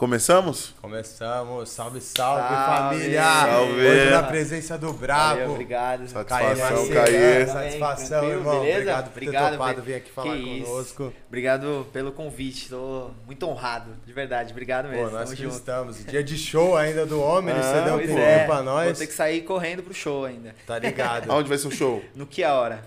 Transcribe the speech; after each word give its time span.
Começamos? 0.00 0.74
Começamos. 0.80 1.70
Salve, 1.70 2.00
salve, 2.00 2.40
Salve. 2.54 2.94
família! 2.94 3.20
Salve. 3.20 3.72
Hoje 3.84 4.10
na 4.10 4.22
presença 4.22 4.78
do 4.78 4.92
Valeu, 4.92 4.98
Brabo. 5.00 5.52
obrigado. 5.54 6.06
Satisfação, 6.08 6.88
Caê. 6.90 7.46
Satisfação, 7.46 8.06
Tranquilo, 8.20 8.32
irmão. 8.38 8.60
beleza? 8.60 8.78
Obrigado 8.78 9.04
por 9.04 9.10
Obrigado, 9.10 9.44
ter 9.50 9.58
topado 9.58 9.82
vir 9.82 9.94
aqui 9.96 10.10
falar 10.12 10.34
Que 10.36 10.38
isso. 10.38 10.70
conosco. 10.70 11.12
Obrigado 11.26 11.86
pelo 11.92 12.12
convite. 12.12 12.68
Tô 12.68 13.10
muito 13.26 13.44
honrado, 13.44 13.90
de 14.06 14.12
verdade. 14.12 14.52
Obrigado 14.52 14.84
Pô, 14.84 14.92
mesmo. 14.92 15.10
nós 15.10 15.30
Tamo 15.32 15.48
estamos. 15.48 16.04
Dia 16.06 16.22
de 16.22 16.38
show 16.38 16.76
ainda 16.76 17.04
do 17.04 17.20
homem, 17.20 17.52
Ah, 17.56 17.60
você 17.60 17.84
deu 17.84 17.94
um 17.94 17.98
tempinho 17.98 18.18
é, 18.20 18.44
pra 18.46 18.54
Vou 18.54 18.64
nós. 18.66 18.98
ter 18.98 19.06
que 19.08 19.12
sair 19.12 19.40
correndo 19.42 19.82
pro 19.82 19.92
show 19.92 20.24
ainda. 20.24 20.54
Tá 20.64 20.78
ligado? 20.78 21.26
Aonde 21.32 21.48
vai 21.48 21.58
ser 21.58 21.66
o 21.66 21.72
show? 21.72 22.04
No 22.14 22.24
que 22.24 22.44
a 22.44 22.54
hora? 22.54 22.84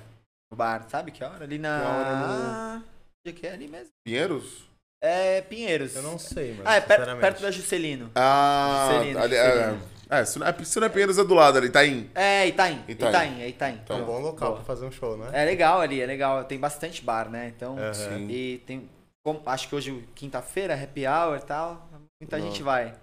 No 0.50 0.56
bar, 0.56 0.86
sabe 0.90 1.12
que 1.12 1.22
hora? 1.26 1.44
Ali 1.44 1.60
Que 1.60 1.66
hora 1.68 2.16
na. 2.16 2.82
Onde 3.28 3.36
que 3.38 3.46
é 3.46 3.52
ali 3.52 3.68
mesmo? 3.68 3.90
Pinheiros? 4.02 4.71
É 5.02 5.42
Pinheiros. 5.42 5.96
Eu 5.96 6.04
não 6.04 6.20
sei, 6.20 6.52
mano. 6.52 6.64
Ah, 6.66 6.76
é 6.76 6.82
per- 6.82 6.98
sinceramente. 6.98 7.22
perto 7.22 7.42
da 7.42 7.52
Juscelino. 7.52 8.12
Ah, 8.14 8.90
Juscelino, 8.92 9.20
ali, 9.20 9.36
Juscelino. 9.36 9.82
é, 10.10 10.20
é, 10.20 10.26
se 10.26 10.40
não 10.40 10.48
é, 10.48 10.64
se 10.64 10.80
não 10.80 10.86
é 10.86 10.90
Pinheiros 10.90 11.18
é 11.18 11.24
do 11.24 11.34
lado 11.34 11.58
ali, 11.58 11.70
tá 11.70 11.86
em. 11.86 12.10
É, 12.14 12.48
Itaim. 12.48 12.84
Itaim. 12.88 13.10
Itaim, 13.10 13.42
é 13.42 13.48
Itaim. 13.50 13.82
É 13.90 13.94
um 13.94 14.06
bom 14.06 14.20
local 14.20 14.50
Boa. 14.50 14.56
pra 14.58 14.66
fazer 14.66 14.86
um 14.86 14.92
show, 14.92 15.18
né? 15.18 15.30
É 15.34 15.44
legal 15.44 15.82
ali, 15.82 16.00
é 16.02 16.06
legal. 16.06 16.44
Tem 16.44 16.60
bastante 16.60 17.04
bar, 17.04 17.30
né? 17.30 17.52
Então. 17.56 17.76
Sim. 17.94 18.28
E 18.30 18.60
tem. 18.68 18.88
como- 19.26 19.42
acho 19.48 19.68
que 19.70 19.76
hoje, 19.76 20.04
quinta-feira, 20.14 20.76
happy 20.76 21.08
hour 21.08 21.38
e 21.38 21.46
tal. 21.46 21.90
Muita 22.22 22.38
Não. 22.38 22.46
gente 22.46 22.62
vai. 22.62 22.94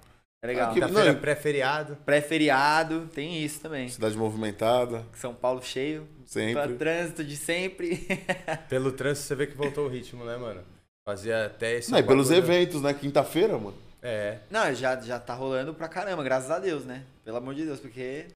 É 0.41 0.47
legal. 0.47 0.71
Ah, 0.71 0.75
Quinta-feira 0.75 1.13
Não, 1.13 1.21
pré-feriado. 1.21 1.97
Pré-feriado, 2.07 3.09
tem 3.13 3.43
isso 3.43 3.59
também. 3.61 3.89
Cidade 3.89 4.17
movimentada, 4.17 5.05
São 5.15 5.35
Paulo 5.35 5.61
cheio. 5.65 6.07
sempre. 6.25 6.75
Trânsito 6.75 7.25
de 7.25 7.37
sempre. 7.37 8.07
Pelo 8.69 8.93
trânsito 8.93 9.27
você 9.27 9.35
vê 9.35 9.49
que 9.49 9.57
voltou 9.57 9.87
o 9.87 9.89
ritmo, 9.89 10.25
né, 10.25 10.37
mano? 10.37 10.63
Fazia 11.09 11.47
até 11.47 11.75
esse. 11.79 11.91
Não, 11.91 11.99
e 11.99 12.03
pelos 12.03 12.29
bagulho- 12.29 12.45
eventos, 12.53 12.83
né? 12.83 12.93
Quinta-feira, 12.93 13.57
mano. 13.57 13.75
É. 14.03 14.41
Não, 14.51 14.75
já, 14.75 14.95
já 15.01 15.19
tá 15.19 15.33
rolando 15.33 15.73
pra 15.73 15.89
caramba, 15.89 16.23
graças 16.23 16.51
a 16.51 16.59
Deus, 16.59 16.85
né? 16.85 17.03
Pelo 17.25 17.39
amor 17.39 17.55
de 17.55 17.65
Deus, 17.65 17.81
porque 17.81 18.01
é 18.01 18.27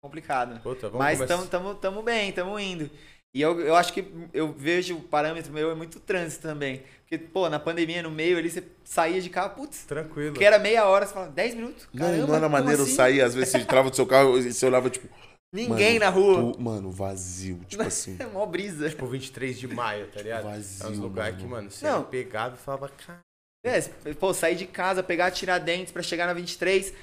complicado. 0.00 0.60
Puta, 0.62 0.88
vamos 0.88 0.98
Mas 1.04 1.18
começar. 1.18 1.34
tamo, 1.36 1.48
tamo, 1.48 1.74
tamo 1.74 2.02
bem, 2.02 2.30
tamo 2.30 2.56
indo. 2.56 2.88
E 3.34 3.42
eu, 3.42 3.60
eu 3.60 3.74
acho 3.74 3.92
que 3.92 4.04
eu 4.32 4.52
vejo 4.52 4.96
o 4.96 5.00
parâmetro 5.02 5.52
meu 5.52 5.72
é 5.72 5.74
muito 5.74 5.98
trânsito 5.98 6.42
também. 6.42 6.82
Porque, 7.00 7.18
pô, 7.18 7.48
na 7.48 7.58
pandemia, 7.58 8.00
no 8.00 8.12
meio 8.12 8.38
ali, 8.38 8.48
você 8.48 8.62
saía 8.84 9.20
de 9.20 9.28
carro, 9.28 9.50
putz, 9.56 9.84
Tranquilo. 9.86 10.34
que 10.36 10.44
era 10.44 10.56
meia 10.60 10.84
hora, 10.86 11.06
você 11.06 11.12
fala, 11.14 11.26
10 11.28 11.56
minutos? 11.56 11.88
Não, 11.92 12.06
Caramba, 12.06 12.26
não 12.28 12.34
era 12.36 12.42
como 12.46 12.52
maneiro 12.52 12.82
assim? 12.84 12.94
sair, 12.94 13.22
às 13.22 13.34
vezes 13.34 13.48
você 13.50 13.58
entrava 13.58 13.90
do 13.90 13.96
seu 13.96 14.06
carro 14.06 14.38
e 14.38 14.52
você 14.52 14.64
olhava, 14.66 14.88
tipo, 14.88 15.08
Ninguém 15.52 15.98
Mano, 15.98 16.04
na 16.04 16.08
rua. 16.10 16.52
tu- 16.54 16.60
mano, 16.60 16.90
vazio, 16.92 17.58
tipo 17.66 17.82
assim. 17.82 18.16
É 18.20 18.26
mó 18.26 18.46
brisa. 18.46 18.88
Tipo 18.88 19.06
23 19.06 19.58
de 19.58 19.66
maio, 19.66 20.08
tá 20.10 20.22
ligado? 20.22 20.44
Vazio, 20.44 20.86
é 20.86 20.90
uns 20.90 20.98
lugares 20.98 21.34
mano. 21.34 21.44
que, 21.44 21.50
mano, 21.50 21.70
você 21.70 21.84
Não. 21.90 22.04
pegava 22.04 22.54
e 22.54 22.58
falava, 22.58 22.88
cara. 22.88 23.20
É, 23.66 23.80
pô, 24.14 24.32
sair 24.32 24.54
de 24.54 24.66
casa, 24.66 25.02
pegar 25.02 25.30
Tiradentes 25.32 25.92
pra 25.92 26.02
chegar 26.02 26.26
na 26.26 26.32
23. 26.32 26.94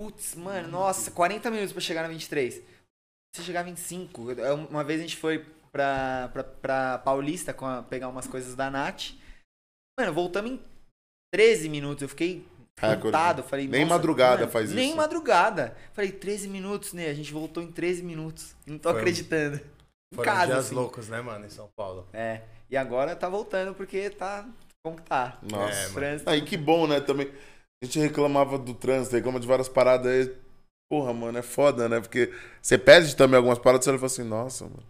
Putz, 0.00 0.34
mano, 0.34 0.68
nossa, 0.68 1.10
40 1.10 1.50
minutos 1.50 1.72
pra 1.72 1.80
chegar 1.80 2.02
na 2.02 2.08
23. 2.08 2.62
Você 3.34 3.42
chegar 3.42 3.60
a 3.60 3.64
25. 3.64 4.30
Eu- 4.32 4.54
Uma 4.66 4.84
vez 4.84 5.00
a 5.00 5.02
gente 5.02 5.16
foi 5.16 5.44
pra, 5.72 6.30
pra, 6.32 6.44
pra 6.44 6.98
Paulista 6.98 7.52
com 7.52 7.66
a- 7.66 7.82
pegar 7.82 8.08
umas 8.08 8.26
coisas 8.26 8.54
da 8.54 8.70
Nath. 8.70 9.12
Mano, 9.98 10.12
voltamos 10.12 10.52
em 10.52 10.60
13 11.34 11.68
minutos. 11.68 12.02
Eu 12.02 12.08
fiquei 12.08 12.46
Contado. 12.80 13.42
Falei, 13.42 13.66
Nem 13.66 13.84
madrugada 13.86 14.40
mano, 14.40 14.52
faz 14.52 14.70
Nem 14.72 14.88
isso. 14.88 14.96
madrugada. 14.96 15.74
Falei, 15.94 16.12
13 16.12 16.48
minutos, 16.48 16.92
né? 16.92 17.06
A 17.08 17.14
gente 17.14 17.32
voltou 17.32 17.62
em 17.62 17.70
13 17.72 18.02
minutos. 18.02 18.54
Não 18.66 18.76
tô 18.78 18.90
Foi 18.90 18.98
um- 18.98 19.00
acreditando. 19.00 19.56
Em 20.12 20.16
Foram 20.16 20.32
casa, 20.32 20.46
dias 20.46 20.58
assim. 20.66 20.74
loucos, 20.74 21.08
né, 21.08 21.20
mano, 21.20 21.46
em 21.46 21.50
São 21.50 21.68
Paulo. 21.76 22.06
É. 22.12 22.42
E 22.70 22.76
agora 22.76 23.16
tá 23.16 23.28
voltando 23.28 23.74
porque 23.74 24.10
tá. 24.10 24.46
Como 24.84 24.96
que 24.98 25.02
tá? 25.02 25.38
Nossa. 25.42 25.72
É. 25.78 25.88
Trânsito. 25.92 26.30
Aí 26.30 26.42
que 26.42 26.56
bom, 26.56 26.86
né? 26.86 27.00
Também. 27.00 27.28
A 27.82 27.86
gente 27.86 27.98
reclamava 27.98 28.56
do 28.58 28.72
trânsito, 28.74 29.16
reclama 29.16 29.40
de 29.40 29.46
várias 29.46 29.68
paradas 29.68 30.06
aí. 30.12 30.34
Porra, 30.90 31.12
mano, 31.12 31.36
é 31.38 31.42
foda, 31.42 31.88
né? 31.88 32.00
Porque 32.00 32.32
você 32.62 32.78
perde 32.78 33.16
também 33.16 33.36
algumas 33.36 33.58
paradas 33.58 33.86
e 33.86 33.90
você 33.90 33.98
fala 33.98 34.06
assim, 34.06 34.22
nossa, 34.22 34.64
mano. 34.64 34.82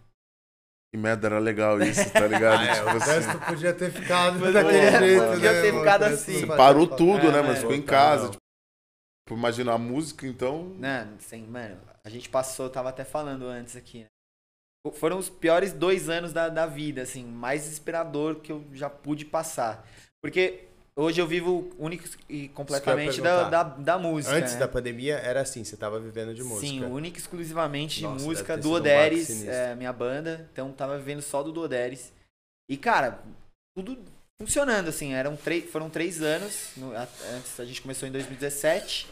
Que 0.91 0.97
merda, 0.97 1.27
era 1.27 1.39
legal 1.39 1.79
isso, 1.83 2.09
tá 2.11 2.27
ligado? 2.27 2.61
Ah, 2.61 2.65
é, 2.65 2.73
Tipo 2.75 2.85
o 2.85 2.97
assim, 2.97 3.39
podia 3.45 3.73
ter 3.73 3.91
ficado 3.91 4.39
Podia- 4.39 4.51
daquele 4.53 4.91
jeito, 4.99 5.25
podia 5.33 5.53
né, 5.53 5.61
ter 5.61 5.71
mano? 5.71 5.83
ficado 5.83 6.01
O 6.01 6.05
trânsito 6.05 6.31
assim. 6.31 6.39
não 6.41 6.47
você 6.47 6.57
parou 6.57 6.87
tudo, 6.87 7.27
É, 7.27 7.31
né? 7.31 7.39
é. 7.39 7.41
Mas 7.43 7.59
ficou 7.59 7.75
em 7.75 7.81
casa. 7.81 8.23
não. 8.23 8.31
Tipo, 8.31 9.37
imagina 9.39 9.73
a 9.73 9.77
música, 9.77 10.25
então. 10.25 10.69
Né, 10.77 11.07
sem, 11.19 11.43
mano, 11.43 11.77
a 12.03 12.09
gente 12.09 12.29
passou, 12.29 12.69
tava 12.69 12.89
até 12.89 13.03
falando 13.03 13.45
antes 13.45 13.75
aqui, 13.75 13.99
né? 13.99 14.05
Foram 14.93 15.17
os 15.17 15.29
piores 15.29 15.73
dois 15.73 16.07
anos 16.07 16.31
da, 16.31 16.47
da 16.47 16.65
vida, 16.65 17.01
assim, 17.01 17.25
mais 17.25 17.63
desesperador 17.63 18.35
que 18.39 18.49
eu 18.53 18.65
já 18.71 18.89
pude 18.89 19.25
passar. 19.25 19.85
Porque 20.23 20.66
hoje 20.97 21.21
eu 21.21 21.27
vivo 21.27 21.69
único 21.77 22.03
e 22.27 22.47
completamente 22.49 23.21
da, 23.21 23.47
da, 23.47 23.63
da 23.63 23.97
música. 23.99 24.35
Antes 24.35 24.53
né? 24.53 24.59
da 24.59 24.67
pandemia 24.67 25.15
era 25.17 25.41
assim, 25.41 25.63
você 25.63 25.77
tava 25.77 25.99
vivendo 25.99 26.33
de 26.33 26.43
música. 26.43 26.67
Sim, 26.67 26.83
única 26.83 27.17
e 27.17 27.21
exclusivamente 27.21 28.01
Nossa, 28.01 28.17
de 28.17 28.23
música. 28.25 28.57
ter 28.57 28.63
sido 28.63 29.47
um 29.47 29.51
é 29.51 29.75
minha 29.75 29.93
banda. 29.93 30.49
Então 30.51 30.71
tava 30.73 30.97
vivendo 30.97 31.21
só 31.21 31.43
do 31.43 31.51
Duoderes. 31.51 32.11
E, 32.69 32.75
cara, 32.75 33.23
tudo 33.77 33.97
funcionando, 34.41 34.89
assim. 34.89 35.13
Eram 35.13 35.35
três, 35.37 35.69
foram 35.69 35.89
três 35.89 36.21
anos. 36.21 36.71
no- 36.75 36.95
a- 36.95 37.07
antes 37.35 37.59
a 37.59 37.65
gente 37.65 37.81
começou 37.81 38.07
em 38.09 38.11
2017. 38.11 39.07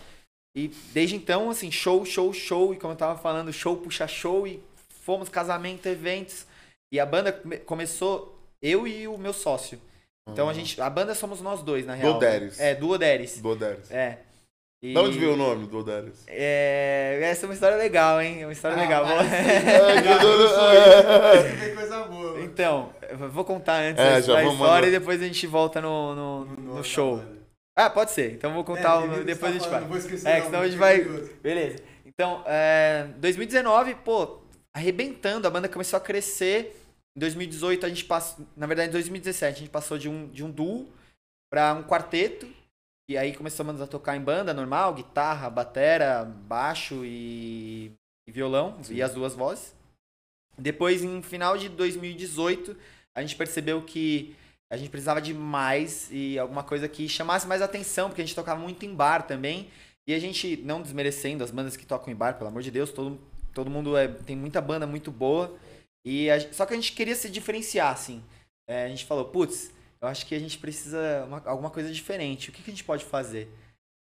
E 0.57 0.69
desde 0.93 1.15
então, 1.15 1.49
assim, 1.49 1.69
show, 1.71 2.03
show, 2.05 2.33
show. 2.33 2.73
E 2.73 2.77
como 2.77 2.93
eu 2.93 2.97
tava 2.97 3.19
falando, 3.19 3.53
show 3.53 3.77
puxa 3.77 4.07
show. 4.07 4.47
E 4.47 4.61
fomos 5.03 5.29
casamento, 5.29 5.85
eventos. 5.87 6.45
E 6.91 6.99
a 6.99 7.05
banda 7.05 7.31
come- 7.31 7.57
começou, 7.59 8.39
eu 8.61 8.87
e 8.87 9.07
o 9.07 9.17
meu 9.17 9.33
sócio. 9.33 9.79
Então 10.31 10.49
a 10.49 10.53
gente. 10.53 10.79
A 10.81 10.89
banda 10.89 11.13
somos 11.13 11.41
nós 11.41 11.61
dois, 11.61 11.85
na 11.85 11.93
real. 11.93 12.13
né? 12.13 12.19
Duoderes. 12.19 12.59
É, 12.59 12.75
Duoderes. 12.75 13.39
Doderes. 13.41 13.91
É. 13.91 14.17
E- 14.81 14.93
Da 14.93 15.01
onde 15.01 15.17
veio 15.17 15.33
o 15.33 15.37
nome, 15.37 15.67
Doderes? 15.67 16.23
é, 16.27 17.19
essa 17.23 17.45
é 17.45 17.47
uma 17.47 17.53
história 17.53 17.77
legal, 17.77 18.21
hein? 18.21 18.41
É 18.41 18.45
uma 18.45 18.51
história 18.53 18.77
Ah, 18.77 18.81
legal. 18.81 19.05
Vou- 19.05 19.17
Tem 21.59 21.75
coisa 21.75 22.03
boa. 22.03 22.41
então, 22.41 22.93
eu 23.09 23.29
vou 23.29 23.43
contar 23.45 23.79
antes 23.81 23.99
É, 23.99 24.03
vamos 24.21 24.27
história 24.27 24.51
mandar. 24.51 24.87
e 24.87 24.91
depois 24.91 25.21
a 25.21 25.25
gente 25.25 25.47
volta 25.47 25.81
no, 25.81 26.15
no, 26.15 26.45
no 26.75 26.83
show. 26.83 27.21
Ah, 27.75 27.89
pode 27.89 28.11
ser. 28.11 28.33
Então 28.33 28.51
eu 28.51 28.55
vou 28.55 28.63
contar, 28.63 28.99
o- 28.99 29.23
depois 29.23 29.55
a 29.55 29.59
gente 29.59 29.69
vai. 29.69 29.83
É, 29.83 29.87
que 30.41 30.45
senão 30.47 30.61
a 30.61 30.67
gente 30.67 30.77
vai. 30.77 31.01
Beleza. 31.41 31.77
Então, 32.05 32.43
é, 32.45 33.07
2019, 33.17 33.95
pô, 33.95 34.39
arrebentando, 34.73 35.47
a 35.47 35.51
banda 35.51 35.67
começou 35.69 35.97
a 35.97 36.01
crescer. 36.01 36.81
Em 37.15 37.19
2018 37.19 37.85
a 37.85 37.89
gente 37.89 38.05
passou, 38.05 38.45
na 38.57 38.67
verdade 38.67 38.89
em 38.89 38.91
2017 38.91 39.55
a 39.55 39.59
gente 39.59 39.69
passou 39.71 39.97
de 39.97 40.09
um, 40.09 40.27
de 40.27 40.43
um 40.43 40.51
duo 40.51 40.87
pra 41.49 41.73
um 41.73 41.83
quarteto. 41.83 42.47
E 43.07 43.17
aí 43.17 43.35
começamos 43.35 43.79
a 43.81 43.87
tocar 43.87 44.17
em 44.17 44.21
banda 44.21 44.53
normal, 44.53 44.93
guitarra, 44.95 45.49
batera, 45.49 46.25
baixo 46.25 47.05
e, 47.05 47.91
e 48.27 48.31
violão, 48.31 48.79
e 48.89 49.01
as 49.01 49.13
duas 49.13 49.35
vozes. 49.35 49.75
Depois, 50.57 51.03
em 51.03 51.21
final 51.21 51.57
de 51.57 51.69
2018, 51.69 52.75
a 53.13 53.21
gente 53.21 53.35
percebeu 53.35 53.81
que 53.83 54.35
a 54.71 54.77
gente 54.77 54.89
precisava 54.89 55.21
de 55.21 55.33
mais 55.33 56.09
e 56.11 56.39
alguma 56.39 56.63
coisa 56.63 56.87
que 56.87 57.07
chamasse 57.07 57.45
mais 57.45 57.61
atenção, 57.61 58.09
porque 58.09 58.21
a 58.21 58.25
gente 58.25 58.35
tocava 58.35 58.59
muito 58.59 58.85
em 58.85 58.93
bar 58.93 59.27
também. 59.27 59.69
E 60.07 60.13
a 60.13 60.19
gente, 60.19 60.57
não 60.57 60.81
desmerecendo 60.81 61.43
as 61.43 61.51
bandas 61.51 61.77
que 61.77 61.85
tocam 61.85 62.11
em 62.11 62.15
bar, 62.15 62.37
pelo 62.37 62.49
amor 62.49 62.61
de 62.61 62.71
Deus, 62.71 62.91
todo, 62.91 63.19
todo 63.53 63.69
mundo 63.69 63.95
é, 63.95 64.07
tem 64.07 64.35
muita 64.35 64.59
banda 64.61 64.87
muito 64.87 65.11
boa. 65.11 65.55
E 66.05 66.29
a 66.29 66.39
só 66.53 66.65
que 66.65 66.73
a 66.73 66.77
gente 66.77 66.93
queria 66.93 67.15
se 67.15 67.29
diferenciar, 67.29 67.91
assim. 67.91 68.23
É, 68.69 68.85
a 68.85 68.87
gente 68.87 69.05
falou, 69.05 69.25
putz, 69.25 69.71
eu 69.99 70.07
acho 70.07 70.25
que 70.25 70.35
a 70.35 70.39
gente 70.39 70.57
precisa 70.59 71.25
uma, 71.25 71.41
alguma 71.45 71.69
coisa 71.71 71.91
diferente. 71.91 72.49
O 72.49 72.53
que, 72.53 72.61
que 72.61 72.69
a 72.69 72.73
gente 72.73 72.83
pode 72.83 73.03
fazer? 73.03 73.49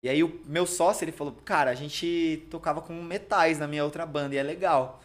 E 0.04 0.08
aí 0.08 0.22
o 0.24 0.40
meu 0.46 0.66
sócio, 0.66 1.04
ele 1.04 1.12
falou, 1.12 1.32
cara, 1.44 1.70
a 1.70 1.74
gente 1.74 2.44
tocava 2.50 2.82
com 2.82 2.92
metais 3.00 3.58
na 3.58 3.68
minha 3.68 3.84
outra 3.84 4.04
banda 4.04 4.34
e 4.34 4.38
é 4.38 4.42
legal. 4.42 5.00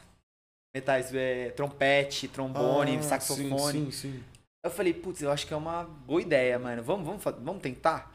Metais, 0.76 1.14
é, 1.14 1.52
trompete, 1.52 2.28
trombone, 2.28 2.98
Ah, 2.98 3.04
saxofone. 3.04 3.86
Sim, 3.86 3.92
sim, 3.92 4.12
sim. 4.14 4.24
Eu 4.66 4.72
falei, 4.72 4.94
putz, 4.94 5.22
eu 5.22 5.32
acho 5.32 5.46
que 5.46 5.54
é 5.54 5.58
uma 5.58 5.84
boa 5.84 6.22
ideia, 6.22 6.58
mano. 6.58 6.82
Vamos, 6.82 7.06
vamos, 7.06 7.24
vamos 7.24 7.62
tentar? 7.62 8.12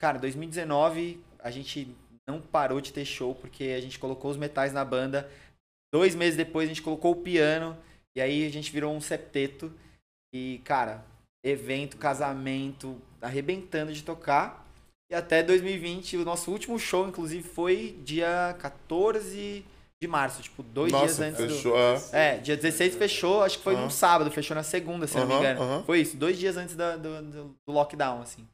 Cara, 0.00 0.18
2019 0.18 1.22
a 1.40 1.50
gente 1.50 1.94
não 2.28 2.40
parou 2.40 2.80
de 2.80 2.92
ter 2.92 3.04
show 3.04 3.34
porque 3.34 3.64
a 3.64 3.80
gente 3.80 3.98
colocou 3.98 4.30
os 4.30 4.36
metais 4.36 4.72
na 4.72 4.84
banda. 4.84 5.30
Dois 5.92 6.14
meses 6.14 6.36
depois 6.36 6.66
a 6.66 6.68
gente 6.68 6.82
colocou 6.82 7.12
o 7.12 7.22
piano. 7.22 7.76
E 8.16 8.20
aí 8.20 8.46
a 8.46 8.50
gente 8.50 8.70
virou 8.72 8.94
um 8.94 9.00
septeto. 9.00 9.72
E, 10.34 10.60
cara, 10.64 11.04
evento, 11.44 11.96
casamento, 11.96 13.00
arrebentando 13.20 13.92
de 13.92 14.02
tocar. 14.02 14.66
E 15.10 15.14
até 15.14 15.42
2020, 15.42 16.18
o 16.18 16.24
nosso 16.24 16.50
último 16.52 16.78
show, 16.78 17.08
inclusive, 17.08 17.42
foi 17.46 17.98
dia 18.04 18.54
14 18.60 19.64
de 20.02 20.08
março, 20.08 20.40
tipo, 20.40 20.62
dois 20.62 20.90
dias 20.92 21.18
Nossa, 21.18 21.24
antes 21.24 21.44
do. 21.46 21.54
fechou. 21.54 21.76
ah. 21.76 22.00
É, 22.12 22.36
dia 22.38 22.56
16 22.56 22.94
fechou, 22.94 23.42
acho 23.42 23.58
que 23.58 23.64
foi 23.64 23.76
num 23.76 23.90
sábado, 23.90 24.30
fechou 24.30 24.54
na 24.54 24.62
segunda, 24.62 25.06
se 25.06 25.16
eu 25.18 25.22
não 25.22 25.28
me 25.28 25.34
engano. 25.34 25.60
aham. 25.60 25.82
Foi 25.84 26.00
isso, 26.00 26.16
dois 26.16 26.38
dias 26.38 26.56
antes 26.56 26.74
do, 26.76 26.98
do- 26.98 27.22
do 27.66 27.72
lockdown, 27.72 28.22
assim. 28.22 28.46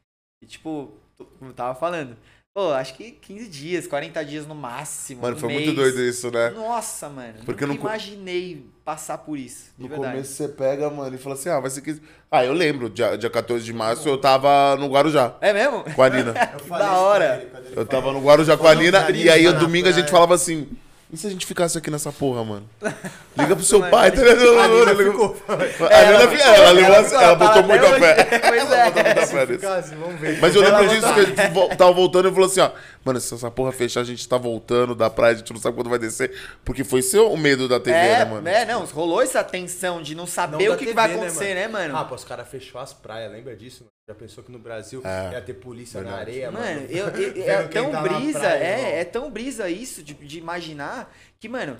E 0.43 0.47
tipo, 0.47 0.91
como 1.39 1.51
eu 1.51 1.53
tava 1.53 1.73
falando, 1.75 2.17
Pô, 2.53 2.71
acho 2.73 2.95
que 2.95 3.11
15 3.11 3.47
dias, 3.49 3.85
40 3.85 4.25
dias 4.25 4.47
no 4.47 4.55
máximo. 4.55 5.21
Mano, 5.21 5.37
um 5.37 5.39
foi 5.39 5.47
mês. 5.49 5.61
muito 5.61 5.75
doido 5.75 6.01
isso, 6.01 6.31
né? 6.31 6.49
Nossa, 6.49 7.07
mano. 7.07 7.45
Porque 7.45 7.67
no 7.67 7.75
co- 7.77 7.81
imaginei 7.87 8.65
passar 8.87 9.17
por 9.17 9.37
isso. 9.37 9.65
De 9.77 9.83
No 9.83 9.89
verdade. 9.89 10.13
começo 10.13 10.31
você 10.31 10.47
pega, 10.47 10.89
mano, 10.89 11.13
e 11.13 11.17
fala 11.17 11.35
assim, 11.35 11.49
ah, 11.49 11.59
vai 11.59 11.69
ser 11.69 11.81
15... 11.81 12.01
Ah, 12.31 12.45
eu 12.45 12.53
lembro, 12.53 12.89
dia, 12.89 13.17
dia 13.17 13.29
14 13.29 13.61
de 13.65 13.73
março 13.73 14.07
eu 14.07 14.17
tava 14.17 14.77
no 14.77 14.87
Guarujá, 14.87 15.33
É 15.41 15.51
mesmo? 15.51 15.83
com 15.93 16.01
a 16.03 16.09
Nina. 16.09 16.33
Eu 16.53 16.59
Que 16.59 16.63
falei 16.69 16.87
da 16.87 16.93
hora. 16.97 17.49
ele, 17.53 17.73
Eu 17.75 17.85
tava 17.85 18.13
no 18.13 18.21
Guarujá 18.21 18.55
com 18.55 18.65
a 18.65 18.73
Nina, 18.73 19.11
e 19.11 19.29
aí 19.29 19.51
domingo 19.51 19.89
a 19.89 19.91
gente 19.91 20.09
falava 20.09 20.35
assim, 20.35 20.69
e 21.11 21.15
se 21.15 21.25
a 21.25 21.29
gente 21.29 21.45
ficasse 21.45 21.77
aqui 21.77 21.89
nessa 21.89 22.11
porra, 22.11 22.43
mano? 22.43 22.69
Liga 23.37 23.55
pro 23.55 23.63
seu 23.63 23.79
pai, 23.89 24.11
tá 24.11 24.21
ligado? 24.21 24.59
A 24.59 24.67
Nina 24.67 24.91
Liga- 24.91 25.11
ficou. 25.11 25.37
A 25.47 25.55
Nina, 25.55 26.27
ficou, 26.27 26.53
ela, 26.53 26.99
assim, 26.99 27.09
ficou, 27.09 27.21
ela 27.21 27.23
ela 27.23 27.35
botou 27.35 27.53
tá 27.53 27.67
muita 27.67 27.87
até 27.95 27.99
fé. 28.25 28.39
Pois 28.39 28.63
Ela 28.71 28.75
é. 28.77 28.85
botou 28.91 29.03
muita 29.03 29.27
fé 29.27 29.45
nisso. 29.45 29.95
Vamos 29.95 30.19
ver. 30.19 30.39
Mas 30.41 30.55
eu 30.55 30.61
lembro 30.61 30.87
disso, 30.89 31.01
voltar. 31.01 31.13
que 31.15 31.19
a 31.19 31.25
gente 31.45 31.53
vo- 31.53 31.75
tava 31.75 31.91
voltando 31.93 32.27
e 32.27 32.31
falou 32.31 32.45
assim, 32.47 32.59
ó, 32.59 32.71
mano, 33.05 33.19
se 33.21 33.33
essa 33.33 33.49
porra 33.49 33.71
fechar, 33.71 34.01
a 34.01 34.03
gente 34.03 34.27
tá 34.27 34.37
voltando 34.37 34.93
da 34.95 35.09
praia, 35.09 35.35
a 35.35 35.37
gente 35.37 35.53
não 35.53 35.59
sabe 35.61 35.75
quando 35.75 35.89
vai 35.89 35.99
descer, 35.99 36.35
porque 36.65 36.83
foi 36.83 37.01
seu 37.01 37.31
o 37.31 37.37
medo 37.37 37.67
da 37.69 37.79
TV, 37.79 37.95
É, 37.97 38.19
né, 38.19 38.25
mano? 38.25 38.47
é, 38.47 38.65
não, 38.65 38.83
rolou 38.85 39.21
essa 39.21 39.43
tensão 39.43 40.01
de 40.01 40.13
não 40.13 40.27
saber 40.27 40.65
Não 40.67 40.73
o 40.73 40.77
que 40.77 40.85
TV, 40.85 40.93
vai 40.95 41.07
né, 41.07 41.13
acontecer, 41.15 41.53
né, 41.55 41.67
mano? 41.67 41.95
Ah, 41.95 42.03
pô, 42.03 42.15
os 42.15 42.23
caras 42.25 42.47
fechou 42.49 42.81
as 42.81 42.91
praias, 42.93 43.31
lembra 43.31 43.55
disso? 43.55 43.83
mano? 43.83 43.91
Já 44.09 44.15
pensou 44.15 44.41
que 44.41 44.51
no 44.51 44.57
Brasil 44.59 45.01
É, 45.03 45.33
ia 45.33 45.41
ter 45.41 45.55
polícia 45.55 45.99
na 46.01 46.07
verdade. 46.07 46.29
areia, 46.31 46.51
Mano, 46.51 46.65
mano? 46.81 46.87
eu, 46.89 47.07
eu- 47.09 47.43
é 47.43 47.67
tão 47.67 47.91
tá 47.91 48.01
na 48.01 48.07
brisa, 48.07 48.39
praia, 48.39 48.63
é, 48.63 48.99
é 49.01 49.05
tão 49.05 49.29
brisa 49.29 49.69
isso 49.69 50.01
de, 50.01 50.13
de 50.13 50.37
imaginar 50.37 51.13
que, 51.37 51.49
mano, 51.49 51.77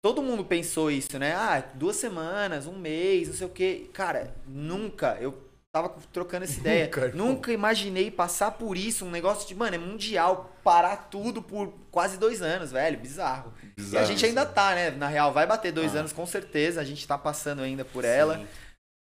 todo 0.00 0.22
mundo 0.22 0.44
pensou 0.44 0.92
isso, 0.92 1.18
né? 1.18 1.34
Ah, 1.34 1.60
duas 1.74 1.96
semanas, 1.96 2.66
um 2.66 2.78
mês, 2.78 3.26
não 3.28 3.34
sei 3.34 3.46
o 3.48 3.50
quê. 3.50 3.90
Cara, 3.92 4.32
nunca, 4.46 5.18
eu 5.20 5.36
tava 5.74 5.88
trocando 6.12 6.44
essa 6.44 6.56
ideia. 6.60 6.84
Nunca. 6.84 7.08
Nunca 7.08 7.52
imaginei 7.52 8.12
passar 8.12 8.52
por 8.52 8.76
isso, 8.76 9.04
um 9.04 9.10
negócio 9.10 9.48
de, 9.48 9.54
mano, 9.56 9.74
é 9.74 9.78
mundial, 9.78 10.56
parar 10.62 11.08
tudo 11.10 11.42
por 11.42 11.74
quase 11.90 12.16
dois 12.16 12.42
anos, 12.42 12.70
velho, 12.70 12.96
bizarro. 13.00 13.52
e 13.64 13.66
a 13.66 13.72
Bizarro 13.74 14.06
gente 14.06 14.24
ainda 14.24 14.46
tá, 14.46 14.72
né? 14.72 14.90
Na 14.92 15.08
real, 15.08 15.32
vai 15.32 15.48
bater 15.48 15.72
dois 15.72 15.96
Ah. 15.96 15.98
anos 15.98 16.12
com 16.12 16.26
certeza, 16.26 16.80
a 16.80 16.84
gente 16.84 17.04
tá 17.08 17.18
passando 17.18 17.60
ainda 17.62 17.84
por 17.84 18.04
ela. 18.04 18.46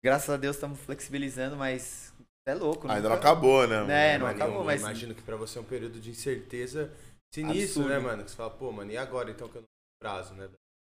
Graças 0.04 0.28
a 0.28 0.36
Deus 0.36 0.56
estamos 0.56 0.78
flexibilizando, 0.80 1.56
mas 1.56 2.09
é 2.46 2.54
louco. 2.54 2.88
Ainda 2.90 3.08
não 3.08 3.16
acabou, 3.16 3.66
né? 3.66 3.76
mano? 3.80 3.90
É, 3.92 4.18
não 4.18 4.26
Mano, 4.26 4.36
acabou, 4.36 4.58
eu 4.60 4.64
mas- 4.64 4.80
imagino 4.80 5.14
que 5.14 5.22
pra 5.22 5.36
você 5.36 5.58
é 5.58 5.60
um 5.60 5.64
período 5.64 6.00
de 6.00 6.10
incerteza 6.10 6.90
sinistro, 7.32 7.82
Absurdo. 7.82 7.88
né, 7.88 7.98
mano? 7.98 8.24
Que 8.24 8.30
você 8.30 8.36
fala, 8.36 8.50
pô, 8.50 8.72
mano, 8.72 8.90
e 8.90 8.96
agora 8.96 9.30
então 9.30 9.48
que 9.48 9.56
eu 9.56 9.62
não 9.62 9.66
tenho 9.68 10.12
prazo, 10.12 10.34
né? 10.34 10.48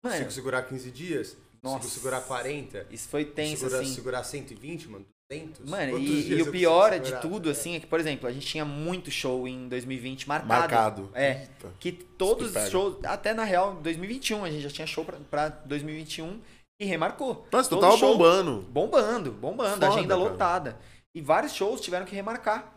Mano, 0.04 0.16
Consigo 0.16 0.30
segurar 0.32 0.62
15 0.62 0.90
dias? 0.90 1.36
Nossa. 1.62 1.76
Consigo 1.76 1.94
segurar 1.94 2.20
40? 2.22 2.86
isso 2.90 3.08
foi 3.08 3.24
tenso, 3.24 3.62
segurar, 3.64 3.80
assim. 3.82 3.94
segurar 3.94 4.24
120, 4.24 4.88
mano? 4.88 5.06
200? 5.30 5.70
Mano, 5.70 5.98
e, 5.98 6.28
e 6.32 6.42
o 6.42 6.50
pior 6.50 6.98
de 6.98 7.18
tudo, 7.20 7.48
É. 7.48 7.52
assim, 7.52 7.76
é 7.76 7.80
que, 7.80 7.86
por 7.86 7.98
exemplo, 8.00 8.28
a 8.28 8.32
gente 8.32 8.46
tinha 8.46 8.64
muito 8.64 9.10
show 9.10 9.46
em 9.48 9.68
2020 9.68 10.28
marcado. 10.28 10.48
Marcado. 10.48 11.10
É. 11.14 11.42
Eita. 11.42 11.72
Que 11.78 11.92
todos 11.92 12.54
os 12.54 12.68
shows, 12.68 12.96
até 13.04 13.32
na 13.32 13.44
real, 13.44 13.74
2021, 13.76 14.44
a 14.44 14.50
gente 14.50 14.62
já 14.62 14.70
tinha 14.70 14.86
show 14.86 15.04
pra, 15.04 15.16
pra 15.30 15.48
2021 15.48 16.40
e 16.80 16.84
remarcou. 16.84 17.46
Nossa, 17.52 17.70
tu 17.70 17.78
tava 17.78 17.96
show- 17.96 18.12
bombando. 18.12 18.62
Bombando, 18.68 19.30
bombando, 19.32 19.70
Foda, 19.74 19.88
agenda 19.88 20.14
cara. 20.16 20.20
lotada. 20.28 20.78
E 21.14 21.20
vários 21.20 21.52
shows 21.54 21.80
tiveram 21.80 22.06
que 22.06 22.14
remarcar. 22.14 22.72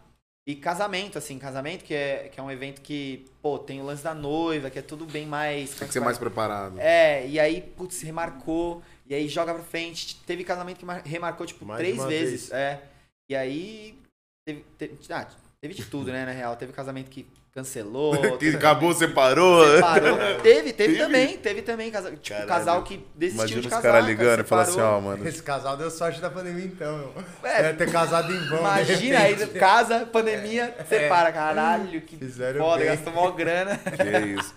E 0.48 0.56
casamento, 0.56 1.18
assim, 1.18 1.40
casamento 1.40 1.84
que 1.84 1.94
é, 1.94 2.30
que 2.30 2.40
é 2.40 2.44
um 2.44 2.52
evento 2.52 2.80
que, 2.82 3.26
pô, 3.42 3.58
tem 3.58 3.82
o 3.82 3.86
lance 3.86 4.04
da 4.04 4.14
noiva, 4.14 4.70
que 4.70 4.78
é 4.78 4.82
tudo 4.82 5.04
bem 5.06 5.26
mais. 5.26 5.74
Tem 5.74 5.88
que 5.88 5.94
ser 5.94 6.02
mais 6.02 6.20
preparado. 6.20 6.80
É, 6.80 7.26
e 7.28 7.40
aí, 7.40 7.62
putz, 7.62 8.02
remarcou, 8.02 8.84
e 9.08 9.16
aí 9.16 9.28
joga 9.28 9.54
pra 9.56 9.64
frente. 9.64 10.16
Teve 10.24 10.44
casamento 10.44 10.78
que 10.78 10.86
mar- 10.86 11.02
remarcou, 11.04 11.48
tipo, 11.48 11.66
Mais 11.66 11.80
três 11.80 12.04
vezes. 12.06 12.50
vez. 12.50 12.52
É. 12.52 12.84
E 13.28 13.36
aí. 13.36 14.00
Teve, 14.48 14.64
teve, 14.78 14.98
ah, 15.10 15.28
teve 15.60 15.74
de 15.74 15.86
tudo, 15.86 16.12
né, 16.12 16.26
na 16.26 16.32
real. 16.32 16.56
Teve 16.56 16.72
casamento 16.74 17.10
que 17.10 17.26
cancelou. 17.56 18.14
Que 18.38 18.50
acabou, 18.50 18.94
separou. 18.94 19.66
separou. 19.76 20.18
Teve, 20.42 20.74
teve, 20.74 20.74
Teve? 20.74 20.98
também, 20.98 21.38
teve 21.38 21.62
também. 21.62 21.90
Casa, 21.90 22.12
tipo, 22.12 22.28
Caralho. 22.28 22.48
casal 22.50 22.84
que 22.84 23.06
desistiu 23.16 23.40
Imagina 23.40 23.62
de 23.62 23.68
os 23.68 23.74
casar. 23.74 23.92
caras 23.92 24.06
ligando 24.06 24.40
e 24.42 24.44
falando 24.44 24.68
assim, 24.70 24.82
ó, 24.82 25.00
mano. 25.00 25.28
Esse 25.28 25.42
casal 25.42 25.78
deu 25.78 25.90
sorte 25.90 26.20
da 26.20 26.30
pandemia 26.30 26.66
então, 26.66 26.98
meu. 26.98 27.14
É, 27.44 27.62
Deve 27.64 27.78
ter 27.86 27.92
casado 27.92 28.32
em 28.34 28.50
vão, 28.50 28.60
Imagina 28.60 29.20
aí, 29.20 29.48
casa, 29.48 30.06
pandemia, 30.06 30.76
separa, 30.90 31.32
caralho, 31.32 32.02
que 32.02 32.18
Fizeram 32.18 32.60
foda, 32.60 32.80
bem. 32.80 32.88
gastou 32.88 33.14
mó 33.14 33.32
grana. 33.32 33.78
Que 33.78 34.40
isso. 34.42 34.56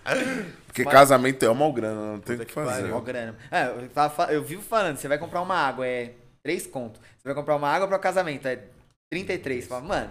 Porque 0.66 0.82
Mas- 0.84 0.92
casamento 0.92 1.44
é 1.44 1.48
uma 1.48 1.72
grana, 1.72 2.12
não 2.12 2.20
tem 2.20 2.34
o 2.36 2.38
que 2.40 2.46
que 2.46 2.52
fazer. 2.52 2.70
pariu. 2.82 2.88
Mó 2.94 3.00
grana. 3.00 3.36
É, 3.50 3.66
eu, 3.66 3.88
tava 3.90 4.32
eu 4.32 4.42
vivo 4.42 4.62
falando, 4.62 4.96
você 4.96 5.06
vai 5.06 5.18
comprar 5.18 5.40
uma 5.40 5.54
água, 5.54 5.86
é 5.86 6.12
três 6.42 6.66
conto. 6.66 6.98
Você 7.00 7.24
vai 7.24 7.34
comprar 7.34 7.54
uma 7.54 7.68
água 7.68 7.86
para 7.86 7.96
o 7.96 8.00
casamento, 8.00 8.46
é 8.48 8.58
33. 9.10 9.64
Você 9.64 9.68
fala, 9.70 9.82
mano, 9.82 10.10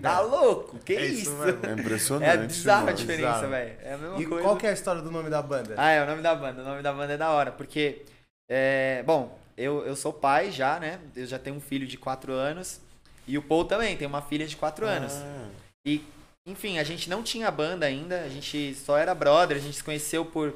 tá 0.00 0.20
louco? 0.20 0.78
Que 0.80 0.94
É 0.94 1.06
isso? 1.06 1.30
isso. 1.30 1.42
É 1.66 1.72
impressionante. 1.72 2.30
É 2.30 2.36
bizarra 2.46 2.90
a 2.90 2.92
diferença, 2.92 3.46
velho. 3.46 3.74
É 3.82 3.92
a 3.94 3.98
mesma 3.98 4.20
E 4.20 4.26
coisa. 4.26 4.42
qual 4.44 4.56
que 4.56 4.66
é 4.66 4.70
a 4.70 4.72
história 4.72 5.02
do 5.02 5.10
nome 5.10 5.30
da 5.30 5.42
banda? 5.42 5.74
Ah, 5.76 5.90
é 5.90 6.02
o 6.02 6.06
nome 6.06 6.22
da 6.22 6.34
banda. 6.34 6.62
O 6.62 6.64
nome 6.64 6.82
da 6.82 6.92
banda 6.92 7.12
é 7.12 7.16
da 7.16 7.30
hora, 7.30 7.52
porque. 7.52 8.02
É, 8.48 9.02
bom, 9.04 9.38
eu, 9.56 9.84
eu 9.84 9.96
sou 9.96 10.12
pai 10.12 10.50
já, 10.52 10.78
né? 10.78 11.00
Eu 11.14 11.26
já 11.26 11.38
tenho 11.38 11.56
um 11.56 11.60
filho 11.60 11.86
de 11.86 11.96
4 11.96 12.32
anos. 12.32 12.80
E 13.26 13.36
o 13.36 13.42
Paul 13.42 13.64
também 13.64 13.96
tem 13.96 14.06
uma 14.06 14.22
filha 14.22 14.46
de 14.46 14.56
4 14.56 14.86
anos. 14.86 15.12
Ah, 15.14 15.48
E, 15.84 16.04
enfim, 16.46 16.78
a 16.78 16.84
gente 16.84 17.10
não 17.10 17.22
tinha 17.24 17.50
banda 17.50 17.84
ainda, 17.86 18.20
a 18.22 18.28
gente 18.28 18.74
só 18.76 18.96
era 18.96 19.14
brother, 19.14 19.56
a 19.56 19.60
gente 19.60 19.76
se 19.76 19.82
conheceu 19.84 20.24
por. 20.24 20.54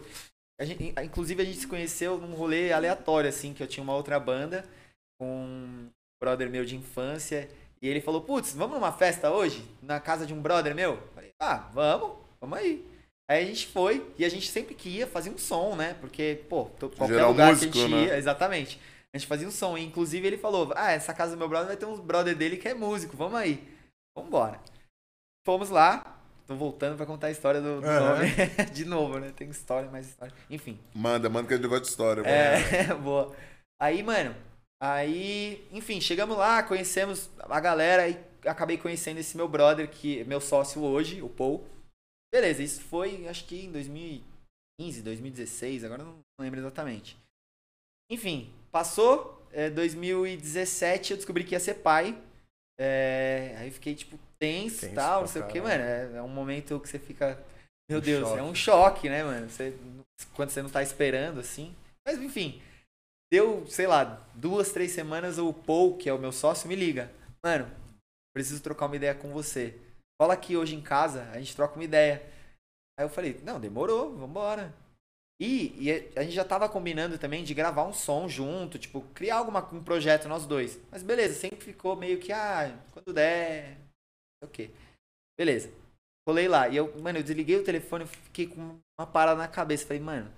A 0.60 0.64
gente, 0.64 0.94
inclusive, 1.02 1.42
a 1.42 1.44
gente 1.44 1.58
se 1.58 1.66
conheceu 1.66 2.18
num 2.18 2.34
rolê 2.34 2.72
aleatório, 2.72 3.28
assim, 3.28 3.52
que 3.52 3.62
eu 3.62 3.66
tinha 3.66 3.82
uma 3.82 3.94
outra 3.96 4.20
banda 4.20 4.64
com 5.18 5.26
um 5.26 5.88
brother 6.22 6.48
meu 6.50 6.64
de 6.64 6.76
infância. 6.76 7.48
E 7.82 7.88
ele 7.88 8.00
falou: 8.00 8.20
Putz, 8.20 8.52
vamos 8.54 8.76
numa 8.76 8.92
festa 8.92 9.30
hoje? 9.30 9.66
Na 9.82 9.98
casa 9.98 10.26
de 10.26 10.34
um 10.34 10.40
brother 10.40 10.74
meu? 10.74 10.92
Eu 10.92 11.08
Falei: 11.14 11.30
Ah, 11.40 11.68
vamos, 11.72 12.18
vamos 12.40 12.58
aí. 12.58 12.86
Aí 13.28 13.44
a 13.44 13.46
gente 13.46 13.68
foi, 13.68 14.12
e 14.18 14.24
a 14.24 14.28
gente 14.28 14.50
sempre 14.50 14.74
que 14.74 14.88
ia 14.88 15.06
fazia 15.06 15.30
um 15.30 15.38
som, 15.38 15.76
né? 15.76 15.94
Porque, 16.00 16.42
pô, 16.48 16.64
qualquer 16.66 17.14
Geral 17.14 17.30
lugar 17.30 17.50
músico, 17.50 17.72
que 17.72 17.78
a 17.78 17.82
gente 17.82 17.94
né? 17.94 18.04
ia, 18.06 18.18
exatamente. 18.18 18.80
A 19.14 19.18
gente 19.18 19.28
fazia 19.28 19.46
um 19.46 19.52
som. 19.52 19.78
E, 19.78 19.84
inclusive, 19.84 20.26
ele 20.26 20.36
falou: 20.36 20.72
Ah, 20.76 20.92
essa 20.92 21.14
casa 21.14 21.32
do 21.32 21.38
meu 21.38 21.48
brother 21.48 21.68
vai 21.68 21.76
ter 21.76 21.86
uns 21.86 22.00
brother 22.00 22.36
dele 22.36 22.56
que 22.56 22.68
é 22.68 22.74
músico, 22.74 23.16
vamos 23.16 23.38
aí. 23.38 23.66
Vambora. 24.16 24.60
Fomos 25.46 25.70
lá. 25.70 26.16
Tô 26.46 26.56
voltando 26.56 26.96
pra 26.96 27.06
contar 27.06 27.28
a 27.28 27.30
história 27.30 27.60
do, 27.60 27.80
do 27.80 27.86
nome. 27.86 28.26
de 28.74 28.84
novo, 28.84 29.20
né? 29.20 29.32
Tem 29.36 29.48
história, 29.48 29.88
mais 29.88 30.08
história. 30.08 30.34
Enfim. 30.50 30.76
Manda, 30.92 31.28
manda 31.28 31.46
que 31.46 31.54
é 31.54 31.58
negócio 31.58 31.84
de 31.84 31.90
história. 31.90 32.22
É, 32.22 32.92
boa. 32.98 33.32
Aí, 33.80 34.02
mano, 34.02 34.34
aí, 34.80 35.66
enfim, 35.70 36.00
chegamos 36.00 36.36
lá, 36.36 36.62
conhecemos 36.62 37.30
a 37.38 37.60
galera 37.60 38.08
e 38.08 38.18
acabei 38.46 38.78
conhecendo 38.78 39.18
esse 39.18 39.36
meu 39.36 39.46
brother, 39.48 39.90
que 39.90 40.20
é 40.20 40.24
meu 40.24 40.40
sócio 40.40 40.82
hoje, 40.82 41.20
o 41.22 41.28
Paul. 41.28 41.64
Beleza, 42.32 42.62
isso 42.62 42.80
foi, 42.82 43.28
acho 43.28 43.44
que 43.44 43.64
em 43.64 43.72
2015, 43.72 45.02
2016, 45.02 45.84
agora 45.84 46.04
não 46.04 46.18
lembro 46.40 46.60
exatamente. 46.60 47.16
Enfim, 48.10 48.52
passou, 48.72 49.44
é, 49.52 49.68
2017 49.70 51.12
eu 51.12 51.16
descobri 51.16 51.44
que 51.44 51.54
ia 51.54 51.60
ser 51.60 51.74
pai. 51.74 52.16
É, 52.78 53.56
aí 53.58 53.70
fiquei, 53.70 53.94
tipo, 53.94 54.18
tenso 54.38 54.86
e 54.86 54.92
tal, 54.94 55.20
não 55.20 55.28
sei 55.28 55.42
o 55.42 55.46
que, 55.46 55.60
mano. 55.60 55.82
É, 55.82 56.16
é 56.16 56.22
um 56.22 56.28
momento 56.28 56.80
que 56.80 56.88
você 56.88 56.98
fica. 56.98 57.38
Meu 57.90 57.98
Um 57.98 58.02
Deus, 58.02 58.26
é 58.28 58.30
choque. 58.30 58.42
um 58.42 58.54
choque, 58.54 59.08
né, 59.10 59.22
mano? 59.24 59.50
Você, 59.50 59.76
quando 60.34 60.50
você 60.50 60.62
não 60.62 60.70
tá 60.70 60.82
esperando, 60.82 61.40
assim. 61.40 61.74
Mas 62.06 62.18
enfim, 62.22 62.62
deu, 63.30 63.66
sei 63.66 63.86
lá, 63.86 64.26
duas, 64.34 64.72
três 64.72 64.92
semanas, 64.92 65.38
o 65.38 65.52
Paul, 65.52 65.96
que 65.96 66.08
é 66.08 66.12
o 66.12 66.18
meu 66.18 66.32
sócio, 66.32 66.68
me 66.68 66.74
liga. 66.74 67.10
Mano, 67.44 67.70
preciso 68.34 68.62
trocar 68.62 68.86
uma 68.86 68.96
ideia 68.96 69.14
com 69.14 69.32
você. 69.32 69.78
Cola 70.20 70.34
aqui 70.34 70.56
hoje 70.56 70.74
em 70.74 70.82
casa, 70.82 71.22
a 71.30 71.38
gente 71.38 71.56
troca 71.56 71.74
uma 71.74 71.84
ideia. 71.84 72.22
Aí 72.98 73.04
eu 73.04 73.08
falei, 73.08 73.40
não, 73.42 73.58
demorou, 73.58 74.14
vambora. 74.16 74.74
E, 75.40 75.74
e 75.78 75.90
a 76.18 76.22
gente 76.22 76.34
já 76.34 76.44
tava 76.44 76.68
combinando 76.68 77.18
também 77.18 77.42
de 77.42 77.54
gravar 77.54 77.84
um 77.84 77.94
som 77.94 78.28
junto, 78.28 78.78
tipo, 78.78 79.00
criar 79.14 79.36
alguma, 79.36 79.66
um 79.72 79.82
projeto 79.82 80.28
nós 80.28 80.44
dois. 80.44 80.78
Mas 80.90 81.02
beleza, 81.02 81.34
sempre 81.34 81.64
ficou 81.64 81.96
meio 81.96 82.18
que, 82.18 82.30
ah, 82.30 82.78
quando 82.92 83.14
der, 83.14 83.78
o. 84.44 84.70
Beleza. 85.38 85.70
Colei 86.26 86.46
lá. 86.48 86.68
E 86.68 86.76
eu, 86.76 86.94
mano, 87.00 87.18
eu 87.18 87.22
desliguei 87.22 87.56
o 87.56 87.64
telefone 87.64 88.06
fiquei 88.06 88.46
com 88.46 88.78
uma 88.98 89.06
parada 89.06 89.38
na 89.38 89.48
cabeça. 89.48 89.86
Falei, 89.86 90.02
mano, 90.02 90.30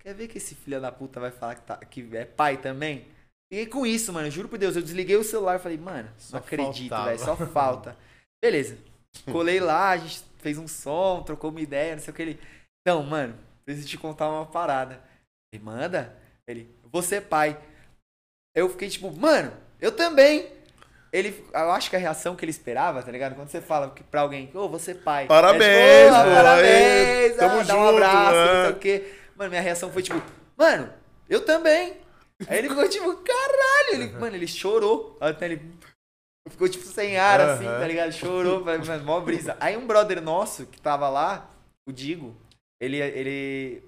quer 0.00 0.14
ver 0.14 0.28
que 0.28 0.38
esse 0.38 0.54
filho 0.54 0.80
da 0.80 0.90
puta 0.90 1.20
vai 1.20 1.30
falar 1.30 1.54
que, 1.54 1.62
tá, 1.62 1.76
que 1.76 2.16
é 2.16 2.24
pai 2.24 2.56
também? 2.56 3.06
Fiquei 3.52 3.66
com 3.66 3.86
isso, 3.86 4.12
mano. 4.12 4.30
Juro 4.30 4.48
por 4.48 4.58
Deus. 4.58 4.76
Eu 4.76 4.82
desliguei 4.82 5.16
o 5.16 5.24
celular 5.24 5.56
e 5.56 5.62
falei, 5.62 5.78
mano, 5.78 6.08
Só 6.16 6.36
não 6.36 6.44
acredito, 6.44 7.04
velho. 7.04 7.18
Só 7.18 7.36
falta. 7.36 7.96
Beleza. 8.42 8.78
Colei 9.30 9.60
lá, 9.60 9.90
a 9.90 9.96
gente 9.96 10.22
fez 10.38 10.56
um 10.56 10.68
som, 10.68 11.22
trocou 11.22 11.50
uma 11.50 11.60
ideia, 11.60 11.96
não 11.96 12.02
sei 12.02 12.12
o 12.12 12.14
que 12.14 12.22
ele. 12.22 12.40
Então, 12.80 13.02
mano, 13.02 13.34
preciso 13.64 13.88
te 13.88 13.98
contar 13.98 14.28
uma 14.28 14.46
parada. 14.46 15.02
Ele, 15.52 15.62
manda? 15.62 16.16
Ele, 16.48 16.72
você 16.92 17.16
é 17.16 17.20
pai. 17.20 17.58
Eu 18.54 18.68
fiquei 18.68 18.88
tipo, 18.88 19.10
mano, 19.12 19.52
eu 19.80 19.92
também. 19.92 20.48
Ele, 21.12 21.44
eu 21.52 21.72
acho 21.72 21.90
que 21.90 21.96
a 21.96 21.98
reação 21.98 22.36
que 22.36 22.44
ele 22.44 22.52
esperava, 22.52 23.02
tá 23.02 23.10
ligado? 23.10 23.34
Quando 23.34 23.48
você 23.48 23.60
fala 23.60 23.92
pra 24.10 24.20
alguém, 24.20 24.48
ô, 24.54 24.68
você 24.68 24.92
é 24.92 24.94
pai. 24.94 25.26
Parabéns, 25.26 25.64
é, 25.64 26.04
tipo, 26.04 26.14
"Ô, 26.14 26.22
pô, 26.22 26.30
parabéns, 26.30 27.30
aí, 27.32 27.36
tamo 27.36 27.60
ah, 27.60 27.62
dá 27.64 27.76
um 27.76 27.86
junto, 27.86 27.96
abraço, 27.96 28.36
não 28.36 28.44
é. 28.44 28.64
sei 28.66 28.72
o 28.72 28.78
quê. 28.78 29.19
Mano, 29.40 29.48
minha 29.48 29.62
reação 29.62 29.90
foi 29.90 30.02
tipo, 30.02 30.22
mano, 30.54 30.92
eu 31.26 31.42
também. 31.42 31.96
Aí 32.46 32.58
ele 32.58 32.68
ficou 32.68 32.86
tipo, 32.86 33.16
caralho. 33.16 34.02
Ele, 34.02 34.12
mano, 34.18 34.36
ele 34.36 34.46
chorou. 34.46 35.16
Até 35.18 35.46
ele 35.46 35.72
ficou 36.46 36.68
tipo 36.68 36.84
sem 36.84 37.16
ar, 37.16 37.40
assim, 37.40 37.64
tá 37.64 37.86
ligado? 37.86 38.12
Chorou, 38.12 38.62
mano, 38.62 38.84
mó 39.02 39.18
brisa. 39.18 39.56
Aí 39.58 39.78
um 39.78 39.86
brother 39.86 40.20
nosso 40.20 40.66
que 40.66 40.78
tava 40.78 41.08
lá, 41.08 41.48
o 41.88 41.92
Digo, 41.92 42.36
ele, 42.78 42.98
ele, 42.98 43.82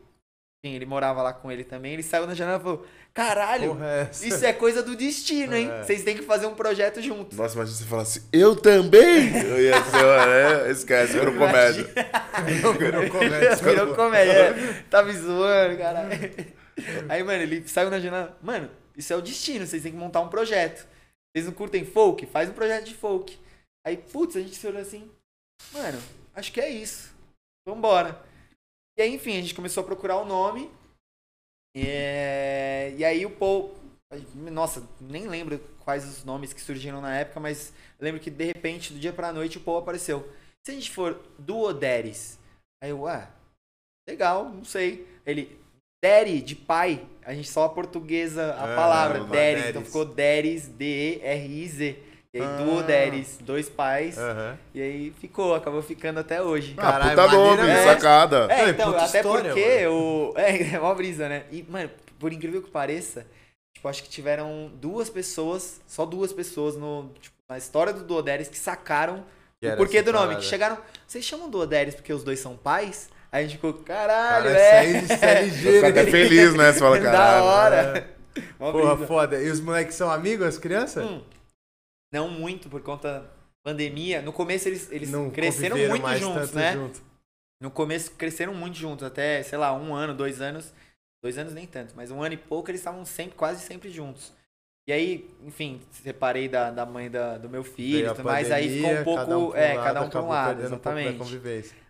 enfim, 0.65 0.75
ele 0.75 0.87
morava 0.87 1.21
lá 1.21 1.35
com 1.35 1.53
ele 1.53 1.65
também, 1.65 1.93
ele 1.93 2.03
saiu 2.03 2.27
na 2.27 2.33
janela 2.33 2.59
e 2.59 2.63
falou, 2.63 2.87
caralho, 3.15 3.77
é 3.83 4.11
isso 4.11 4.45
é 4.45 4.53
coisa 4.53 4.83
do 4.83 4.97
destino, 4.97 5.55
hein? 5.55 5.71
É. 5.71 5.83
Vocês 5.83 6.03
têm 6.03 6.17
que 6.17 6.23
fazer 6.23 6.47
um 6.47 6.55
projeto 6.55 7.01
juntos. 7.01 7.37
Nossa, 7.37 7.55
imagina 7.55 7.77
você 7.77 7.85
falar 7.85 8.03
assim, 8.03 8.23
eu 8.33 8.57
também? 8.57 9.37
Eu 9.37 9.63
ia 9.63 9.83
ser, 9.85 10.05
é, 10.05 10.71
esquece, 10.71 11.13
virou 11.13 11.35
comédia. 11.35 11.91
virou 12.79 13.09
comédia. 13.09 13.57
Virou 13.63 13.95
comédia, 13.95 14.33
é. 14.33 14.85
Tá 14.89 15.03
me 15.03 15.13
zoando, 15.13 15.77
caralho. 15.79 16.11
Aí, 17.09 17.23
mano, 17.23 17.43
ele 17.43 17.67
saiu 17.69 17.91
na 17.91 18.01
janela, 18.01 18.37
mano, 18.43 18.71
isso 18.97 19.13
é 19.13 19.17
o 19.17 19.23
destino, 19.23 19.67
vocês 19.67 19.83
têm 19.83 19.93
que 19.93 19.99
montar 19.99 20.21
um 20.21 20.29
projeto. 20.29 20.87
Vocês 21.35 21.47
não 21.47 21.53
curtem 21.53 21.85
folk? 21.85 22.27
Faz 22.27 22.51
um 22.51 22.53
projeto 22.53 22.85
de 22.85 22.95
folk. 22.95 23.39
Aí, 23.87 23.97
putz, 23.97 24.37
a 24.37 24.41
gente 24.41 24.57
se 24.57 24.67
olhou 24.67 24.81
assim, 24.81 25.11
mano, 25.73 26.01
acho 26.35 26.53
que 26.53 26.61
é 26.61 26.69
isso. 26.69 27.13
Vambora. 27.67 28.21
E 28.99 29.03
aí, 29.03 29.15
enfim, 29.15 29.39
a 29.39 29.41
gente 29.41 29.55
começou 29.55 29.83
a 29.83 29.87
procurar 29.87 30.17
o 30.19 30.27
nome. 30.27 30.71
É... 31.77 32.95
E 32.97 33.05
aí 33.05 33.25
o 33.25 33.31
Paul. 33.31 33.75
Nossa, 34.35 34.87
nem 35.01 35.27
lembro 35.27 35.59
quais 35.81 36.07
os 36.07 36.25
nomes 36.25 36.53
que 36.53 36.61
surgiram 36.61 37.01
na 37.01 37.17
época, 37.17 37.41
mas 37.41 37.73
lembro 37.99 38.21
que 38.21 38.31
de 38.31 38.45
repente, 38.45 38.93
do 38.93 38.99
dia 38.99 39.13
pra 39.13 39.33
noite, 39.33 39.59
o 39.59 39.61
Paul 39.61 39.79
apareceu. 39.79 40.31
Se 40.65 40.71
a 40.71 40.75
gente 40.75 40.91
for 40.91 41.21
Duoderes, 41.39 42.39
aí 42.83 42.91
eu, 42.91 43.07
ah, 43.07 43.29
legal, 44.09 44.51
não 44.51 44.65
sei. 44.65 45.07
Ele, 45.25 45.59
Deri, 46.03 46.43
de 46.43 46.57
pai. 46.57 47.07
A 47.25 47.33
gente 47.33 47.49
só 47.49 47.65
a 47.65 47.69
portuguesa 47.69 48.57
a 48.61 48.69
é, 48.69 48.77
palavra, 48.77 49.25
Deres. 49.25 49.67
Então 49.67 49.85
ficou 49.85 50.05
Deres, 50.05 50.67
D-E-R-I-Z. 50.67 52.12
E 52.35 52.41
aí, 52.41 52.47
ah. 52.47 52.57
duo 52.57 52.83
Deres, 52.83 53.39
dois 53.43 53.69
pais. 53.69 54.17
Uhum. 54.17 54.57
E 54.75 54.81
aí 54.81 55.13
ficou, 55.21 55.55
acabou 55.55 55.83
ficando 55.83 56.19
até 56.19 56.41
hoje. 56.41 56.75
Ah, 56.79 56.93
Caralho, 56.93 57.11
puta 57.11 57.37
nome, 57.37 57.69
é, 57.69 57.85
sacada. 57.85 58.47
É, 58.51 58.71
então, 58.71 58.97
até 58.97 59.19
história, 59.19 59.53
porque 59.53 59.87
o. 59.87 60.33
É, 60.39 60.75
é 60.75 60.81
uma 60.81 60.95
brisa, 60.95 61.29
né? 61.29 61.45
E, 61.51 61.63
mano, 61.69 61.91
por 62.19 62.33
incrível 62.33 62.63
que 62.63 62.71
pareça, 62.71 63.27
tipo, 63.75 63.87
acho 63.87 64.03
que 64.03 64.09
tiveram 64.09 64.71
duas 64.77 65.11
pessoas, 65.11 65.83
só 65.87 66.07
duas 66.07 66.33
pessoas 66.33 66.75
no, 66.75 67.11
tipo, 67.21 67.37
na 67.49 67.59
história 67.59 67.93
do 67.93 68.03
Duoderes 68.03 68.49
que 68.49 68.59
sacaram 68.59 69.25
que 69.61 69.69
o 69.69 69.77
porquê 69.77 70.01
do 70.01 70.13
nome. 70.13 70.37
Que 70.37 70.43
chegaram. 70.45 70.79
Vocês 71.07 71.25
chamam 71.25 71.51
Duoderes 71.51 71.95
porque 71.95 72.15
os 72.15 72.25
dois 72.25 72.41
são 72.41 72.57
pais? 72.57 73.11
Aí 73.31 73.45
a 73.45 73.47
gente 73.47 73.57
ficou, 73.57 73.75
caralho, 73.75 74.47
Cara, 74.47 74.59
é. 74.59 74.87
Isso 74.87 75.25
é 75.25 75.43
ligeiro. 75.45 75.87
até 75.87 76.05
feliz, 76.07 76.55
né? 76.55 76.73
Você 76.73 76.79
fala, 76.79 76.97
caralho. 77.01 77.13
Da 77.13 77.45
hora. 77.45 78.09
É. 78.37 78.41
Porra, 78.59 78.95
brisa. 78.95 79.07
foda. 79.07 79.43
E 79.43 79.51
os 79.51 79.61
moleques 79.61 79.95
são 79.95 80.11
amigos, 80.11 80.47
as 80.47 80.59
crianças? 80.59 81.05
Hum, 81.05 81.23
não 82.13 82.29
muito, 82.29 82.69
por 82.69 82.83
conta 82.83 83.21
da 83.21 83.27
pandemia. 83.65 84.21
No 84.23 84.33
começo 84.33 84.69
eles, 84.69 84.91
eles 84.93 85.11
não 85.11 85.31
cresceram 85.31 85.77
muito 85.77 86.17
juntos, 86.19 86.53
né? 86.53 86.75
Junto. 86.75 87.01
No 87.61 87.71
começo 87.71 88.11
cresceram 88.13 88.55
muito 88.55 88.77
juntos, 88.77 89.05
até, 89.05 89.43
sei 89.43 89.57
lá, 89.57 89.73
um 89.73 89.95
ano, 89.95 90.15
dois 90.15 90.41
anos. 90.41 90.73
Dois 91.23 91.39
anos 91.39 91.55
nem 91.55 91.67
tanto, 91.67 91.95
mas 91.95 92.11
um 92.11 92.21
ano 92.21 92.35
e 92.35 92.37
pouco 92.37 92.69
eles 92.69 92.81
estavam 92.81 93.05
sempre, 93.05 93.37
quase 93.37 93.65
sempre 93.65 93.89
juntos. 93.91 94.33
E 94.89 94.93
aí, 94.93 95.31
enfim, 95.47 95.81
separei 95.93 96.49
da, 96.49 96.73
da 96.73 96.85
mãe 96.85 97.09
da, 97.09 97.39
do 97.39 97.49
meu 97.49 97.63
filho, 97.63 98.13
mas 98.25 98.51
aí 98.51 98.79
ficou 98.79 98.91
um 98.91 99.05
pouco. 99.05 99.21
Cada 99.21 99.39
um 99.39 99.55
é, 99.55 99.75
cada 99.77 100.03
um 100.03 100.11
para 100.11 100.23
um 100.23 100.29
lado, 100.29 100.63
exatamente. 100.63 101.23
Um 101.23 101.25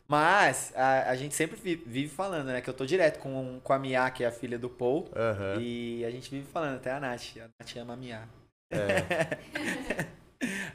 mas 0.07 0.75
a, 0.76 1.09
a 1.09 1.17
gente 1.17 1.35
sempre 1.35 1.57
vive 1.57 2.09
falando, 2.09 2.49
né? 2.49 2.61
Que 2.61 2.69
eu 2.69 2.75
tô 2.75 2.85
direto 2.85 3.19
com, 3.19 3.59
com 3.64 3.73
a 3.73 3.79
Mia, 3.79 4.11
que 4.11 4.23
é 4.23 4.26
a 4.26 4.31
filha 4.31 4.59
do 4.59 4.69
Paul. 4.69 5.09
Uhum. 5.17 5.59
E 5.59 6.05
a 6.05 6.11
gente 6.11 6.31
vive 6.31 6.47
falando, 6.52 6.76
até 6.76 6.91
a 6.93 7.00
Nath. 7.00 7.38
A 7.38 7.49
Nath 7.59 7.76
ama 7.79 7.95
a 7.95 7.97
Mia. 7.97 8.29
É. 8.73 9.37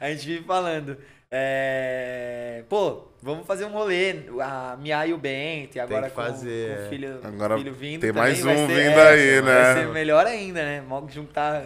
a 0.00 0.10
gente 0.10 0.26
vive 0.26 0.44
falando. 0.44 0.96
É... 1.30 2.64
Pô, 2.68 3.08
vamos 3.22 3.46
fazer 3.46 3.64
um 3.64 3.72
rolê. 3.72 4.14
A 4.40 4.76
Mia 4.80 5.06
e 5.06 5.12
o 5.12 5.18
Bento, 5.18 5.76
e 5.76 5.80
agora 5.80 6.08
com, 6.08 6.22
fazer, 6.22 6.76
com, 6.76 6.84
o 6.84 6.88
filho, 6.88 7.20
agora 7.22 7.58
filho 7.58 7.74
vindo. 7.74 8.00
Tem 8.00 8.12
mais 8.12 8.44
um 8.44 8.48
ser, 8.48 8.66
vindo 8.66 8.98
é, 8.98 9.08
aí, 9.08 9.42
né? 9.42 9.62
Vai 9.62 9.74
ser 9.74 9.88
melhor 9.88 10.26
ainda, 10.26 10.62
né? 10.62 10.82
Vamos 10.88 11.12
juntar 11.12 11.64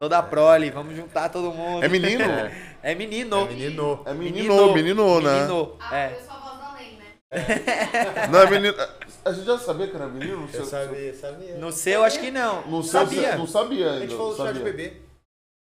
toda 0.00 0.18
a 0.18 0.22
prole, 0.22 0.70
vamos 0.70 0.96
juntar 0.96 1.28
todo 1.28 1.52
mundo. 1.52 1.84
É 1.84 1.88
menino? 1.88 2.24
é 2.82 2.94
menino. 2.94 3.42
É 3.42 3.44
menino. 3.46 4.02
É 4.06 4.14
menino, 4.14 4.72
menino, 4.72 4.74
menino 4.74 5.20
né? 5.20 5.34
Menino. 5.34 5.76
Ah, 5.78 5.98
é. 5.98 6.12
eu 6.12 6.24
sou 6.24 6.42
não 8.30 8.40
é 8.40 8.50
menino. 8.50 8.74
A 9.24 9.32
gente 9.32 9.46
já 9.46 9.58
sabia 9.58 9.86
que 9.86 9.96
era 9.96 10.06
menino? 10.06 10.46
Eu 10.52 10.64
sabia, 10.66 11.14
sabia. 11.14 11.56
No 11.56 11.72
seu, 11.72 12.04
acho 12.04 12.20
que 12.20 12.30
não. 12.30 12.66
No 12.66 12.82
seu, 12.82 13.00
sabia. 13.00 13.36
Não 13.36 13.46
sabia 13.46 13.86
ainda. 13.86 13.96
A 13.96 14.00
gente 14.00 14.16
falou 14.16 14.36
só 14.36 14.52
de 14.52 14.60
bebê. 14.60 14.92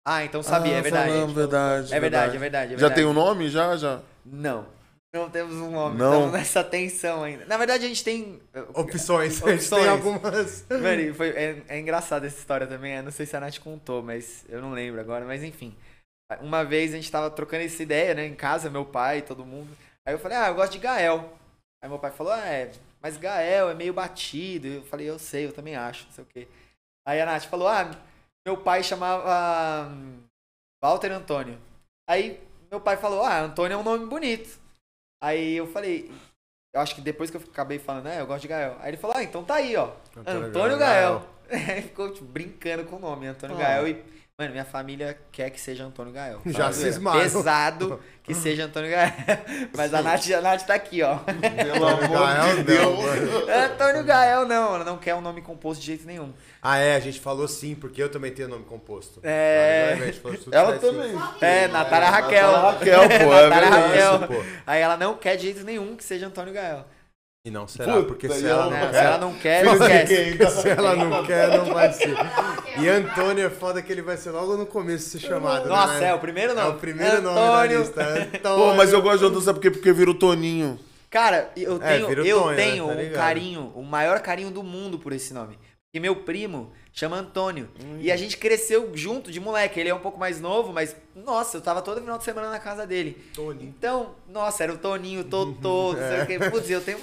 Ah, 0.09 0.25
então 0.25 0.41
sabia, 0.41 0.77
ah, 0.77 0.79
é 0.79 0.83
verdade. 0.83 1.11
Falamos, 1.11 1.35
verdade, 1.35 1.93
é 1.93 1.99
verdade, 1.99 2.37
é 2.37 2.39
verdade, 2.39 2.75
é 2.75 2.79
Já 2.79 2.89
tem 2.89 3.05
um 3.05 3.13
nome? 3.13 3.51
Já, 3.51 3.77
já? 3.77 4.01
Não. 4.25 4.65
Não 5.13 5.29
temos 5.29 5.57
um 5.57 5.71
nome. 5.71 5.99
Não. 5.99 6.13
Estamos 6.13 6.33
nessa 6.33 6.63
tensão 6.63 7.25
ainda. 7.25 7.45
Na 7.47 7.57
verdade, 7.57 7.85
a 7.85 7.89
gente 7.89 8.05
tem. 8.05 8.41
Opções. 8.73 9.43
Opções. 9.43 9.43
A 9.43 9.57
gente 9.57 9.71
tem 9.71 9.89
algumas. 9.89 10.65
Mano, 10.71 11.15
foi, 11.15 11.31
é, 11.31 11.63
é 11.67 11.79
engraçado 11.81 12.25
essa 12.25 12.39
história 12.39 12.69
também. 12.69 12.95
Eu 12.95 13.03
não 13.03 13.11
sei 13.11 13.27
se 13.27 13.37
a 13.37 13.41
Nath 13.41 13.59
contou, 13.59 14.01
mas 14.01 14.45
eu 14.49 14.61
não 14.61 14.73
lembro 14.73 15.01
agora. 15.01 15.25
Mas 15.25 15.43
enfim. 15.43 15.75
Uma 16.41 16.65
vez 16.65 16.93
a 16.93 16.97
gente 16.97 17.11
tava 17.11 17.29
trocando 17.29 17.65
essa 17.65 17.83
ideia, 17.83 18.15
né? 18.15 18.27
Em 18.27 18.35
casa, 18.35 18.71
meu 18.71 18.85
pai, 18.85 19.23
todo 19.23 19.45
mundo. 19.45 19.77
Aí 20.07 20.15
eu 20.15 20.19
falei, 20.21 20.39
ah, 20.39 20.49
eu 20.49 20.55
gosto 20.55 20.73
de 20.73 20.79
Gael. 20.79 21.37
Aí 21.83 21.89
meu 21.89 21.99
pai 21.99 22.13
falou, 22.13 22.33
ah, 22.33 22.47
é, 22.47 22.71
mas 23.03 23.17
Gael 23.17 23.71
é 23.71 23.75
meio 23.75 23.93
batido. 23.93 24.69
Eu 24.69 24.83
falei, 24.85 25.09
eu 25.09 25.19
sei, 25.19 25.47
eu 25.47 25.53
também 25.53 25.75
acho, 25.75 26.05
não 26.07 26.13
sei 26.13 26.25
o 26.25 26.27
quê. 26.27 26.49
Aí 27.07 27.21
a 27.21 27.27
Nath 27.27 27.45
falou, 27.45 27.69
ah, 27.69 27.91
meu 28.47 28.57
pai 28.57 28.85
chamava 28.85 29.89
um, 29.91 30.23
Walter 30.81 31.11
Antônio. 31.11 31.59
Aí 32.09 32.41
meu 32.71 32.81
pai 32.81 32.97
falou, 32.97 33.23
ah, 33.23 33.41
Antônio 33.41 33.75
é 33.75 33.79
um 33.79 33.83
nome 33.83 34.07
bonito. 34.07 34.61
Aí 35.21 35.57
eu 35.57 35.67
falei, 35.67 36.13
eu 36.73 36.81
acho 36.81 36.95
que 36.95 37.01
depois 37.01 37.29
que 37.29 37.37
eu 37.37 37.41
acabei 37.41 37.81
falando, 37.81 38.05
né, 38.05 38.21
eu 38.21 38.27
gosto 38.27 38.43
de 38.43 38.49
Gael. 38.49 38.77
Aí 38.79 38.91
ele 38.91 38.97
falou, 38.97 39.17
ah, 39.17 39.23
então 39.25 39.43
tá 39.43 39.57
aí, 39.57 39.75
ó, 39.77 39.91
Antônio, 40.17 40.45
Antônio 40.45 40.79
Gael. 40.79 41.27
Gael. 41.49 41.83
Ficou 41.83 42.13
tipo, 42.13 42.27
brincando 42.27 42.85
com 42.85 42.97
o 42.97 43.01
nome, 43.01 43.27
Antônio 43.27 43.57
oh. 43.57 43.59
Gael. 43.59 43.89
E 43.89 44.05
Mano, 44.39 44.53
minha 44.53 44.67
família 44.67 45.17
quer 45.33 45.49
que 45.49 45.59
seja 45.59 45.83
Antônio 45.83 46.13
Gael. 46.13 46.43
Já 46.45 46.71
cismaram. 46.71 47.19
Pesado 47.19 47.99
que 48.23 48.35
seja 48.35 48.67
Antônio 48.67 48.91
Gael. 48.91 49.11
Mas 49.75 49.95
a 49.95 50.03
Nath, 50.03 50.31
a 50.31 50.43
Nath 50.43 50.67
tá 50.67 50.75
aqui, 50.75 51.03
ó. 51.03 51.17
Pelo 51.21 51.87
amor 51.87 52.57
de 52.57 52.65
Deus. 52.65 52.99
Antônio 53.49 54.05
Gael 54.05 54.45
não, 54.45 54.75
ela 54.75 54.85
não 54.85 54.99
quer 54.99 55.15
um 55.15 55.23
nome 55.23 55.41
composto 55.41 55.81
de 55.81 55.87
jeito 55.87 56.07
nenhum. 56.07 56.35
Ah, 56.61 56.77
é, 56.77 56.97
a 56.97 57.01
gente 57.01 57.19
falou 57.19 57.49
sim, 57.49 57.75
porque 57.75 58.03
eu 58.03 58.11
também 58.11 58.31
tenho 58.31 58.51
nome 58.51 58.67
composto. 58.67 59.21
É. 59.23 59.97
Ela 60.53 60.79
também. 60.79 61.13
É, 61.41 61.69
Natália 61.69 62.11
Raquel. 62.11 62.53
Natália 62.53 62.99
Raquel, 62.99 63.09
pô. 63.09 63.35
É 63.35 63.49
Natália 63.49 63.71
Raquel. 63.71 64.45
Aí 64.67 64.83
ela 64.83 64.99
não 64.99 65.17
quer 65.17 65.37
de 65.37 65.45
jeito 65.45 65.65
nenhum 65.65 65.97
que 65.97 66.05
seja 66.05 66.27
Antônio 66.27 66.53
Gael. 66.53 66.85
E 67.47 67.51
não 67.51 67.69
será, 67.69 67.93
Puta, 67.93 68.09
porque 68.09 68.29
se 68.29 68.45
ela, 68.45 68.69
não, 68.69 68.91
se 68.91 68.99
ela 68.99 69.19
não 69.19 69.35
quer, 69.35 69.65
não 69.65 69.79
quer. 69.79 70.07
se 70.51 70.69
ela 70.69 70.97
não 70.97 71.25
quer, 71.25 71.57
não 71.57 71.73
vai 71.73 71.93
ser. 71.93 72.17
E 72.77 72.89
Antônio 72.89 73.47
é 73.47 73.49
foda 73.49 73.81
que 73.81 73.93
ele 73.93 74.03
vai 74.03 74.17
ser 74.17 74.33
logo 74.33 74.57
no 74.57 74.67
começo 74.67 75.11
ser 75.11 75.21
chamado. 75.21 75.69
Nossa, 75.69 76.01
né? 76.01 76.09
é 76.09 76.15
o 76.15 76.19
primeiro 76.19 76.57
nome. 76.57 76.67
É 76.67 76.71
o 76.73 76.75
primeiro 76.75 77.19
Antônio. 77.19 77.35
nome 77.37 77.69
da 77.69 77.79
lista. 77.79 78.03
Antônio. 78.03 78.67
Pô, 78.67 78.75
mas 78.75 78.93
eu 78.93 79.01
gosto 79.01 79.19
de 79.21 79.25
Antônio, 79.27 79.43
sabe 79.43 79.61
por 79.61 79.63
quê? 79.63 79.71
Porque 79.71 79.93
vira 79.93 80.11
o 80.11 80.15
Toninho. 80.15 80.77
Cara, 81.09 81.53
eu 81.57 81.77
é, 81.81 81.99
tenho, 81.99 82.09
é, 82.09 82.27
eu 82.27 82.41
Tonho, 82.43 82.57
tenho 82.57 82.87
né? 82.89 83.05
tá 83.05 83.11
um 83.11 83.13
carinho, 83.13 83.73
o 83.77 83.83
maior 83.85 84.19
carinho 84.19 84.51
do 84.51 84.65
mundo 84.65 84.99
por 84.99 85.13
esse 85.13 85.33
nome. 85.33 85.57
E 85.95 86.01
meu 86.01 86.17
primo 86.17 86.73
chama 86.93 87.17
Antônio. 87.17 87.71
Hum. 87.81 87.99
E 88.01 88.11
a 88.11 88.17
gente 88.17 88.37
cresceu 88.37 88.91
junto 88.95 89.31
de 89.31 89.39
moleque. 89.39 89.79
Ele 89.79 89.89
é 89.89 89.95
um 89.95 90.01
pouco 90.01 90.19
mais 90.19 90.41
novo, 90.41 90.73
mas, 90.73 90.97
nossa, 91.15 91.59
eu 91.59 91.61
tava 91.61 91.81
todo 91.81 92.01
final 92.01 92.19
de 92.19 92.25
semana 92.25 92.51
na 92.51 92.59
casa 92.59 92.87
dele. 92.87 93.17
Tony. 93.33 93.65
Então, 93.65 94.17
nossa, 94.29 94.63
era 94.63 94.73
o 94.73 94.79
Toninho, 94.79 95.25
Totô, 95.25 95.95
não 95.97 96.09
sei 96.09 96.23
o 96.23 96.27
quê. 96.27 96.51
Putz, 96.51 96.69
eu 96.69 96.81
tenho 96.81 96.99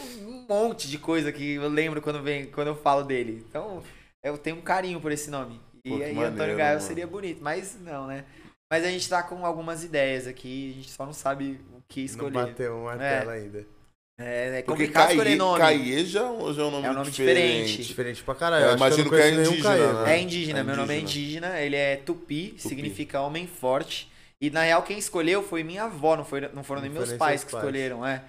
monte 0.47 0.89
de 0.89 0.97
coisa 0.97 1.31
que 1.31 1.53
eu 1.53 1.69
lembro 1.69 2.01
quando, 2.01 2.21
vem, 2.21 2.47
quando 2.47 2.67
eu 2.67 2.75
falo 2.75 3.03
dele. 3.03 3.45
Então, 3.47 3.83
eu 4.23 4.37
tenho 4.37 4.57
um 4.57 4.61
carinho 4.61 4.99
por 4.99 5.11
esse 5.11 5.29
nome. 5.29 5.59
E 5.83 5.89
Pô, 5.89 5.95
aí, 5.95 6.13
maneiro, 6.13 6.33
Antônio 6.33 6.55
Gael 6.55 6.79
seria 6.79 7.05
bonito, 7.05 7.43
mas 7.43 7.77
não, 7.81 8.07
né? 8.07 8.25
Mas 8.71 8.85
a 8.85 8.89
gente 8.89 9.07
tá 9.07 9.21
com 9.21 9.45
algumas 9.45 9.83
ideias 9.83 10.25
aqui, 10.25 10.71
a 10.71 10.75
gente 10.77 10.91
só 10.91 11.05
não 11.05 11.13
sabe 11.13 11.59
o 11.71 11.81
que 11.87 12.01
escolher. 12.01 12.33
Não 12.33 12.45
bateu 12.45 12.77
uma 12.77 13.03
é. 13.03 13.29
ainda. 13.29 13.67
É, 14.19 14.59
é 14.59 14.61
complicado 14.61 15.07
Porque 15.07 15.13
escolher 15.17 15.35
nome. 15.35 15.59
Caie 15.59 16.05
já, 16.05 16.21
já 16.21 16.61
é 16.61 16.65
um 16.65 16.71
nome, 16.71 16.87
é 16.87 16.91
um 16.91 16.93
nome 16.93 17.11
diferente. 17.11 17.65
diferente. 17.67 17.83
Diferente 17.83 18.23
pra 18.23 18.35
caralho. 18.35 18.65
Eu 18.65 18.75
imagino 18.75 19.09
que, 19.09 19.15
que 19.15 19.21
é 19.21 19.31
indígena, 19.31 20.03
né? 20.03 20.15
É 20.15 20.21
indígena, 20.21 20.59
é 20.59 20.63
meu 20.63 20.75
nome 20.75 20.93
é 20.93 20.99
indígena, 20.99 21.59
ele 21.59 21.75
é 21.75 21.97
tupi, 21.97 22.49
tupi, 22.49 22.61
significa 22.61 23.21
homem 23.21 23.47
forte. 23.47 24.11
E 24.39 24.49
na 24.49 24.61
real 24.63 24.83
quem 24.83 24.97
escolheu 24.97 25.41
foi 25.41 25.63
minha 25.63 25.83
avó, 25.83 26.15
não, 26.15 26.25
foi, 26.25 26.41
não 26.53 26.63
foram 26.63 26.81
nem 26.81 26.91
meus 26.91 27.13
pais 27.13 27.43
que 27.43 27.51
pais. 27.51 27.63
escolheram, 27.63 28.05
é. 28.05 28.23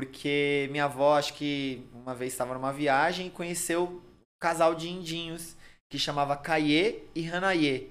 Porque 0.00 0.66
minha 0.70 0.86
avó, 0.86 1.18
acho 1.18 1.34
que 1.34 1.86
uma 1.92 2.14
vez 2.14 2.32
estava 2.32 2.54
numa 2.54 2.72
viagem 2.72 3.26
e 3.26 3.30
conheceu 3.30 3.84
um 3.84 4.00
casal 4.40 4.74
de 4.74 4.88
indinhos 4.88 5.54
que 5.90 5.98
chamava 5.98 6.34
Kaye 6.34 7.04
e 7.14 7.28
Hanaye. 7.28 7.90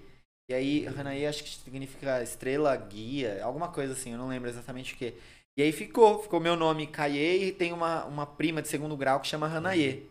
E 0.50 0.54
aí, 0.56 0.88
Hanaye 0.88 1.28
acho 1.28 1.44
que 1.44 1.52
significa 1.52 2.24
estrela 2.24 2.76
guia, 2.76 3.40
alguma 3.44 3.68
coisa 3.68 3.94
assim, 3.94 4.14
eu 4.14 4.18
não 4.18 4.28
lembro 4.28 4.50
exatamente 4.50 4.96
o 4.96 4.98
que. 4.98 5.14
E 5.56 5.62
aí 5.62 5.72
ficou, 5.72 6.24
ficou 6.24 6.40
meu 6.40 6.56
nome 6.56 6.88
Kaye 6.88 7.44
e 7.44 7.52
tem 7.52 7.72
uma, 7.72 8.06
uma 8.06 8.26
prima 8.26 8.60
de 8.60 8.70
segundo 8.70 8.98
grau 8.98 9.20
que 9.20 9.28
chama 9.28 9.46
Hanaye. 9.46 10.10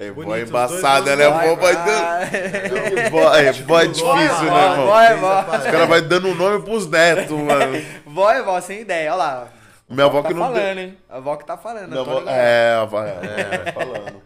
É, 0.00 0.10
boy 0.10 0.40
embaçada, 0.40 1.14
né? 1.14 1.28
Boy 1.28 1.56
vai 1.56 1.74
dando. 1.74 3.10
Boy, 3.10 3.52
boy 3.66 3.84
é 3.84 3.86
difícil, 3.88 4.14
né, 4.14 4.24
irmão? 4.24 4.86
Boy 4.86 5.04
é 5.04 5.14
vó. 5.16 5.40
Os 5.40 5.64
caras 5.64 5.88
vão 5.88 6.08
dando 6.08 6.34
nome 6.34 6.64
pros 6.64 6.88
netos, 6.88 7.38
mano. 7.38 7.84
Vó 8.06 8.30
é 8.30 8.42
vó, 8.42 8.58
sem 8.60 8.80
ideia, 8.80 9.12
olha 9.12 9.16
lá. 9.16 9.63
Minha 9.88 10.06
avó 10.06 10.22
tá 10.22 10.28
que 10.28 10.34
não. 10.34 10.42
falando, 10.42 10.78
hein? 10.78 10.98
A 11.08 11.16
avó 11.16 11.36
que 11.36 11.46
tá 11.46 11.56
falando. 11.58 11.88
Minha 11.88 12.00
avó... 12.00 12.22
É, 12.26 12.74
a 12.74 12.80
avó 12.82 13.02
é, 13.02 13.58
vai 13.58 13.72
falando. 13.72 14.22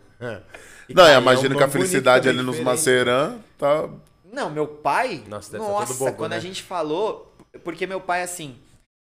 E, 0.89 0.95
Não, 0.95 1.03
cara, 1.03 1.13
eu 1.13 1.17
é 1.17 1.19
um 1.19 1.23
imagino 1.23 1.57
que 1.57 1.63
a 1.63 1.69
felicidade 1.69 2.29
ali 2.29 2.39
nos 2.39 2.57
diferente. 2.57 2.65
Maceirã 2.65 3.39
tá. 3.59 3.89
Não, 4.25 4.49
meu 4.49 4.67
pai. 4.67 5.23
Nossa, 5.29 5.53
deve 5.53 5.63
Nossa, 5.65 5.81
tá 5.81 5.87
todo 5.87 5.99
bobo, 5.99 6.17
quando 6.17 6.33
a 6.33 6.37
né? 6.37 6.41
gente 6.41 6.63
falou. 6.63 7.35
Porque 7.63 7.87
meu 7.87 8.01
pai, 8.01 8.23
assim. 8.23 8.59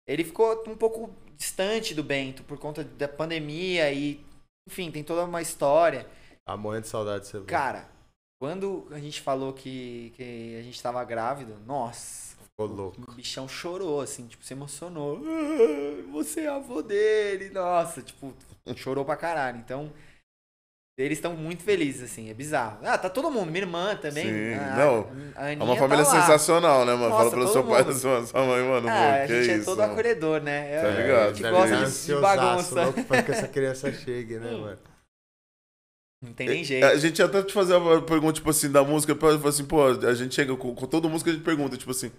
Ele 0.08 0.24
ficou 0.24 0.64
um 0.68 0.76
pouco 0.76 1.10
distante 1.36 1.94
do 1.94 2.02
Bento 2.02 2.42
por 2.44 2.58
conta 2.58 2.82
da 2.82 3.08
pandemia 3.08 3.92
e. 3.92 4.24
Enfim, 4.68 4.90
tem 4.90 5.04
toda 5.04 5.24
uma 5.24 5.42
história. 5.42 6.06
Ah, 6.46 6.56
morrendo 6.56 6.82
de 6.82 6.88
saudade 6.88 7.24
de 7.24 7.30
você. 7.30 7.40
Cara, 7.42 7.88
quando 8.40 8.86
a 8.90 8.98
gente 8.98 9.20
falou 9.20 9.52
que, 9.52 10.12
que 10.16 10.56
a 10.58 10.62
gente 10.62 10.80
tava 10.82 11.02
grávido, 11.04 11.54
nossa. 11.66 12.35
Louco. 12.58 12.96
O 13.06 13.12
bichão 13.12 13.46
chorou, 13.46 14.00
assim, 14.00 14.26
tipo, 14.26 14.42
se 14.44 14.54
emocionou. 14.54 15.20
Ah, 15.26 16.10
Você 16.12 16.40
é 16.42 16.48
avô 16.48 16.80
dele, 16.82 17.50
nossa, 17.50 18.00
tipo, 18.02 18.32
chorou 18.76 19.04
pra 19.04 19.14
caralho. 19.16 19.58
Então, 19.58 19.92
eles 20.98 21.18
estão 21.18 21.36
muito 21.36 21.62
felizes, 21.62 22.10
assim, 22.10 22.30
é 22.30 22.34
bizarro. 22.34 22.78
Ah, 22.82 22.96
tá 22.96 23.10
todo 23.10 23.30
mundo, 23.30 23.50
minha 23.52 23.62
irmã 23.64 23.94
também. 23.96 24.24
Sim, 24.24 24.54
a, 24.54 24.76
não, 24.76 25.06
a 25.36 25.52
É 25.52 25.56
uma 25.56 25.76
família 25.76 26.02
tá 26.04 26.10
sensacional, 26.12 26.86
né, 26.86 26.94
mano? 26.94 27.10
Nossa, 27.10 27.16
Fala 27.18 27.30
pro 27.30 27.40
todo 27.40 27.52
seu 27.52 27.62
pai 27.64 27.82
e 27.82 27.84
mundo. 27.84 27.92
da 27.92 28.00
sua, 28.00 28.26
sua 28.26 28.46
mãe, 28.46 28.62
mano. 28.66 28.88
Ah, 28.88 28.92
pô, 28.92 29.22
a 29.24 29.26
que 29.26 29.34
gente 29.42 29.50
é 29.50 29.56
isso, 29.56 29.64
todo 29.66 29.78
mano. 29.78 29.92
acolhedor, 29.92 30.40
né? 30.40 30.80
Tá 30.80 30.88
É, 30.88 31.02
ligado? 31.02 31.22
A 31.28 31.32
gente 31.34 31.42
Tá 31.42 31.50
gosta 31.50 31.74
ligado. 31.74 31.90
de, 31.92 32.06
de 32.06 32.14
bagunça. 32.14 32.84
louco 32.84 33.04
pra 33.04 33.22
que 33.22 33.30
essa 33.32 33.48
criança 33.48 33.92
chegue, 33.92 34.38
né, 34.38 34.50
mano? 34.52 34.78
Não 36.22 36.32
tem 36.32 36.48
nem 36.48 36.64
jeito. 36.64 36.86
A 36.86 36.96
gente 36.96 37.18
ia 37.18 37.26
até 37.26 37.42
te 37.42 37.52
fazer 37.52 37.76
uma 37.76 38.00
pergunta, 38.00 38.32
tipo 38.32 38.48
assim, 38.48 38.72
da 38.72 38.82
música, 38.82 39.14
pra- 39.14 39.36
falar 39.38 39.50
assim, 39.50 39.66
pô, 39.66 39.84
a 39.84 40.14
gente 40.14 40.34
chega 40.34 40.56
com, 40.56 40.74
com 40.74 40.86
toda 40.86 41.08
música, 41.10 41.30
a 41.30 41.34
gente 41.34 41.44
pergunta, 41.44 41.76
tipo 41.76 41.90
assim, 41.90 42.10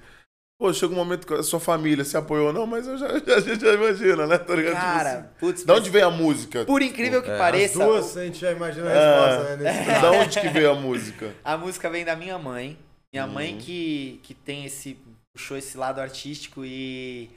pô, 0.58 0.74
chega 0.74 0.94
um 0.94 0.96
momento 0.96 1.28
que 1.28 1.34
a 1.34 1.44
sua 1.44 1.60
família 1.60 2.04
se 2.04 2.18
apoiou, 2.18 2.52
não, 2.52 2.66
mas 2.66 2.88
eu 2.88 2.98
já, 2.98 3.08
a 3.08 3.20
gente 3.40 3.62
já 3.62 3.74
imagina, 3.74 4.26
né? 4.28 4.38
Tá 4.38 4.56
ligado? 4.56 4.74
Tipo 4.76 4.88
assim, 4.88 4.98
Cara, 5.04 5.32
putz, 5.40 5.64
da 5.64 5.76
onde 5.76 5.90
veio 5.90 6.08
a 6.08 6.12
música? 6.12 6.66
por 6.66 6.82
incrível 6.82 7.22
que 7.22 7.30
É, 7.30 7.38
pareça, 7.38 7.80
As 7.84 7.86
duas, 7.90 8.18
a 8.18 8.26
gente 8.26 8.40
já 8.40 8.52
imagina 8.52 8.90
a 8.90 8.92
É. 8.92 8.96
resposta, 8.96 9.56
né? 9.58 9.64
Nesse 9.86 9.92
Da 10.02 10.12
onde 10.12 10.40
que 10.42 10.48
veio 10.50 10.72
a 10.72 10.76
música? 10.76 11.36
A 11.44 11.58
música 11.58 11.90
vem 11.90 12.04
da 12.04 12.16
minha 12.16 12.38
mãe. 12.38 12.78
Minha 13.14 13.26
Uhum. 13.26 13.32
mãe 13.34 13.58
que, 13.58 14.20
que 14.24 14.34
tem 14.34 14.66
esse. 14.66 14.98
puxou 15.34 15.56
esse 15.58 15.78
lado 15.78 16.02
artístico 16.02 16.66
e 16.66 17.30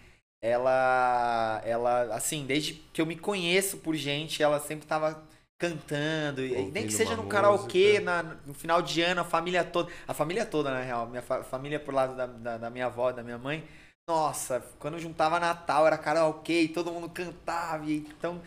ela. 0.43 1.61
Ela, 1.65 2.15
assim, 2.15 2.45
desde 2.47 2.75
que 2.93 3.01
eu 3.01 3.07
me 3.07 3.17
conheço 3.17 3.77
por 3.79 3.95
gente, 3.95 4.43
ela 4.43 4.59
sempre 4.59 4.87
tava 4.87 5.23
cantando. 5.61 6.41
E, 6.45 6.71
nem 6.73 6.87
que 6.87 6.93
seja 6.93 7.15
no 7.15 7.27
karaokê, 7.27 8.01
na, 8.01 8.23
no 8.23 8.55
final 8.55 8.81
de 8.81 9.03
ano, 9.03 9.21
a 9.21 9.25
família 9.25 9.63
toda. 9.63 9.93
A 10.09 10.15
família 10.15 10.47
toda, 10.47 10.71
na 10.71 10.81
real. 10.81 11.07
Minha 11.07 11.23
fa- 11.23 11.45
família 11.45 11.79
por 11.79 11.93
lado 11.95 12.17
da, 12.17 12.27
da, 12.27 12.59
da 12.59 12.71
minha 12.71 12.87
avó, 12.87 13.13
da 13.13 13.23
minha 13.23 13.39
mãe. 13.39 13.63
Nossa, 14.09 14.61
quando 14.81 14.99
juntava 14.99 15.39
Natal 15.39 15.87
era 15.87 15.99
karaokê 15.99 16.63
e 16.63 16.69
todo 16.69 16.91
mundo 16.91 17.11
cantava. 17.11 17.85
E, 17.85 17.99
então, 17.99 18.43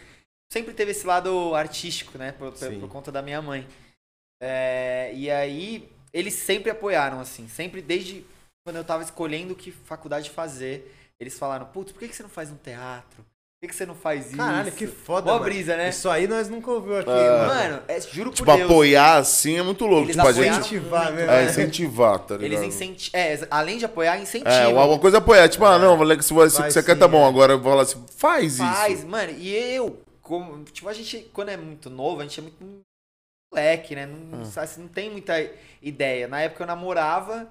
sempre 0.52 0.74
teve 0.74 0.92
esse 0.92 1.06
lado 1.06 1.54
artístico, 1.56 2.18
né? 2.18 2.32
Por, 2.34 2.52
por, 2.52 2.74
por 2.80 2.90
conta 2.90 3.12
da 3.12 3.22
minha 3.22 3.42
mãe. 3.42 3.68
É, 4.42 5.12
e 5.14 5.30
aí, 5.30 5.90
eles 6.12 6.34
sempre 6.34 6.72
apoiaram, 6.72 7.20
assim. 7.20 7.48
Sempre, 7.48 7.82
desde 7.82 8.26
quando 8.66 8.78
eu 8.78 8.84
tava 8.84 9.04
escolhendo 9.04 9.56
que 9.56 9.72
faculdade 9.72 10.32
fazer, 10.32 10.94
eles 11.20 11.38
falaram: 11.38 11.68
Putz, 11.68 11.92
por 11.92 12.00
que, 12.00 12.08
que 12.10 12.16
você 12.16 12.24
não 12.24 12.30
faz 12.30 12.50
um 12.50 12.58
teatro? 12.58 13.24
Por 13.64 13.68
que, 13.68 13.72
que 13.72 13.76
você 13.78 13.86
não 13.86 13.96
faz 13.96 14.28
isso? 14.28 14.36
Caralho, 14.36 14.72
que 14.74 14.86
foda, 14.86 15.22
Boa 15.22 15.36
mano. 15.40 15.46
brisa, 15.46 15.78
né? 15.78 15.88
Isso 15.88 16.10
aí 16.10 16.28
nós 16.28 16.50
nunca 16.50 16.70
ouvimos 16.70 16.98
aqui, 17.00 17.10
É. 17.12 17.46
mano. 17.48 17.82
É, 17.88 18.02
juro 18.02 18.30
por 18.32 18.36
Tipo, 18.36 18.58
Deus. 18.58 18.70
apoiar 18.70 19.16
assim 19.16 19.58
é 19.58 19.64
muito 19.64 19.86
louco. 19.86 20.08
Eles 20.08 20.18
tipo, 20.18 20.28
a 20.28 20.32
gente. 20.34 20.50
Incentivar 20.76 21.14
mesmo, 21.14 21.32
É, 21.32 21.44
né? 21.46 21.50
incentivar, 21.50 22.20
tá 22.20 22.36
Eles 22.36 22.50
ligado? 22.50 22.66
incentivam. 22.66 23.20
É, 23.22 23.48
além 23.50 23.78
de 23.78 23.86
apoiar, 23.86 24.20
incentivam. 24.20 24.52
É, 24.54 24.68
uma 24.68 25.00
coisa 25.00 25.16
é 25.16 25.20
apoiar. 25.20 25.48
Tipo, 25.48 25.64
ah, 25.64 25.80
não, 25.80 25.96
moleque, 25.96 26.26
se 26.26 26.34
você, 26.34 26.84
quer, 26.84 26.96
tá 27.00 27.08
bom. 27.08 27.24
é. 27.24 27.30
Agora 27.30 27.54
eu 27.54 27.60
vou 27.62 27.72
falar 27.72 27.84
assim, 27.84 28.04
faz, 28.18 28.58
Faz, 28.58 29.00
isso. 29.00 29.08
mano. 29.08 29.32
E 29.38 29.56
eu, 29.56 29.98
como. 30.22 30.62
Tipo, 30.66 30.90
a 30.90 30.94
gente, 30.94 31.20
quando 31.32 31.48
é 31.48 31.56
muito 31.56 31.90
novo, 31.90 32.20
a 32.20 32.24
gente 32.24 32.40
é 32.42 32.44
muito 32.44 32.82
moleque, 33.50 33.96
né? 33.96 34.06
Não, 34.08 34.42
Ah. 34.42 34.46
sabe, 34.46 34.72
não 34.80 34.90
tem 34.90 35.10
muita 35.10 35.36
ideia. 35.82 36.28
Na 36.28 36.42
época 36.42 36.64
eu 36.64 36.68
namorava 36.68 37.48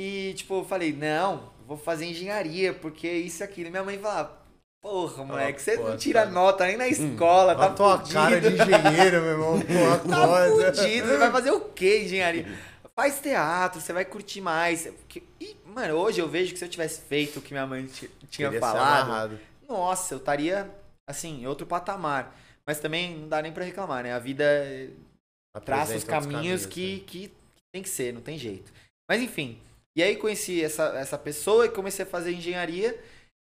e, 0.00 0.32
tipo, 0.34 0.60
eu 0.60 0.64
falei, 0.64 0.94
não, 0.94 1.50
vou 1.68 1.76
fazer 1.76 2.06
engenharia, 2.06 2.72
porque 2.72 3.06
isso 3.06 3.42
e 3.42 3.44
aquilo. 3.44 3.68
E 3.68 3.70
minha 3.70 3.84
mãe 3.84 3.98
falava, 3.98 4.45
porra, 4.86 5.24
moleque, 5.24 5.60
você 5.60 5.76
não 5.76 5.96
tira 5.96 6.20
cara. 6.20 6.30
nota 6.32 6.66
nem 6.66 6.76
na 6.76 6.86
escola, 6.88 7.52
Olha 7.52 7.58
tá 7.58 7.66
a 7.66 7.70
tua 7.70 7.98
fudido. 7.98 8.14
cara 8.14 8.40
de 8.40 8.48
engenheiro, 8.48 9.22
meu 9.22 9.30
irmão. 9.32 9.60
Pô, 9.66 10.08
Tá 10.10 10.48
fudido, 10.48 11.08
você 11.08 11.16
vai 11.16 11.30
fazer 11.32 11.50
o 11.50 11.60
quê, 11.60 12.02
engenharia? 12.04 12.46
Faz 12.94 13.20
teatro, 13.20 13.80
você 13.80 13.92
vai 13.92 14.04
curtir 14.04 14.40
mais. 14.40 14.88
E, 15.40 15.56
mano, 15.66 15.94
hoje 15.94 16.20
eu 16.20 16.28
vejo 16.28 16.52
que 16.52 16.58
se 16.58 16.64
eu 16.64 16.68
tivesse 16.68 17.00
feito 17.02 17.38
o 17.38 17.42
que 17.42 17.52
minha 17.52 17.66
mãe 17.66 17.84
ti- 17.86 18.10
tinha 18.30 18.50
falado, 18.58 19.38
nossa, 19.68 20.14
eu 20.14 20.18
estaria, 20.18 20.70
assim, 21.08 21.42
em 21.42 21.46
outro 21.46 21.66
patamar. 21.66 22.34
Mas 22.66 22.80
também 22.80 23.16
não 23.16 23.28
dá 23.28 23.42
nem 23.42 23.52
pra 23.52 23.64
reclamar, 23.64 24.02
né? 24.02 24.12
A 24.14 24.18
vida 24.18 24.42
eh, 24.44 24.88
traça 25.64 25.94
os 25.96 26.04
Apresenta 26.04 26.10
caminhos, 26.12 26.62
né? 26.64 26.68
que, 26.72 27.00
que 27.00 27.32
tem 27.72 27.82
que 27.82 27.88
ser, 27.88 28.12
não 28.14 28.20
tem 28.20 28.38
jeito. 28.38 28.72
Mas 29.08 29.20
enfim, 29.20 29.60
e 29.96 30.02
aí 30.02 30.16
conheci 30.16 30.62
essa, 30.64 30.84
essa 30.96 31.18
pessoa 31.18 31.66
e 31.66 31.68
comecei 31.68 32.04
a 32.04 32.08
fazer 32.08 32.32
engenharia. 32.32 32.98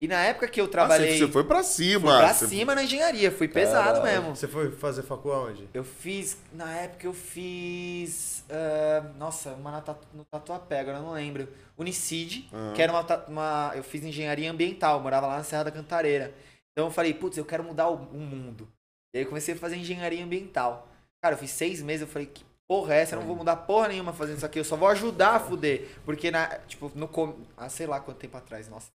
E 0.00 0.06
na 0.06 0.22
época 0.24 0.46
que 0.48 0.60
eu 0.60 0.66
Ah, 0.66 0.68
trabalhei, 0.68 1.18
você 1.18 1.26
foi 1.28 1.42
pra 1.44 1.62
fui 1.62 1.64
cima. 1.64 2.18
pra 2.18 2.32
você- 2.34 2.46
cima 2.48 2.74
na 2.74 2.84
engenharia, 2.84 3.30
fui 3.32 3.48
pesado 3.48 4.02
mesmo. 4.02 4.36
Você 4.36 4.46
foi 4.46 4.70
fazer 4.70 5.02
facul 5.02 5.32
aonde? 5.32 5.66
Eu 5.72 5.84
fiz, 5.84 6.36
na 6.52 6.70
época 6.76 7.06
eu 7.06 7.14
fiz, 7.14 8.44
ah, 8.50 9.10
nossa, 9.18 9.52
uma 9.52 9.70
na 9.70 9.80
tatu, 9.80 10.06
no 10.12 10.24
Tatuapé, 10.24 10.80
agora 10.80 10.98
eu 10.98 11.02
não 11.02 11.12
lembro. 11.12 11.48
Unicid, 11.78 12.46
Ah. 12.52 12.72
que 12.74 12.82
era 12.82 12.92
uma, 12.92 13.24
uma, 13.26 13.72
eu 13.74 13.82
fiz 13.82 14.04
engenharia 14.04 14.50
ambiental, 14.50 15.00
morava 15.00 15.26
lá 15.26 15.36
na 15.38 15.44
Serra 15.44 15.64
da 15.64 15.70
Cantareira. 15.70 16.34
Então 16.72 16.86
eu 16.88 16.90
falei, 16.90 17.14
putz, 17.14 17.38
eu 17.38 17.44
quero 17.44 17.64
mudar 17.64 17.88
o, 17.88 17.94
o 17.94 18.18
mundo. 18.18 18.68
E 19.14 19.18
aí 19.18 19.24
eu 19.24 19.28
comecei 19.28 19.54
a 19.54 19.56
fazer 19.58 19.76
engenharia 19.76 20.22
ambiental. 20.22 20.86
Cara, 21.22 21.34
eu 21.34 21.38
fiz 21.38 21.50
seis 21.52 21.80
meses, 21.80 22.02
eu 22.02 22.06
falei, 22.08 22.26
que 22.26 22.44
porra 22.68 22.94
é 22.94 23.00
essa? 23.00 23.14
Eu 23.14 23.20
não 23.20 23.26
vou 23.26 23.36
mudar 23.36 23.56
porra 23.56 23.88
nenhuma 23.88 24.12
fazendo 24.12 24.36
isso 24.36 24.44
aqui, 24.46 24.58
eu 24.58 24.64
só 24.64 24.76
vou 24.76 24.88
ajudar 24.88 25.36
a 25.36 25.40
fuder. 25.40 25.88
Porque, 26.04 26.30
na, 26.30 26.46
tipo, 26.68 26.92
no, 26.94 27.08
com- 27.08 27.34
ah, 27.56 27.70
sei 27.70 27.86
lá 27.86 27.98
quanto 27.98 28.18
tempo 28.18 28.36
atrás, 28.36 28.68
nossa, 28.68 28.88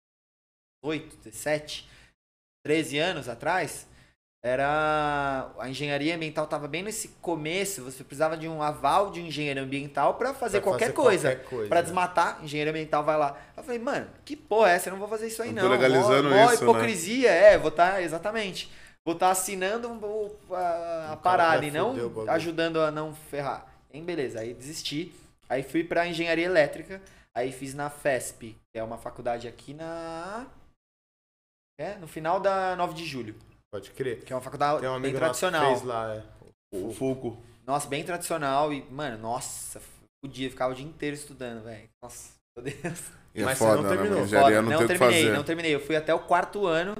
8, 0.83 1.17
17, 1.23 1.87
13 2.65 2.97
anos 2.97 3.27
atrás, 3.29 3.87
era 4.43 5.51
a 5.59 5.69
engenharia 5.69 6.15
ambiental 6.15 6.45
estava 6.45 6.67
bem 6.67 6.81
nesse 6.83 7.09
começo, 7.21 7.83
você 7.83 8.03
precisava 8.03 8.37
de 8.37 8.47
um 8.47 8.61
aval 8.61 9.11
de 9.11 9.19
um 9.19 9.25
engenheiro 9.25 9.59
ambiental 9.59 10.13
para 10.13 10.33
fazer, 10.33 10.61
Pra 10.61 10.71
qualquer, 10.71 10.93
coisa. 10.93 11.31
qualquer 11.35 11.49
coisa, 11.49 11.67
Pra 11.67 11.77
né? 11.79 11.83
desmatar, 11.83 12.39
engenheiro 12.43 12.69
ambiental 12.71 13.03
vai 13.03 13.17
lá. 13.17 13.37
Eu 13.57 13.63
falei, 13.63 13.79
mano, 13.79 14.07
que 14.23 14.37
porra 14.37 14.71
é 14.71 14.75
essa? 14.75 14.87
Eu 14.87 14.91
não 14.91 14.99
vou 14.99 15.09
fazer 15.09 15.27
isso 15.27 15.41
aí 15.43 15.51
não. 15.51 15.63
tô 15.63 15.69
legalizando 15.69 16.29
mó, 16.29 16.35
isso, 16.53 16.63
né? 16.63 16.69
hipocrisia, 16.71 17.29
é, 17.31 17.57
vou 17.57 17.69
estar, 17.69 18.01
exatamente. 18.01 18.71
Vou 19.05 19.13
estar 19.13 19.31
assinando 19.31 19.89
o- 19.89 20.55
a, 20.55 21.09
a 21.13 21.17
parada 21.17 21.65
e 21.65 21.71
não 21.71 21.95
ajudando 22.29 22.79
a 22.79 22.91
não 22.91 23.13
ferrar. 23.13 23.65
Aí 23.93 24.01
beleza, 24.01 24.39
aí 24.39 24.53
desisti. 24.53 25.13
Aí 25.49 25.63
fui 25.63 25.83
pra 25.83 26.05
engenharia 26.07 26.45
elétrica, 26.45 27.01
aí 27.35 27.51
fiz 27.51 27.73
na 27.73 27.89
FESP, 27.89 28.55
que 28.71 28.79
é 28.79 28.83
uma 28.83 28.97
faculdade 28.97 29.47
aqui 29.47 29.73
na 29.73 30.45
é, 31.79 31.95
no 31.95 32.07
final 32.07 32.39
da 32.41 32.75
9 32.75 32.93
de 32.93 33.05
julho, 33.05 33.35
Pode 33.71 33.89
crer. 33.91 34.23
que 34.23 34.33
é 34.33 34.35
uma 34.35 34.41
faculdade 34.41 34.81
Tem 34.81 34.89
um 34.89 34.99
bem 34.99 35.13
tradicional. 35.13 35.67
fez 35.67 35.83
lá, 35.83 36.13
é. 36.13 36.23
O 36.75 36.91
Fulco. 36.93 37.41
Nossa, 37.65 37.87
bem 37.87 38.03
tradicional 38.03 38.73
e, 38.73 38.83
mano, 38.91 39.17
nossa, 39.17 39.81
podia, 40.21 40.49
ficava 40.49 40.73
o 40.73 40.75
dia 40.75 40.85
inteiro 40.85 41.15
estudando, 41.15 41.63
velho. 41.63 41.87
Nossa, 42.03 42.33
meu 42.57 42.65
Deus. 42.65 42.99
E 43.33 43.41
é 43.41 43.45
Mas 43.45 43.57
você 43.57 43.63
foda, 43.63 43.75
não 43.77 43.83
né? 43.83 43.89
terminou. 43.95 44.23
Engenharia 44.23 44.57
Foda. 44.57 44.69
não, 44.69 44.79
não 44.81 44.87
terminei, 44.87 45.31
não 45.31 45.43
terminei. 45.43 45.75
Eu 45.75 45.79
fui 45.79 45.95
até 45.95 46.13
o 46.13 46.19
quarto 46.19 46.65
ano. 46.65 46.95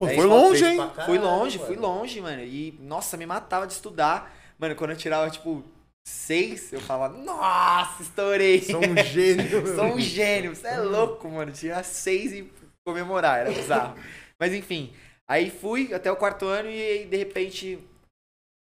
Pô, 0.00 0.08
foi 0.08 0.24
longe, 0.24 0.64
hein? 0.64 0.76
pra 0.76 1.04
fui 1.04 1.18
caralho, 1.18 1.22
longe, 1.22 1.58
mano. 1.58 1.66
fui 1.68 1.76
longe, 1.76 2.20
mano. 2.20 2.42
E, 2.42 2.78
nossa, 2.80 3.16
me 3.16 3.26
matava 3.26 3.66
de 3.66 3.72
estudar. 3.74 4.32
Mano, 4.58 4.74
quando 4.76 4.90
eu 4.92 4.96
tirava, 4.96 5.28
tipo, 5.28 5.62
seis, 6.06 6.72
eu 6.72 6.80
falava, 6.80 7.16
nossa, 7.18 8.02
estourei. 8.02 8.62
Sou 8.62 8.80
um 8.80 8.96
gênio. 8.96 9.66
Sou 9.74 9.84
um 9.86 10.00
gênio. 10.00 10.54
Você 10.54 10.68
é 10.68 10.78
louco, 10.78 11.28
mano. 11.28 11.52
Tirar 11.52 11.84
seis 11.84 12.32
e 12.32 12.50
comemorar, 12.86 13.40
era 13.40 13.50
bizarro. 13.52 13.96
Mas 14.38 14.52
enfim, 14.52 14.92
aí 15.28 15.50
fui 15.50 15.92
até 15.94 16.10
o 16.10 16.16
quarto 16.16 16.46
ano 16.46 16.68
e 16.70 16.80
aí, 16.80 17.06
de 17.06 17.16
repente 17.16 17.78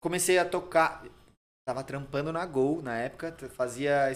comecei 0.02 0.38
a 0.38 0.44
tocar. 0.44 1.04
Tava 1.66 1.84
trampando 1.84 2.32
na 2.32 2.46
Gol 2.46 2.80
na 2.82 2.96
época, 2.96 3.34
fazia. 3.50 4.10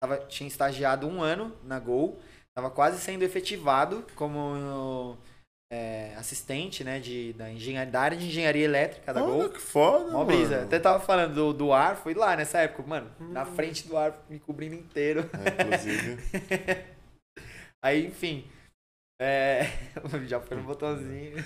Tava, 0.00 0.18
tinha 0.26 0.46
estagiado 0.46 1.08
um 1.08 1.20
ano 1.22 1.56
na 1.64 1.78
Gol, 1.80 2.20
tava 2.54 2.70
quase 2.70 3.00
sendo 3.00 3.22
efetivado 3.24 4.04
como 4.14 5.16
é, 5.72 6.14
assistente, 6.16 6.84
né, 6.84 7.00
de, 7.00 7.32
da, 7.32 7.50
engenharia, 7.50 7.90
da 7.90 8.00
área 8.00 8.16
de 8.16 8.26
engenharia 8.26 8.64
elétrica 8.64 9.12
da 9.12 9.20
Gol. 9.20 9.40
Olha 9.40 9.48
que 9.48 9.58
foda, 9.58 10.12
Mó 10.12 10.24
brisa. 10.24 10.56
mano. 10.56 10.66
Até 10.66 10.78
tava 10.78 11.00
falando 11.00 11.34
do, 11.34 11.52
do 11.52 11.72
ar, 11.72 11.96
foi 11.96 12.14
lá 12.14 12.36
nessa 12.36 12.58
época, 12.58 12.82
mano, 12.86 13.10
na 13.18 13.42
Hum. 13.42 13.54
frente 13.56 13.88
do 13.88 13.96
ar, 13.96 14.24
me 14.30 14.38
cobrindo 14.38 14.74
inteiro. 14.76 15.28
É, 15.32 15.62
inclusive. 15.64 16.18
Aí, 17.82 18.06
enfim. 18.06 18.44
É. 19.20 19.66
Já 20.26 20.40
foi 20.40 20.56
no 20.56 20.62
botãozinho. 20.62 21.44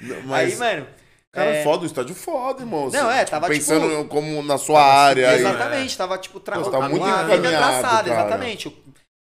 Não, 0.00 0.22
Mas, 0.22 0.52
Aí, 0.52 0.58
mano, 0.58 0.88
Cara, 1.32 1.50
é... 1.50 1.64
foda, 1.64 1.84
o 1.84 1.86
estádio 1.86 2.14
foda, 2.14 2.62
irmão. 2.62 2.90
Não, 2.90 3.10
é, 3.10 3.24
tava 3.24 3.48
Pensando 3.48 3.88
tipo... 3.88 4.08
como 4.08 4.42
na 4.42 4.58
sua 4.58 4.82
área. 4.82 5.34
Exatamente, 5.34 5.92
aí. 5.92 5.96
tava 5.96 6.18
tipo... 6.18 6.38
Tra... 6.38 6.60
Pô, 6.60 6.70
tá 6.70 6.88
muito 6.88 7.04
a 7.04 7.22
vida 7.22 7.48
traçada, 7.48 8.10
cara. 8.10 8.20
exatamente. 8.20 8.70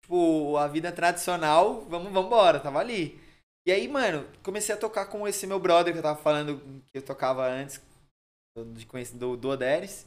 Tipo, 0.03 0.57
a 0.57 0.67
vida 0.67 0.91
tradicional, 0.91 1.83
vamos, 1.89 2.13
vamos 2.13 2.27
embora, 2.27 2.59
tava 2.59 2.81
ali. 2.81 3.21
E 3.67 3.71
aí, 3.71 3.87
mano, 3.87 4.27
comecei 4.43 4.75
a 4.75 4.79
tocar 4.79 5.07
com 5.07 5.27
esse 5.27 5.47
meu 5.47 5.61
brother 5.61 5.93
que 5.93 5.99
eu 6.01 6.03
tava 6.03 6.21
falando, 6.21 6.61
que 6.87 6.99
eu 6.99 7.03
tocava 7.03 7.47
antes, 7.47 7.81
do, 8.57 8.65
do, 9.15 9.37
do 9.37 9.49
Oderes. 9.51 10.07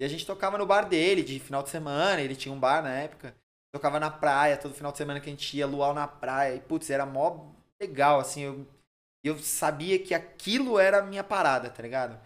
E 0.00 0.04
a 0.04 0.08
gente 0.08 0.26
tocava 0.26 0.58
no 0.58 0.66
bar 0.66 0.88
dele, 0.88 1.22
de 1.22 1.40
final 1.40 1.62
de 1.62 1.70
semana, 1.70 2.20
ele 2.20 2.36
tinha 2.36 2.54
um 2.54 2.60
bar 2.60 2.82
na 2.82 2.92
época. 2.92 3.34
Tocava 3.74 3.98
na 3.98 4.10
praia, 4.10 4.58
todo 4.58 4.74
final 4.74 4.92
de 4.92 4.98
semana 4.98 5.18
que 5.18 5.30
a 5.30 5.32
gente 5.32 5.56
ia, 5.56 5.66
luau 5.66 5.94
na 5.94 6.06
praia. 6.06 6.56
E, 6.56 6.60
putz, 6.60 6.90
era 6.90 7.06
mó 7.06 7.52
legal, 7.80 8.20
assim. 8.20 8.42
Eu, 8.42 8.66
eu 9.24 9.38
sabia 9.38 9.98
que 9.98 10.12
aquilo 10.14 10.78
era 10.78 10.98
a 10.98 11.02
minha 11.02 11.24
parada, 11.24 11.70
tá 11.70 11.82
ligado? 11.82 12.20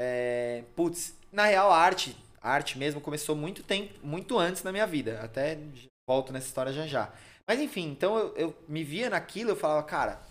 É, 0.00 0.64
putz, 0.74 1.14
na 1.30 1.44
real, 1.44 1.70
a 1.70 1.78
arte, 1.78 2.16
a 2.40 2.50
arte 2.50 2.78
mesmo 2.78 3.00
começou 3.00 3.36
muito 3.36 3.62
tempo, 3.62 3.94
muito 4.02 4.38
antes 4.38 4.62
na 4.62 4.72
minha 4.72 4.86
vida. 4.86 5.20
Até 5.20 5.58
volto 6.08 6.32
nessa 6.32 6.46
história 6.46 6.72
já 6.72 6.86
já. 6.86 7.12
Mas 7.46 7.60
enfim, 7.60 7.90
então 7.90 8.16
eu, 8.16 8.36
eu 8.36 8.56
me 8.66 8.82
via 8.82 9.10
naquilo, 9.10 9.50
eu 9.50 9.56
falava, 9.56 9.82
cara, 9.82 10.22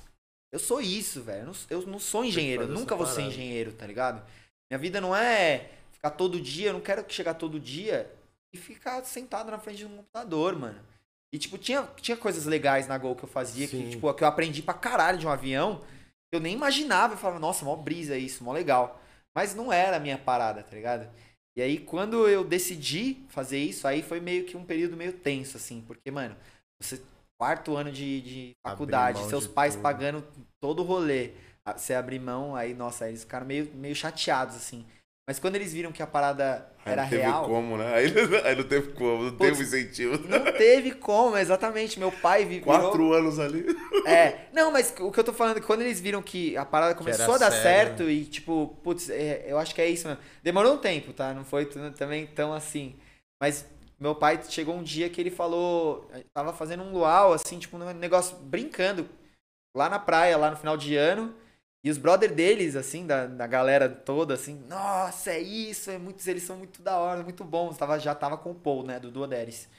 eu 0.52 0.60
sou 0.60 0.82
isso, 0.82 1.22
velho. 1.22 1.42
Eu 1.42 1.46
não, 1.46 1.54
eu 1.70 1.82
não 1.88 2.00
sou 2.00 2.26
engenheiro, 2.26 2.64
eu 2.64 2.68
nunca 2.68 2.96
vou 2.96 3.06
ser 3.06 3.22
engenheiro, 3.22 3.74
tá 3.74 3.86
ligado? 3.86 4.26
Minha 4.72 4.80
vida 4.80 5.00
não 5.00 5.16
é 5.16 5.70
ficar 5.92 6.12
todo 6.12 6.42
dia, 6.42 6.70
eu 6.70 6.74
não 6.74 6.82
quero 6.82 7.06
chegar 7.08 7.36
todo 7.36 7.60
dia 7.60 8.12
e 8.54 8.58
ficar 8.58 9.04
sentado 9.06 9.52
na 9.52 9.60
frente 9.60 9.80
de 9.80 9.86
um 9.86 9.98
computador, 9.98 10.58
mano. 10.58 10.80
E, 11.34 11.38
tipo, 11.38 11.58
tinha, 11.58 11.84
tinha 11.98 12.16
coisas 12.16 12.46
legais 12.46 12.88
na 12.88 12.98
Gol 12.98 13.16
que 13.16 13.26
eu 13.26 13.30
fazia, 13.30 13.68
que, 13.68 13.90
tipo, 13.90 14.14
que 14.14 14.24
eu 14.24 14.28
aprendi 14.28 14.62
pra 14.62 14.74
caralho 14.74 15.18
de 15.18 15.28
um 15.28 15.30
avião. 15.30 15.82
Eu 16.32 16.40
nem 16.40 16.54
imaginava, 16.54 17.14
eu 17.14 17.18
falava, 17.18 17.40
nossa, 17.40 17.66
mó 17.66 17.76
brisa 17.76 18.18
isso, 18.18 18.44
mó 18.44 18.54
legal. 18.54 19.02
Mas 19.36 19.54
não 19.54 19.72
era 19.72 19.98
a 19.98 20.00
minha 20.00 20.18
parada, 20.18 20.64
tá 20.64 20.76
ligado? 20.76 21.10
E 21.58 21.62
aí, 21.62 21.80
quando 21.80 22.28
eu 22.28 22.44
decidi 22.44 23.26
fazer 23.30 23.58
isso, 23.60 23.88
aí 23.88 24.02
foi 24.02 24.20
meio 24.20 24.46
que 24.46 24.56
um 24.56 24.64
período 24.64 24.96
meio 24.96 25.14
tenso, 25.14 25.58
assim, 25.58 25.82
porque, 25.82 26.12
mano, 26.12 26.36
você, 26.82 27.02
quarto 27.40 27.76
ano 27.76 27.92
de, 27.92 28.22
de 28.22 28.52
faculdade, 28.66 29.28
seus 29.28 29.48
pais 29.48 29.74
tudo. 29.74 29.84
pagando 29.84 30.28
todo 30.62 30.82
o 30.82 30.86
rolê, 30.86 31.32
você 31.76 31.94
abrir 31.94 32.20
mão, 32.20 32.56
aí, 32.56 32.74
nossa, 32.74 33.06
aí 33.06 33.12
eles 33.12 33.22
ficaram 33.22 33.46
meio, 33.46 33.72
meio 33.74 33.96
chateados, 33.96 34.56
assim. 34.56 34.86
Mas 35.28 35.40
quando 35.40 35.58
eles 35.58 35.74
viram 35.74 35.92
que 35.92 36.02
a 36.02 36.08
parada 36.08 36.66
aí 36.86 36.94
era 36.94 37.02
não 37.02 37.10
teve 37.10 37.22
real. 37.22 37.46
como, 37.46 37.78
né? 37.78 37.94
Aí, 37.94 38.06
aí 38.46 38.56
não 38.56 38.64
teve 38.64 38.94
como, 38.94 39.24
não 39.24 39.32
Putz, 39.32 39.58
teve 39.58 39.64
incentivo. 39.64 40.26
Não 40.26 40.54
teve 40.54 40.94
como, 40.94 41.38
exatamente. 41.38 42.00
Meu 42.00 42.14
pai 42.14 42.46
virou. 42.46 42.64
Quatro 42.64 43.12
anos 43.14 43.38
ali. 43.38 43.66
É. 44.08 44.48
Não, 44.54 44.72
mas 44.72 44.94
o 45.02 45.12
que 45.12 45.20
eu 45.20 45.24
tô 45.24 45.34
falando 45.34 45.58
é 45.58 45.60
que 45.60 45.68
quando 45.68 45.82
eles 45.82 46.00
viram 46.00 46.22
que 46.22 46.56
a 46.56 46.64
parada 46.64 46.96
começou 46.96 47.36
a 47.36 47.38
dar 47.38 47.52
sério. 47.52 47.62
certo 47.62 48.10
e, 48.10 48.24
tipo, 48.24 48.80
putz, 48.82 49.10
é, 49.10 49.44
eu 49.46 49.58
acho 49.58 49.76
que 49.76 49.82
é 49.82 49.90
isso 49.90 50.08
mesmo. 50.08 50.24
Demorou 50.42 50.76
um 50.76 50.78
tempo, 50.78 51.12
tá? 51.12 51.34
Não 51.34 51.44
foi 51.44 51.66
também 51.66 52.26
tão 52.28 52.54
assim. 52.54 52.96
Mas 53.42 53.66
meu 54.00 54.16
pai 54.16 54.40
chegou 54.48 54.76
um 54.76 54.84
dia 54.84 55.10
que 55.10 55.20
ele 55.20 55.30
falou. 55.30 56.10
Tava 56.34 56.54
fazendo 56.54 56.84
um 56.84 56.94
luau, 56.94 57.34
assim, 57.34 57.60
tipo, 57.60 57.76
um 57.76 57.94
negócio 57.94 58.38
brincando 58.38 59.10
lá 59.76 59.90
na 59.90 60.00
praia, 60.00 60.38
lá 60.38 60.52
no 60.52 60.58
final 60.58 60.78
de 60.78 60.96
ano. 60.96 61.36
E 61.88 61.90
os 61.90 61.98
brother 61.98 62.36
deles, 62.36 62.76
assim, 62.76 63.08
da, 63.08 63.26
da 63.28 63.48
galera 63.48 63.88
toda, 63.88 64.34
assim, 64.34 64.56
nossa, 64.68 65.32
é 65.32 65.40
isso, 65.40 65.90
é 65.90 65.98
muito, 65.98 66.28
eles 66.30 66.44
são 66.44 66.58
muito 66.58 66.82
da 66.82 66.98
hora, 66.98 67.24
muito 67.24 67.46
bons. 67.46 67.78
Tava, 67.78 67.98
já 67.98 68.14
tava 68.14 68.38
com 68.38 68.52
o 68.52 68.60
Paul, 68.60 68.84
né, 68.84 69.00
do 69.00 69.10
Duoderes. 69.10 69.70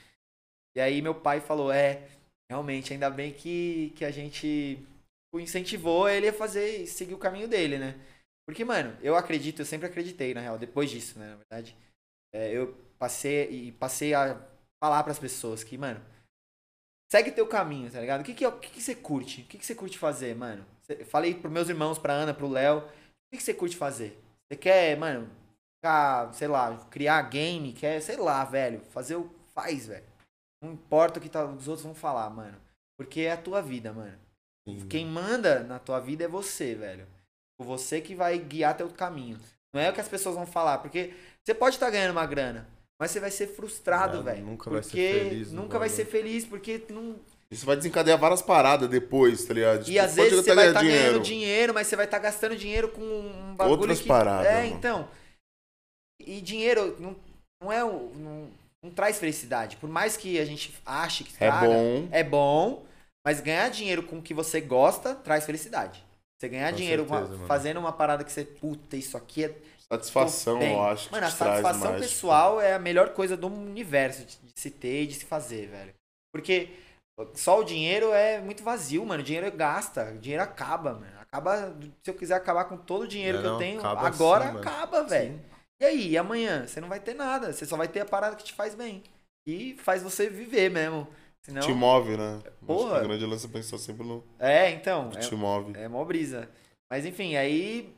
E 0.75 0.81
aí 0.81 1.03
meu 1.03 1.15
pai 1.15 1.39
falou, 1.39 1.71
é, 1.71 2.09
realmente, 2.51 2.95
ainda 2.95 3.11
bem 3.11 3.35
que, 3.35 3.93
que 3.95 4.07
a 4.07 4.11
gente 4.11 4.83
incentivou 5.35 6.09
ele 6.09 6.29
a 6.29 6.33
fazer, 6.33 6.87
seguir 6.87 7.13
o 7.13 7.19
caminho 7.19 7.47
dele, 7.47 7.77
né? 7.77 7.95
Porque, 8.49 8.65
mano, 8.65 8.97
eu 9.03 9.15
acredito, 9.15 9.61
eu 9.61 9.67
sempre 9.67 9.87
acreditei, 9.87 10.33
na 10.33 10.41
real, 10.41 10.59
depois 10.59 10.91
disso, 10.91 11.19
né, 11.19 11.29
na 11.29 11.37
verdade. 11.37 11.77
É, 12.35 12.51
eu 12.51 12.75
passei 12.99 13.51
e 13.51 13.73
passei 13.73 14.15
a 14.15 14.35
falar 14.83 15.03
para 15.03 15.13
as 15.13 15.19
pessoas 15.19 15.63
que, 15.63 15.77
mano, 15.77 16.03
segue 17.13 17.33
teu 17.33 17.47
caminho, 17.47 17.93
tá 17.93 18.01
ligado? 18.01 18.23
O 18.23 18.25
que 18.25 18.33
que, 18.33 18.47
o 18.47 18.59
que, 18.59 18.71
que 18.71 18.81
você 18.81 18.95
curte? 18.95 19.43
O 19.43 19.45
que, 19.45 19.59
que 19.59 19.67
você 19.67 19.75
curte 19.75 19.99
fazer, 19.99 20.35
mano? 20.35 20.65
Falei 21.07 21.35
pros 21.35 21.53
meus 21.53 21.69
irmãos, 21.69 21.99
pra 21.99 22.13
Ana, 22.13 22.33
pro 22.33 22.49
Léo. 22.49 22.79
O 22.79 23.37
que, 23.37 23.43
você 23.43 23.53
curte 23.53 23.77
fazer? 23.77 24.19
Você 24.47 24.57
quer, 24.57 24.97
mano, 24.97 25.29
ficar, 25.77 26.33
sei 26.33 26.49
lá, 26.49 26.77
criar 26.91 27.21
game, 27.23 27.73
quer, 27.73 28.01
sei 28.01 28.17
lá, 28.17 28.45
velho, 28.45 28.81
fazer 28.91 29.17
o. 29.17 29.31
Faz, 29.55 29.87
velho. 29.87 30.07
Não 30.63 30.73
importa 30.73 31.19
o 31.19 31.23
que 31.23 31.29
tá, 31.29 31.45
os 31.45 31.69
outros 31.69 31.85
vão 31.85 31.95
falar, 31.95 32.31
mano. 32.31 32.57
Porque 32.97 33.23
é 33.23 33.33
a 33.33 33.37
tua 33.37 33.61
vida, 33.61 33.93
mano. 33.93 34.19
Sim. 34.69 34.87
Quem 34.89 35.07
manda 35.07 35.63
na 35.65 35.79
tua 35.79 36.01
vida 36.01 36.25
é 36.25 36.29
você, 36.29 36.75
velho. 36.75 37.07
Você 37.61 38.01
que 38.01 38.15
vai 38.15 38.39
guiar 38.39 38.77
teu 38.77 38.89
caminho. 38.89 39.39
Não 39.73 39.81
é 39.81 39.91
o 39.91 39.93
que 39.93 40.01
as 40.01 40.09
pessoas 40.09 40.35
vão 40.35 40.47
falar. 40.47 40.79
Porque 40.79 41.15
você 41.45 41.55
pode 41.55 41.77
estar 41.77 41.87
tá 41.87 41.93
ganhando 41.93 42.13
uma 42.13 42.27
grana, 42.27 42.69
mas 43.01 43.11
você 43.11 43.21
vai 43.21 43.31
ser 43.31 43.49
frustrado, 43.49 44.23
velho. 44.23 44.45
Nunca 44.45 44.71
vai 44.71 44.83
ser 44.83 44.91
feliz. 44.91 45.53
Nunca 45.53 45.79
vai 45.79 45.89
ser 45.89 46.05
feliz 46.05 46.45
porque 46.45 46.85
não 46.91 47.19
isso 47.51 47.65
vai 47.65 47.77
desencadear 47.77 48.19
várias 48.19 48.43
paradas 48.43 48.89
depois, 48.89 49.45
tá 49.45 49.55
ligado? 49.55 49.79
Tipo, 49.81 49.91
e 49.91 49.99
às 49.99 50.15
vezes 50.15 50.35
você 50.35 50.55
vai 50.55 50.69
estar 50.69 50.81
tá 50.81 50.87
ganhando 50.87 51.21
dinheiro, 51.21 51.73
mas 51.73 51.87
você 51.87 51.97
vai 51.97 52.05
estar 52.05 52.19
tá 52.19 52.23
gastando 52.25 52.55
dinheiro 52.55 52.89
com 52.91 53.01
um 53.01 53.55
bagulho 53.55 53.81
Outras 53.81 54.01
que... 54.01 54.09
paradas. 54.09 54.47
É, 54.47 54.63
mano. 54.63 54.77
então. 54.77 55.09
E 56.21 56.41
dinheiro 56.41 56.97
não, 57.01 57.17
não 57.63 57.73
é 57.73 57.81
não, 57.81 58.51
não, 58.83 58.91
traz 58.91 59.19
felicidade. 59.19 59.77
Por 59.77 59.89
mais 59.89 60.17
que 60.17 60.39
a 60.39 60.45
gente 60.45 60.75
ache 60.85 61.25
que 61.25 61.43
é 61.43 61.51
bom. 61.51 62.09
é 62.11 62.23
bom, 62.23 62.85
mas 63.25 63.41
ganhar 63.41 63.71
dinheiro 63.71 64.03
com 64.03 64.19
o 64.19 64.23
que 64.23 64.35
você 64.35 64.61
gosta 64.61 65.15
traz 65.15 65.47
felicidade. 65.47 66.05
Você 66.39 66.49
ganhar 66.49 66.71
com 66.71 66.77
dinheiro 66.77 67.09
certeza, 67.09 67.47
fazendo 67.47 67.81
uma 67.81 67.93
parada 67.93 68.25
que 68.25 68.31
você, 68.31 68.45
puta, 68.45 68.97
isso 68.97 69.17
aqui 69.17 69.45
é 69.45 69.55
Satisfação, 69.91 70.61
eu 70.61 70.83
acho. 70.83 71.11
Mano, 71.11 71.27
a 71.27 71.31
satisfação 71.31 71.93
mais, 71.93 72.03
pessoal 72.03 72.57
tipo... 72.57 72.63
é 72.63 72.75
a 72.75 72.79
melhor 72.79 73.15
coisa 73.15 73.39
do 73.39 73.47
universo 73.47 74.23
de, 74.23 74.37
de 74.37 74.53
se 74.55 74.71
ter 74.71 75.05
e 75.05 75.07
de 75.07 75.15
se 75.15 75.25
fazer, 75.25 75.67
velho. 75.67 75.95
Porque 76.31 76.69
só 77.35 77.61
o 77.61 77.65
dinheiro 77.65 78.13
é 78.13 78.41
muito 78.41 78.63
vazio, 78.63 79.05
mano. 79.05 79.23
O 79.23 79.25
dinheiro 79.25 79.51
gasta, 79.57 80.13
o 80.13 80.19
dinheiro 80.19 80.43
acaba, 80.43 80.95
mano. 80.95 81.19
Acaba. 81.21 81.77
Se 82.03 82.11
eu 82.11 82.15
quiser 82.15 82.35
acabar 82.35 82.65
com 82.65 82.77
todo 82.77 83.03
o 83.03 83.09
dinheiro 83.09 83.39
não, 83.39 83.45
que 83.45 83.49
eu 83.49 83.59
tenho, 83.59 83.87
agora 83.87 84.49
assim, 84.49 84.59
acaba, 84.59 85.05
velho. 85.05 85.41
E 85.81 85.85
aí, 85.85 86.09
e 86.11 86.19
amanhã? 86.19 86.67
Você 86.67 86.81
não 86.81 86.89
vai 86.89 87.01
ter 87.01 87.15
nada. 87.15 87.53
Você 87.53 87.67
só 87.67 87.77
vai 87.77 87.89
ter 87.89 88.01
a 88.01 88.05
parada 88.05 88.37
que 88.37 88.45
te 88.45 88.53
faz 88.53 88.75
bem. 88.75 89.03
E 89.47 89.77
faz 89.79 90.03
você 90.03 90.29
viver 90.29 90.71
mesmo. 90.71 91.07
Senão... 91.43 91.63
Te 91.63 91.73
move, 91.73 92.17
né? 92.17 92.43
Porra. 92.67 92.99
a 92.99 93.03
grande 93.03 93.25
lance 93.25 93.47
é 93.47 93.49
pensar 93.49 93.79
sempre 93.79 94.07
no. 94.07 94.25
É, 94.39 94.71
então. 94.71 95.11
É, 95.15 95.19
te 95.21 95.35
move. 95.35 95.79
É 95.79 95.89
mó 95.89 96.05
brisa. 96.05 96.49
Mas 96.91 97.07
enfim, 97.07 97.37
aí. 97.37 97.95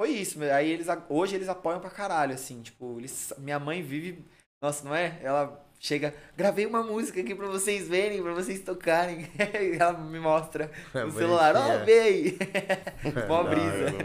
Foi 0.00 0.10
isso. 0.10 0.42
Aí 0.42 0.70
eles. 0.70 0.86
Hoje 1.08 1.36
eles 1.36 1.48
apoiam 1.48 1.80
pra 1.80 1.90
caralho, 1.90 2.34
assim. 2.34 2.62
Tipo, 2.62 2.98
eles, 2.98 3.32
minha 3.38 3.58
mãe 3.58 3.82
vive. 3.82 4.24
Nossa, 4.62 4.84
não 4.84 4.94
é? 4.94 5.18
Ela 5.22 5.64
chega, 5.80 6.14
gravei 6.36 6.66
uma 6.66 6.82
música 6.82 7.20
aqui 7.20 7.34
pra 7.34 7.48
vocês 7.48 7.88
verem, 7.88 8.22
pra 8.22 8.34
vocês 8.34 8.60
tocarem. 8.60 9.26
ela 9.80 9.94
me 9.94 10.20
mostra 10.20 10.70
é, 10.94 11.02
no 11.02 11.10
celular, 11.10 11.56
ó, 11.56 11.76
oh, 11.76 11.84
vê 11.84 12.00
aí. 12.00 12.38
Mó 13.26 13.42
brisa. 13.42 13.96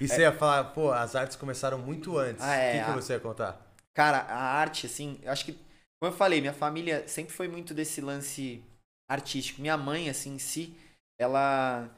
e 0.00 0.06
você 0.06 0.22
ia 0.22 0.32
falar, 0.32 0.64
pô, 0.64 0.92
as 0.92 1.16
artes 1.16 1.36
começaram 1.36 1.78
muito 1.78 2.16
antes. 2.16 2.42
Ah, 2.42 2.54
é, 2.54 2.68
o 2.68 2.78
que, 2.78 2.84
que 2.84 2.90
a... 2.90 2.94
você 2.94 3.12
ia 3.14 3.20
contar? 3.20 3.60
Cara, 3.92 4.18
a 4.18 4.60
arte, 4.60 4.86
assim, 4.86 5.18
eu 5.22 5.32
acho 5.32 5.44
que, 5.44 5.52
como 6.00 6.12
eu 6.12 6.16
falei, 6.16 6.40
minha 6.40 6.52
família 6.52 7.06
sempre 7.08 7.34
foi 7.34 7.48
muito 7.48 7.74
desse 7.74 8.00
lance 8.00 8.62
artístico. 9.10 9.60
Minha 9.60 9.76
mãe, 9.76 10.08
assim, 10.08 10.36
em 10.36 10.38
si, 10.38 10.76
ela, 11.20 11.90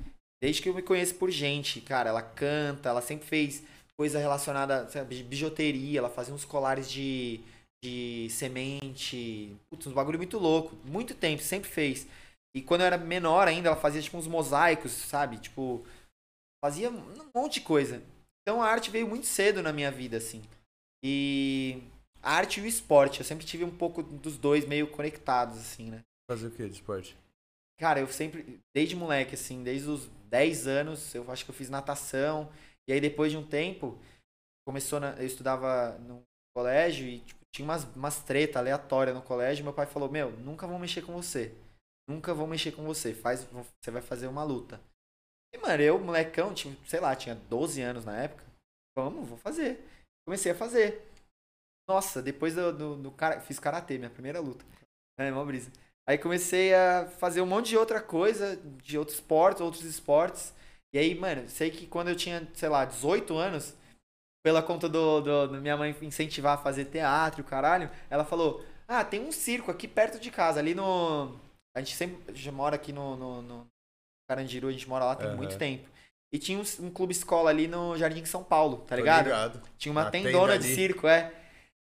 desde 0.43 0.63
que 0.63 0.71
eu 0.71 0.75
me 0.75 0.81
conheço 0.81 1.15
por 1.17 1.31
gente, 1.31 1.83
cara, 1.83 2.09
ela 2.09 2.23
canta, 2.23 2.89
ela 2.89 3.03
sempre 3.03 3.27
fez 3.29 3.63
coisa 3.99 4.19
relacionada, 4.19 4.89
sabe, 4.89 5.23
bijuteria, 5.23 5.99
ela 5.99 6.09
fazia 6.09 6.33
uns 6.33 6.47
colares 6.47 6.91
de 6.91 7.45
de 7.83 8.29
semente. 8.31 9.57
Putz, 9.69 9.87
um 9.87 9.93
bagulho 9.93 10.19
muito 10.19 10.39
louco. 10.39 10.77
Muito 10.85 11.15
tempo, 11.15 11.43
sempre 11.43 11.71
fez. 11.71 12.07
E 12.55 12.61
quando 12.61 12.81
eu 12.83 12.87
era 12.87 12.99
menor 12.99 13.47
ainda, 13.47 13.69
ela 13.69 13.77
fazia 13.77 14.03
tipo 14.03 14.17
uns 14.17 14.27
mosaicos, 14.27 14.93
sabe? 14.93 15.39
Tipo, 15.39 15.85
fazia 16.65 16.91
um 16.91 17.31
monte 17.35 17.55
de 17.55 17.61
coisa. 17.61 18.03
Então 18.43 18.63
a 18.63 18.67
arte 18.67 18.91
veio 18.91 19.09
muito 19.09 19.27
cedo 19.27 19.63
na 19.63 19.73
minha 19.73 19.91
vida, 19.91 20.17
assim. 20.17 20.43
E 21.05 21.83
a 22.23 22.35
arte 22.35 22.61
e 22.61 22.63
o 22.63 22.67
esporte, 22.67 23.21
eu 23.21 23.25
sempre 23.25 23.47
tive 23.47 23.65
um 23.65 23.77
pouco 23.77 24.03
dos 24.03 24.37
dois 24.37 24.67
meio 24.67 24.89
conectados, 24.89 25.59
assim, 25.59 25.91
né? 25.91 26.01
Fazer 26.31 26.49
o 26.49 26.51
que 26.51 26.69
de 26.69 26.75
esporte? 26.75 27.17
Cara, 27.79 28.01
eu 28.01 28.09
sempre, 28.09 28.61
desde 28.75 28.95
moleque, 28.95 29.35
assim, 29.35 29.63
desde 29.63 29.89
os 29.89 30.07
10 30.29 30.67
anos, 30.67 31.15
eu 31.15 31.31
acho 31.31 31.45
que 31.45 31.51
eu 31.51 31.55
fiz 31.55 31.71
natação. 31.71 32.51
E 32.89 32.93
aí 32.93 33.01
depois 33.01 33.33
de 33.33 33.39
um 33.39 33.47
tempo, 33.47 33.99
começou 34.67 35.01
na, 35.01 35.13
eu 35.13 35.27
estudava 35.27 35.97
no 36.01 36.23
colégio 36.55 37.07
e 37.07 37.21
tipo, 37.21 37.40
tinha 37.53 37.65
umas, 37.65 37.85
umas 37.95 38.21
treta 38.23 38.59
aleatória 38.59 39.13
no 39.13 39.23
colégio. 39.23 39.65
Meu 39.65 39.73
pai 39.73 39.87
falou: 39.87 40.11
Meu, 40.11 40.31
nunca 40.33 40.67
vão 40.67 40.79
mexer 40.79 41.03
com 41.03 41.13
você. 41.13 41.55
Nunca 42.09 42.35
vão 42.35 42.47
mexer 42.47 42.73
com 42.73 42.85
você. 42.85 43.15
Faz, 43.15 43.45
você 43.45 43.91
vai 43.91 44.03
fazer 44.03 44.27
uma 44.27 44.45
luta. 44.45 44.81
E, 45.55 45.59
mano, 45.59 45.83
eu, 45.83 45.99
molecão, 45.99 46.55
tinha, 46.55 46.77
sei 46.87 47.01
lá, 47.01 47.15
tinha 47.17 47.35
12 47.35 47.81
anos 47.83 48.05
na 48.05 48.17
época. 48.17 48.45
Vamos, 48.97 49.29
vou 49.29 49.39
fazer. 49.39 49.85
Comecei 50.27 50.53
a 50.53 50.55
fazer. 50.55 51.11
Nossa, 51.89 52.23
depois 52.23 52.55
do, 52.55 52.73
do, 52.73 52.97
do 52.97 53.11
cara, 53.11 53.41
fiz 53.41 53.59
karatê, 53.59 53.99
minha 53.99 54.11
primeira 54.11 54.39
luta. 54.39 54.65
É, 55.19 55.31
uma 55.31 55.45
brisa. 55.45 55.73
Aí 56.09 56.19
comecei 56.19 56.75
a 56.75 57.07
fazer 57.07 57.41
um 57.41 57.47
monte 57.47 57.71
de 57.71 57.77
outra 57.77 58.01
coisa, 58.01 58.57
de 58.83 58.97
outros 58.99 59.19
esportes, 59.19 59.61
outros 59.61 59.85
esportes. 59.85 60.55
E 60.93 60.99
aí, 60.99 61.15
mano, 61.15 61.49
sei 61.49 61.71
que 61.71 61.87
quando 61.87 62.09
eu 62.09 62.17
tinha, 62.17 62.49
sei 62.55 62.69
lá, 62.69 62.85
18 62.85 63.37
anos, 63.37 63.75
pela 64.43 64.63
conta 64.63 64.89
do, 64.89 65.21
do, 65.21 65.49
do 65.49 65.61
minha 65.61 65.77
mãe 65.77 65.95
incentivar 66.03 66.55
a 66.55 66.63
fazer 66.63 66.87
teatro 66.87 67.41
e 67.41 67.45
caralho, 67.45 67.91
ela 68.09 68.25
falou: 68.25 68.65
Ah, 68.89 69.05
tem 69.05 69.21
um 69.21 69.33
circo 69.33 69.71
aqui 69.71 69.87
perto 69.87 70.19
de 70.19 70.31
casa, 70.31 70.61
ali 70.61 70.75
no. 70.75 71.39
A 71.75 71.81
gente 71.81 71.95
sempre 71.95 72.51
mora 72.51 72.77
aqui 72.77 72.93
no, 72.93 73.17
no, 73.17 73.43
no 73.43 73.67
Carandiru, 74.29 74.69
a 74.69 74.73
gente 74.73 74.89
mora 74.89 75.05
lá 75.05 75.15
tem 75.15 75.29
uhum. 75.29 75.37
muito 75.37 75.57
tempo. 75.57 75.89
E 76.33 76.39
tinha 76.39 76.59
um, 76.59 76.87
um, 76.87 76.91
clube 76.91 77.13
escola 77.13 77.51
ali 77.51 77.67
no 77.67 77.97
Jardim 77.97 78.23
de 78.23 78.29
São 78.29 78.43
Paulo, 78.43 78.79
tá 78.87 78.95
ligado? 78.95 79.25
ligado. 79.25 79.63
Tinha 79.77 79.91
uma 79.91 80.11
tendona 80.11 80.59
de 80.59 80.75
circo, 80.75 81.07
é. 81.09 81.33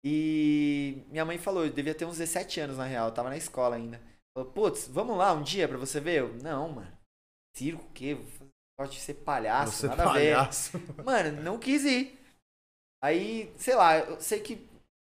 E 0.05 1.05
minha 1.09 1.25
mãe 1.25 1.39
falou, 1.39 1.65
eu 1.65 1.71
devia 1.71 1.95
ter 1.95 2.05
uns 2.05 2.19
17 2.19 2.61
anos 2.61 2.77
na 2.77 2.85
real, 2.85 3.09
eu 3.09 3.15
tava 3.15 3.31
na 3.31 3.37
escola 3.37 3.77
ainda. 3.77 4.01
Falou, 4.37 4.51
putz, 4.51 4.89
vamos 4.89 5.17
lá 5.17 5.33
um 5.33 5.43
dia 5.43 5.69
pra 5.69 5.79
você 5.79 6.01
ver? 6.01 6.21
Eu, 6.21 6.35
não, 6.43 6.69
mano. 6.69 6.93
Circo 7.57 7.85
o 7.85 7.93
quê? 7.93 8.19
Pode 8.77 8.99
ser 9.01 9.15
palhaço, 9.15 9.73
Você 9.73 9.87
nada 9.87 10.03
palhaço. 10.03 10.77
a 10.77 10.81
ver. 10.81 11.05
Mano, 11.05 11.43
não 11.43 11.59
quis 11.59 11.85
ir. 11.85 12.24
Aí, 13.05 13.53
sei 13.59 13.75
lá, 13.75 13.99
eu 13.99 14.17
sei 14.19 14.41
que 14.41 14.55
um 14.55 14.59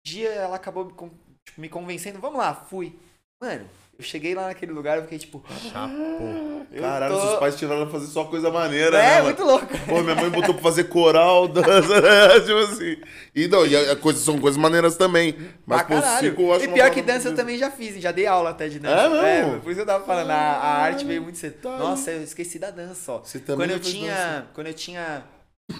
dia 0.06 0.28
ela 0.28 0.56
acabou 0.56 0.84
me, 0.84 0.92
tipo, 0.92 1.60
me 1.60 1.66
convencendo, 1.66 2.18
vamos 2.18 2.38
lá, 2.38 2.54
fui. 2.54 2.94
Mano, 3.42 3.66
eu 3.98 4.04
cheguei 4.04 4.34
lá 4.34 4.48
naquele 4.48 4.70
lugar, 4.70 4.98
eu 4.98 5.04
fiquei 5.04 5.18
tipo. 5.18 5.42
Chapo. 5.72 6.66
Caralho, 6.78 7.14
tô... 7.14 7.20
seus 7.22 7.38
pais 7.38 7.56
tiraram 7.56 7.84
pra 7.84 7.98
fazer 7.98 8.12
só 8.12 8.24
coisa 8.24 8.50
maneira, 8.50 8.98
é, 8.98 9.00
né? 9.00 9.18
É, 9.18 9.22
muito 9.22 9.42
louco. 9.42 9.66
Pô, 9.88 10.02
minha 10.02 10.14
mãe 10.14 10.28
botou 10.28 10.52
pra 10.52 10.62
fazer 10.64 10.84
coral, 10.84 11.48
dança, 11.48 12.02
né? 12.02 12.40
Tipo 12.40 12.58
assim. 12.58 12.98
E 13.34 13.48
não, 13.48 13.66
e 13.66 13.74
a 13.74 13.96
coisa, 13.96 14.20
são 14.20 14.38
coisas 14.38 14.58
maneiras 14.58 14.98
também. 14.98 15.34
Mas, 15.64 15.82
pô, 15.84 15.94
circo 16.20 16.42
eu 16.42 16.52
acho 16.52 16.64
E 16.66 16.68
pior 16.68 16.90
que 16.90 17.00
dança 17.00 17.28
eu 17.28 17.34
também 17.34 17.56
já 17.56 17.70
fiz, 17.70 17.98
já 17.98 18.12
dei 18.12 18.26
aula 18.26 18.50
até 18.50 18.68
de 18.68 18.78
dança. 18.78 18.94
É, 18.94 19.08
não? 19.08 19.56
É, 19.56 19.58
por 19.60 19.72
isso 19.72 19.80
eu 19.80 19.86
tava 19.86 20.04
falando, 20.04 20.32
a, 20.32 20.34
a 20.34 20.82
arte 20.82 21.06
veio 21.06 21.22
muito 21.22 21.38
cedo. 21.38 21.54
Tá 21.62 21.78
Nossa, 21.78 22.10
eu 22.10 22.22
esqueci 22.22 22.58
da 22.58 22.70
dança, 22.70 23.10
ó. 23.10 23.18
Você 23.20 23.38
também 23.38 23.66
quando 23.66 23.70
eu 23.70 23.80
tinha, 23.80 24.12
dança. 24.12 24.46
Quando 24.52 24.66
eu 24.66 24.74
tinha 24.74 25.24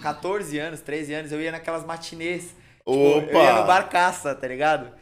14 0.01 0.57
anos, 0.59 0.81
13 0.81 1.13
anos, 1.13 1.31
eu 1.31 1.41
ia 1.41 1.51
naquelas 1.51 1.85
matinês. 1.85 2.55
Tipo, 2.79 2.91
Opa! 2.91 3.31
eu 3.31 3.41
ia 3.41 3.61
no 3.61 3.67
barcaça, 3.67 4.33
tá 4.35 4.47
ligado? 4.47 4.93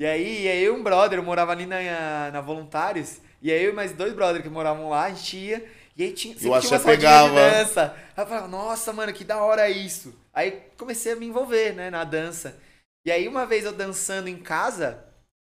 E 0.00 0.06
aí, 0.06 0.44
e 0.44 0.48
aí 0.48 0.70
um 0.70 0.82
brother, 0.82 1.18
eu 1.18 1.22
morava 1.22 1.52
ali 1.52 1.66
na, 1.66 2.30
na 2.30 2.40
Voluntários, 2.40 3.20
e 3.42 3.52
aí 3.52 3.62
eu 3.62 3.70
e 3.70 3.74
mais 3.74 3.92
dois 3.92 4.14
brothers 4.14 4.42
que 4.42 4.48
moravam 4.48 4.88
lá, 4.88 5.04
a 5.04 5.10
gente 5.10 5.36
ia, 5.36 5.70
e 5.96 6.02
aí 6.02 6.12
tinha, 6.12 6.34
sempre 6.38 6.60
tinha 6.60 6.78
uma 6.78 6.84
pegava. 6.84 7.28
de 7.28 7.34
dança. 7.34 7.94
Aí 8.16 8.24
eu 8.24 8.26
falava, 8.26 8.48
nossa, 8.48 8.92
mano, 8.92 9.12
que 9.12 9.24
da 9.24 9.42
hora 9.42 9.68
isso. 9.68 10.18
Aí 10.32 10.62
comecei 10.78 11.12
a 11.12 11.16
me 11.16 11.26
envolver, 11.26 11.74
né, 11.74 11.90
na 11.90 12.04
dança. 12.04 12.58
E 13.04 13.10
aí 13.10 13.28
uma 13.28 13.44
vez 13.44 13.64
eu 13.64 13.72
dançando 13.72 14.28
em 14.28 14.38
casa, 14.38 15.04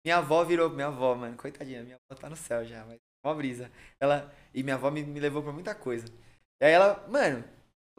minha 0.06 0.17
avó 0.17 0.43
virou, 0.43 0.69
minha 0.69 0.88
avó, 0.88 1.15
mano, 1.15 1.38
coitadinha, 1.38 1.84
minha 1.84 1.95
avó 1.95 2.19
tá 2.19 2.30
no 2.30 2.36
céu 2.36 2.65
já, 2.65 2.84
mas 2.86 2.97
uma 3.23 3.36
brisa. 3.36 3.71
Ela, 3.99 4.34
e 4.54 4.63
minha 4.63 4.75
avó 4.75 4.91
me, 4.91 5.04
me 5.04 5.19
levou 5.19 5.41
pra 5.43 5.54
muita 5.54 5.73
coisa. 5.75 6.06
E 6.62 6.65
aí 6.65 6.71
ela, 6.71 7.06
mano, 7.08 7.43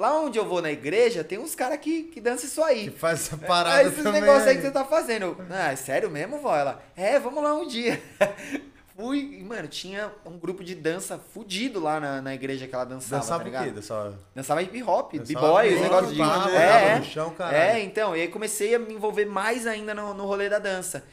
Lá 0.03 0.19
onde 0.19 0.37
eu 0.37 0.45
vou 0.45 0.61
na 0.61 0.73
igreja, 0.73 1.23
tem 1.23 1.39
uns 1.39 1.55
caras 1.55 1.79
que, 1.79 2.03
que 2.03 2.21
dançam 2.21 2.47
isso 2.47 2.61
aí. 2.61 2.91
Que 2.91 2.99
faz 2.99 3.21
essa 3.21 3.37
parada 3.47 3.85
é, 3.85 3.87
Esses 3.87 4.03
negócios 4.03 4.49
aí 4.49 4.57
que 4.57 4.63
você 4.63 4.73
tá 4.73 4.85
fazendo. 4.85 5.37
ah, 5.49 5.71
é 5.71 5.77
sério 5.77 6.11
mesmo, 6.11 6.41
vó? 6.41 6.57
Ela, 6.57 6.83
é, 6.97 7.21
vamos 7.21 7.41
lá 7.41 7.55
um 7.55 7.65
dia. 7.69 8.03
Fui, 8.97 9.39
e, 9.39 9.45
mano, 9.45 9.69
tinha 9.69 10.11
um 10.27 10.37
grupo 10.37 10.65
de 10.65 10.75
dança 10.75 11.21
fudido 11.33 11.79
lá 11.79 12.01
na, 12.01 12.21
na 12.21 12.35
igreja 12.35 12.67
que 12.67 12.75
ela 12.75 12.85
dançava, 12.85 13.23
dançava 13.23 13.39
tá 13.39 13.45
ligado? 13.45 13.65
quê? 13.67 13.71
Dançava... 13.71 14.19
dançava 14.35 14.63
hip 14.65 14.83
hop, 14.83 15.13
b-boy, 15.13 15.75
os 15.75 15.81
negócios 15.81 16.15
de... 16.15 16.21
é, 16.21 16.99
no 16.99 17.05
chão, 17.05 17.33
é, 17.53 17.81
então, 17.81 18.17
e 18.17 18.23
aí 18.23 18.29
comecei 18.29 18.75
a 18.75 18.81
me 18.81 18.95
envolver 18.95 19.25
mais 19.25 19.69
ainda 19.69 19.95
no, 19.95 20.15
no 20.15 20.27
rolê 20.27 20.49
da 20.49 20.59
dança. 20.59 21.05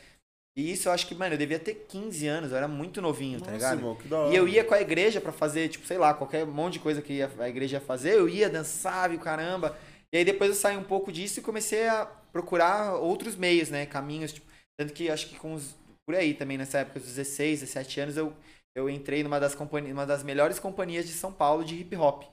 E 0.60 0.74
isso 0.74 0.90
eu 0.90 0.92
acho 0.92 1.08
que, 1.08 1.16
mano, 1.16 1.36
eu 1.36 1.38
devia 1.38 1.58
ter 1.58 1.86
15 1.88 2.28
anos, 2.28 2.52
eu 2.52 2.58
era 2.58 2.68
muito 2.68 3.02
novinho, 3.02 3.40
tá 3.40 3.50
Nossa, 3.50 3.52
tá 3.52 3.56
ligado? 3.56 3.78
Irmão, 3.80 3.96
que 3.96 4.08
da 4.10 4.20
hora. 4.20 4.34
E 4.34 4.36
eu 4.36 4.46
ia 4.46 4.62
com 4.62 4.74
a 4.74 4.82
igreja 4.82 5.22
para 5.22 5.32
fazer, 5.32 5.70
tipo, 5.70 5.88
sei 5.88 5.98
lá, 5.98 6.14
qualquer 6.14 6.46
monte 6.46 6.74
de 6.74 6.80
coisa 6.80 7.02
que 7.02 7.22
a 7.22 7.48
igreja 7.50 7.78
ia 7.78 7.82
fazer, 7.82 8.16
eu 8.16 8.28
ia, 8.28 8.50
dançava 8.50 9.14
e 9.14 9.16
o 9.18 9.22
caramba. 9.22 9.78
E 10.14 10.18
aí 10.18 10.26
depois 10.26 10.50
eu 10.50 10.56
saí 10.56 10.76
um 10.76 10.84
pouco 10.84 11.14
disso 11.14 11.40
e 11.40 11.44
comecei 11.44 11.88
a 11.88 12.06
procurar 12.34 12.96
outros 12.96 13.38
meios, 13.38 13.70
né? 13.70 13.86
Caminhos, 13.86 14.34
tipo, 14.34 14.46
tanto 14.78 14.94
que 14.94 15.10
acho 15.10 15.30
que 15.30 15.38
com 15.38 15.54
os. 15.54 15.78
Por 16.06 16.16
aí 16.16 16.34
também, 16.34 16.58
nessa 16.58 16.80
época, 16.80 17.00
dos 17.00 17.08
16, 17.08 17.62
17 17.62 18.00
anos, 18.02 18.18
eu, 18.18 18.34
eu 18.76 18.90
entrei 18.90 19.24
numa 19.24 19.40
das, 19.40 19.56
companhias, 19.56 19.94
uma 19.94 20.06
das 20.06 20.24
melhores 20.24 20.60
companhias 20.60 21.06
de 21.06 21.14
São 21.14 21.32
Paulo 21.32 21.64
de 21.64 21.76
hip 21.76 21.96
hop. 21.96 22.24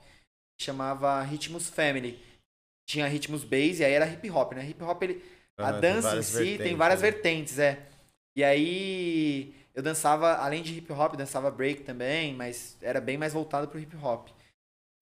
Chamava 0.59 1.21
Ritmos 1.21 1.69
Family. 1.69 2.19
Tinha 2.89 3.07
Ritmos 3.07 3.45
Bass 3.45 3.79
e 3.79 3.85
aí 3.85 3.93
era 3.93 4.07
hip 4.07 4.29
hop, 4.29 4.53
né? 4.53 4.67
Hip 4.67 4.83
hop, 4.83 5.01
ele. 5.03 5.23
Ah, 5.57 5.69
a 5.69 5.71
dança 5.79 6.17
em 6.17 6.23
si 6.23 6.57
tem 6.57 6.75
várias 6.75 7.01
né? 7.01 7.11
vertentes, 7.11 7.57
é. 7.57 7.87
E 8.37 8.43
aí 8.43 9.55
eu 9.73 9.81
dançava, 9.81 10.35
além 10.35 10.61
de 10.61 10.77
hip 10.77 10.93
hop, 10.93 11.15
dançava 11.15 11.49
break 11.49 11.81
também, 11.81 12.35
mas 12.35 12.77
era 12.83 13.01
bem 13.01 13.17
mais 13.17 13.33
voltado 13.33 13.67
pro 13.67 13.79
hip 13.79 13.97
hop. 13.97 14.29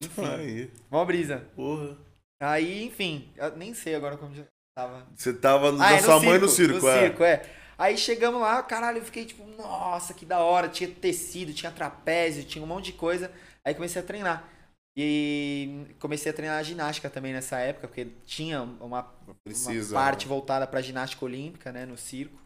Enfim, 0.01 0.25
aí. 0.25 0.71
mó 0.89 1.03
brisa. 1.03 1.45
Porra. 1.53 1.97
Aí, 2.41 2.85
enfim, 2.85 3.29
eu 3.35 3.55
nem 3.57 3.73
sei 3.73 3.93
agora 3.93 4.15
como 4.15 4.33
eu 4.33 4.47
tava. 4.77 5.05
Você 5.13 5.33
tava 5.33 5.69
ah, 5.83 5.93
é, 5.93 6.01
sua 6.01 6.13
circo, 6.13 6.25
mãe 6.25 6.39
no 6.39 6.47
circo, 6.47 6.79
no 6.79 6.87
é. 6.87 6.99
circo, 6.99 7.23
é. 7.25 7.49
Aí 7.77 7.97
chegamos 7.97 8.39
lá, 8.39 8.63
caralho, 8.63 8.99
eu 8.99 9.03
fiquei 9.03 9.25
tipo, 9.25 9.45
nossa, 9.57 10.13
que 10.13 10.25
da 10.25 10.39
hora. 10.39 10.69
Tinha 10.69 10.89
tecido, 10.89 11.53
tinha 11.53 11.71
trapézio, 11.71 12.45
tinha 12.45 12.63
um 12.63 12.67
monte 12.67 12.85
de 12.85 12.93
coisa. 12.93 13.29
Aí 13.65 13.73
comecei 13.73 14.01
a 14.01 14.05
treinar. 14.05 14.49
E 14.97 15.87
comecei 15.99 16.31
a 16.31 16.35
treinar 16.35 16.63
ginástica 16.63 17.09
também 17.09 17.33
nessa 17.33 17.59
época, 17.59 17.89
porque 17.89 18.07
tinha 18.25 18.61
uma, 18.61 19.03
Precisa, 19.43 19.93
uma 19.93 20.01
parte 20.01 20.25
né? 20.25 20.29
voltada 20.29 20.65
pra 20.65 20.81
ginástica 20.81 21.25
olímpica, 21.25 21.73
né, 21.73 21.85
no 21.85 21.97
circo. 21.97 22.44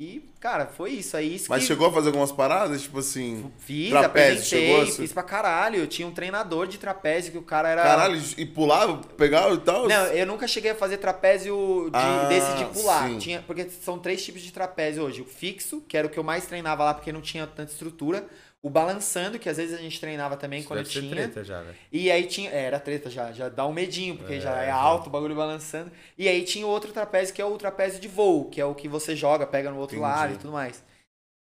E, 0.00 0.24
cara, 0.40 0.64
foi 0.64 0.92
isso. 0.92 1.14
Aí 1.14 1.34
isso 1.34 1.50
Mas 1.50 1.60
que... 1.60 1.66
chegou 1.66 1.86
a 1.86 1.92
fazer 1.92 2.06
algumas 2.06 2.32
paradas, 2.32 2.80
tipo 2.80 3.00
assim. 3.00 3.52
Fiz, 3.58 3.90
trapézio, 3.90 4.46
chegou 4.46 4.80
assim? 4.80 5.02
fiz 5.02 5.12
pra 5.12 5.22
caralho. 5.22 5.76
Eu 5.76 5.86
tinha 5.86 6.08
um 6.08 6.10
treinador 6.10 6.66
de 6.66 6.78
trapézio 6.78 7.30
que 7.30 7.36
o 7.36 7.42
cara 7.42 7.68
era. 7.68 7.82
Caralho, 7.82 8.18
e 8.38 8.46
pulava, 8.46 8.96
pegava 9.18 9.52
e 9.52 9.58
tal? 9.58 9.86
Não, 9.86 10.06
eu 10.06 10.26
nunca 10.26 10.48
cheguei 10.48 10.70
a 10.70 10.74
fazer 10.74 10.96
trapézio 10.96 11.90
de, 11.92 11.98
ah, 11.98 12.24
desse 12.30 12.54
de 12.56 12.64
pular. 12.64 13.14
Tinha, 13.18 13.44
porque 13.46 13.68
são 13.68 13.98
três 13.98 14.24
tipos 14.24 14.40
de 14.40 14.50
trapézio 14.50 15.02
hoje. 15.02 15.20
O 15.20 15.26
fixo, 15.26 15.82
que 15.86 15.98
era 15.98 16.06
o 16.06 16.10
que 16.10 16.18
eu 16.18 16.24
mais 16.24 16.46
treinava 16.46 16.82
lá 16.82 16.94
porque 16.94 17.12
não 17.12 17.20
tinha 17.20 17.46
tanta 17.46 17.70
estrutura. 17.70 18.26
O 18.62 18.68
balançando, 18.68 19.38
que 19.38 19.48
às 19.48 19.56
vezes 19.56 19.78
a 19.78 19.80
gente 19.80 19.98
treinava 19.98 20.36
também 20.36 20.58
Isso 20.58 20.68
quando 20.68 20.84
tinha. 20.84 21.10
treta 21.10 21.42
já, 21.42 21.62
né? 21.62 21.74
E 21.90 22.10
aí 22.10 22.26
tinha. 22.26 22.50
É, 22.50 22.64
era 22.64 22.78
treta 22.78 23.08
já, 23.08 23.32
já 23.32 23.48
dá 23.48 23.66
um 23.66 23.72
medinho, 23.72 24.18
porque 24.18 24.34
é, 24.34 24.40
já 24.40 24.62
é 24.62 24.70
alto 24.70 25.06
o 25.06 25.10
bagulho 25.10 25.34
balançando. 25.34 25.90
E 26.18 26.28
aí 26.28 26.44
tinha 26.44 26.66
o 26.66 26.68
outro 26.68 26.92
trapézio, 26.92 27.34
que 27.34 27.40
é 27.40 27.44
o 27.44 27.56
trapézio 27.56 27.98
de 27.98 28.06
voo, 28.08 28.50
que 28.50 28.60
é 28.60 28.64
o 28.64 28.74
que 28.74 28.86
você 28.86 29.16
joga, 29.16 29.46
pega 29.46 29.70
no 29.70 29.78
outro 29.78 29.96
Entendi. 29.96 30.12
lado 30.12 30.34
e 30.34 30.36
tudo 30.36 30.52
mais. 30.52 30.82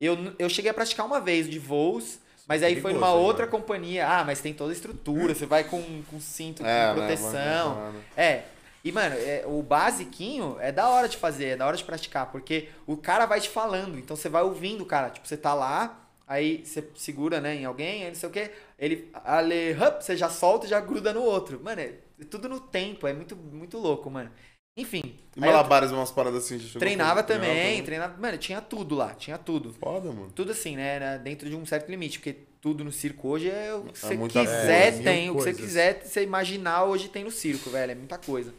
Eu, 0.00 0.16
eu 0.38 0.48
cheguei 0.48 0.70
a 0.70 0.74
praticar 0.74 1.04
uma 1.04 1.20
vez 1.20 1.50
de 1.50 1.58
voos, 1.58 2.20
mas 2.46 2.62
aí 2.62 2.80
foi 2.80 2.92
numa 2.92 3.12
outra 3.12 3.46
né? 3.46 3.50
companhia. 3.50 4.06
Ah, 4.08 4.24
mas 4.24 4.40
tem 4.40 4.54
toda 4.54 4.70
a 4.70 4.74
estrutura, 4.74 5.34
você 5.34 5.44
vai 5.44 5.64
com, 5.64 6.02
com 6.04 6.20
cinto 6.20 6.64
é, 6.64 6.94
com 6.94 7.00
né, 7.00 7.06
proteção. 7.06 7.74
Né, 7.74 8.02
é. 8.16 8.42
E, 8.84 8.92
mano, 8.92 9.16
é, 9.16 9.42
o 9.44 9.60
basiquinho 9.60 10.56
é 10.60 10.70
da 10.70 10.88
hora 10.88 11.08
de 11.08 11.16
fazer, 11.16 11.46
é 11.46 11.56
da 11.56 11.66
hora 11.66 11.76
de 11.76 11.82
praticar, 11.82 12.30
porque 12.30 12.68
o 12.86 12.96
cara 12.96 13.26
vai 13.26 13.40
te 13.40 13.48
falando, 13.48 13.98
então 13.98 14.16
você 14.16 14.28
vai 14.28 14.42
ouvindo 14.42 14.82
o 14.82 14.86
cara. 14.86 15.10
Tipo, 15.10 15.26
você 15.26 15.36
tá 15.36 15.52
lá, 15.52 16.07
Aí 16.28 16.62
você 16.62 16.86
segura, 16.94 17.40
né, 17.40 17.56
em 17.56 17.64
alguém, 17.64 18.02
aí 18.04 18.08
não 18.08 18.14
sei 18.14 18.28
o 18.28 18.32
que, 18.32 18.50
ele, 18.78 19.08
ale, 19.14 19.72
hup, 19.72 20.02
você 20.02 20.14
já 20.14 20.28
solta 20.28 20.66
e 20.66 20.68
já 20.68 20.78
gruda 20.78 21.10
no 21.14 21.22
outro. 21.22 21.58
Mano, 21.64 21.80
é 21.80 21.94
tudo 22.28 22.50
no 22.50 22.60
tempo, 22.60 23.06
é 23.06 23.14
muito, 23.14 23.34
muito 23.34 23.78
louco, 23.78 24.10
mano. 24.10 24.30
Enfim. 24.76 25.16
E 25.34 25.40
malabares, 25.40 25.90
umas 25.90 26.12
paradas 26.12 26.44
assim, 26.44 26.58
já 26.58 26.78
Treinava 26.78 27.22
também, 27.22 27.82
treinava, 27.82 28.16
mano, 28.18 28.36
tinha 28.36 28.60
tudo 28.60 28.94
lá, 28.94 29.14
tinha 29.14 29.38
tudo. 29.38 29.72
Foda, 29.72 30.12
mano. 30.12 30.30
Tudo 30.32 30.52
assim, 30.52 30.76
né, 30.76 31.18
dentro 31.18 31.48
de 31.48 31.56
um 31.56 31.64
certo 31.64 31.88
limite, 31.88 32.18
porque 32.18 32.36
tudo 32.60 32.84
no 32.84 32.92
circo 32.92 33.28
hoje 33.28 33.48
é 33.48 33.74
o 33.74 33.84
que 33.84 33.90
é 33.90 33.92
você 33.94 34.16
quiser 34.28 34.90
coisa, 34.90 35.02
tem, 35.02 35.30
o 35.30 35.34
que 35.34 35.42
você 35.42 35.54
quiser, 35.54 36.04
você 36.04 36.22
imaginar 36.22 36.84
hoje 36.84 37.08
tem 37.08 37.24
no 37.24 37.30
circo, 37.30 37.70
velho, 37.70 37.92
é 37.92 37.94
muita 37.94 38.18
coisa. 38.18 38.52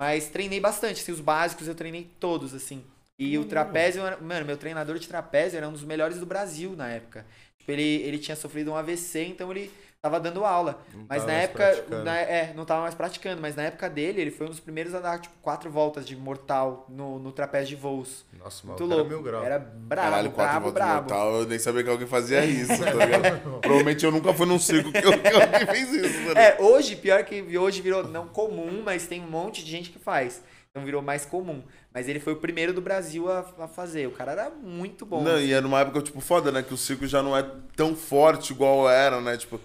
Mas 0.00 0.28
treinei 0.28 0.60
bastante, 0.60 1.00
assim, 1.00 1.12
os 1.12 1.20
básicos 1.20 1.66
eu 1.66 1.74
treinei 1.74 2.08
todos, 2.20 2.54
assim. 2.54 2.84
E 3.18 3.38
o 3.38 3.44
trapézio, 3.44 4.02
mano, 4.20 4.46
meu 4.46 4.56
treinador 4.56 4.98
de 4.98 5.06
trapézio 5.06 5.56
era 5.56 5.68
um 5.68 5.72
dos 5.72 5.84
melhores 5.84 6.18
do 6.18 6.26
Brasil 6.26 6.74
na 6.74 6.88
época. 6.88 7.24
Tipo, 7.58 7.70
ele, 7.70 8.02
ele 8.02 8.18
tinha 8.18 8.34
sofrido 8.34 8.72
um 8.72 8.76
AVC, 8.76 9.24
então 9.26 9.50
ele 9.52 9.70
tava 10.02 10.18
dando 10.18 10.44
aula. 10.44 10.82
Não 10.92 11.06
mas 11.08 11.24
na 11.24 11.32
época. 11.32 11.84
Na, 12.04 12.18
é, 12.18 12.52
não 12.54 12.64
tava 12.64 12.82
mais 12.82 12.94
praticando, 12.94 13.40
mas 13.40 13.54
na 13.54 13.62
época 13.62 13.88
dele, 13.88 14.20
ele 14.20 14.32
foi 14.32 14.46
um 14.46 14.50
dos 14.50 14.58
primeiros 14.58 14.92
a 14.96 14.98
dar, 14.98 15.20
tipo, 15.20 15.34
quatro 15.40 15.70
voltas 15.70 16.04
de 16.04 16.16
mortal 16.16 16.86
no, 16.88 17.20
no 17.20 17.30
trapézio 17.30 17.76
de 17.76 17.80
voos. 17.80 18.24
Nossa, 18.36 18.66
louco. 18.66 18.82
Era, 18.82 19.04
mil 19.04 19.22
grau. 19.22 19.44
era 19.44 19.58
brabo, 19.60 20.10
Caralho, 20.10 20.32
quatro 20.32 20.60
brabo, 20.60 20.72
brabo. 20.72 21.00
Mortal, 21.02 21.40
eu 21.42 21.46
nem 21.46 21.58
sabia 21.60 21.84
que 21.84 21.90
alguém 21.90 22.08
fazia 22.08 22.44
isso, 22.44 22.76
tá 22.76 22.92
ligado? 22.92 23.40
Provavelmente 23.62 24.04
eu 24.04 24.10
nunca 24.10 24.34
fui 24.34 24.46
num 24.46 24.58
circo 24.58 24.90
que, 24.90 24.98
eu, 24.98 25.22
que 25.22 25.28
alguém 25.28 25.66
fez 25.66 25.92
isso. 25.92 26.34
Né? 26.34 26.48
É, 26.48 26.60
hoje, 26.60 26.96
pior 26.96 27.22
que 27.22 27.56
hoje 27.56 27.80
virou 27.80 28.02
não 28.02 28.26
comum, 28.26 28.82
mas 28.84 29.06
tem 29.06 29.20
um 29.20 29.30
monte 29.30 29.64
de 29.64 29.70
gente 29.70 29.90
que 29.90 30.00
faz. 30.00 30.42
Então 30.72 30.84
virou 30.84 31.02
mais 31.02 31.24
comum. 31.24 31.62
Mas 31.94 32.08
ele 32.08 32.18
foi 32.20 32.32
o 32.32 32.36
primeiro 32.36 32.72
do 32.72 32.80
Brasil 32.80 33.30
a, 33.30 33.44
a 33.58 33.68
fazer. 33.68 34.06
O 34.06 34.12
cara 34.12 34.32
era 34.32 34.50
muito 34.50 35.04
bom. 35.04 35.22
Não, 35.22 35.34
assim. 35.34 35.44
e 35.46 35.52
é 35.52 35.60
numa 35.60 35.80
época, 35.80 36.00
tipo, 36.00 36.20
foda, 36.20 36.50
né? 36.50 36.62
Que 36.62 36.72
o 36.72 36.76
circo 36.76 37.06
já 37.06 37.22
não 37.22 37.36
é 37.36 37.44
tão 37.76 37.94
forte 37.94 38.52
igual 38.52 38.88
era, 38.88 39.20
né? 39.20 39.36
Tipo, 39.36 39.60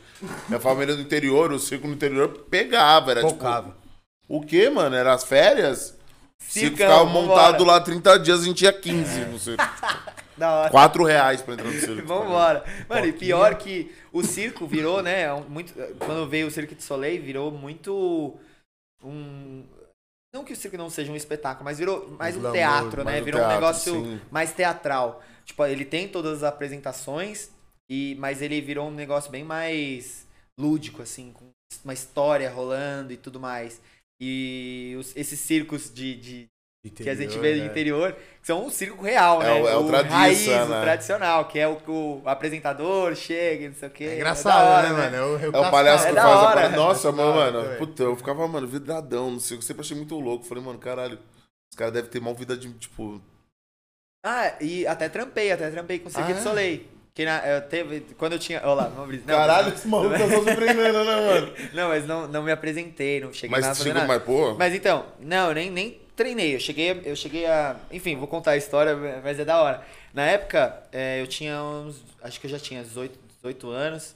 minha 0.48 0.60
família 0.60 0.96
do 0.96 1.02
interior, 1.02 1.52
o 1.54 1.60
circo 1.60 1.88
no 1.88 1.94
interior 1.94 2.46
pegava. 2.50 3.12
Era, 3.12 3.22
Focava. 3.22 3.70
Tipo, 3.70 3.78
o 4.28 4.42
quê, 4.46 4.70
mano? 4.70 4.96
Era 4.96 5.14
as 5.14 5.24
férias? 5.24 5.98
O 6.40 6.52
circo 6.52 6.78
ficava 6.78 7.06
montado 7.06 7.64
lá 7.64 7.80
30 7.80 8.20
dias, 8.20 8.42
a 8.42 8.44
gente 8.44 8.64
ia 8.64 8.74
15 8.74 9.26
no 9.26 9.40
circo. 9.40 9.64
Da 10.38 10.52
hora. 10.52 10.70
4 10.70 11.04
reais 11.04 11.42
pra 11.42 11.56
entrar 11.56 11.66
no 11.66 11.74
circo. 11.82 12.08
Vambora. 12.08 12.64
Mano, 12.88 13.08
e 13.08 13.12
pior 13.12 13.56
que 13.56 13.92
o 14.14 14.24
circo 14.24 14.68
virou, 14.68 15.02
né? 15.02 15.34
Muito, 15.50 15.74
quando 15.98 16.30
veio 16.30 16.46
o 16.46 16.52
Cirque 16.52 16.76
de 16.76 16.84
Soleil, 16.84 17.22
virou 17.24 17.52
muito 17.52 18.36
um. 19.04 19.64
Não 20.34 20.44
que 20.44 20.54
o 20.54 20.56
circo 20.56 20.78
não 20.78 20.90
seja 20.90 21.12
um 21.12 21.16
espetáculo, 21.16 21.66
mas 21.66 21.80
virou 21.80 22.10
mais 22.12 22.36
um, 22.36 22.52
teatro, 22.52 23.04
né? 23.04 23.22
Virou 23.22 23.40
teatro, 23.40 23.58
um 23.58 23.60
negócio 23.60 23.94
sim. 23.94 24.22
mais 24.30 24.54
teatral. 24.54 25.24
Tipo, 25.46 25.66
ele 25.66 25.86
tem 25.86 26.08
todas 26.08 26.38
as 26.38 26.44
apresentações, 26.44 27.50
e 27.90 28.16
mas 28.20 28.42
ele 28.42 28.60
virou 28.60 28.88
um 28.88 28.94
negócio 28.94 29.32
bem 29.32 29.44
mais 29.44 30.28
lúdico, 30.60 31.02
assim, 31.02 31.32
com 31.32 31.50
uma 31.84 31.94
história 31.94 32.52
rolando 32.52 33.14
e 33.14 33.18
tudo 33.18 33.40
mais. 33.40 33.82
E 34.20 34.96
os, 35.00 35.16
esses 35.16 35.40
circos 35.40 35.94
de, 35.94 36.16
de 36.16 36.48
interior, 36.88 37.04
que 37.04 37.10
a 37.10 37.26
gente 37.26 37.40
vê 37.40 37.56
no 37.56 37.62
né? 37.62 37.66
interior 37.68 38.16
são 38.42 38.66
um 38.66 38.70
circo 38.70 39.04
real, 39.04 39.42
é 39.42 39.46
né? 39.46 39.62
O, 39.62 39.68
é 39.68 39.78
o, 39.78 39.82
o 39.82 39.92
raiz, 39.92 40.48
né? 40.48 40.64
o 40.64 40.82
tradicional, 40.82 41.46
que 41.46 41.60
é 41.60 41.68
o 41.68 41.76
que 41.76 41.92
o 41.92 42.22
apresentador 42.26 43.14
chega 43.16 43.66
e 43.66 43.68
não 43.68 43.76
sei 43.76 43.88
o 43.88 43.92
quê. 43.92 44.04
É 44.06 44.16
engraçado, 44.16 44.66
é 44.66 44.70
hora, 44.70 44.90
né, 44.90 44.96
mano? 44.96 45.16
É 45.16 45.50
o, 45.50 45.56
é 45.56 45.68
o 45.68 45.72
palhaço 45.72 46.08
é 46.08 46.10
que 46.10 46.16
faz 46.16 46.40
hora. 46.40 46.66
a 46.66 46.70
Nossa, 46.70 47.12
meu, 47.12 47.34
mano, 47.34 47.76
puta, 47.78 48.04
eu 48.04 48.16
ficava, 48.16 48.48
mano, 48.48 48.66
vidradão 48.66 49.32
no 49.32 49.40
circo. 49.40 49.64
Sempre 49.64 49.82
achei 49.82 49.98
muito 49.98 50.18
louco. 50.18 50.46
Falei, 50.46 50.64
mano, 50.64 50.80
caralho, 50.80 51.20
os 51.72 51.78
caras 51.78 51.94
devem 51.94 52.10
ter 52.10 52.22
mal 52.22 52.34
vida 52.34 52.56
de, 52.56 52.72
tipo... 52.74 53.22
Ah, 54.26 54.54
e 54.62 54.88
até 54.88 55.10
trampei, 55.10 55.52
até 55.52 55.70
trampei 55.70 56.00
com 56.00 56.08
o 56.08 56.12
Cirque 56.12 56.32
ah, 56.32 56.36
de 56.36 56.42
Soleil. 56.42 56.86
Que 57.18 57.26
na, 57.26 57.40
eu 57.48 57.62
teve, 57.64 58.02
quando 58.16 58.34
eu 58.34 58.40
tinha. 58.40 58.62
Olha 58.64 58.74
lá, 58.74 58.84
vamos 58.84 59.06
abrir. 59.06 59.18
Caralho, 59.22 59.74
esse 59.74 59.88
maluco 59.88 60.16
tá 60.16 60.30
só 60.30 60.44
surpreendendo, 60.44 61.04
né, 61.04 61.16
mano? 61.16 61.54
Não, 61.74 61.88
mas 61.88 62.06
não, 62.06 62.28
não 62.28 62.44
me 62.44 62.52
apresentei, 62.52 63.20
não 63.20 63.34
cheguei 63.34 63.50
mas 63.50 63.62
nada. 63.62 63.76
Mas 63.76 63.84
chegou 63.84 64.06
mais, 64.06 64.22
pô? 64.22 64.54
Mas 64.54 64.76
então, 64.76 65.04
não, 65.20 65.52
nem, 65.52 65.72
nem 65.72 66.00
treinei. 66.18 66.56
Eu 66.56 66.60
cheguei, 66.60 67.02
eu 67.06 67.16
cheguei 67.16 67.46
a. 67.46 67.78
Enfim, 67.92 68.18
vou 68.18 68.28
contar 68.28 68.52
a 68.52 68.58
história, 68.58 69.22
mas 69.24 69.40
é 69.40 69.46
da 69.46 69.62
hora. 69.62 69.82
Na 70.14 70.26
época, 70.26 70.84
é, 70.92 71.22
eu 71.22 71.28
tinha 71.28 71.62
uns. 71.64 72.04
Acho 72.22 72.42
que 72.42 72.48
eu 72.48 72.52
já 72.52 72.60
tinha 72.60 72.84
18, 72.84 73.18
18 73.38 73.70
anos. 73.70 74.16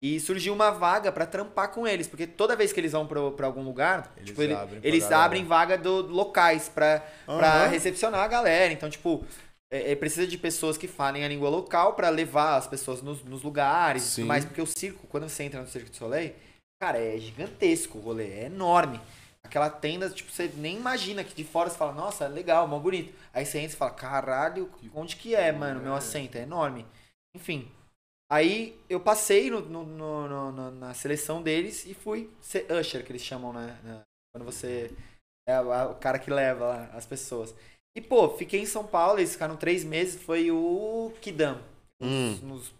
E 0.00 0.18
surgiu 0.18 0.52
uma 0.52 0.70
vaga 0.70 1.12
para 1.12 1.24
trampar 1.24 1.68
com 1.68 1.86
eles, 1.86 2.08
porque 2.08 2.26
toda 2.26 2.56
vez 2.56 2.72
que 2.72 2.80
eles 2.80 2.90
vão 2.90 3.06
para 3.06 3.46
algum 3.46 3.62
lugar, 3.62 4.12
eles 4.16 4.30
tipo, 4.30 4.42
abrem, 4.42 4.80
eles 4.82 5.12
abrem 5.12 5.44
vaga 5.44 5.78
do 5.78 6.08
locais 6.08 6.68
para 6.68 7.00
uhum. 7.28 7.38
Pra 7.38 7.68
recepcionar 7.68 8.20
a 8.20 8.26
galera. 8.26 8.72
Então, 8.72 8.90
tipo, 8.90 9.24
é, 9.70 9.92
é, 9.92 9.94
precisa 9.94 10.26
de 10.26 10.36
pessoas 10.36 10.76
que 10.76 10.88
falem 10.88 11.24
a 11.24 11.28
língua 11.28 11.48
local 11.48 11.94
para 11.94 12.08
levar 12.08 12.56
as 12.56 12.66
pessoas 12.66 13.00
nos, 13.00 13.22
nos 13.22 13.44
lugares 13.44 14.02
Sim. 14.02 14.24
mais 14.24 14.44
porque 14.44 14.60
o 14.60 14.66
circo, 14.66 15.06
quando 15.06 15.28
você 15.28 15.44
entra 15.44 15.60
no 15.60 15.68
Circo 15.68 15.88
de 15.88 15.96
Soleil, 15.96 16.34
cara, 16.80 16.98
é 16.98 17.16
gigantesco 17.16 17.98
o 17.98 18.00
rolê, 18.00 18.26
é 18.26 18.44
enorme. 18.46 19.00
Aquela 19.44 19.68
tenda, 19.68 20.08
tipo, 20.08 20.30
você 20.30 20.48
nem 20.56 20.76
imagina 20.76 21.24
que 21.24 21.34
de 21.34 21.44
fora 21.44 21.68
você 21.68 21.76
fala, 21.76 21.92
nossa, 21.92 22.26
legal, 22.28 22.66
mó 22.66 22.78
bonito. 22.78 23.12
Aí 23.32 23.44
você 23.44 23.58
entra 23.58 23.74
e 23.74 23.78
fala, 23.78 23.90
caralho, 23.90 24.70
onde 24.94 25.16
que 25.16 25.34
é, 25.34 25.50
mano, 25.52 25.80
meu 25.80 25.94
assento? 25.94 26.36
É 26.36 26.42
enorme. 26.42 26.86
Enfim. 27.34 27.70
Aí 28.30 28.80
eu 28.88 28.98
passei 28.98 29.50
no, 29.50 29.60
no, 29.60 29.84
no, 29.84 30.52
no 30.52 30.70
na 30.70 30.94
seleção 30.94 31.42
deles 31.42 31.84
e 31.84 31.92
fui 31.92 32.30
ser 32.40 32.70
usher, 32.72 33.04
que 33.04 33.12
eles 33.12 33.22
chamam, 33.22 33.52
né? 33.52 33.78
Quando 34.32 34.44
você 34.44 34.90
é 35.46 35.60
o 35.60 35.94
cara 35.96 36.18
que 36.18 36.30
leva 36.30 36.88
as 36.94 37.04
pessoas. 37.04 37.54
E, 37.94 38.00
pô, 38.00 38.30
fiquei 38.36 38.60
em 38.60 38.66
São 38.66 38.86
Paulo, 38.86 39.18
eles 39.18 39.32
ficaram 39.32 39.56
três 39.56 39.84
meses, 39.84 40.22
foi 40.22 40.50
o 40.50 41.12
Kidam, 41.20 41.60
hum. 42.00 42.30
nos, 42.30 42.42
nos 42.42 42.74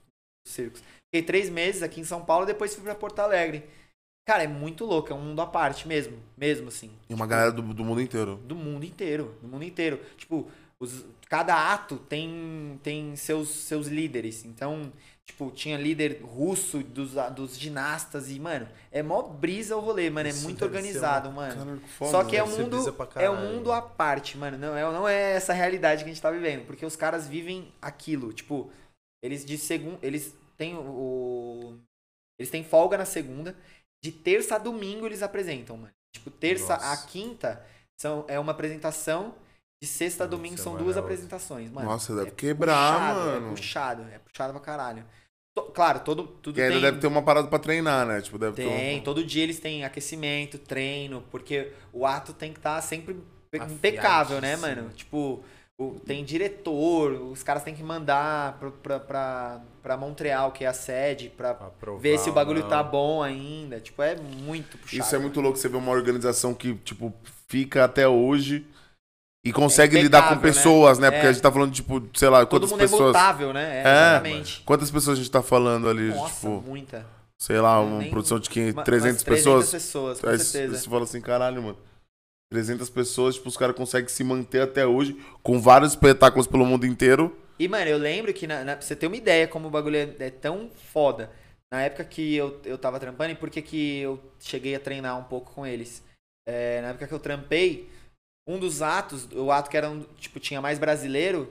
circos. 0.46 0.82
Fiquei 1.12 1.26
três 1.26 1.50
meses 1.50 1.82
aqui 1.82 2.00
em 2.00 2.04
São 2.04 2.24
Paulo, 2.24 2.46
depois 2.46 2.74
fui 2.74 2.82
pra 2.82 2.94
Porto 2.94 3.18
Alegre. 3.18 3.68
Cara, 4.24 4.44
é 4.44 4.48
muito 4.48 4.84
louco, 4.84 5.12
é 5.12 5.16
um 5.16 5.20
mundo 5.20 5.40
à 5.40 5.46
parte 5.46 5.88
mesmo, 5.88 6.16
mesmo 6.36 6.68
assim. 6.68 6.90
E 7.08 7.14
uma 7.14 7.24
tipo, 7.24 7.28
galera 7.28 7.52
do, 7.52 7.62
do 7.62 7.84
mundo 7.84 8.00
inteiro. 8.00 8.36
Do 8.44 8.54
mundo 8.54 8.84
inteiro, 8.84 9.36
do 9.42 9.48
mundo 9.48 9.64
inteiro. 9.64 10.00
Tipo, 10.16 10.48
os, 10.78 11.04
cada 11.28 11.72
ato 11.72 11.96
tem, 11.96 12.78
tem 12.82 13.16
seus, 13.16 13.48
seus 13.48 13.88
líderes. 13.88 14.44
Então, 14.44 14.92
tipo, 15.24 15.50
tinha 15.50 15.76
líder 15.76 16.20
russo 16.22 16.84
dos, 16.84 17.12
dos 17.34 17.58
ginastas 17.58 18.30
e, 18.30 18.38
mano, 18.38 18.68
é 18.92 19.02
mó 19.02 19.22
brisa 19.22 19.76
o 19.76 19.80
rolê, 19.80 20.08
mano. 20.08 20.28
É 20.28 20.32
muito 20.32 20.64
organizado, 20.64 21.28
uma... 21.28 21.54
mano. 21.54 21.80
Foda, 21.98 22.10
Só 22.10 22.24
que 22.24 22.36
é 22.36 22.44
um 22.44 22.48
mundo. 22.48 22.96
É 23.16 23.28
um 23.28 23.54
mundo 23.54 23.72
à 23.72 23.82
parte, 23.82 24.38
mano. 24.38 24.56
Não 24.56 24.76
é, 24.76 24.82
não 24.82 25.08
é 25.08 25.32
essa 25.32 25.52
realidade 25.52 26.04
que 26.04 26.10
a 26.10 26.12
gente 26.12 26.22
tá 26.22 26.30
vivendo. 26.30 26.64
Porque 26.64 26.86
os 26.86 26.94
caras 26.94 27.26
vivem 27.26 27.72
aquilo. 27.80 28.32
Tipo, 28.32 28.70
eles 29.22 29.44
de 29.44 29.58
segundo. 29.58 29.98
Eles 30.02 30.32
têm 30.56 30.76
o. 30.76 31.76
Eles 32.38 32.50
têm 32.50 32.64
folga 32.64 32.98
na 32.98 33.04
segunda. 33.04 33.56
De 34.04 34.10
terça 34.10 34.56
a 34.56 34.58
domingo 34.58 35.06
eles 35.06 35.22
apresentam, 35.22 35.76
mano. 35.76 35.92
Tipo, 36.14 36.30
terça 36.30 36.74
Nossa. 36.74 36.92
a 36.92 36.96
quinta 37.06 37.64
são, 38.00 38.24
é 38.28 38.38
uma 38.38 38.52
apresentação 38.52 39.34
de 39.82 39.88
sexta 39.88 40.24
a 40.24 40.26
domingo 40.26 40.58
são 40.58 40.76
duas 40.76 40.96
apresentações, 40.96 41.70
mano. 41.70 41.88
Nossa, 41.88 42.14
deve 42.14 42.28
é 42.28 42.30
quebrar, 42.32 42.98
puxado, 42.98 43.20
é 43.20 43.24
mano. 43.24 43.46
É 43.46 43.50
puxado, 43.50 44.02
é 44.02 44.18
puxado 44.18 44.52
pra 44.52 44.62
caralho. 44.62 45.04
Claro, 45.74 46.00
todo, 46.00 46.26
tudo 46.26 46.58
e 46.58 46.62
ainda 46.62 46.74
tem... 46.74 46.82
deve 46.82 46.98
ter 46.98 47.06
uma 47.06 47.22
parada 47.22 47.48
pra 47.48 47.58
treinar, 47.58 48.06
né? 48.06 48.22
Tipo, 48.22 48.38
deve 48.38 48.56
tem, 48.56 49.00
um... 49.00 49.02
todo 49.02 49.24
dia 49.24 49.42
eles 49.42 49.60
têm 49.60 49.84
aquecimento, 49.84 50.58
treino, 50.58 51.22
porque 51.30 51.72
o 51.92 52.06
ato 52.06 52.32
tem 52.32 52.52
que 52.52 52.58
estar 52.58 52.76
tá 52.76 52.80
sempre 52.80 53.16
impecável, 53.52 54.40
né, 54.40 54.56
mano? 54.56 54.88
Tipo, 54.90 55.44
tem 56.04 56.24
diretor, 56.24 57.12
os 57.12 57.42
caras 57.42 57.62
têm 57.62 57.74
que 57.74 57.82
mandar 57.82 58.58
pra, 58.58 58.70
pra, 58.70 59.00
pra, 59.00 59.60
pra 59.82 59.96
Montreal, 59.96 60.52
que 60.52 60.64
é 60.64 60.68
a 60.68 60.72
sede, 60.72 61.28
pra, 61.28 61.56
ver 61.98 62.18
se 62.18 62.30
o 62.30 62.32
bagulho 62.32 62.60
não. 62.60 62.68
tá 62.68 62.82
bom 62.82 63.22
ainda. 63.22 63.80
Tipo, 63.80 64.02
é 64.02 64.16
muito 64.16 64.78
puxado. 64.78 65.02
Isso 65.02 65.16
é 65.16 65.18
muito 65.18 65.40
louco, 65.40 65.58
você 65.58 65.68
vê 65.68 65.76
uma 65.76 65.92
organização 65.92 66.54
que, 66.54 66.74
tipo, 66.76 67.12
fica 67.48 67.84
até 67.84 68.06
hoje 68.06 68.66
e 69.44 69.52
consegue 69.52 69.98
é 69.98 70.02
lidar 70.02 70.28
com 70.28 70.36
né? 70.36 70.40
pessoas, 70.40 70.98
né? 70.98 71.08
né? 71.08 71.10
Porque 71.10 71.26
é. 71.26 71.30
a 71.30 71.32
gente 71.32 71.42
tá 71.42 71.50
falando, 71.50 71.72
tipo, 71.72 72.02
sei 72.14 72.28
lá, 72.28 72.46
quantas 72.46 72.70
Todo 72.70 72.78
mundo 72.78 72.78
pessoas. 72.78 73.14
É 73.14 73.18
mutável, 73.18 73.52
né? 73.52 73.78
É, 73.78 73.80
exatamente. 73.80 74.62
Quantas 74.62 74.90
pessoas 74.90 75.18
a 75.18 75.20
gente 75.20 75.30
tá 75.30 75.42
falando 75.42 75.88
ali? 75.88 76.08
Nossa, 76.08 76.34
tipo, 76.34 76.62
muita. 76.66 77.06
Sei 77.38 77.60
lá, 77.60 77.80
uma 77.80 77.98
Nem... 77.98 78.10
produção 78.10 78.38
de 78.38 78.48
500, 78.48 78.84
300 78.84 79.24
pessoas. 79.24 79.70
300 79.70 79.72
pessoas, 79.72 80.20
com 80.20 80.38
certeza. 80.38 80.78
Você 80.78 80.88
fala 80.88 81.02
assim, 81.02 81.20
caralho, 81.20 81.60
mano. 81.60 81.78
300 82.52 82.90
pessoas, 82.90 83.36
tipo, 83.36 83.48
os 83.48 83.56
caras 83.56 83.74
conseguem 83.74 84.08
se 84.08 84.22
manter 84.22 84.60
até 84.60 84.86
hoje 84.86 85.16
com 85.42 85.58
vários 85.58 85.92
espetáculos 85.92 86.46
pelo 86.46 86.66
mundo 86.66 86.86
inteiro. 86.86 87.34
E, 87.58 87.66
mano, 87.66 87.88
eu 87.88 87.96
lembro 87.96 88.32
que, 88.34 88.46
na, 88.46 88.62
na, 88.62 88.76
pra 88.76 88.84
você 88.84 88.94
ter 88.94 89.06
uma 89.06 89.16
ideia 89.16 89.48
como 89.48 89.68
o 89.68 89.70
bagulho 89.70 89.96
é, 89.96 90.14
é, 90.18 90.30
tão 90.30 90.70
foda, 90.70 91.30
na 91.72 91.82
época 91.82 92.04
que 92.04 92.34
eu, 92.34 92.60
eu 92.64 92.76
tava 92.76 93.00
trampando, 93.00 93.32
e 93.32 93.34
por 93.34 93.48
que 93.48 93.62
que 93.62 94.00
eu 94.00 94.22
cheguei 94.38 94.74
a 94.74 94.80
treinar 94.80 95.18
um 95.18 95.24
pouco 95.24 95.52
com 95.54 95.66
eles? 95.66 96.02
É, 96.46 96.82
na 96.82 96.88
época 96.88 97.06
que 97.06 97.14
eu 97.14 97.18
trampei, 97.18 97.88
um 98.46 98.58
dos 98.58 98.82
atos, 98.82 99.26
o 99.32 99.50
ato 99.50 99.70
que 99.70 99.76
era, 99.76 99.88
um, 99.88 100.02
tipo, 100.18 100.38
tinha 100.38 100.60
mais 100.60 100.78
brasileiro, 100.78 101.50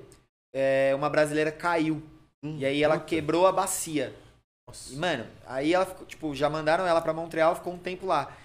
é, 0.54 0.94
uma 0.96 1.10
brasileira 1.10 1.52
caiu. 1.52 2.04
Hum, 2.44 2.58
e 2.60 2.66
aí 2.66 2.84
ela 2.84 2.96
puta. 2.96 3.08
quebrou 3.08 3.48
a 3.48 3.52
bacia. 3.52 4.14
Nossa. 4.68 4.94
E, 4.94 4.98
mano, 4.98 5.26
aí 5.48 5.74
ela 5.74 5.86
ficou, 5.86 6.06
tipo, 6.06 6.36
já 6.36 6.50
mandaram 6.50 6.86
ela 6.86 7.02
pra 7.02 7.14
Montreal, 7.14 7.56
ficou 7.56 7.74
um 7.74 7.80
tempo 7.80 8.06
lá. 8.06 8.36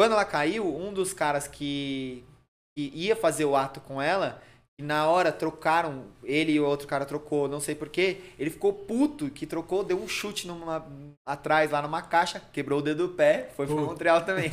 Quando 0.00 0.12
ela 0.12 0.24
caiu, 0.24 0.64
um 0.64 0.94
dos 0.94 1.12
caras 1.12 1.46
que, 1.46 2.24
que 2.74 2.90
ia 2.94 3.14
fazer 3.14 3.44
o 3.44 3.54
ato 3.54 3.82
com 3.82 4.00
ela, 4.00 4.40
e 4.78 4.82
na 4.82 5.06
hora 5.06 5.30
trocaram, 5.30 6.06
ele 6.24 6.52
e 6.52 6.58
o 6.58 6.64
outro 6.64 6.88
cara 6.88 7.04
trocou, 7.04 7.46
não 7.46 7.60
sei 7.60 7.74
porquê, 7.74 8.16
ele 8.38 8.48
ficou 8.48 8.72
puto 8.72 9.28
que 9.28 9.44
trocou, 9.44 9.84
deu 9.84 10.02
um 10.02 10.08
chute 10.08 10.46
numa, 10.46 10.86
atrás 11.26 11.70
lá 11.70 11.82
numa 11.82 12.00
caixa, 12.00 12.40
quebrou 12.50 12.78
o 12.78 12.82
dedo 12.82 13.08
do 13.08 13.14
pé, 13.14 13.50
foi 13.54 13.66
pro 13.66 13.76
Montreal 13.76 14.24
também. 14.24 14.50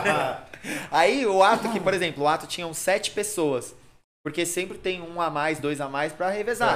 Aí 0.90 1.26
o 1.26 1.42
ato 1.42 1.70
que, 1.70 1.78
por 1.78 1.92
exemplo, 1.92 2.24
o 2.24 2.26
ato 2.26 2.46
tinha 2.46 2.72
sete 2.72 3.10
pessoas. 3.10 3.74
Porque 4.26 4.44
sempre 4.44 4.76
tem 4.76 5.00
um 5.00 5.20
a 5.20 5.30
mais, 5.30 5.60
dois 5.60 5.80
a 5.80 5.88
mais 5.88 6.12
para 6.12 6.28
revezar. 6.30 6.70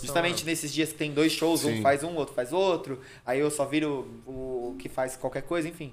Justamente 0.00 0.44
nesses 0.44 0.72
dias 0.72 0.92
que 0.92 0.98
tem 0.98 1.12
dois 1.12 1.32
shows, 1.32 1.62
Sim. 1.62 1.80
um 1.80 1.82
faz 1.82 2.04
um, 2.04 2.14
outro 2.14 2.32
faz 2.32 2.52
outro. 2.52 3.00
Aí 3.26 3.40
eu 3.40 3.50
só 3.50 3.64
viro 3.64 4.22
o, 4.24 4.70
o 4.70 4.76
que 4.78 4.88
faz 4.88 5.16
qualquer 5.16 5.42
coisa, 5.42 5.66
enfim. 5.66 5.92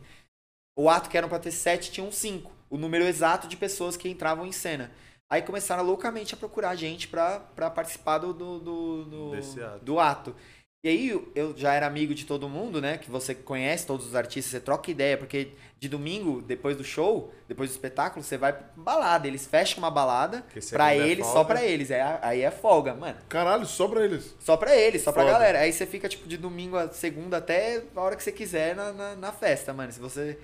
O 0.79 0.89
ato 0.89 1.09
que 1.09 1.17
eram 1.17 1.27
para 1.27 1.39
ter 1.39 1.51
sete 1.51 1.91
tinham 1.91 2.09
cinco. 2.09 2.53
O 2.69 2.77
número 2.77 3.03
exato 3.03 3.49
de 3.49 3.57
pessoas 3.57 3.97
que 3.97 4.07
entravam 4.07 4.45
em 4.45 4.51
cena. 4.53 4.89
Aí 5.29 5.41
começaram 5.41 5.83
loucamente 5.83 6.33
a 6.33 6.37
procurar 6.37 6.73
gente 6.77 7.05
pra, 7.05 7.41
participar 7.69 8.19
do, 8.19 8.33
do, 8.33 8.59
do, 8.59 9.03
do, 9.03 9.33
ato. 9.35 9.83
do 9.83 9.99
ato. 9.99 10.35
E 10.81 10.87
aí 10.87 11.31
eu 11.35 11.53
já 11.57 11.73
era 11.73 11.85
amigo 11.85 12.15
de 12.15 12.23
todo 12.23 12.47
mundo, 12.47 12.79
né? 12.79 12.97
Que 12.97 13.11
você 13.11 13.35
conhece 13.35 13.85
todos 13.85 14.07
os 14.07 14.15
artistas, 14.15 14.51
você 14.51 14.61
troca 14.61 14.89
ideia, 14.89 15.17
porque 15.17 15.51
de 15.77 15.89
domingo, 15.89 16.41
depois 16.41 16.77
do 16.77 16.83
show, 16.85 17.33
depois 17.45 17.69
do 17.69 17.73
espetáculo, 17.73 18.23
você 18.23 18.37
vai 18.37 18.53
pra 18.53 18.65
balada. 18.77 19.27
Eles 19.27 19.45
fecham 19.45 19.79
uma 19.79 19.91
balada 19.91 20.45
pra 20.69 20.95
é 20.95 20.97
eles, 20.97 21.27
é 21.27 21.29
só 21.29 21.43
pra 21.43 21.61
eles. 21.61 21.91
É, 21.91 22.19
aí 22.21 22.41
é 22.41 22.51
folga, 22.51 22.93
mano. 22.93 23.17
Caralho, 23.27 23.65
só 23.65 23.85
pra 23.85 24.05
eles. 24.05 24.33
Só 24.39 24.55
pra 24.55 24.73
eles, 24.73 25.01
só 25.01 25.11
Foda. 25.11 25.25
pra 25.25 25.33
galera. 25.33 25.59
Aí 25.59 25.73
você 25.73 25.85
fica, 25.85 26.07
tipo, 26.07 26.25
de 26.25 26.37
domingo 26.37 26.77
a 26.77 26.87
segunda 26.87 27.35
até 27.35 27.83
a 27.93 27.99
hora 27.99 28.15
que 28.15 28.23
você 28.23 28.31
quiser 28.31 28.77
na, 28.77 28.93
na, 28.93 29.15
na 29.17 29.31
festa, 29.33 29.73
mano. 29.73 29.91
Se 29.91 29.99
você 29.99 30.39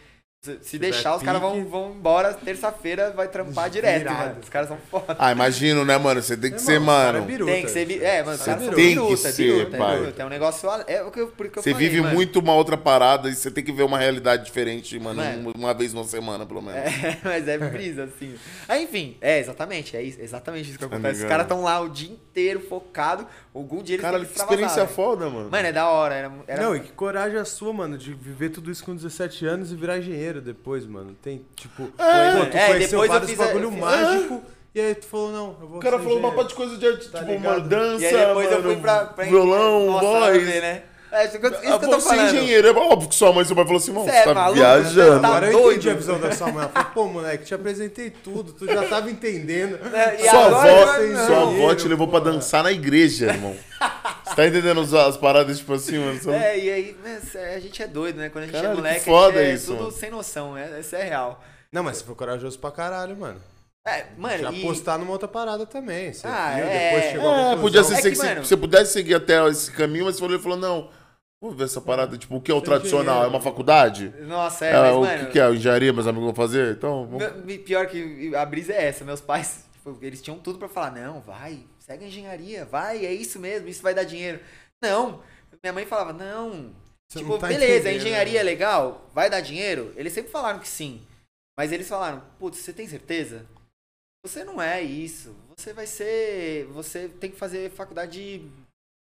Se, 0.45 0.59
se 0.61 0.77
deixar, 0.79 1.15
os 1.15 1.23
caras 1.23 1.41
vão, 1.41 1.65
vão 1.65 1.91
embora 1.91 2.33
terça-feira, 2.33 3.11
vai 3.11 3.27
trampar 3.27 3.69
direto, 3.69 3.99
Virado. 3.99 4.17
mano. 4.19 4.35
Os 4.43 4.49
caras 4.49 4.67
são 4.67 4.77
foda. 4.91 5.15
Ah, 5.17 5.31
imagino, 5.31 5.83
né, 5.83 5.97
mano? 5.97 6.21
Você 6.21 6.37
tem 6.37 6.51
que 6.51 6.59
ser, 6.61 6.73
cara 6.73 7.13
mano. 7.13 7.17
é 7.17 7.21
biruta. 7.21 7.51
Tem 7.51 7.63
que 7.63 7.71
ser. 7.71 7.85
bi- 7.85 8.03
É, 8.03 8.21
mano, 8.23 8.35
os 8.35 8.39
Você 8.41 8.45
caras 8.49 8.65
são 8.65 8.73
tem 8.73 8.89
que 8.89 8.95
biruta, 8.95 9.31
ser, 9.31 9.43
biruta, 9.43 9.77
pai. 9.77 9.99
biruta. 9.99 10.21
É 10.21 10.25
um 10.25 10.29
negócio. 10.29 10.69
É 10.87 11.03
o 11.03 11.11
que 11.11 11.19
eu, 11.19 11.27
por 11.29 11.47
que 11.49 11.59
eu 11.59 11.63
Você 11.63 11.71
falei, 11.71 11.87
vive 11.89 12.01
mano. 12.01 12.13
muito 12.15 12.39
uma 12.39 12.53
outra 12.53 12.77
parada 12.77 13.29
e 13.29 13.35
você 13.35 13.49
tem 13.49 13.63
que 13.63 13.71
ver 13.71 13.83
uma 13.83 13.97
realidade 13.97 14.45
diferente, 14.45 14.97
mano, 14.99 15.21
Mano. 15.23 15.51
uma 15.55 15.73
vez 15.73 15.93
na 15.93 16.03
semana, 16.03 16.45
pelo 16.45 16.61
menos. 16.61 16.79
É, 16.79 17.17
mas 17.23 17.47
é 17.47 17.57
brisa, 17.57 18.03
assim. 18.05 18.35
Aí, 18.67 18.83
enfim, 18.83 19.17
é 19.21 19.39
exatamente, 19.39 19.97
é 19.97 20.01
isso- 20.03 20.19
exatamente 20.21 20.69
isso 20.69 20.77
que 20.79 20.85
acontece. 20.85 21.13
Os 21.13 21.17
ligado. 21.19 21.29
caras 21.29 21.45
estão 21.45 21.63
lá 21.63 21.79
o 21.81 21.89
dia 21.89 22.11
inteiro 22.11 22.59
focado, 22.59 23.25
algum 23.59 23.81
dia 23.81 23.95
eles 23.95 24.01
Cara, 24.05 24.19
que 24.19 24.25
experiência 24.37 24.83
velho. 24.83 24.95
foda, 24.95 25.29
mano. 25.29 25.49
Mano, 25.49 25.67
é 25.67 25.71
da 25.71 25.87
hora. 25.89 26.13
Era, 26.15 26.31
era... 26.47 26.63
Não, 26.63 26.75
e 26.75 26.79
que 26.81 26.91
coragem 26.91 27.39
a 27.39 27.45
sua, 27.45 27.71
mano, 27.73 27.97
de 27.97 28.13
viver 28.13 28.49
tudo 28.49 28.69
isso 28.71 28.83
com 28.83 28.95
17 28.95 29.45
anos 29.45 29.71
e 29.71 29.75
virar 29.75 29.97
engenheiro 29.97 30.41
depois, 30.41 30.85
mano. 30.85 31.15
Tem, 31.21 31.45
tipo, 31.55 31.85
pô, 31.87 31.93
tu 31.97 32.01
é, 32.03 32.67
conheceu 32.67 32.79
depois 32.89 32.91
eu 32.91 33.07
vários 33.07 33.29
fiz 33.31 33.39
a- 33.39 33.45
bagulho 33.45 33.71
fiz- 33.71 33.79
mágico 33.79 34.43
e 34.73 34.79
aí 34.81 34.95
tu 34.95 35.05
falou, 35.05 35.31
não, 35.31 35.57
eu 35.61 35.67
vou 35.67 35.77
O 35.77 35.81
cara 35.81 35.97
falou 35.97 36.19
uma 36.19 36.29
engenheiro. 36.29 36.35
parte 36.35 36.49
de 36.49 36.55
coisa 36.55 36.77
de 36.77 36.87
arte, 36.87 37.09
Tá 37.09 37.19
tipo, 37.19 37.31
ligado? 37.31 37.53
mano, 37.53 37.69
dança, 37.69 38.03
E 38.03 38.07
aí 38.07 38.25
depois 38.27 38.45
mano, 38.49 38.57
eu 38.57 38.63
fui 38.63 38.75
pra, 38.81 39.05
pra 39.05 39.25
violão, 39.25 39.99
voz. 39.99 40.47
a 40.47 40.61
né? 40.61 40.83
É, 41.15 41.25
isso 41.25 41.39
que 41.39 41.45
eu, 41.45 41.51
isso 41.51 41.61
que 41.61 41.67
eu 41.67 41.79
tô 41.79 41.87
você 41.99 42.13
é 42.13 42.17
falando. 42.17 42.27
engenheiro, 42.35 42.67
é 42.67 42.71
óbvio 42.71 43.09
que 43.09 43.15
sua 43.15 43.31
mãe 43.31 43.43
e 43.43 43.45
seu 43.45 43.55
pai 43.55 43.63
falou 43.65 43.77
assim, 43.77 43.91
irmão, 43.91 44.05
Cê 44.05 44.11
você 44.11 44.17
é 44.17 44.23
tá 44.25 44.33
maluco? 44.33 44.53
viajando. 44.59 45.21
Tá 45.21 45.27
Agora 45.27 45.45
eu 45.47 45.51
doido? 45.53 45.71
entendi 45.71 45.89
a 45.89 45.93
visão 45.93 46.19
da 46.19 46.31
sua 46.33 46.47
mãe. 46.47 46.63
Ela 46.63 46.69
falou, 46.69 46.89
pô, 46.93 47.05
moleque, 47.07 47.45
te 47.45 47.53
apresentei 47.55 48.09
tudo, 48.09 48.51
tu 48.53 48.65
já 48.65 48.83
tava 48.87 49.09
entendendo. 49.09 49.79
É, 49.95 50.15
e 50.21 50.29
Sua 50.29 50.45
agora 50.47 50.71
avó, 50.71 50.97
não. 51.03 51.25
sua 51.25 51.37
avó 51.37 51.51
Engenheiro, 51.51 51.75
te 51.75 51.87
levou 51.87 52.07
pra 52.07 52.19
porra. 52.19 52.33
dançar 52.33 52.63
na 52.63 52.71
igreja, 52.71 53.27
irmão. 53.27 53.55
Você 54.25 54.35
tá 54.35 54.47
entendendo 54.47 54.81
as, 54.81 54.93
as 54.93 55.15
paradas, 55.17 55.57
tipo 55.57 55.73
assim, 55.73 55.97
mano? 55.99 56.21
São- 56.21 56.33
É, 56.33 56.57
e 56.59 56.69
aí, 56.69 56.97
né, 57.03 57.19
a 57.55 57.59
gente 57.59 57.81
é 57.81 57.87
doido, 57.87 58.17
né? 58.17 58.29
Quando 58.29 58.43
a 58.43 58.47
gente 58.47 58.55
Caralho, 58.55 58.71
é 58.71 58.75
que 58.75 58.81
moleque, 58.81 59.05
foda 59.05 59.39
a 59.39 59.43
gente 59.43 59.51
é 59.51 59.53
isso, 59.55 59.67
tudo 59.67 59.79
mano. 59.79 59.91
sem 59.91 60.09
noção, 60.11 60.57
é, 60.57 60.79
isso 60.79 60.95
é 60.95 61.03
real. 61.03 61.41
Não, 61.71 61.83
mas 61.83 61.97
você 61.97 62.03
foi 62.03 62.15
corajoso 62.15 62.59
pra 62.59 62.71
caralho, 62.71 63.15
mano. 63.15 63.39
É, 63.87 64.05
mano, 64.17 64.39
Já 64.41 64.51
e... 64.51 64.59
apostar 64.63 64.97
numa 64.97 65.11
outra 65.11 65.27
parada 65.27 65.65
também. 65.65 66.11
Você 66.11 66.25
Ah, 66.25 66.53
viu, 66.55 66.65
é. 66.65 66.89
depois 66.91 67.11
chegou 67.11 67.29
É, 67.31 67.35
conclusão. 67.37 67.61
podia 67.61 67.83
ser 67.83 67.93
É 67.93 67.97
se 68.01 68.09
que, 68.09 68.15
se 68.15 68.25
mano- 68.25 68.43
você 68.45 68.57
pudesse 68.57 68.93
seguir 68.93 69.13
até 69.13 69.47
esse 69.47 69.71
caminho, 69.71 70.05
mas 70.05 70.15
você 70.15 70.21
falou, 70.21 70.33
ele 70.33 70.41
falou, 70.43 70.57
não, 70.57 70.89
vou 71.45 71.55
ver 71.55 71.65
essa 71.65 71.79
parada, 71.79 72.17
tipo, 72.17 72.35
o 72.35 72.41
que 72.41 72.51
é 72.51 72.53
o 72.53 72.59
Ser 72.59 72.65
tradicional? 72.65 73.15
É 73.15 73.17
engenheiro. 73.19 73.29
uma 73.29 73.41
faculdade? 73.41 74.13
Nossa, 74.21 74.65
é, 74.65 74.71
É, 74.71 74.81
mas, 74.81 74.95
o 74.95 75.01
mano... 75.01 75.25
que, 75.25 75.31
que 75.33 75.39
é? 75.39 75.49
Engenharia, 75.51 75.93
meus 75.93 76.07
amigos 76.07 76.25
vão 76.25 76.35
fazer? 76.35 76.75
Então, 76.75 77.07
vamos... 77.07 77.55
Pior 77.63 77.87
que 77.87 78.35
a 78.35 78.45
brisa 78.45 78.73
é 78.73 78.85
essa. 78.85 79.05
Meus 79.05 79.21
pais, 79.21 79.65
tipo, 79.73 79.97
eles 80.01 80.21
tinham 80.21 80.39
tudo 80.39 80.57
pra 80.57 80.67
falar: 80.67 80.91
não, 80.91 81.21
vai, 81.21 81.59
segue 81.79 82.05
a 82.05 82.07
engenharia, 82.07 82.65
vai, 82.65 83.05
é 83.05 83.13
isso 83.13 83.39
mesmo, 83.39 83.67
isso 83.67 83.83
vai 83.83 83.93
dar 83.93 84.03
dinheiro. 84.03 84.39
Não. 84.81 85.21
Minha 85.63 85.73
mãe 85.73 85.85
falava: 85.85 86.13
não. 86.13 86.73
Você 87.07 87.19
tipo, 87.19 87.31
não 87.31 87.39
tá 87.39 87.47
beleza, 87.47 87.89
a 87.89 87.93
engenharia 87.93 88.33
né? 88.33 88.39
é 88.39 88.43
legal, 88.43 89.09
vai 89.13 89.29
dar 89.29 89.41
dinheiro. 89.41 89.93
Eles 89.95 90.11
sempre 90.13 90.31
falaram 90.31 90.59
que 90.59 90.67
sim. 90.67 91.01
Mas 91.57 91.71
eles 91.71 91.87
falaram: 91.87 92.23
putz, 92.39 92.59
você 92.59 92.73
tem 92.73 92.87
certeza? 92.87 93.45
Você 94.25 94.43
não 94.43 94.59
é 94.61 94.81
isso. 94.81 95.35
Você 95.55 95.71
vai 95.71 95.85
ser. 95.85 96.65
Você 96.67 97.07
tem 97.07 97.29
que 97.29 97.37
fazer 97.37 97.69
faculdade 97.71 98.11
de, 98.13 98.49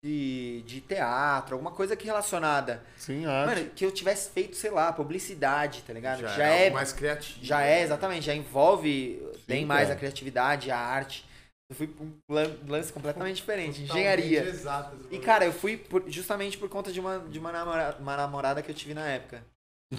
de, 0.03 0.63
de 0.65 0.81
teatro, 0.81 1.55
alguma 1.55 1.71
coisa 1.71 1.95
que 1.95 2.05
relacionada. 2.05 2.81
Sim, 2.97 3.25
arte. 3.25 3.55
Mano, 3.55 3.69
que 3.75 3.85
eu 3.85 3.91
tivesse 3.91 4.29
feito, 4.29 4.55
sei 4.55 4.71
lá, 4.71 4.93
publicidade, 4.93 5.81
tá 5.83 5.91
ligado? 5.93 6.21
Já, 6.21 6.27
Já, 6.29 6.47
é, 6.47 6.67
é 6.67 6.69
mais 6.69 6.93
criativo. 6.93 7.39
já 7.41 7.61
é, 7.63 7.81
exatamente, 7.81 8.25
já 8.25 8.33
envolve 8.33 9.21
bem 9.47 9.65
mais 9.65 9.83
cara. 9.83 9.93
a 9.95 9.97
criatividade, 9.97 10.71
a 10.71 10.77
arte. 10.77 11.25
Eu 11.71 11.75
fui 11.75 11.85
pra 11.87 12.03
um 12.03 12.13
lan- 12.29 12.55
lance 12.67 12.91
completamente 12.91 13.35
diferente, 13.35 13.81
Totalmente 13.81 13.91
engenharia. 13.99 14.39
exatas, 14.43 14.99
E 15.11 15.19
cara, 15.19 15.45
eu 15.45 15.53
fui 15.53 15.77
por- 15.77 16.03
justamente 16.07 16.57
por 16.57 16.67
conta 16.69 16.91
de 16.91 16.99
uma, 16.99 17.19
de 17.19 17.37
uma, 17.37 17.51
namora- 17.51 17.95
uma 17.99 18.17
namorada 18.17 18.61
que 18.63 18.71
eu 18.71 18.75
tive 18.75 18.93
na 18.95 19.05
época. 19.07 19.43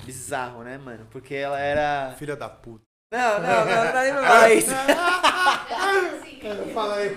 Bizarro, 0.04 0.62
né, 0.64 0.78
mano? 0.78 1.06
Porque 1.10 1.34
ela 1.34 1.58
era. 1.60 2.14
Filha 2.18 2.34
da 2.36 2.48
puta. 2.48 2.82
Não, 3.12 3.40
não, 3.40 3.64
não, 3.66 3.84
não, 3.84 4.02
nem 4.02 4.12
falar 4.14 4.52
isso. 4.52 4.70
Fala 6.72 6.94
aí. 6.96 7.16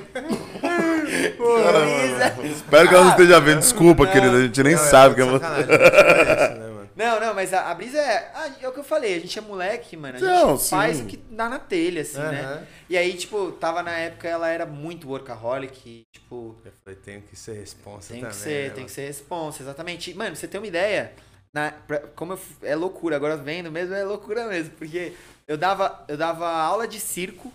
Cara, 1.37 1.85
mano, 1.85 2.47
Espero 2.51 2.87
que 2.89 2.95
ela 2.95 3.03
não 3.03 3.11
esteja 3.11 3.39
vendo. 3.39 3.59
Desculpa, 3.59 4.05
Não. 4.05 4.11
querida. 4.11 4.37
A 4.37 4.41
gente 4.43 4.63
nem 4.63 4.75
Não, 4.75 4.79
sabe 4.79 5.15
que 5.15 5.21
é 5.21 5.23
é 5.23 5.27
não 5.27 5.39
parece, 5.39 6.53
né? 6.53 6.69
Não, 6.95 7.19
não, 7.19 7.33
mas 7.33 7.51
a, 7.53 7.71
a 7.71 7.73
brisa 7.73 7.97
é. 7.97 8.31
ah, 8.35 8.51
é 8.61 8.67
o 8.67 8.71
que 8.71 8.79
eu 8.79 8.83
falei, 8.83 9.15
a 9.15 9.19
gente 9.19 9.37
é 9.39 9.41
moleque, 9.41 9.97
mano. 9.97 10.15
A 10.15 10.19
gente 10.19 10.29
Não, 10.29 10.57
faz 10.59 10.97
sim. 10.97 11.03
o 11.03 11.07
que 11.07 11.17
dá 11.17 11.49
na 11.49 11.57
telha, 11.57 12.01
assim, 12.03 12.19
né? 12.19 12.41
Aham. 12.43 12.67
E 12.87 12.97
aí, 12.97 13.13
tipo, 13.17 13.51
tava 13.53 13.81
na 13.81 13.91
época, 13.97 14.27
ela 14.27 14.47
era 14.47 14.65
muito 14.65 15.07
workaholic, 15.09 15.89
e, 15.89 16.03
tipo. 16.13 16.55
Eu 16.63 16.71
falei, 16.83 16.99
tenho 16.99 17.21
que 17.23 17.35
ser 17.35 17.53
responsa 17.53 18.13
Tem 18.13 18.21
também. 18.21 18.29
que 18.29 18.43
ser, 18.43 18.69
né, 18.69 18.75
tem 18.75 18.85
que 18.85 18.91
ser 18.91 19.07
responsa, 19.07 19.63
exatamente. 19.63 20.13
Mano, 20.13 20.35
você 20.35 20.47
tem 20.47 20.59
uma 20.61 20.67
ideia? 20.67 21.13
Na, 21.51 21.71
pra- 21.71 21.99
como 22.15 22.33
eu 22.33 22.39
é 22.61 22.75
loucura, 22.75 23.15
agora 23.15 23.37
vendo 23.37 23.71
mesmo, 23.71 23.93
é 23.95 24.03
loucura 24.03 24.45
mesmo. 24.47 24.71
Porque 24.77 25.13
eu 25.47 25.57
dava, 25.57 26.03
eu 26.07 26.17
dava 26.17 26.47
aula 26.47 26.87
de 26.87 26.99
circo, 26.99 27.51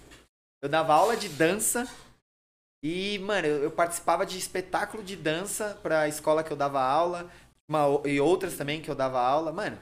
eu 0.63 0.69
dava 0.69 0.95
aula 0.95 1.17
de 1.17 1.29
dança. 1.29 1.87
E, 2.83 3.19
mano, 3.19 3.47
eu, 3.47 3.65
eu 3.65 3.71
participava 3.71 4.25
de 4.25 4.39
espetáculo 4.39 5.03
de 5.03 5.17
dança 5.17 5.79
pra 5.83 6.09
escola 6.09 6.45
que 6.45 6.53
eu 6.53 6.57
dava 6.57 6.81
aula. 6.81 7.29
Uma, 7.69 8.01
e 8.07 8.21
outras 8.21 8.57
também 8.57 8.81
que 8.81 8.91
eu 8.91 8.95
dava 8.95 9.21
aula. 9.21 9.53
Mano, 9.53 9.79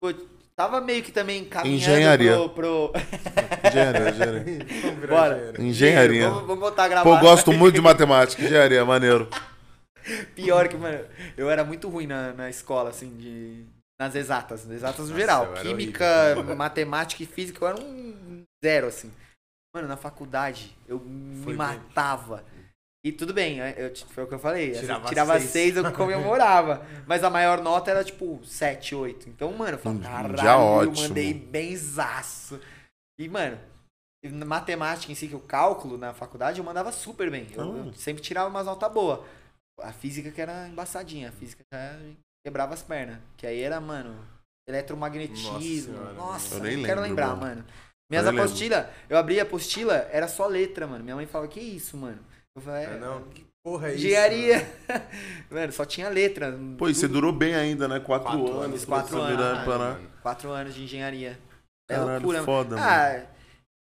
pô, 0.00 0.12
tava 0.56 0.80
meio 0.80 1.02
que 1.02 1.12
também 1.12 1.44
caminhando 1.44 1.76
Engenharia. 1.76 2.32
pro. 2.36 2.50
pro... 2.50 2.92
Engenharia, 3.68 4.10
engenharia. 4.10 5.06
Bora. 5.08 5.54
Engenharia. 5.58 6.30
Vamos, 6.30 6.46
vamos 6.46 6.60
botar 6.60 6.84
a 6.84 6.88
gravar. 6.88 7.10
Pô, 7.10 7.16
eu 7.16 7.20
gosto 7.20 7.52
muito 7.52 7.74
de 7.74 7.80
matemática. 7.80 8.42
Engenharia, 8.42 8.84
maneiro. 8.84 9.28
Pior 10.34 10.68
que, 10.68 10.76
mano, 10.76 11.04
eu 11.36 11.50
era 11.50 11.64
muito 11.64 11.88
ruim 11.88 12.06
na, 12.06 12.32
na 12.32 12.48
escola, 12.48 12.90
assim, 12.90 13.14
de. 13.16 13.64
Nas 14.00 14.14
exatas, 14.14 14.64
nas 14.64 14.76
exatas 14.76 14.98
no 14.98 15.06
Nossa, 15.06 15.20
geral. 15.20 15.44
eu 15.46 15.52
era 15.56 15.62
Química, 15.62 16.54
matemática 16.56 17.20
e 17.20 17.26
física, 17.26 17.64
eu 17.64 17.68
era 17.68 17.80
um 17.80 18.44
zero, 18.64 18.86
assim. 18.86 19.10
Mano, 19.74 19.86
na 19.88 19.96
faculdade, 19.96 20.76
eu 20.86 20.98
me 21.00 21.36
Foi 21.44 21.48
bem. 21.48 21.56
matava. 21.56 22.44
E 23.04 23.12
tudo 23.12 23.32
bem, 23.32 23.58
eu- 23.58 23.66
eu, 23.66 23.96
foi 23.96 24.24
o 24.24 24.26
que 24.26 24.34
eu 24.34 24.38
falei. 24.38 24.72
assim, 24.72 24.80
Tirava 24.80 25.08
tirava 25.08 25.38
seis. 25.38 25.50
seis, 25.50 25.76
eu 25.76 25.84
comemorava. 25.92 26.84
Mas 27.06 27.22
a 27.22 27.30
maior 27.30 27.62
nota 27.62 27.90
era 27.90 28.02
tipo 28.02 28.40
7, 28.44 28.94
8. 28.94 29.28
Então, 29.28 29.52
mano, 29.52 29.72
eu 29.72 29.78
falei, 29.78 29.98
Um 29.98 30.02
caralho, 30.02 30.82
eu 30.84 30.92
mandei 30.92 31.32
benzaço. 31.32 32.60
E, 33.18 33.28
mano, 33.28 33.58
na 34.24 34.44
matemática 34.44 35.12
em 35.12 35.14
si, 35.14 35.28
que 35.28 35.36
o 35.36 35.40
cálculo 35.40 35.96
na 35.96 36.12
faculdade, 36.12 36.58
eu 36.58 36.64
mandava 36.64 36.90
super 36.90 37.30
bem. 37.30 37.46
Eu, 37.52 37.76
eu 37.76 37.88
Ah. 37.90 37.92
sempre 37.94 38.22
tirava 38.22 38.48
umas 38.48 38.66
notas 38.66 38.92
boas. 38.92 39.20
A 39.80 39.92
física 39.92 40.30
que 40.32 40.40
era 40.40 40.66
embaçadinha, 40.66 41.28
a 41.28 41.32
física 41.32 41.62
quebrava 42.44 42.74
as 42.74 42.82
pernas. 42.82 43.20
Que 43.36 43.46
aí 43.46 43.60
era, 43.60 43.80
mano, 43.80 44.26
eletromagnetismo. 44.68 45.92
Nossa 45.96 46.12
Nossa, 46.14 46.54
Eu 46.56 46.62
nem 46.64 46.76
não 46.78 46.84
quero 46.84 47.00
lembrar, 47.00 47.36
mano. 47.36 47.64
Minhas 48.10 48.24
Eu 48.26 48.32
apostilas, 48.32 48.86
eu 49.10 49.18
abria 49.18 49.42
a 49.42 49.44
apostila, 49.44 50.08
era 50.10 50.26
só 50.28 50.46
letra, 50.46 50.86
mano. 50.86 51.04
Minha 51.04 51.16
mãe 51.16 51.26
falava, 51.26 51.50
que 51.50 51.60
isso, 51.60 51.96
mano? 51.96 52.18
Eu 52.56 52.62
falei, 52.62 52.86
Ah, 52.86 52.90
é, 52.90 52.98
não? 52.98 53.22
Que 53.24 53.44
porra 53.62 53.88
é 53.88 53.94
isso? 53.94 54.06
engenharia. 54.06 54.72
Mano, 55.50 55.72
só 55.72 55.84
tinha 55.84 56.08
letra. 56.08 56.58
Pô, 56.78 56.88
e 56.88 56.94
você 56.94 57.06
durou 57.06 57.32
bem 57.32 57.54
ainda, 57.54 57.86
né? 57.86 58.00
Quatro, 58.00 58.28
Quatro 58.30 58.58
anos. 58.60 58.84
quatro 58.84 59.20
anos. 59.20 59.64
pra- 59.64 59.78
mano. 59.78 60.10
Quatro 60.22 60.50
anos 60.50 60.74
de 60.74 60.84
engenharia. 60.84 61.38
É 61.90 61.94
Caralho, 61.94 62.12
loucura, 62.12 62.42
foda, 62.44 62.76
mano. 62.76 62.88
mano. 62.88 63.26
Ah, 63.26 63.26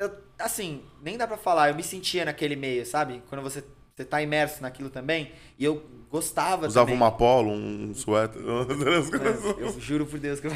eu, 0.02 0.12
assim, 0.40 0.84
nem 1.02 1.18
dá 1.18 1.28
pra 1.28 1.38
falar. 1.38 1.70
Eu 1.70 1.76
me 1.76 1.84
sentia 1.84 2.26
naquele 2.26 2.56
meio, 2.56 2.86
sabe? 2.86 3.22
Quando 3.30 3.42
você, 3.44 3.64
você 3.96 4.04
tá 4.06 4.22
imerso 4.22 4.62
naquilo 4.64 4.90
também. 4.90 5.32
E 5.60 5.64
eu 5.66 5.84
gostava 6.10 6.66
Usava 6.68 6.88
também. 6.88 6.96
uma 7.00 7.12
polo, 7.12 7.52
um 7.52 7.94
suéter. 7.94 8.42
Eu 9.60 9.80
juro 9.80 10.06
por 10.06 10.20
Deus 10.20 10.40
que 10.40 10.48
eu... 10.48 10.52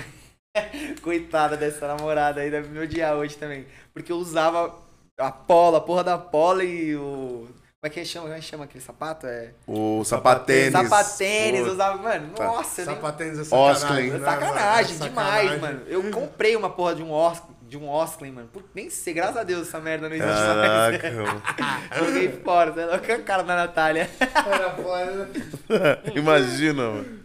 Coitada 1.02 1.56
dessa 1.56 1.88
namorada 1.88 2.42
aí, 2.42 2.52
deve 2.52 2.70
me 2.70 2.80
odiar 2.80 3.16
hoje 3.16 3.38
também. 3.38 3.66
Porque 3.94 4.12
eu 4.12 4.18
usava 4.18 4.74
a 5.18 5.32
polo, 5.32 5.78
a 5.78 5.82
porra 5.82 6.04
da 6.04 6.18
polo 6.18 6.62
e 6.62 6.96
o... 6.96 7.48
Como 7.82 7.90
é 7.90 7.90
que 7.90 8.06
chama? 8.06 8.26
Como 8.28 8.38
é 8.38 8.40
que 8.40 8.46
chama 8.46 8.64
aquele 8.66 8.84
sapato? 8.84 9.26
É... 9.26 9.52
O 9.66 10.04
sapatênis. 10.04 10.72
Sapatênis, 10.72 11.62
Pô, 11.66 11.72
usava... 11.72 11.98
Mano, 12.02 12.30
Tá. 12.36 12.46
nossa, 12.46 12.82
eu 12.82 12.86
nem... 12.86 12.96
Sapatênis 12.96 13.40
é 13.40 13.44
sacanagem. 13.44 14.12
né, 14.12 14.20
Sacanagem, 14.20 14.94
mano? 14.98 15.06
É 15.06 15.10
demais, 15.10 15.50
sacanagem. 15.50 15.60
mano. 15.60 15.82
Eu 15.88 16.12
comprei 16.12 16.56
uma 16.56 16.70
porra 16.70 16.94
de 16.96 17.02
um 17.02 17.12
Os, 17.12 17.42
de 17.64 17.78
um 17.78 17.90
Osklin, 17.90 18.32
mano. 18.34 18.50
Putz, 18.54 18.68
nem 18.76 18.90
sei, 18.92 19.14
graças 19.16 19.38
a 19.38 19.44
Deus 19.44 19.68
essa 19.68 19.80
merda 19.80 20.08
não 20.10 20.16
existe 20.16 20.32
Caraca, 20.32 21.12
mais. 21.12 21.98
Joguei 22.06 22.30
fora, 22.44 22.72
você 22.72 22.82
é 22.82 22.86
louco, 22.86 23.12
a 23.12 23.20
cara 23.20 23.44
da 23.44 23.56
Natália. 23.56 24.10
Era 24.20 24.70
foda. 24.76 25.30
né? 25.70 26.12
Imagina, 26.14 26.84
mano. 26.90 27.21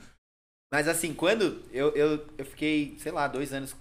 Mas 0.77 0.89
assim, 0.89 1.15
quando 1.15 1.63
eu, 1.73 1.89
eu, 1.97 2.27
eu 2.37 2.45
fiquei, 2.45 2.95
sei 2.99 3.11
lá, 3.11 3.27
dois 3.27 3.51
anos, 3.55 3.75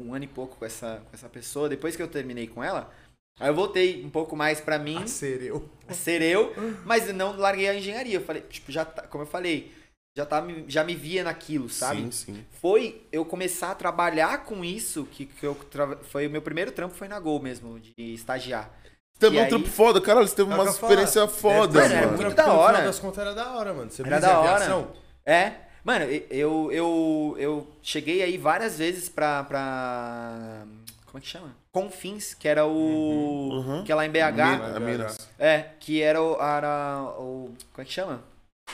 um 0.00 0.14
ano 0.14 0.24
e 0.24 0.28
pouco 0.28 0.56
com 0.56 0.64
essa, 0.64 1.02
com 1.04 1.10
essa 1.12 1.28
pessoa, 1.28 1.68
depois 1.68 1.94
que 1.94 2.02
eu 2.02 2.08
terminei 2.08 2.46
com 2.46 2.64
ela, 2.64 2.90
aí 3.38 3.48
eu 3.50 3.54
voltei 3.54 4.02
um 4.02 4.08
pouco 4.08 4.34
mais 4.34 4.58
pra 4.58 4.78
mim, 4.78 5.02
A 5.02 5.06
ser 5.06 5.42
eu. 5.42 5.68
a 5.86 5.92
ser 5.92 6.22
eu, 6.22 6.54
mas 6.86 7.12
não 7.14 7.36
larguei 7.36 7.68
a 7.68 7.74
engenharia. 7.74 8.16
Eu 8.16 8.24
falei, 8.24 8.40
tipo, 8.40 8.72
já 8.72 8.86
tá, 8.86 9.02
como 9.06 9.24
eu 9.24 9.28
falei, 9.28 9.70
já, 10.16 10.24
tá, 10.24 10.40
me- 10.40 10.64
já 10.66 10.82
me 10.82 10.94
via 10.94 11.22
naquilo, 11.22 11.68
sabe? 11.68 12.00
Sim, 12.04 12.10
sim. 12.10 12.46
foi 12.58 13.02
eu 13.12 13.22
começar 13.26 13.72
a 13.72 13.74
trabalhar 13.74 14.44
com 14.44 14.64
isso, 14.64 15.04
que, 15.12 15.26
que 15.26 15.44
eu 15.44 15.54
tra... 15.70 15.94
foi 16.04 16.26
o 16.26 16.30
meu 16.30 16.40
primeiro 16.40 16.72
trampo 16.72 16.94
foi 16.94 17.06
na 17.06 17.20
Gol 17.20 17.38
mesmo, 17.38 17.78
de 17.78 17.92
estagiar. 18.14 18.70
Teve 19.18 19.36
E 19.36 19.40
um 19.40 19.42
aí- 19.42 19.48
trampo 19.50 19.68
foda, 19.68 20.00
caralho. 20.00 20.26
Você 20.26 20.36
teve 20.36 20.50
É 20.50 20.54
uma 20.54 20.64
experiência 20.70 21.28
foda, 21.28 21.82
Mano, 21.82 21.94
é 21.94 22.06
muito 22.06 22.34
da 22.34 22.46
No 22.46 22.52
hora. 22.54 22.72
final 22.78 22.86
das 22.86 22.98
contas 22.98 23.18
era 23.18 23.34
da 23.34 23.52
hora, 23.58 23.74
mano. 23.74 23.90
Você 23.90 24.00
Era 24.00 24.18
da 24.20 24.38
hora. 24.40 24.54
aviação? 24.54 24.90
É? 25.26 25.64
Mano, 25.84 26.06
eu, 26.30 26.70
eu, 26.72 27.36
eu 27.38 27.66
cheguei 27.82 28.22
aí 28.22 28.38
várias 28.38 28.78
vezes 28.78 29.08
pra, 29.08 29.44
pra. 29.44 30.62
Como 31.06 31.18
é 31.18 31.20
que 31.20 31.26
chama? 31.28 31.54
Confins, 31.72 32.32
que 32.34 32.48
era 32.48 32.64
o. 32.66 33.50
Uhum. 33.52 33.84
Que 33.84 33.92
é 33.92 33.94
lá 33.94 34.06
em 34.06 34.10
BH. 34.10 34.32
Mina- 34.32 34.80
Minas. 34.80 35.28
É, 35.38 35.66
que 35.78 36.00
era 36.00 36.20
o, 36.22 36.40
era 36.40 37.02
o. 37.18 37.50
Como 37.72 37.82
é 37.82 37.84
que 37.84 37.92
chama? 37.92 38.22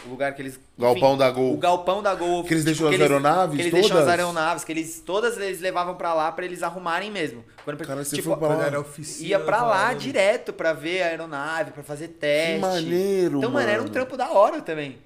O 0.06 0.10
lugar 0.10 0.32
que 0.36 0.40
eles. 0.42 0.60
Galpão 0.78 1.08
enfim, 1.10 1.18
da 1.18 1.28
O 1.30 1.32
Gol. 1.34 1.56
galpão 1.56 2.02
da 2.02 2.14
Gol. 2.14 2.44
Que 2.44 2.54
eles 2.54 2.64
deixam 2.64 2.88
que 2.88 2.94
as 2.94 3.00
eles- 3.00 3.10
aeronaves 3.10 3.56
Que 3.56 3.62
eles 3.62 3.70
todas? 3.72 3.86
deixam 3.88 4.02
as 4.02 4.08
aeronaves, 4.08 4.64
que 4.64 4.72
eles. 4.72 5.00
Todas 5.04 5.36
eles 5.36 5.60
levavam 5.60 5.96
pra 5.96 6.14
lá 6.14 6.30
pra 6.30 6.44
eles 6.44 6.62
arrumarem 6.62 7.10
mesmo. 7.10 7.44
Quando, 7.64 7.84
Cara, 7.84 8.04
você 8.04 8.14
tipo, 8.16 8.28
foi 8.28 8.38
pra 8.38 8.46
Quando 8.48 8.60
lá. 8.60 8.66
era 8.66 8.80
oficina. 8.80 9.28
ia 9.28 9.40
pra 9.40 9.62
lá 9.64 9.86
falando. 9.86 9.98
direto 9.98 10.52
pra 10.52 10.72
ver 10.72 11.02
a 11.02 11.06
aeronave, 11.06 11.72
pra 11.72 11.82
fazer 11.82 12.06
Que 12.06 12.14
teste. 12.14 12.60
maneiro, 12.60 13.38
Então, 13.38 13.50
mano, 13.50 13.68
era 13.68 13.80
um 13.80 13.82
mano. 13.82 13.92
trampo 13.92 14.16
da 14.16 14.30
hora 14.30 14.62
também. 14.62 14.96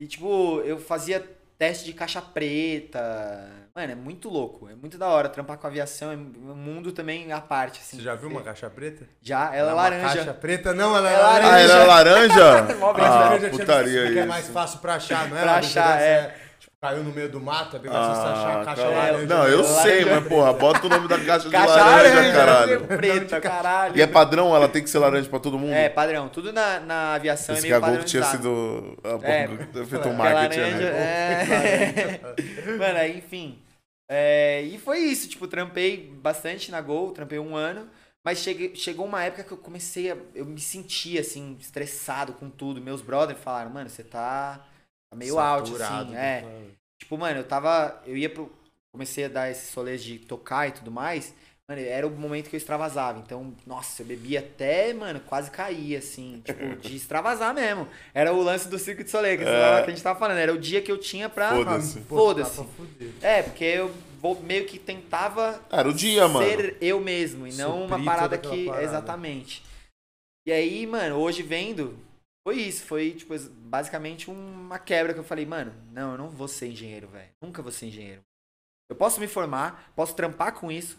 E, 0.00 0.08
tipo, 0.08 0.60
eu 0.64 0.76
fazia 0.80 1.24
teste 1.62 1.84
de 1.84 1.92
caixa 1.92 2.20
preta. 2.20 3.48
Mano, 3.72 3.92
é 3.92 3.94
muito 3.94 4.28
louco. 4.28 4.68
É 4.68 4.74
muito 4.74 4.98
da 4.98 5.06
hora. 5.06 5.28
Trampar 5.28 5.56
com 5.58 5.68
aviação 5.68 6.10
é 6.10 6.16
um 6.16 6.56
mundo 6.56 6.90
também 6.90 7.30
à 7.32 7.40
parte, 7.40 7.78
assim. 7.80 7.98
Você 7.98 8.02
já 8.02 8.16
viu 8.16 8.28
uma 8.28 8.42
caixa 8.42 8.68
preta? 8.68 9.06
Já, 9.20 9.54
ela 9.54 9.70
é 9.70 9.72
uma 9.74 9.82
laranja. 9.82 10.14
caixa 10.16 10.34
preta? 10.34 10.74
Não, 10.74 10.96
ela 10.96 11.08
é, 11.08 11.14
É 11.14 11.18
laranja. 11.18 11.54
Ah, 11.54 11.60
era 11.60 11.84
laranja? 11.84 12.62
Mó 12.80 12.90
A 12.90 12.92
brisa. 12.94 13.08
ah, 13.08 13.20
laranja 13.20 13.50
tinha 13.50 13.60
putaria 13.60 14.02
porque 14.06 14.18
é 14.18 14.26
mais 14.26 14.48
fácil 14.48 14.80
pra 14.80 14.94
achar, 14.96 15.28
não 15.28 15.36
é? 15.36 15.40
Pra 15.40 15.50
Ela 15.52 15.58
achar, 15.60 16.02
é. 16.02 16.36
Caiu 16.82 17.04
no 17.04 17.12
meio 17.12 17.28
do 17.28 17.40
mato, 17.40 17.76
é 17.76 17.78
bem 17.78 17.92
mais 17.92 18.04
fácil 18.04 18.32
achar 18.32 18.56
a 18.58 18.60
Ah, 18.60 18.64
caixa 18.64 18.82
caralho. 18.82 18.96
laranja. 19.12 19.26
Não, 19.26 19.46
eu 19.46 19.58
Laranja 19.62 19.82
sei, 19.82 20.04
mas 20.04 20.26
porra, 20.26 20.52
bota 20.52 20.84
o 20.84 20.88
nome 20.90 21.06
da 21.06 21.16
caixa 21.24 21.44
de 21.44 21.50
Caixa 21.52 21.76
laranja, 21.76 22.14
laranja, 22.16 22.32
caralho. 22.32 22.86
preta, 22.88 23.40
caralho. 23.40 23.96
E 23.96 24.02
é 24.02 24.06
padrão, 24.08 24.52
ela 24.56 24.68
tem 24.68 24.82
que 24.82 24.90
ser 24.90 24.98
laranja 24.98 25.28
pra 25.30 25.38
todo 25.38 25.56
mundo? 25.60 25.72
É, 25.72 25.88
padrão. 25.88 26.28
Tudo 26.28 26.52
na, 26.52 26.80
na 26.80 27.14
aviação 27.14 27.54
Esse 27.54 27.68
é 27.68 27.70
meio 27.70 27.80
que 27.80 27.86
a 27.86 27.88
Gol 27.94 28.04
tinha 28.04 28.24
sido. 28.24 28.98
ah, 29.04 29.18
É, 29.22 29.46
pô, 29.46 29.84
feito 29.84 30.08
um 30.08 30.10
a 30.10 30.14
marketing, 30.14 30.60
laranja, 30.60 30.90
né? 30.90 30.98
é... 30.98 32.20
Mano, 32.76 32.98
aí, 32.98 33.18
enfim. 33.18 33.60
É, 34.10 34.62
e 34.62 34.76
foi 34.76 34.98
isso, 34.98 35.28
tipo, 35.28 35.46
trampei 35.46 36.12
bastante 36.20 36.72
na 36.72 36.80
Gol, 36.80 37.12
trampei 37.12 37.38
um 37.38 37.54
ano. 37.54 37.88
Mas 38.24 38.38
cheguei, 38.38 38.74
chegou 38.74 39.06
uma 39.06 39.22
época 39.22 39.44
que 39.44 39.52
eu 39.52 39.56
comecei 39.56 40.10
a. 40.10 40.16
Eu 40.34 40.46
me 40.46 40.60
sentia, 40.60 41.20
assim, 41.20 41.56
estressado 41.60 42.32
com 42.32 42.50
tudo. 42.50 42.80
Meus 42.80 43.00
brothers 43.02 43.38
falaram, 43.40 43.70
mano, 43.70 43.88
você 43.88 44.02
tá 44.02 44.60
tá 45.12 45.16
meio 45.16 45.38
out, 45.38 45.68
Saturado 45.70 46.04
assim. 46.04 46.16
É. 46.16 46.44
Tipo, 47.00 47.18
mano, 47.18 47.40
eu 47.40 47.44
tava. 47.44 48.00
Eu 48.06 48.16
ia 48.16 48.28
pro. 48.30 48.50
Comecei 48.92 49.24
a 49.24 49.28
dar 49.28 49.50
esses 49.50 49.72
rolês 49.74 50.02
de 50.04 50.18
tocar 50.18 50.68
e 50.68 50.72
tudo 50.72 50.90
mais. 50.90 51.34
Mano, 51.68 51.80
era 51.80 52.06
o 52.06 52.10
momento 52.10 52.50
que 52.50 52.56
eu 52.56 52.58
extravasava. 52.58 53.20
Então, 53.20 53.54
nossa, 53.66 54.02
eu 54.02 54.06
bebia 54.06 54.40
até, 54.40 54.92
mano, 54.92 55.20
quase 55.20 55.50
caía, 55.50 55.98
assim. 55.98 56.42
Tipo, 56.44 56.76
de 56.82 56.96
extravasar 56.96 57.54
mesmo. 57.54 57.88
Era 58.12 58.32
o 58.34 58.42
lance 58.42 58.68
do 58.68 58.78
Circo 58.78 59.02
de 59.02 59.10
Soleil, 59.10 59.38
que, 59.38 59.44
É. 59.44 59.82
que 59.82 59.90
a 59.90 59.94
gente 59.94 60.02
tava 60.02 60.18
falando. 60.18 60.38
Era 60.38 60.52
o 60.52 60.58
dia 60.58 60.82
que 60.82 60.92
eu 60.92 60.98
tinha 60.98 61.28
pra. 61.28 61.50
Foda-se. 61.54 62.00
Foda-se. 62.02 62.64
tá. 63.20 63.28
É, 63.28 63.42
porque 63.42 63.64
eu 63.64 63.90
vou- 64.20 64.38
meio 64.42 64.66
que 64.66 64.78
tentava 64.78 65.58
Era 65.70 65.88
o 65.88 65.94
dia, 65.94 66.28
mano. 66.28 66.46
ser 66.46 66.76
eu 66.80 67.00
mesmo 67.00 67.46
e 67.46 67.54
não 67.54 67.78
uma 67.86 67.88
Suprir 67.96 68.04
parada 68.04 68.36
toda 68.36 68.36
aquela 68.36 68.56
que. 68.56 68.64
parada. 68.66 68.84
Exatamente. 68.84 69.64
E 70.46 70.52
aí, 70.52 70.86
mano, 70.86 71.16
hoje 71.16 71.42
vendo, 71.42 71.96
foi 72.46 72.56
isso. 72.56 72.84
Foi, 72.84 73.12
tipo, 73.12 73.34
basicamente 73.38 74.30
uma 74.30 74.78
quebra 74.78 75.12
que 75.14 75.20
eu 75.20 75.24
falei, 75.24 75.46
mano, 75.46 75.72
não, 75.92 76.12
eu 76.12 76.18
não 76.18 76.28
vou 76.30 76.48
ser 76.48 76.68
engenheiro, 76.68 77.08
velho. 77.08 77.30
Nunca 77.40 77.62
vou 77.62 77.72
ser 77.72 77.86
engenheiro. 77.86 78.22
Eu 78.90 78.96
posso 78.96 79.20
me 79.20 79.26
formar, 79.28 79.92
posso 79.96 80.14
trampar 80.14 80.52
com 80.54 80.70
isso, 80.70 80.98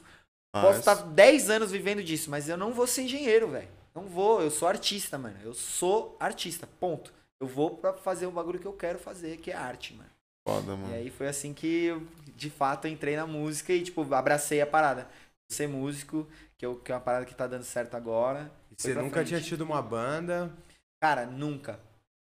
posso 0.52 0.68
Mas- 0.68 0.80
estar 0.80 0.96
10 0.96 1.50
anos 1.50 1.72
vivendo 1.72 2.04
disso, 2.04 2.30
mas 2.30 2.50
eu 2.50 2.58
não 2.58 2.74
vou 2.74 2.88
ser 2.88 3.04
engenheiro, 3.04 3.48
velho. 3.50 3.70
Não 3.94 4.08
vou, 4.08 4.42
eu 4.42 4.50
sou 4.50 4.68
artista, 4.68 5.18
mano. 5.18 5.38
Eu 5.44 5.54
sou 5.54 6.18
artista, 6.20 6.68
ponto. 6.80 7.14
Eu 7.40 7.48
vou 7.48 7.78
pra 7.78 7.94
fazer 7.94 8.26
o 8.26 8.32
bagulho 8.32 8.58
que 8.60 8.66
eu 8.66 8.74
quero 8.74 8.98
fazer, 8.98 9.38
que 9.38 9.52
é 9.52 9.56
arte, 9.56 9.94
mano. 9.94 10.10
Foda, 10.48 10.74
E 10.74 10.78
mano. 10.78 10.94
aí 10.96 11.10
foi 11.12 11.28
assim 11.28 11.54
que 11.54 11.86
eu, 11.86 12.02
de 12.36 12.50
fato, 12.50 12.88
entrei 12.88 13.16
na 13.16 13.28
música 13.28 13.72
e, 13.72 13.84
tipo, 13.84 14.02
abracei 14.14 14.60
a 14.62 14.66
parada. 14.68 15.08
Ser 15.52 15.68
músico, 15.68 16.28
que, 16.58 16.66
eu, 16.66 16.78
que 16.78 16.92
é 16.92 16.96
uma 16.96 17.02
parada 17.02 17.26
que 17.26 17.36
tá 17.36 17.46
dando 17.46 17.64
certo 17.64 17.96
agora. 17.96 18.52
E 18.72 18.82
Você 18.82 18.94
nunca 18.96 19.18
frente. 19.18 19.28
tinha 19.28 19.42
tido 19.42 19.62
uma 19.62 19.82
banda. 19.82 20.52
Cara, 21.04 21.26
nunca. 21.26 21.82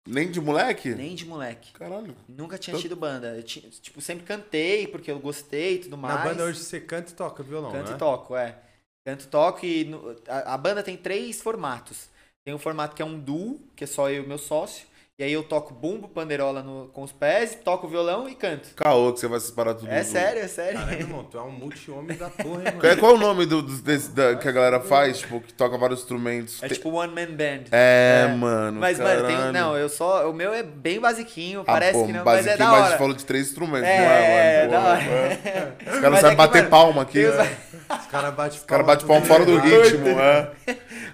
Nem 0.07 0.31
de 0.31 0.41
moleque? 0.41 0.91
Nem 0.95 1.12
de 1.12 1.26
moleque. 1.26 1.72
Caralho. 1.72 2.14
Nunca 2.29 2.57
tinha 2.57 2.79
tido 2.79 2.95
banda. 2.95 3.35
Eu 3.37 3.43
tinha, 3.43 3.68
tipo, 3.68 4.01
sempre 4.01 4.24
cantei, 4.24 4.87
porque 4.87 5.11
eu 5.11 5.18
gostei 5.18 5.74
e 5.74 5.79
tudo 5.81 5.99
mais. 5.99 6.14
Na 6.14 6.24
banda 6.24 6.45
hoje 6.45 6.61
você 6.61 6.79
canta 6.79 7.11
e 7.11 7.14
toca 7.16 7.43
violão, 7.43 7.72
Canto 7.72 7.91
né? 7.91 7.97
e 7.97 7.99
toco, 7.99 8.37
é. 8.37 8.57
Canto 9.05 9.24
e 9.24 9.26
toco 9.26 9.66
e 9.66 9.85
no- 9.85 10.16
a, 10.29 10.55
a 10.55 10.57
banda 10.57 10.81
tem 10.81 10.97
três 10.97 11.43
formatos. 11.43 12.09
Tem 12.45 12.55
um 12.55 12.59
formato 12.59 12.95
que 12.95 13.03
é 13.03 13.05
um 13.05 13.18
duo, 13.18 13.61
que 13.74 13.83
é 13.83 13.87
só 13.89 14.09
eu 14.09 14.22
e 14.22 14.26
meu 14.29 14.39
sócio. 14.39 14.87
E 15.21 15.25
aí 15.25 15.33
eu 15.33 15.43
toco 15.43 15.75
bumbo, 15.75 16.07
panderola 16.07 16.62
no- 16.62 16.87
com 16.95 17.03
os 17.03 17.11
pés, 17.11 17.59
toco 17.64 17.89
violão 17.89 18.29
e 18.29 18.37
canto. 18.37 18.69
Caô, 18.77 19.12
que 19.12 19.19
você 19.19 19.27
vai 19.27 19.41
separar 19.41 19.75
tudo. 19.75 19.91
É 19.91 20.05
sério, 20.05 20.41
é 20.41 20.47
sério. 20.47 20.79
Caralho, 20.79 21.01
irmão, 21.01 21.25
tu 21.25 21.37
é 21.37 21.43
um 21.43 21.51
multi-homem 21.51 22.16
da 22.16 22.29
porra, 22.31 22.61
Qual 22.71 22.75
mano? 22.77 22.87
é, 22.87 22.95
qual 22.95 23.11
é 23.11 23.14
o 23.16 23.19
nome 23.19 23.45
do, 23.45 23.61
do- 23.61 23.83
desse- 23.83 24.11
da- 24.12 24.37
que 24.37 24.49
a 24.49 24.53
galera 24.53 24.79
faz? 24.79 25.19
Tipo, 25.19 25.41
que 25.41 25.53
toca 25.53 25.77
vários 25.77 26.03
instrumentos. 26.03 26.62
É 26.62 26.69
Tem- 26.69 26.77
tipo 26.79 26.91
one 26.91 27.12
man 27.12 27.33
band. 27.35 27.64
É, 27.73 28.27
É. 28.29 28.33
mano. 28.33 28.79
Mas, 28.79 29.01
mano, 29.01 29.27
tem, 29.27 29.35
caralho. 29.37 29.53
não, 29.53 29.77
eu 29.77 29.89
só. 29.89 30.31
O 30.31 30.33
meu 30.33 30.55
é 30.55 30.62
bem 30.62 31.01
basiquinho, 31.01 31.62
Ah, 31.62 31.73
parece 31.73 31.95
pô, 31.99 32.07
que 32.07 32.12
não, 32.12 32.25
mas 32.25 32.47
é 32.47 32.51
basiquinho, 32.57 32.71
da 32.71 32.85
hora. 32.87 32.97
falou 32.99 33.14
de 33.14 33.25
três 33.25 33.49
instrumentos, 33.49 33.89
É, 33.89 33.99
não 33.99 34.05
é, 34.12 34.55
é, 34.55 34.59
mano? 34.61 34.71
da 34.71 34.79
Pô, 34.81 34.87
hora. 34.87 35.01
é. 35.03 35.73
Os 35.81 35.85
caras 35.85 36.03
Mas 36.03 36.19
é 36.19 36.21
sabem 36.21 36.31
que, 36.31 36.37
bater 36.37 36.59
mano, 36.59 36.71
palma 36.71 37.03
aqui. 37.03 37.12
tem 37.14 37.27
os- 37.27 37.37
né? 37.39 37.57
Os 37.91 38.07
caras 38.07 38.35
batem 38.35 38.59
Os 38.59 38.64
caras 38.64 38.87
batem 38.87 39.07
palma 39.09 39.27
fora 39.27 39.45
do 39.45 39.59
ritmo, 39.59 40.09
é. 40.11 40.51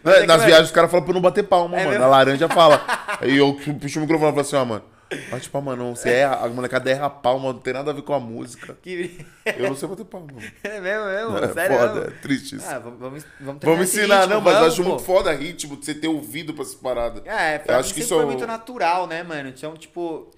Mas 0.02 0.14
é 0.16 0.20
que, 0.20 0.26
Nas 0.26 0.36
mano, 0.36 0.46
viagens 0.46 0.66
os 0.68 0.72
caras 0.74 0.90
falam 0.90 1.06
pra 1.06 1.14
não 1.14 1.22
bater 1.22 1.44
palma, 1.44 1.74
É 1.76 1.78
mano. 1.78 1.90
mesmo? 1.92 2.04
A 2.04 2.08
laranja 2.08 2.48
fala. 2.50 2.84
Aí 3.24 3.36
eu 3.36 3.54
puxo 3.80 3.98
o 3.98 4.02
microfone 4.02 4.30
e 4.30 4.34
falo 4.34 4.40
assim, 4.40 4.56
ó, 4.56 4.64
mano. 4.64 4.84
Bate 5.30 5.48
palma 5.48 5.76
não, 5.76 5.94
você 5.94 6.10
erra, 6.10 6.44
a 6.44 6.48
molecada 6.48 6.90
erra 6.90 7.06
a 7.06 7.10
palma, 7.10 7.52
não 7.52 7.60
tem 7.60 7.72
nada 7.72 7.90
a 7.90 7.94
ver 7.94 8.02
com 8.02 8.14
a 8.14 8.20
música. 8.20 8.74
Que... 8.82 9.24
Eu 9.56 9.68
não 9.68 9.76
sei 9.76 9.88
bater 9.88 10.04
palma. 10.04 10.32
mano. 10.32 10.52
É 10.62 10.80
mesmo, 10.80 11.06
mesmo, 11.06 11.38
É 11.38 11.48
sério 11.52 11.76
foda, 11.78 11.94
mesmo. 11.94 12.08
é 12.08 12.10
triste 12.20 12.56
isso. 12.56 12.66
Ah, 12.66 12.78
vamos, 12.78 12.98
vamos, 12.98 13.24
vamos, 13.62 13.88
ensinar, 13.88 14.22
ritmo, 14.22 14.34
não, 14.34 14.40
mas 14.40 14.58
eu 14.58 14.60
vamos, 14.60 14.72
acho 14.72 14.82
pô. 14.82 14.88
muito 14.88 15.02
foda 15.02 15.32
ritmo 15.32 15.76
de 15.76 15.84
você 15.86 15.94
ter 15.94 16.08
ouvido 16.08 16.52
pra 16.54 16.62
essas 16.62 16.74
paradas. 16.74 17.22
É, 17.24 17.58
pra 17.58 17.74
Eu 17.74 17.80
acho 17.80 17.94
que 17.94 18.00
isso 18.00 18.14
é 18.14 18.16
foi 18.16 18.26
muito 18.26 18.46
natural, 18.46 19.06
né, 19.06 19.22
mano? 19.22 19.48
Então, 19.50 19.76
tipo, 19.76 20.30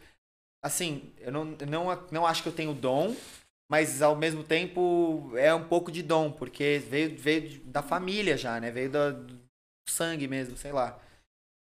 assim, 0.62 1.12
eu 1.18 1.32
não, 1.32 1.44
não, 1.44 2.06
não 2.10 2.26
acho 2.26 2.42
que 2.42 2.48
eu 2.48 2.52
tenho 2.54 2.74
dom, 2.74 3.14
mas 3.70 4.02
ao 4.02 4.16
mesmo 4.16 4.44
tempo 4.44 5.32
é 5.36 5.54
um 5.54 5.64
pouco 5.68 5.90
de 5.92 6.02
dom, 6.02 6.30
porque 6.32 6.82
veio, 6.88 7.16
veio 7.18 7.60
da 7.64 7.82
família 7.82 8.36
já, 8.36 8.60
né? 8.60 8.70
Veio 8.70 8.90
da- 8.90 9.10
do 9.10 9.40
sangue 9.88 10.28
mesmo, 10.28 10.56
sei 10.56 10.72
lá. 10.72 10.98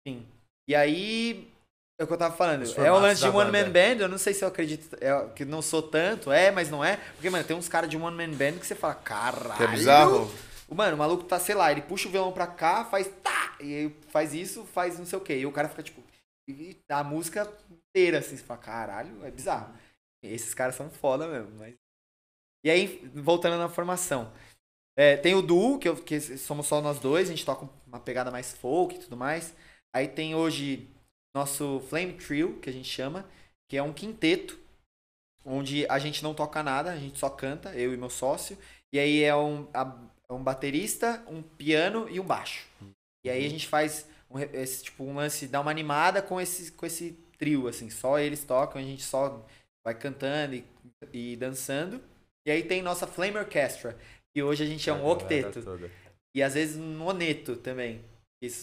Enfim. 0.06 0.26
E 0.70 0.74
aí, 0.76 1.52
é 1.98 2.04
o 2.04 2.06
que 2.06 2.12
eu 2.12 2.16
tava 2.16 2.36
falando. 2.36 2.62
É 2.78 2.92
o 2.92 3.00
lance 3.00 3.20
de 3.22 3.28
One. 3.28 3.50
Man 3.50 3.72
Band, 3.72 4.04
eu 4.04 4.08
não 4.08 4.18
sei 4.18 4.32
se 4.32 4.44
eu 4.44 4.48
acredito, 4.48 4.96
é, 5.00 5.28
que 5.34 5.44
não 5.44 5.60
sou 5.60 5.82
tanto, 5.82 6.30
é, 6.30 6.52
mas 6.52 6.70
não 6.70 6.84
é. 6.84 6.96
Porque, 7.14 7.28
mano, 7.28 7.42
tem 7.42 7.56
uns 7.56 7.68
caras 7.68 7.90
de 7.90 7.96
One 7.96 8.16
Man 8.16 8.36
Band 8.36 8.60
que 8.60 8.64
você 8.68 8.76
fala, 8.76 8.94
caralho. 8.94 9.56
Que 9.56 9.64
é 9.64 9.66
bizarro. 9.66 10.32
Mano, 10.68 10.94
o 10.94 10.98
maluco 10.98 11.24
tá, 11.24 11.40
sei 11.40 11.56
lá, 11.56 11.72
ele 11.72 11.82
puxa 11.82 12.06
o 12.06 12.12
violão 12.12 12.30
pra 12.30 12.46
cá, 12.46 12.84
faz 12.84 13.10
tá, 13.20 13.56
e 13.58 13.74
aí 13.74 13.96
faz 14.10 14.32
isso, 14.32 14.64
faz 14.64 14.96
não 14.96 15.04
sei 15.04 15.18
o 15.18 15.20
quê. 15.20 15.38
E 15.38 15.44
o 15.44 15.50
cara 15.50 15.68
fica 15.68 15.82
tipo. 15.82 16.00
E 16.46 16.78
a 16.88 17.02
música 17.02 17.52
inteira, 17.68 18.18
assim, 18.18 18.36
você 18.36 18.44
fala, 18.44 18.60
caralho, 18.60 19.26
é 19.26 19.30
bizarro. 19.32 19.74
Esses 20.22 20.54
caras 20.54 20.76
são 20.76 20.88
foda 20.88 21.26
mesmo, 21.26 21.50
mas. 21.58 21.74
E 22.64 22.70
aí, 22.70 23.10
voltando 23.12 23.58
na 23.58 23.68
formação. 23.68 24.32
É, 24.96 25.16
tem 25.16 25.34
o 25.34 25.42
duo, 25.42 25.80
que, 25.80 25.88
eu, 25.88 25.96
que 25.96 26.20
somos 26.20 26.68
só 26.68 26.80
nós 26.80 27.00
dois, 27.00 27.26
a 27.26 27.32
gente 27.32 27.44
toca 27.44 27.68
uma 27.88 27.98
pegada 27.98 28.30
mais 28.30 28.52
folk 28.52 28.94
e 28.94 28.98
tudo 29.00 29.16
mais. 29.16 29.52
Aí 29.94 30.08
tem 30.08 30.34
hoje 30.34 30.88
nosso 31.34 31.80
Flame 31.88 32.14
Trio, 32.14 32.58
que 32.60 32.70
a 32.70 32.72
gente 32.72 32.88
chama, 32.88 33.28
que 33.68 33.76
é 33.76 33.82
um 33.82 33.92
quinteto, 33.92 34.58
onde 35.44 35.86
a 35.88 35.98
gente 35.98 36.22
não 36.22 36.34
toca 36.34 36.62
nada, 36.62 36.92
a 36.92 36.96
gente 36.96 37.18
só 37.18 37.30
canta, 37.30 37.74
eu 37.74 37.92
e 37.94 37.96
meu 37.96 38.10
sócio. 38.10 38.56
E 38.92 38.98
aí 38.98 39.22
é 39.22 39.34
um, 39.34 39.68
a- 39.72 39.96
é 40.28 40.32
um 40.32 40.42
baterista, 40.42 41.22
um 41.28 41.42
piano 41.42 42.08
e 42.08 42.20
um 42.20 42.24
baixo. 42.24 42.66
E 43.24 43.30
aí 43.30 43.44
a 43.44 43.48
gente 43.48 43.66
faz 43.68 44.06
um, 44.30 44.38
esse, 44.38 44.84
tipo, 44.84 45.04
um 45.04 45.14
lance, 45.16 45.46
dá 45.46 45.60
uma 45.60 45.70
animada 45.70 46.22
com 46.22 46.40
esse, 46.40 46.72
com 46.72 46.86
esse 46.86 47.12
trio, 47.38 47.68
assim. 47.68 47.90
Só 47.90 48.18
eles 48.18 48.44
tocam, 48.44 48.80
a 48.80 48.84
gente 48.84 49.02
só 49.02 49.44
vai 49.84 49.94
cantando 49.94 50.54
e, 50.54 50.64
e 51.12 51.36
dançando. 51.36 52.02
E 52.46 52.50
aí 52.50 52.62
tem 52.62 52.82
nossa 52.82 53.06
Flame 53.06 53.38
Orchestra, 53.38 53.98
que 54.32 54.42
hoje 54.42 54.62
a 54.62 54.66
gente 54.66 54.88
é 54.88 54.92
um 54.92 55.06
octeto. 55.06 55.68
E 56.34 56.42
às 56.42 56.54
vezes 56.54 56.76
um 56.76 57.02
oneto 57.04 57.56
também. 57.56 58.04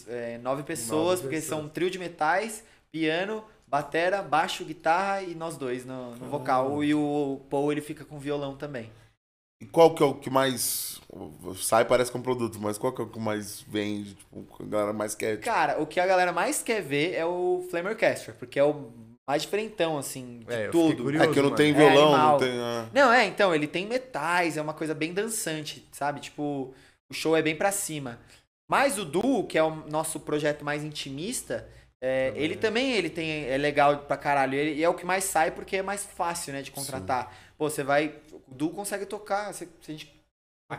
É, 0.07 0.37
nove 0.39 0.63
pessoas, 0.63 1.19
porque 1.21 1.35
pessoas. 1.35 1.59
são 1.59 1.67
um 1.67 1.69
trio 1.69 1.89
de 1.89 1.99
metais, 1.99 2.63
piano, 2.91 3.43
batera, 3.67 4.21
baixo, 4.23 4.65
guitarra 4.65 5.21
e 5.21 5.35
nós 5.35 5.55
dois 5.57 5.85
no, 5.85 6.15
no 6.15 6.25
vocal. 6.29 6.83
E 6.83 6.95
o 6.95 7.41
Paul 7.49 7.71
ele 7.71 7.81
fica 7.81 8.03
com 8.03 8.17
violão 8.17 8.55
também. 8.57 8.89
E 9.61 9.65
qual 9.65 9.93
que 9.93 10.01
é 10.03 10.05
o 10.05 10.13
que 10.15 10.29
mais. 10.29 10.99
Sai 11.57 11.85
parece 11.85 12.11
que 12.11 12.17
é 12.17 12.19
um 12.19 12.23
produto, 12.23 12.59
mas 12.59 12.77
qual 12.77 12.91
que 12.93 13.01
é 13.01 13.05
o 13.05 13.09
que 13.09 13.19
mais 13.19 13.61
vende? 13.61 14.13
Tipo, 14.15 14.45
a 14.59 14.65
galera 14.65 14.93
mais 14.93 15.15
quer. 15.15 15.33
Tipo, 15.37 15.45
Cara, 15.45 15.81
o 15.81 15.85
que 15.87 15.99
a 15.99 16.05
galera 16.07 16.31
mais 16.31 16.61
quer 16.61 16.81
ver 16.81 17.13
é 17.13 17.25
o 17.25 17.65
Flame 17.69 17.89
Orchestra, 17.89 18.33
porque 18.37 18.59
é 18.59 18.63
o 18.63 18.91
mais 19.27 19.41
diferentão, 19.43 19.97
assim, 19.97 20.39
de 20.47 20.53
É, 20.53 20.69
tudo. 20.69 21.03
curioso. 21.03 21.29
é 21.29 21.33
que 21.33 21.39
eu 21.39 21.43
não 21.43 21.49
mano. 21.51 21.55
tenho 21.57 21.75
É 21.75 21.77
violão, 21.79 22.13
animal. 22.13 22.31
não 22.33 22.37
tenho. 22.39 22.61
ah. 22.63 22.89
Não, 22.93 23.11
é, 23.13 23.25
então, 23.25 23.53
ele 23.53 23.67
tem 23.67 23.85
metais, 23.87 24.57
é 24.57 24.61
uma 24.61 24.73
coisa 24.75 24.93
bem 24.93 25.11
dançante, 25.13 25.87
sabe? 25.91 26.19
Tipo, 26.19 26.73
o 27.09 27.13
show 27.13 27.35
é 27.35 27.41
bem 27.41 27.55
pra 27.55 27.71
cima. 27.71 28.19
Mas 28.67 28.97
o 28.97 29.05
Duo, 29.05 29.45
que 29.47 29.57
é 29.57 29.63
o 29.63 29.87
nosso 29.87 30.19
projeto 30.19 30.65
mais 30.65 30.83
intimista, 30.83 31.67
É, 31.99 32.31
ele 32.35 32.55
também 32.55 32.91
ele 32.93 33.09
tem, 33.09 33.45
é 33.45 33.57
legal 33.57 33.97
pra 33.99 34.15
caralho. 34.17 34.53
Ele, 34.53 34.75
e 34.75 34.83
é 34.83 34.89
o 34.89 34.93
que 34.93 35.03
mais 35.03 35.23
sai 35.23 35.49
porque 35.49 35.77
é 35.77 35.81
mais 35.81 36.05
fácil, 36.05 36.53
né, 36.53 36.61
de 36.61 36.69
contratar. 36.69 37.23
Sim. 37.23 37.53
Pô, 37.57 37.69
você 37.69 37.83
vai. 37.83 38.13
O 38.47 38.53
Du 38.53 38.69
consegue 38.69 39.05
tocar. 39.07 39.51
Se, 39.51 39.67
se 39.81 39.89
a 39.89 39.91
gente 39.91 40.23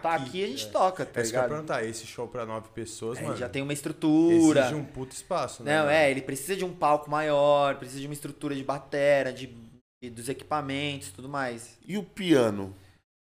tá 0.00 0.14
aqui, 0.14 0.44
a 0.44 0.46
gente 0.46 0.66
é. 0.66 0.70
toca, 0.70 1.04
tá 1.04 1.20
é 1.20 1.24
ligado? 1.24 1.40
Que 1.40 1.46
eu 1.46 1.56
perguntar, 1.56 1.84
esse 1.84 2.06
show 2.06 2.28
pra 2.28 2.46
nove 2.46 2.68
pessoas, 2.72 3.18
é, 3.18 3.22
mano. 3.22 3.36
Já 3.36 3.48
tem 3.48 3.62
uma 3.62 3.72
estrutura. 3.72 4.60
Exige 4.60 4.74
um 4.76 4.84
puto 4.84 5.12
espaço, 5.12 5.64
né? 5.64 5.76
Não, 5.76 5.90
é, 5.90 6.08
ele 6.08 6.22
precisa 6.22 6.54
de 6.54 6.64
um 6.64 6.72
palco 6.72 7.10
maior, 7.10 7.74
precisa 7.76 8.00
de 8.00 8.06
uma 8.06 8.14
estrutura 8.14 8.54
de 8.54 8.62
batera, 8.62 9.32
de, 9.32 9.52
de 10.00 10.10
dos 10.10 10.28
equipamentos 10.28 11.10
tudo 11.10 11.28
mais. 11.28 11.76
E 11.84 11.98
o 11.98 12.04
piano? 12.04 12.76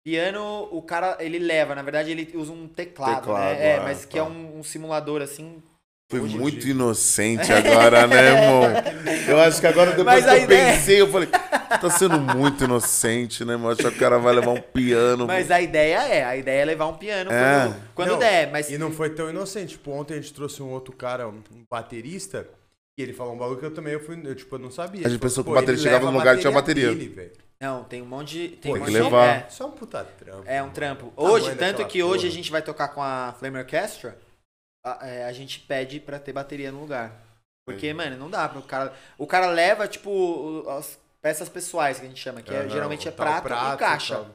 Piano, 0.09 0.67
o 0.73 0.81
cara, 0.81 1.19
ele 1.21 1.39
leva, 1.39 1.75
na 1.75 1.83
verdade, 1.83 2.11
ele 2.11 2.31
usa 2.35 2.51
um 2.51 2.67
teclado, 2.67 3.21
teclado 3.27 3.41
né? 3.41 3.73
É, 3.73 3.77
ah, 3.77 3.83
mas 3.83 4.01
tá. 4.01 4.07
que 4.07 4.19
é 4.19 4.23
um, 4.23 4.59
um 4.59 4.63
simulador 4.63 5.21
assim 5.21 5.63
foi 6.11 6.21
Hoje 6.21 6.39
muito 6.39 6.67
inocente 6.67 7.53
agora, 7.53 8.07
né, 8.07 8.33
irmão? 8.33 8.63
Eu 9.29 9.39
acho 9.41 9.61
que 9.61 9.67
agora, 9.67 9.93
depois 9.95 10.25
que 10.25 10.31
eu 10.31 10.43
ideia... 10.45 10.73
pensei, 10.73 11.01
eu 11.03 11.09
falei, 11.09 11.29
tá 11.29 11.91
sendo 11.91 12.19
muito 12.19 12.65
inocente, 12.65 13.45
né, 13.45 13.55
mano? 13.59 13.73
Acho 13.73 13.83
que 13.83 13.89
o 13.89 13.99
cara 13.99 14.19
vai 14.19 14.35
levar 14.35 14.53
um 14.53 14.61
piano. 14.63 15.27
Mas 15.27 15.51
a 15.51 15.61
ideia 15.61 15.99
é, 15.99 16.25
a 16.25 16.35
ideia 16.35 16.63
é 16.63 16.65
levar 16.65 16.87
um 16.87 16.95
piano 16.95 17.31
é. 17.31 17.65
quando, 17.67 17.77
quando 17.95 18.09
não, 18.13 18.19
der. 18.19 18.51
Mas... 18.51 18.71
E 18.71 18.79
não 18.79 18.91
foi 18.91 19.11
tão 19.11 19.29
inocente. 19.29 19.73
Tipo, 19.73 19.91
ontem 19.91 20.15
a 20.15 20.17
gente 20.17 20.33
trouxe 20.33 20.63
um 20.63 20.71
outro 20.71 20.97
cara, 20.97 21.29
um 21.29 21.43
baterista, 21.71 22.49
e 22.99 23.03
ele 23.03 23.13
falou 23.13 23.35
um 23.35 23.39
bagulho 23.39 23.61
que 23.61 23.67
eu 23.67 23.75
também, 23.75 23.93
eu, 23.93 24.01
fui, 24.01 24.19
eu 24.25 24.35
tipo, 24.35 24.55
eu 24.55 24.59
não 24.59 24.71
sabia. 24.71 25.07
A 25.07 25.11
gente 25.11 25.21
pensou 25.21 25.45
que 25.45 25.51
o 25.51 25.53
baterista 25.53 25.85
chegava 25.85 26.11
no 26.11 26.17
lugar 26.17 26.39
e 26.39 26.41
tinha 26.41 26.51
bateria. 26.51 26.89
Dele, 26.89 27.33
não, 27.61 27.83
tem 27.85 28.01
um 28.01 28.07
monte 28.07 28.31
de. 28.31 28.49
Tem 28.57 28.73
Pô, 28.73 28.79
um 28.79 28.81
monte 28.81 28.93
levar. 28.93 29.27
É. 29.27 29.51
Só 29.51 29.67
um 29.67 29.73
puta 29.73 30.05
trampo. 30.05 30.45
É 30.47 30.63
um 30.63 30.71
trampo. 30.71 31.13
Hoje, 31.17 31.55
tanto 31.57 31.87
que 31.87 32.03
hoje 32.03 32.27
a 32.27 32.31
gente 32.31 32.51
vai 32.51 32.63
tocar 32.63 32.89
com 32.89 33.03
a 33.03 33.35
Flame 33.39 33.59
Orchestra 33.59 34.17
a, 34.85 35.07
é, 35.07 35.25
a 35.25 35.33
gente 35.33 35.61
pede 35.61 36.01
para 36.01 36.19
ter 36.19 36.33
bateria 36.33 36.71
no 36.71 36.81
lugar. 36.81 37.13
Porque, 37.67 37.89
é. 37.89 37.95
mano, 37.95 38.17
não 38.17 38.31
dá 38.31 38.47
o 38.47 38.63
cara. 38.63 38.95
O 39.19 39.27
cara 39.27 39.47
leva, 39.49 39.89
tipo, 39.89 40.65
as 40.71 40.99
peças 41.21 41.49
pessoais 41.49 41.99
que 41.99 42.07
a 42.07 42.09
gente 42.09 42.21
chama, 42.21 42.41
que 42.41 42.55
é, 42.55 42.69
geralmente 42.69 43.09
é 43.09 43.11
prata 43.11 43.49
prato, 43.49 43.75
e 43.75 43.79
caixa. 43.79 44.27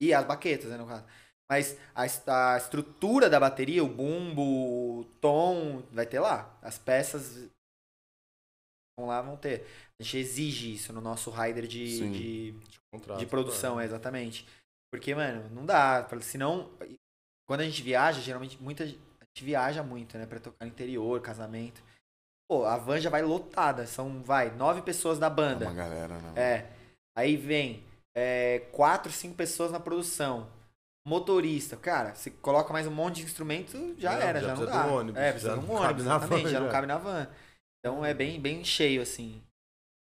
E, 0.00 0.06
e, 0.06 0.14
as 0.14 0.24
baquetas, 0.24 0.70
né, 0.70 0.76
no 0.76 0.86
caso. 0.86 1.04
Mas 1.48 1.76
a, 1.94 2.54
a 2.54 2.56
estrutura 2.56 3.28
da 3.28 3.38
bateria, 3.38 3.84
o 3.84 3.88
bumbo, 3.88 4.42
o 5.00 5.04
tom, 5.20 5.82
vai 5.92 6.06
ter 6.06 6.20
lá. 6.20 6.50
As 6.62 6.78
peças 6.78 7.48
vão 8.98 9.08
lá, 9.08 9.20
vão 9.22 9.36
ter. 9.36 9.66
A 9.98 10.02
gente 10.02 10.18
exige 10.18 10.74
isso 10.74 10.92
no 10.92 11.00
nosso 11.00 11.30
rider 11.30 11.66
de, 11.66 11.98
Sim, 11.98 12.12
de, 12.12 12.52
de, 12.52 12.80
contrato, 12.92 13.18
de 13.18 13.26
produção, 13.26 13.80
é, 13.80 13.84
exatamente. 13.84 14.46
Porque, 14.92 15.14
mano, 15.14 15.48
não 15.50 15.64
dá. 15.64 16.06
Senão, 16.20 16.70
quando 17.48 17.60
a 17.60 17.64
gente 17.64 17.82
viaja, 17.82 18.20
geralmente 18.20 18.60
muita 18.60 18.86
gente 18.86 19.00
viaja 19.42 19.82
muito, 19.82 20.18
né? 20.18 20.26
Pra 20.26 20.40
tocar 20.40 20.64
no 20.64 20.70
interior, 20.70 21.20
casamento. 21.20 21.82
Pô, 22.48 22.64
a 22.64 22.76
van 22.76 22.98
já 22.98 23.10
vai 23.10 23.22
lotada. 23.22 23.86
São, 23.86 24.22
vai, 24.22 24.50
nove 24.50 24.82
pessoas 24.82 25.18
da 25.18 25.30
banda. 25.30 25.64
É 25.64 25.68
uma 25.68 25.74
galera, 25.74 26.18
né? 26.18 26.32
É. 26.36 26.66
Aí 27.16 27.36
vem 27.36 27.84
é, 28.16 28.60
quatro, 28.72 29.12
cinco 29.12 29.36
pessoas 29.36 29.70
na 29.70 29.80
produção. 29.80 30.48
Motorista, 31.06 31.76
cara, 31.76 32.14
você 32.14 32.30
coloca 32.30 32.72
mais 32.72 32.86
um 32.86 32.90
monte 32.90 33.16
de 33.16 33.22
instrumento, 33.22 33.94
já 33.98 34.12
não, 34.12 34.20
era, 34.20 34.40
já, 34.40 34.48
já 34.48 34.54
não 34.54 34.66
dá. 34.66 34.86
ônibus, 34.86 35.20
é, 35.20 35.30
precisa 35.32 35.58
de 35.58 35.64
um 35.64 35.72
ônibus, 35.72 36.02
exatamente, 36.02 36.42
van, 36.42 36.50
já, 36.50 36.58
já 36.58 36.60
não 36.60 36.70
cabe 36.70 36.86
na 36.86 36.98
van. 36.98 37.26
Então 37.80 38.04
é 38.04 38.12
bem, 38.12 38.40
bem 38.40 38.64
cheio, 38.64 39.02
assim. 39.02 39.42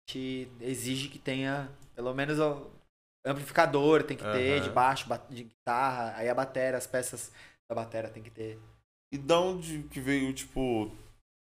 A 0.08 0.12
gente 0.12 0.52
exige 0.62 1.10
que 1.10 1.20
tenha 1.20 1.70
pelo 1.96 2.14
menos 2.14 2.40
o 2.40 2.70
amplificador, 3.26 4.04
tem 4.04 4.16
que 4.16 4.24
ter, 4.24 4.62
de 4.62 4.70
baixo, 4.70 5.08
de 5.30 5.44
guitarra, 5.44 6.14
aí 6.16 6.30
a 6.30 6.36
bateria, 6.36 6.78
as 6.78 6.86
peças 6.86 7.32
da 7.68 7.76
bateria 7.76 8.10
tem 8.10 8.22
que 8.22 8.30
ter. 8.30 8.60
E 9.12 9.18
da 9.18 9.40
onde 9.40 9.84
que 9.84 10.00
veio, 10.00 10.32
tipo, 10.34 10.92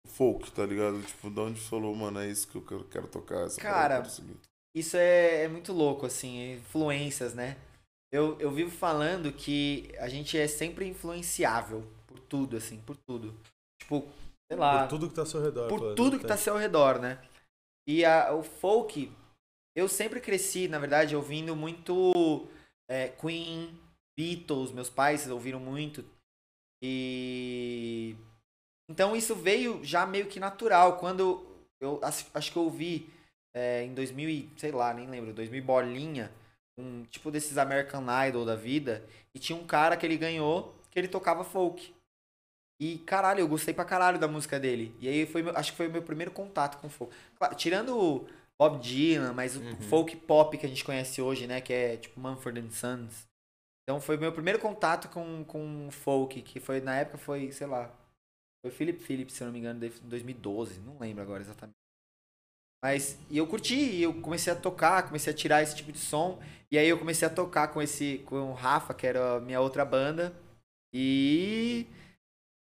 folk, 0.06 0.50
tá 0.50 0.66
ligado? 0.66 1.00
Tipo, 1.02 1.30
da 1.30 1.42
onde 1.42 1.60
falou, 1.60 1.94
mano, 1.94 2.20
é 2.20 2.28
isso 2.28 2.48
que 2.48 2.56
eu 2.56 2.62
quero, 2.62 2.84
quero 2.84 3.08
tocar. 3.08 3.46
Essa 3.46 3.60
Cara, 3.60 4.02
isso 4.74 4.96
é, 4.96 5.44
é 5.44 5.48
muito 5.48 5.72
louco, 5.72 6.04
assim, 6.04 6.54
influências, 6.54 7.34
né? 7.34 7.56
Eu, 8.12 8.38
eu 8.38 8.50
vivo 8.50 8.70
falando 8.70 9.32
que 9.32 9.90
a 9.98 10.08
gente 10.08 10.36
é 10.36 10.46
sempre 10.46 10.86
influenciável 10.86 11.86
por 12.06 12.18
tudo, 12.18 12.56
assim, 12.56 12.78
por 12.80 12.96
tudo. 12.96 13.34
Tipo, 13.80 14.06
sei 14.52 14.56
lá. 14.56 14.82
Por 14.82 14.88
tudo 14.88 15.08
que 15.08 15.14
tá 15.14 15.22
ao 15.22 15.26
seu 15.26 15.42
redor. 15.42 15.68
Por 15.68 15.94
tudo 15.94 16.18
que 16.18 16.26
tá 16.26 16.34
ao 16.34 16.38
seu 16.38 16.56
redor, 16.56 17.00
né? 17.00 17.18
E 17.88 18.04
a, 18.04 18.32
o 18.34 18.42
folk, 18.42 19.10
eu 19.74 19.88
sempre 19.88 20.20
cresci, 20.20 20.68
na 20.68 20.78
verdade, 20.78 21.16
ouvindo 21.16 21.56
muito 21.56 22.46
é, 22.88 23.08
Queen, 23.08 23.76
Beatles, 24.16 24.72
meus 24.72 24.90
pais 24.90 25.28
ouviram 25.30 25.58
muito. 25.58 26.04
E 26.82 28.14
então 28.90 29.16
isso 29.16 29.34
veio 29.34 29.82
já 29.82 30.04
meio 30.04 30.26
que 30.26 30.38
natural. 30.38 30.98
Quando 30.98 31.46
eu 31.80 31.98
acho 32.02 32.52
que 32.52 32.58
eu 32.58 32.64
ouvi 32.64 33.08
é, 33.56 33.84
em 33.84 33.94
2000, 33.94 34.50
sei 34.58 34.70
lá, 34.70 34.92
nem 34.92 35.08
lembro, 35.08 35.32
2000 35.32 35.64
bolinha, 35.64 36.30
um 36.78 37.04
tipo 37.04 37.30
desses 37.30 37.56
American 37.56 38.04
Idol 38.28 38.44
da 38.44 38.54
vida, 38.54 39.04
e 39.34 39.38
tinha 39.38 39.58
um 39.58 39.66
cara 39.66 39.96
que 39.96 40.04
ele 40.04 40.16
ganhou 40.16 40.74
que 40.90 40.98
ele 40.98 41.08
tocava 41.08 41.42
folk. 41.42 41.94
E 42.82 42.98
caralho, 42.98 43.38
eu 43.38 43.46
gostei 43.46 43.72
pra 43.72 43.84
caralho 43.84 44.18
da 44.18 44.26
música 44.26 44.58
dele. 44.58 44.92
E 44.98 45.06
aí 45.06 45.24
foi, 45.24 45.48
acho 45.50 45.70
que 45.70 45.76
foi 45.76 45.86
o 45.86 45.92
meu 45.92 46.02
primeiro 46.02 46.32
contato 46.32 46.80
com 46.80 46.88
folk. 46.88 47.14
Claro, 47.38 47.54
tirando 47.54 47.96
o 47.96 48.26
Bob 48.60 48.80
Dylan, 48.80 49.32
mas 49.32 49.54
uhum. 49.54 49.70
o 49.70 49.82
folk 49.82 50.16
pop 50.16 50.58
que 50.58 50.66
a 50.66 50.68
gente 50.68 50.84
conhece 50.84 51.22
hoje, 51.22 51.46
né, 51.46 51.60
que 51.60 51.72
é 51.72 51.96
tipo 51.96 52.18
Mumford 52.18 52.74
Sons. 52.74 53.24
Então 53.84 54.00
foi 54.00 54.16
meu 54.16 54.32
primeiro 54.32 54.58
contato 54.58 55.08
com, 55.10 55.44
com 55.44 55.88
folk, 55.92 56.42
que 56.42 56.58
foi 56.58 56.80
na 56.80 56.96
época 56.96 57.18
foi, 57.18 57.52
sei 57.52 57.68
lá, 57.68 57.88
foi 58.64 58.72
Philip 58.72 59.00
Phillips, 59.00 59.34
se 59.34 59.44
eu 59.44 59.46
não 59.46 59.52
me 59.52 59.60
engano, 59.60 59.84
em 59.84 60.08
2012, 60.08 60.80
não 60.80 60.98
lembro 60.98 61.22
agora 61.22 61.40
exatamente. 61.40 61.76
Mas 62.84 63.16
e 63.30 63.38
eu 63.38 63.46
curti, 63.46 63.76
e 63.76 64.02
eu 64.02 64.20
comecei 64.20 64.52
a 64.52 64.56
tocar, 64.56 65.06
comecei 65.06 65.32
a 65.32 65.36
tirar 65.36 65.62
esse 65.62 65.76
tipo 65.76 65.92
de 65.92 66.00
som, 66.00 66.42
e 66.68 66.76
aí 66.76 66.88
eu 66.88 66.98
comecei 66.98 67.28
a 67.28 67.30
tocar 67.30 67.68
com 67.68 67.80
esse 67.80 68.24
com 68.26 68.50
o 68.50 68.54
Rafa, 68.54 68.92
que 68.92 69.06
era 69.06 69.36
a 69.36 69.40
minha 69.40 69.60
outra 69.60 69.84
banda. 69.84 70.34
E 70.92 71.86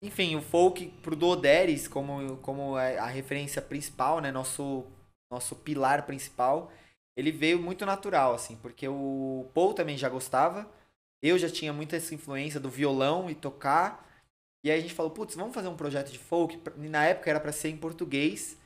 enfim, 0.06 0.36
o 0.36 0.42
folk 0.42 0.88
pro 1.02 1.16
Doderes 1.16 1.88
como 1.88 2.36
como 2.38 2.76
a, 2.76 2.82
a 2.82 3.06
referência 3.06 3.60
principal, 3.62 4.20
né, 4.20 4.30
nosso 4.30 4.84
nosso 5.30 5.56
pilar 5.56 6.06
principal, 6.06 6.70
ele 7.16 7.32
veio 7.32 7.60
muito 7.60 7.84
natural 7.84 8.34
assim, 8.34 8.56
porque 8.56 8.86
o 8.86 9.50
Paul 9.54 9.74
também 9.74 9.96
já 9.96 10.08
gostava 10.08 10.68
eu 11.24 11.38
já 11.38 11.48
tinha 11.48 11.72
muita 11.72 11.96
essa 11.96 12.14
influência 12.14 12.60
do 12.60 12.68
violão 12.68 13.30
e 13.30 13.34
tocar. 13.34 14.06
E 14.62 14.70
aí 14.70 14.78
a 14.78 14.82
gente 14.82 14.92
falou, 14.92 15.10
putz, 15.10 15.34
vamos 15.34 15.54
fazer 15.54 15.68
um 15.68 15.76
projeto 15.76 16.12
de 16.12 16.18
folk. 16.18 16.60
Na 16.76 17.06
época 17.06 17.30
era 17.30 17.40
para 17.40 17.50
ser 17.50 17.70
em 17.70 17.78
português 17.78 18.58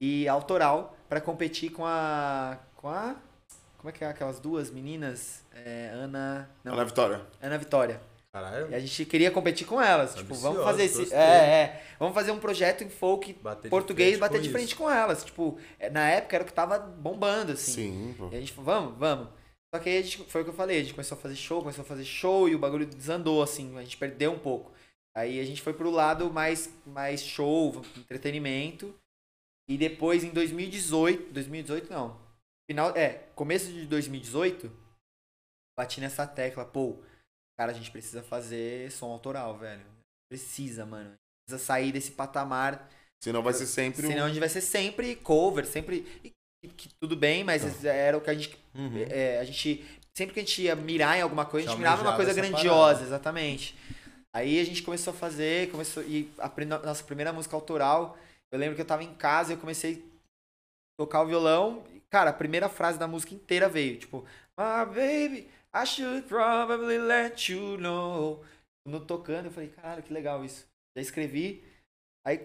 e 0.00 0.28
autoral 0.28 0.96
para 1.08 1.20
competir 1.20 1.72
com 1.72 1.84
a 1.84 2.56
com 2.76 2.88
a 2.88 3.16
como 3.78 3.90
é 3.90 3.92
que 3.92 4.04
é 4.04 4.06
aquelas 4.06 4.38
duas 4.38 4.70
meninas, 4.70 5.44
é, 5.52 5.90
Ana, 5.92 6.48
não, 6.62 6.72
Ana 6.72 6.84
Vitória. 6.84 7.26
Ana 7.42 7.58
Vitória. 7.58 8.00
Caralho. 8.34 8.68
E 8.68 8.74
a 8.74 8.80
gente 8.80 9.04
queria 9.04 9.30
competir 9.30 9.64
com 9.64 9.80
elas, 9.80 10.12
tipo, 10.16 10.34
vamos 10.34 10.64
fazer 10.64 10.82
esse, 10.86 11.14
é, 11.14 11.18
é, 11.18 11.84
vamos 12.00 12.14
fazer 12.14 12.32
um 12.32 12.40
projeto 12.40 12.82
em 12.82 12.88
folk 12.88 13.32
bater 13.34 13.70
português, 13.70 14.18
bater 14.18 14.40
de 14.40 14.50
frente 14.50 14.74
com 14.74 14.90
elas, 14.90 15.24
tipo, 15.24 15.56
é, 15.78 15.88
na 15.88 16.10
época 16.10 16.34
era 16.34 16.42
o 16.42 16.46
que 16.48 16.52
tava 16.52 16.76
bombando 16.80 17.52
assim. 17.52 17.72
Sim. 17.72 18.14
Pô. 18.18 18.30
E 18.32 18.36
a 18.36 18.40
gente 18.40 18.50
falou, 18.50 18.74
vamos, 18.74 18.98
vamos. 18.98 19.28
Só 19.72 19.80
que 19.80 19.88
aí 19.88 19.98
a 19.98 20.02
gente, 20.02 20.24
foi 20.24 20.40
o 20.40 20.44
que 20.44 20.50
eu 20.50 20.54
falei, 20.54 20.80
a 20.80 20.82
gente 20.82 20.94
começou 20.94 21.16
a 21.16 21.20
fazer 21.20 21.36
show, 21.36 21.60
começou 21.60 21.82
a 21.82 21.86
fazer 21.86 22.04
show 22.04 22.48
e 22.48 22.56
o 22.56 22.58
bagulho 22.58 22.86
desandou, 22.86 23.40
assim, 23.40 23.78
a 23.78 23.82
gente 23.82 23.96
perdeu 23.96 24.32
um 24.32 24.38
pouco. 24.40 24.72
Aí 25.16 25.38
a 25.38 25.44
gente 25.44 25.62
foi 25.62 25.72
pro 25.72 25.88
lado 25.88 26.28
mais, 26.28 26.68
mais 26.84 27.22
show, 27.22 27.84
entretenimento. 27.96 28.92
E 29.70 29.78
depois 29.78 30.24
em 30.24 30.30
2018, 30.30 31.32
2018 31.32 31.88
não. 31.88 32.20
Final, 32.68 32.96
é, 32.96 33.10
começo 33.36 33.72
de 33.72 33.86
2018, 33.86 34.72
bati 35.78 36.00
nessa 36.00 36.26
tecla, 36.26 36.64
pô, 36.64 36.98
cara, 37.58 37.72
a 37.72 37.74
gente 37.74 37.90
precisa 37.90 38.22
fazer 38.22 38.90
som 38.90 39.10
autoral, 39.10 39.56
velho. 39.56 39.84
Precisa, 40.30 40.84
mano. 40.84 41.14
Precisa 41.46 41.64
sair 41.64 41.92
desse 41.92 42.12
patamar. 42.12 42.88
Senão 43.22 43.42
vai 43.42 43.52
ser 43.52 43.66
sempre. 43.66 44.06
Senão 44.06 44.26
a 44.26 44.28
gente 44.28 44.40
vai 44.40 44.48
ser 44.48 44.60
sempre 44.60 45.16
cover, 45.16 45.66
sempre. 45.66 46.06
E 46.22 46.32
que 46.68 46.88
tudo 47.00 47.14
bem, 47.16 47.44
mas 47.44 47.62
tá. 47.80 47.88
era 47.88 48.16
o 48.16 48.20
que 48.20 48.30
a 48.30 48.34
gente. 48.34 48.58
Uhum. 48.74 49.04
É, 49.08 49.38
a 49.38 49.44
gente. 49.44 49.84
Sempre 50.16 50.34
que 50.34 50.40
a 50.40 50.42
gente 50.42 50.62
ia 50.62 50.76
mirar 50.76 51.18
em 51.18 51.22
alguma 51.22 51.44
coisa, 51.44 51.66
a 51.66 51.70
gente 51.70 51.78
mirava 51.78 52.04
numa 52.04 52.14
coisa 52.14 52.32
grandiosa, 52.32 52.94
parada. 52.94 53.02
exatamente. 53.02 53.76
Aí 54.32 54.60
a 54.60 54.64
gente 54.64 54.82
começou 54.82 55.12
a 55.12 55.16
fazer, 55.16 55.70
começou. 55.70 56.02
E 56.04 56.30
a 56.38 56.50
nossa 56.84 57.02
primeira 57.02 57.32
música 57.32 57.56
autoral, 57.56 58.16
eu 58.52 58.58
lembro 58.58 58.76
que 58.76 58.80
eu 58.80 58.86
tava 58.86 59.02
em 59.02 59.14
casa 59.14 59.52
e 59.52 59.56
eu 59.56 59.60
comecei 59.60 60.04
a 60.04 61.02
tocar 61.02 61.22
o 61.22 61.26
violão. 61.26 61.84
E, 61.92 62.00
cara, 62.10 62.30
a 62.30 62.34
primeira 62.34 62.68
frase 62.68 62.98
da 62.98 63.08
música 63.08 63.34
inteira 63.34 63.68
veio, 63.68 63.98
tipo, 63.98 64.24
My 64.56 64.86
baby, 64.86 65.48
I 65.74 65.86
should 65.86 66.28
probably 66.28 66.98
let 66.98 67.50
you 67.50 67.76
know. 67.78 68.44
No 68.86 69.00
tocando, 69.00 69.46
eu 69.46 69.50
falei, 69.50 69.70
cara, 69.70 70.02
que 70.02 70.12
legal 70.12 70.44
isso. 70.44 70.66
Já 70.96 71.02
escrevi. 71.02 71.64
Aí 72.24 72.38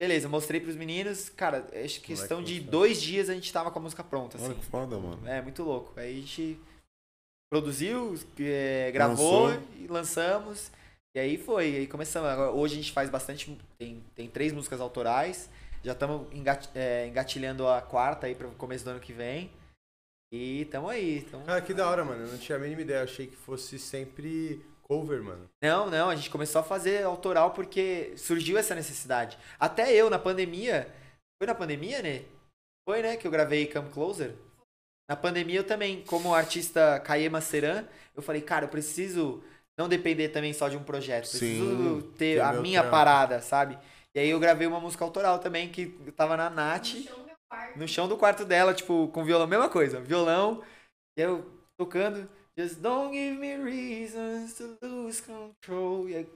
Beleza, 0.00 0.28
mostrei 0.28 0.60
pros 0.60 0.76
meninos. 0.76 1.28
Cara, 1.28 1.66
acho 1.84 2.00
que 2.00 2.08
questão 2.08 2.42
de 2.42 2.60
dois 2.60 3.00
dias 3.00 3.30
a 3.30 3.34
gente 3.34 3.52
tava 3.52 3.70
com 3.70 3.78
a 3.78 3.82
música 3.82 4.02
pronta. 4.02 4.36
Assim. 4.36 4.46
Olha 4.46 4.54
que 4.54 4.64
foda, 4.64 4.98
mano. 4.98 5.26
É, 5.26 5.40
muito 5.40 5.62
louco. 5.62 5.98
Aí 5.98 6.18
a 6.18 6.20
gente 6.20 6.58
produziu, 7.50 8.18
é, 8.40 8.90
gravou 8.92 9.46
Lançou. 9.46 9.62
e 9.78 9.86
lançamos. 9.86 10.70
E 11.16 11.20
aí 11.20 11.38
foi, 11.38 11.76
aí 11.76 11.86
começamos. 11.86 12.28
Agora, 12.28 12.50
hoje 12.50 12.74
a 12.74 12.76
gente 12.76 12.92
faz 12.92 13.08
bastante. 13.08 13.56
Tem, 13.78 14.02
tem 14.14 14.28
três 14.28 14.52
músicas 14.52 14.80
autorais. 14.80 15.48
Já 15.84 15.92
estamos 15.92 16.26
é, 16.74 17.06
engatilhando 17.06 17.68
a 17.68 17.80
quarta 17.80 18.26
aí 18.26 18.34
para 18.34 18.48
o 18.48 18.54
começo 18.56 18.84
do 18.84 18.90
ano 18.90 19.00
que 19.00 19.12
vem. 19.12 19.50
E 20.36 20.64
tamo 20.64 20.88
aí. 20.88 21.22
Tamo... 21.30 21.44
Cara, 21.44 21.60
que 21.60 21.72
da 21.72 21.88
hora, 21.88 22.04
mano. 22.04 22.24
Eu 22.24 22.32
não 22.32 22.38
tinha 22.38 22.58
a 22.58 22.60
mínima 22.60 22.82
ideia. 22.82 22.98
Eu 22.98 23.04
achei 23.04 23.28
que 23.28 23.36
fosse 23.36 23.78
sempre 23.78 24.60
cover, 24.82 25.22
mano. 25.22 25.48
Não, 25.62 25.88
não. 25.88 26.10
A 26.10 26.16
gente 26.16 26.28
começou 26.28 26.60
a 26.60 26.64
fazer 26.64 27.04
autoral 27.04 27.52
porque 27.52 28.12
surgiu 28.16 28.58
essa 28.58 28.74
necessidade. 28.74 29.38
Até 29.60 29.92
eu, 29.92 30.10
na 30.10 30.18
pandemia. 30.18 30.92
Foi 31.40 31.46
na 31.46 31.54
pandemia, 31.54 32.02
né? 32.02 32.22
Foi, 32.84 33.00
né? 33.00 33.16
Que 33.16 33.28
eu 33.28 33.30
gravei 33.30 33.68
Come 33.68 33.88
Closer. 33.90 34.34
Na 35.08 35.14
pandemia 35.14 35.60
eu 35.60 35.64
também, 35.64 36.02
como 36.02 36.34
artista 36.34 36.98
Caema 36.98 37.40
Seran, 37.40 37.84
eu 38.16 38.22
falei, 38.22 38.40
cara, 38.42 38.64
eu 38.64 38.68
preciso 38.70 39.40
não 39.78 39.88
depender 39.88 40.30
também 40.30 40.52
só 40.52 40.68
de 40.68 40.76
um 40.76 40.82
projeto. 40.82 41.28
Preciso 41.28 42.00
Sim, 42.00 42.12
ter 42.18 42.40
a 42.40 42.54
minha 42.54 42.80
trampo. 42.80 42.96
parada, 42.96 43.40
sabe? 43.40 43.78
E 44.12 44.18
aí 44.18 44.30
eu 44.30 44.40
gravei 44.40 44.66
uma 44.66 44.80
música 44.80 45.04
autoral 45.04 45.38
também, 45.38 45.68
que 45.68 45.86
tava 46.16 46.36
na 46.36 46.50
Nath. 46.50 46.94
No 47.54 47.62
chão, 47.62 47.76
no 47.76 47.88
chão 47.88 48.08
do 48.08 48.16
quarto 48.16 48.44
dela, 48.44 48.74
tipo, 48.74 49.08
com 49.08 49.24
violão, 49.24 49.46
mesma 49.46 49.68
coisa. 49.68 50.00
Violão, 50.00 50.62
e 51.16 51.22
eu 51.22 51.50
tocando. 51.76 52.28
Just 52.56 52.80
don't 52.80 53.12
give 53.12 53.36
me 53.36 53.56
reasons 53.56 54.54
to 54.54 54.78
lose 54.80 55.20
control. 55.22 56.08
E 56.08 56.14
aí, 56.14 56.28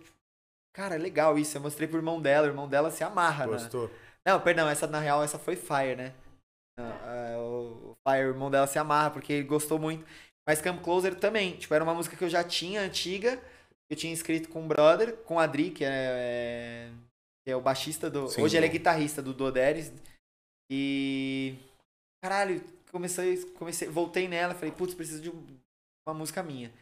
cara, 0.72 0.96
legal 0.96 1.38
isso. 1.38 1.56
Eu 1.56 1.60
mostrei 1.60 1.86
pro 1.86 1.98
irmão 1.98 2.20
dela, 2.20 2.46
o 2.46 2.50
irmão 2.50 2.68
dela 2.68 2.90
se 2.90 3.04
amarra, 3.04 3.46
né? 3.46 3.52
Gostou. 3.52 3.86
Né? 3.86 3.94
Não, 4.26 4.40
perdão, 4.40 4.68
essa 4.68 4.86
na 4.86 4.98
real, 4.98 5.22
essa 5.22 5.38
foi 5.38 5.54
Fire, 5.54 5.96
né? 5.96 6.12
Não, 6.78 6.90
o 7.40 7.96
Fire, 8.06 8.26
o 8.26 8.30
irmão 8.30 8.50
dela 8.50 8.66
se 8.66 8.78
amarra, 8.78 9.10
porque 9.10 9.32
ele 9.32 9.44
gostou 9.44 9.78
muito. 9.78 10.04
Mas 10.46 10.60
Come 10.60 10.80
Closer 10.80 11.14
também. 11.14 11.56
Tipo, 11.56 11.74
era 11.74 11.84
uma 11.84 11.94
música 11.94 12.16
que 12.16 12.24
eu 12.24 12.28
já 12.28 12.42
tinha, 12.42 12.80
antiga. 12.80 13.40
Eu 13.90 13.96
tinha 13.96 14.12
escrito 14.12 14.48
com 14.48 14.64
o 14.64 14.66
brother, 14.66 15.16
com 15.18 15.36
o 15.36 15.38
Adri, 15.38 15.70
que 15.70 15.84
é, 15.84 15.88
é, 15.90 16.90
que 17.44 17.50
é 17.50 17.56
o 17.56 17.60
baixista 17.60 18.10
do. 18.10 18.28
Sim, 18.28 18.42
hoje 18.42 18.56
ele 18.56 18.66
é 18.66 18.68
guitarrista 18.68 19.22
do 19.22 19.32
Doderes. 19.32 19.92
E. 20.70 21.54
Caralho, 22.22 22.62
comecei, 22.90 23.44
comecei, 23.52 23.88
voltei 23.88 24.28
nela, 24.28 24.54
falei, 24.54 24.72
putz, 24.72 24.94
preciso 24.94 25.22
de 25.22 25.30
uma 26.06 26.14
música 26.14 26.42
minha. 26.42 26.72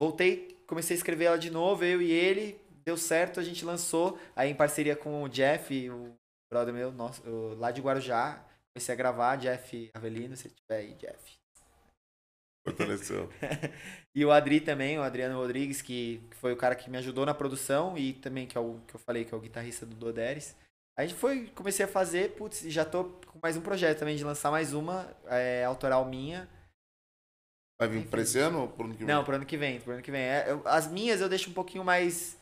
Voltei, 0.00 0.58
comecei 0.66 0.94
a 0.94 0.98
escrever 0.98 1.26
ela 1.26 1.38
de 1.38 1.50
novo, 1.50 1.84
eu 1.84 2.02
e 2.02 2.10
ele, 2.10 2.60
deu 2.84 2.96
certo, 2.96 3.40
a 3.40 3.42
gente 3.42 3.64
lançou, 3.64 4.18
aí 4.34 4.50
em 4.50 4.54
parceria 4.54 4.96
com 4.96 5.22
o 5.22 5.28
Jeff, 5.28 5.88
o 5.90 6.12
brother 6.50 6.74
meu, 6.74 6.92
nosso, 6.92 7.22
lá 7.58 7.70
de 7.70 7.80
Guarujá, 7.80 8.44
comecei 8.74 8.92
a 8.92 8.98
gravar, 8.98 9.36
Jeff 9.36 9.90
Avelino, 9.94 10.36
se 10.36 10.50
tiver 10.50 10.78
aí, 10.78 10.94
Jeff. 10.94 11.42
Fortaleceu. 12.64 13.28
e 14.14 14.24
o 14.24 14.30
Adri 14.30 14.60
também, 14.60 14.98
o 14.98 15.02
Adriano 15.02 15.36
Rodrigues, 15.36 15.82
que, 15.82 16.22
que, 16.30 16.36
foi 16.36 16.52
o 16.52 16.56
cara 16.56 16.76
que 16.76 16.88
me 16.88 16.96
ajudou 16.98 17.26
na 17.26 17.34
produção 17.34 17.98
e 17.98 18.12
também 18.12 18.46
que 18.46 18.56
é 18.56 18.60
o 18.60 18.80
que 18.86 18.94
eu 18.94 19.00
falei 19.00 19.24
que 19.24 19.34
é 19.34 19.36
o 19.36 19.40
guitarrista 19.40 19.84
do 19.84 19.96
Doderes. 19.96 20.54
A 20.96 21.06
gente 21.06 21.18
foi, 21.18 21.46
comecei 21.48 21.84
a 21.84 21.88
fazer, 21.88 22.34
putz, 22.34 22.60
já 22.62 22.84
tô 22.84 23.04
com 23.04 23.38
mais 23.42 23.56
um 23.56 23.62
projeto 23.62 23.98
também 23.98 24.16
de 24.16 24.24
lançar 24.24 24.50
mais 24.50 24.74
uma 24.74 25.10
é, 25.26 25.64
autoral 25.64 26.04
minha. 26.04 26.48
Vai 27.80 27.88
vir 27.88 28.06
pra 28.06 28.20
esse 28.20 28.38
ano 28.38 28.60
ou 28.60 28.68
pro 28.68 28.84
ano 28.84 28.94
que 28.94 29.04
vem? 29.04 29.14
Não, 29.14 29.24
pro 29.24 29.34
ano 29.34 29.46
que 29.46 29.56
vem, 29.56 29.80
pro 29.80 29.94
ano 29.94 30.02
que 30.02 30.10
vem. 30.10 30.20
É, 30.20 30.50
eu, 30.50 30.62
as 30.66 30.86
minhas 30.86 31.20
eu 31.20 31.28
deixo 31.28 31.50
um 31.50 31.54
pouquinho 31.54 31.82
mais 31.82 32.38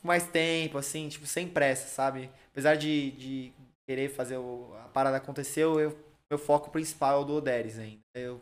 com 0.00 0.08
mais 0.08 0.26
tempo, 0.26 0.78
assim, 0.78 1.08
tipo, 1.08 1.26
sem 1.26 1.46
pressa, 1.46 1.88
sabe? 1.88 2.30
Apesar 2.50 2.76
de, 2.76 3.10
de 3.12 3.52
querer 3.86 4.08
fazer 4.08 4.38
o, 4.38 4.74
a 4.84 4.88
parada 4.88 5.18
acontecer, 5.18 5.62
eu, 5.62 5.98
meu 6.30 6.38
foco 6.38 6.70
principal 6.70 7.18
é 7.18 7.22
o 7.22 7.24
do 7.24 7.34
Oderes 7.34 7.78
ainda. 7.78 8.02
Eu 8.14 8.40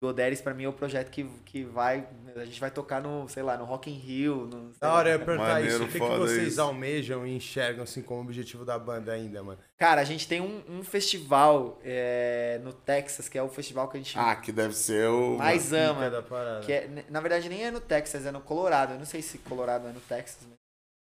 do 0.00 0.08
Oderes 0.08 0.42
pra 0.42 0.52
mim 0.52 0.64
é 0.64 0.68
o 0.68 0.72
projeto 0.72 1.10
que, 1.10 1.24
que 1.44 1.64
vai. 1.64 2.06
A 2.36 2.44
gente 2.44 2.60
vai 2.60 2.70
tocar 2.70 3.00
no, 3.00 3.26
sei 3.28 3.42
lá, 3.42 3.56
no 3.56 3.64
Rock 3.64 3.90
in 3.90 3.94
Rio. 3.94 4.46
No, 4.46 4.72
da 4.78 4.92
hora 4.92 5.10
eu 5.10 5.20
perguntar 5.20 5.54
Maneiro, 5.54 5.74
isso. 5.74 5.84
O 5.84 5.88
que, 5.88 5.98
que 5.98 6.18
vocês 6.18 6.48
isso. 6.48 6.60
almejam 6.60 7.26
e 7.26 7.34
enxergam 7.34 7.82
assim 7.82 8.02
como 8.02 8.20
objetivo 8.20 8.64
da 8.64 8.78
banda 8.78 9.12
ainda, 9.12 9.42
mano? 9.42 9.58
Cara, 9.78 10.02
a 10.02 10.04
gente 10.04 10.28
tem 10.28 10.40
um, 10.40 10.62
um 10.68 10.82
festival 10.82 11.80
é, 11.82 12.60
no 12.62 12.74
Texas, 12.74 13.26
que 13.28 13.38
é 13.38 13.42
o 13.42 13.48
festival 13.48 13.88
que 13.88 13.96
a 13.96 14.00
gente. 14.00 14.18
Ah, 14.18 14.36
que 14.36 14.52
deve 14.52 14.74
ser 14.74 15.08
o. 15.08 15.38
Mais 15.38 15.72
ama. 15.72 16.22
Que 16.64 16.72
é, 16.72 17.04
na 17.08 17.20
verdade, 17.20 17.48
nem 17.48 17.64
é 17.64 17.70
no 17.70 17.80
Texas, 17.80 18.26
é 18.26 18.30
no 18.30 18.40
Colorado. 18.40 18.92
Eu 18.92 18.98
não 18.98 19.06
sei 19.06 19.22
se 19.22 19.38
Colorado 19.38 19.88
é 19.88 19.92
no 19.92 20.00
Texas, 20.00 20.46
mas 20.46 20.58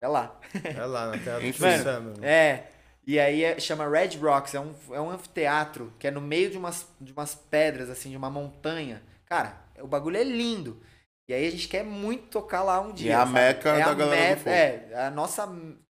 é 0.03 0.07
lá. 0.07 0.37
É 0.65 0.85
lá, 0.85 1.07
na 1.11 1.17
terra 1.17 1.39
do 1.39 2.01
Mano, 2.01 2.25
É. 2.25 2.65
E 3.05 3.19
aí 3.19 3.43
é, 3.43 3.59
chama 3.59 3.87
Red 3.87 4.17
Rocks, 4.17 4.53
é 4.53 4.59
um, 4.59 4.73
é 4.91 5.01
um 5.01 5.09
anfiteatro 5.09 5.91
que 5.97 6.07
é 6.07 6.11
no 6.11 6.21
meio 6.21 6.49
de 6.49 6.57
umas, 6.57 6.85
de 6.99 7.11
umas 7.11 7.33
pedras, 7.33 7.89
assim, 7.89 8.11
de 8.11 8.17
uma 8.17 8.29
montanha. 8.29 9.01
Cara, 9.25 9.57
o 9.79 9.87
bagulho 9.87 10.17
é 10.17 10.23
lindo. 10.23 10.81
E 11.27 11.33
aí 11.33 11.47
a 11.47 11.51
gente 11.51 11.67
quer 11.67 11.83
muito 11.83 12.27
tocar 12.27 12.63
lá 12.63 12.79
um 12.79 12.91
dia. 12.91 13.09
E 13.09 13.13
é 13.13 13.15
a 13.15 13.25
meca 13.25 13.69
é 13.69 13.83
da 13.83 13.91
a 13.91 13.93
galera 13.93 14.35
do 14.35 14.49
É, 14.49 15.05
a 15.07 15.09
nossa... 15.09 15.47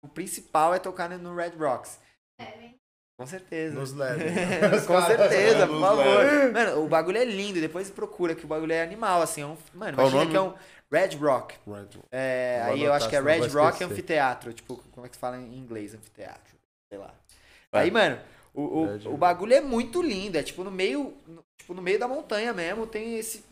O 0.03 0.07
principal 0.07 0.73
é 0.73 0.79
tocar 0.79 1.09
no 1.09 1.35
Red 1.35 1.51
Rocks. 1.57 1.99
É, 2.39 2.71
com 3.19 3.25
certeza. 3.27 3.79
Nos 3.79 3.93
leve. 3.93 4.23
Com 4.87 4.99
certeza, 5.03 5.67
por 5.67 5.79
favor. 5.79 6.51
Mano, 6.53 6.83
o 6.83 6.87
bagulho 6.87 7.19
é 7.19 7.23
lindo. 7.23 7.61
Depois 7.61 7.87
procura 7.91 8.33
que 8.33 8.45
o 8.45 8.47
bagulho 8.47 8.73
é 8.73 8.81
animal, 8.81 9.21
assim. 9.21 9.43
É 9.43 9.45
um, 9.45 9.55
mano, 9.75 9.95
Qual 9.95 10.09
imagina 10.09 10.31
que 10.31 10.37
é 10.37 10.41
um 10.41 10.55
Red 10.91 11.17
Rock. 11.17 11.53
Red 11.67 11.73
Rock. 11.73 12.07
É, 12.11 12.63
aí 12.65 12.83
eu 12.83 12.91
acho 12.91 13.07
que 13.07 13.15
é 13.15 13.21
Red 13.21 13.47
Rock 13.49 13.83
Anfiteatro. 13.83 14.51
Tipo, 14.53 14.83
como 14.91 15.05
é 15.05 15.09
que 15.09 15.15
se 15.15 15.19
fala 15.19 15.37
em 15.37 15.55
inglês? 15.55 15.93
Anfiteatro 15.93 16.60
sei 16.91 16.99
lá. 16.99 17.13
É. 17.71 17.79
Aí, 17.79 17.91
mano, 17.91 18.19
o, 18.53 18.61
o, 18.61 19.13
o, 19.13 19.17
bagulho 19.17 19.53
é 19.53 19.61
muito 19.61 20.01
lindo. 20.01 20.37
É 20.37 20.43
tipo 20.43 20.63
no 20.63 20.71
meio. 20.71 21.13
Tipo, 21.57 21.73
no 21.73 21.81
meio 21.81 21.99
da 21.99 22.07
montanha 22.07 22.53
mesmo, 22.53 22.85
tem 22.85 23.17
esse 23.17 23.43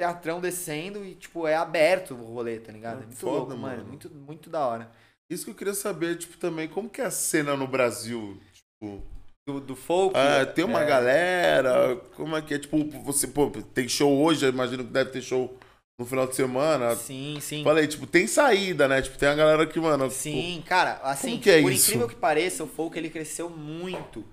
teatrão 0.00 0.40
descendo 0.40 1.04
e, 1.04 1.14
tipo, 1.16 1.46
é 1.46 1.56
aberto 1.56 2.14
o 2.14 2.34
rolê, 2.34 2.60
tá 2.60 2.72
ligado? 2.72 3.02
É 3.02 3.06
muito 3.06 3.18
Foda, 3.18 3.36
louco, 3.36 3.56
mano. 3.56 3.84
Muito, 3.84 4.10
muito 4.10 4.48
da 4.48 4.64
hora. 4.64 4.90
Isso 5.30 5.44
que 5.44 5.50
eu 5.50 5.54
queria 5.54 5.74
saber, 5.74 6.16
tipo, 6.16 6.38
também, 6.38 6.68
como 6.68 6.88
que 6.88 7.00
é 7.00 7.04
a 7.04 7.10
cena 7.10 7.56
no 7.56 7.66
Brasil? 7.66 8.40
Tipo. 8.52 9.02
Do, 9.46 9.60
do 9.60 9.74
folk? 9.74 10.14
Ah, 10.16 10.46
tem 10.46 10.64
uma 10.64 10.82
é. 10.82 10.86
galera. 10.86 11.96
Como 12.14 12.36
é 12.36 12.42
que 12.42 12.54
é? 12.54 12.58
Tipo, 12.58 12.84
você, 13.02 13.26
pô, 13.26 13.50
tem 13.74 13.88
show 13.88 14.22
hoje, 14.22 14.44
eu 14.44 14.50
imagino 14.50 14.84
que 14.84 14.90
deve 14.90 15.10
ter 15.10 15.22
show 15.22 15.58
no 15.98 16.06
final 16.06 16.26
de 16.26 16.36
semana. 16.36 16.94
Sim, 16.94 17.38
sim. 17.40 17.64
Falei, 17.64 17.86
tipo, 17.88 18.06
tem 18.06 18.26
saída, 18.26 18.86
né? 18.86 19.02
Tipo, 19.02 19.18
tem 19.18 19.28
a 19.28 19.34
galera 19.34 19.66
que, 19.66 19.80
mano. 19.80 20.08
Sim, 20.10 20.60
pô, 20.62 20.68
cara, 20.68 21.00
assim, 21.02 21.38
que 21.38 21.50
é 21.50 21.60
por 21.60 21.72
isso? 21.72 21.88
incrível 21.88 22.08
que 22.08 22.14
pareça, 22.14 22.62
o 22.62 22.68
folk 22.68 22.96
ele 22.96 23.10
cresceu 23.10 23.50
muito. 23.50 24.24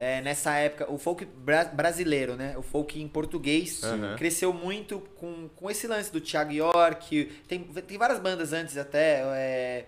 É, 0.00 0.20
nessa 0.20 0.52
época, 0.56 0.90
o 0.90 0.98
folk 0.98 1.24
bra 1.24 1.64
brasileiro, 1.64 2.34
né? 2.34 2.58
O 2.58 2.62
folk 2.62 3.00
em 3.00 3.06
português 3.06 3.80
uhum. 3.84 4.16
cresceu 4.16 4.52
muito 4.52 4.98
com, 5.16 5.48
com 5.54 5.70
esse 5.70 5.86
lance 5.86 6.12
do 6.12 6.20
Thiago 6.20 6.52
York. 6.52 7.26
Tem, 7.46 7.62
tem 7.62 7.96
várias 7.96 8.18
bandas 8.18 8.52
antes 8.52 8.76
até. 8.76 9.22
É, 9.34 9.86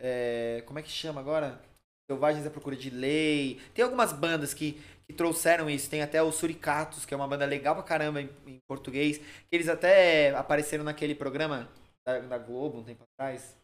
é, 0.00 0.62
como 0.66 0.78
é 0.78 0.82
que 0.82 0.90
chama 0.90 1.20
agora? 1.20 1.60
Selvagens 2.10 2.46
à 2.46 2.50
Procura 2.50 2.74
de 2.74 2.90
Lei. 2.90 3.60
Tem 3.74 3.84
algumas 3.84 4.12
bandas 4.12 4.52
que 4.52 4.80
que 5.06 5.12
trouxeram 5.12 5.68
isso. 5.68 5.90
Tem 5.90 6.02
até 6.02 6.22
o 6.22 6.32
Suricatos, 6.32 7.04
que 7.04 7.14
é 7.14 7.16
uma 7.16 7.28
banda 7.28 7.44
legal 7.44 7.74
pra 7.74 7.84
caramba 7.84 8.20
em, 8.20 8.30
em 8.46 8.58
português. 8.68 9.18
Que 9.18 9.56
eles 9.56 9.68
até 9.68 10.34
apareceram 10.34 10.84
naquele 10.84 11.14
programa 11.14 11.70
da, 12.06 12.18
da, 12.20 12.38
Globo 12.38 12.78
um 12.78 12.84
tempo 12.84 13.04
atrás. 13.14 13.56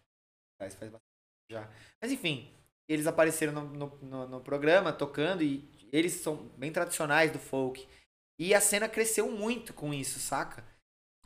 Faz, 0.61 0.75
bastante 0.75 1.03
já. 1.51 1.69
Mas 2.01 2.13
enfim, 2.13 2.51
eles 2.89 3.07
apareceram 3.07 3.53
no, 3.53 3.63
no, 3.65 3.99
no, 4.03 4.29
no 4.29 4.41
programa 4.41 4.93
tocando 4.93 5.43
e 5.43 5.69
eles 5.93 6.15
são 6.15 6.37
bem 6.57 6.73
tradicionais 6.73 7.31
do 7.31 7.39
folk. 7.39 7.87
E 8.39 8.55
a 8.55 8.61
cena 8.61 8.89
cresceu 8.89 9.31
muito 9.31 9.75
com 9.75 9.93
isso, 9.93 10.21
saca? 10.21 10.65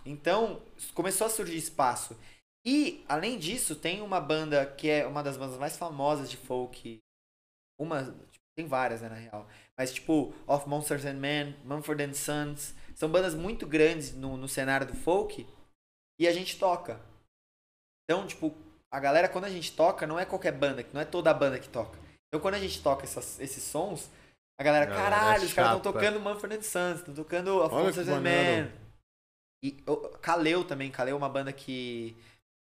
Então, 0.04 0.62
começou 0.94 1.26
a 1.26 1.30
surgir 1.30 1.56
espaço. 1.56 2.18
E, 2.64 3.04
além 3.08 3.38
disso, 3.38 3.76
tem 3.76 4.00
uma 4.00 4.20
banda 4.20 4.64
que 4.66 4.88
é 4.88 5.06
uma 5.06 5.22
das 5.22 5.36
bandas 5.36 5.58
mais 5.58 5.76
famosas 5.76 6.30
de 6.30 6.36
folk. 6.36 6.98
Uma. 7.78 8.04
Tipo, 8.04 8.44
tem 8.56 8.66
várias, 8.66 9.02
né, 9.02 9.08
na 9.08 9.14
real. 9.16 9.48
Mas 9.78 9.92
tipo, 9.92 10.34
Of 10.46 10.68
Monsters 10.68 11.04
and 11.04 11.14
Men, 11.14 11.56
Mumford 11.64 12.02
and 12.02 12.14
Sons, 12.14 12.74
são 12.94 13.10
bandas 13.10 13.34
muito 13.34 13.66
grandes 13.66 14.12
no, 14.14 14.36
no 14.36 14.48
cenário 14.48 14.86
do 14.86 14.94
folk 14.94 15.46
e 16.20 16.28
a 16.28 16.32
gente 16.32 16.58
toca. 16.58 17.00
Então, 18.04 18.26
tipo, 18.26 18.54
a 18.92 19.00
galera 19.00 19.28
quando 19.28 19.46
a 19.46 19.50
gente 19.50 19.72
toca, 19.72 20.06
não 20.06 20.18
é 20.18 20.24
qualquer 20.24 20.52
banda, 20.52 20.86
não 20.92 21.00
é 21.00 21.04
toda 21.04 21.30
a 21.30 21.34
banda 21.34 21.58
que 21.58 21.68
toca. 21.68 21.98
Então 22.28 22.40
quando 22.40 22.54
a 22.54 22.60
gente 22.60 22.82
toca 22.82 23.04
essas, 23.04 23.40
esses 23.40 23.62
sons, 23.62 24.10
a 24.60 24.62
galera, 24.62 24.86
galera 24.86 25.10
caralho, 25.10 25.42
é 25.42 25.46
os 25.46 25.52
caras 25.52 25.76
estão 25.76 25.92
tocando 25.92 26.20
Mumford 26.20 26.56
and 26.56 26.62
Sons, 26.62 26.98
estão 26.98 27.14
tocando 27.14 27.62
Of 27.62 27.74
Olha 27.74 27.84
Monsters 27.84 28.08
and 28.08 28.20
Men. 28.20 28.72
E 29.64 29.72
Kaleu 30.20 30.64
também, 30.64 30.90
Kaleu 30.90 31.14
é 31.14 31.18
uma 31.18 31.28
banda 31.28 31.52
que, 31.52 32.16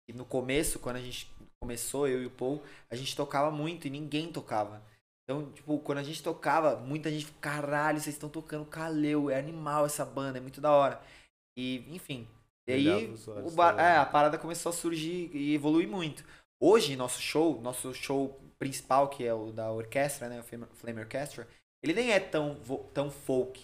que 0.07 0.15
no 0.15 0.25
começo, 0.25 0.79
quando 0.79 0.95
a 0.95 1.01
gente 1.01 1.29
começou, 1.61 2.07
eu 2.07 2.21
e 2.21 2.25
o 2.25 2.31
Paul, 2.31 2.63
a 2.89 2.95
gente 2.95 3.15
tocava 3.15 3.51
muito 3.51 3.87
e 3.87 3.89
ninguém 3.89 4.31
tocava. 4.31 4.81
Então, 5.29 5.51
tipo, 5.51 5.77
quando 5.79 5.97
a 5.97 6.03
gente 6.03 6.23
tocava, 6.23 6.77
muita 6.77 7.11
gente, 7.11 7.29
caralho, 7.41 7.99
vocês 7.99 8.15
estão 8.15 8.29
tocando 8.29 8.63
Kaleu, 8.65 9.29
é 9.29 9.37
animal 9.37 9.85
essa 9.85 10.05
banda, 10.05 10.37
é 10.37 10.41
muito 10.41 10.61
da 10.61 10.71
hora. 10.71 11.01
E, 11.57 11.83
enfim. 11.93 12.25
E 12.65 12.71
aí, 12.71 13.13
o 13.45 13.51
bar, 13.51 13.77
é, 13.77 13.97
a 13.97 14.05
parada 14.05 14.37
começou 14.37 14.69
a 14.69 14.73
surgir 14.73 15.29
e 15.33 15.53
evoluir 15.53 15.87
muito. 15.87 16.23
Hoje, 16.61 16.95
nosso 16.95 17.21
show, 17.21 17.59
nosso 17.61 17.93
show 17.93 18.39
principal, 18.57 19.09
que 19.09 19.25
é 19.25 19.33
o 19.33 19.51
da 19.51 19.69
orquestra, 19.69 20.29
né, 20.29 20.39
o 20.39 20.75
Flame 20.75 21.01
Orchestra, 21.01 21.45
ele 21.83 21.93
nem 21.93 22.11
é 22.11 22.19
tão, 22.19 22.55
tão 22.93 23.11
folk. 23.11 23.61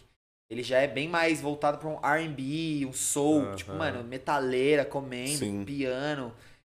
Ele 0.50 0.64
já 0.64 0.80
é 0.80 0.88
bem 0.88 1.08
mais 1.08 1.42
voltado 1.42 1.78
para 1.78 1.90
um 1.90 2.06
R&B, 2.06 2.86
um 2.86 2.94
soul, 2.94 3.42
uh 3.42 3.46
-huh. 3.46 3.56
tipo, 3.56 3.74
mano, 3.74 4.04
metaleira, 4.04 4.86
comendo, 4.86 5.38
Sim. 5.38 5.64
piano. 5.66 6.34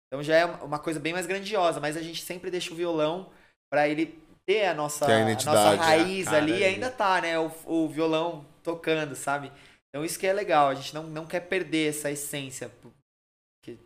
Então 0.07 0.23
já 0.23 0.37
é 0.37 0.45
uma 0.47 0.79
coisa 0.79 1.01
bem 1.01 1.13
mais 1.13 1.27
grandiosa, 1.27 1.81
mas 1.81 1.97
a 1.97 2.03
gente 2.03 2.23
sempre 2.23 2.51
deixa 2.51 2.73
o 2.73 2.77
violão 2.77 3.31
para 3.69 3.89
ele 3.89 4.19
ter 4.47 4.67
a 4.67 4.75
nossa, 4.75 5.05
a, 5.05 5.17
a 5.17 5.25
nossa 5.25 5.75
raiz 5.75 6.29
ali, 6.29 6.65
ainda 6.65 6.91
tá, 6.91 7.21
né? 7.21 7.39
O, 7.39 7.51
o 7.67 7.89
violão 7.89 8.47
tocando, 8.63 9.15
sabe? 9.17 9.51
Então 9.89 10.05
isso 10.05 10.19
que 10.19 10.27
é 10.27 10.33
legal, 10.33 10.69
a 10.69 10.75
gente 10.75 10.95
não, 10.95 11.03
não 11.03 11.27
quer 11.27 11.41
perder 11.41 11.91
essa 11.91 12.11
essência. 12.11 12.71
Porque 12.81 13.79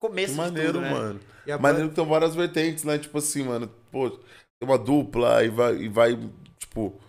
começo 0.00 0.34
que 0.34 0.38
maneiro, 0.38 0.74
tudo, 0.74 0.80
né? 0.82 0.90
mano. 0.90 1.20
E 1.46 1.52
a 1.52 1.58
maneiro 1.58 1.88
que 1.88 1.94
tem 1.94 2.04
várias 2.04 2.34
vertentes, 2.34 2.84
né? 2.84 2.98
Tipo 2.98 3.18
assim, 3.18 3.44
mano, 3.44 3.68
pô, 3.90 4.10
tem 4.10 4.68
uma 4.68 4.78
dupla 4.78 5.42
e 5.42 5.48
vai, 5.48 5.74
e 5.76 5.88
vai 5.88 6.18
tipo, 6.58 7.00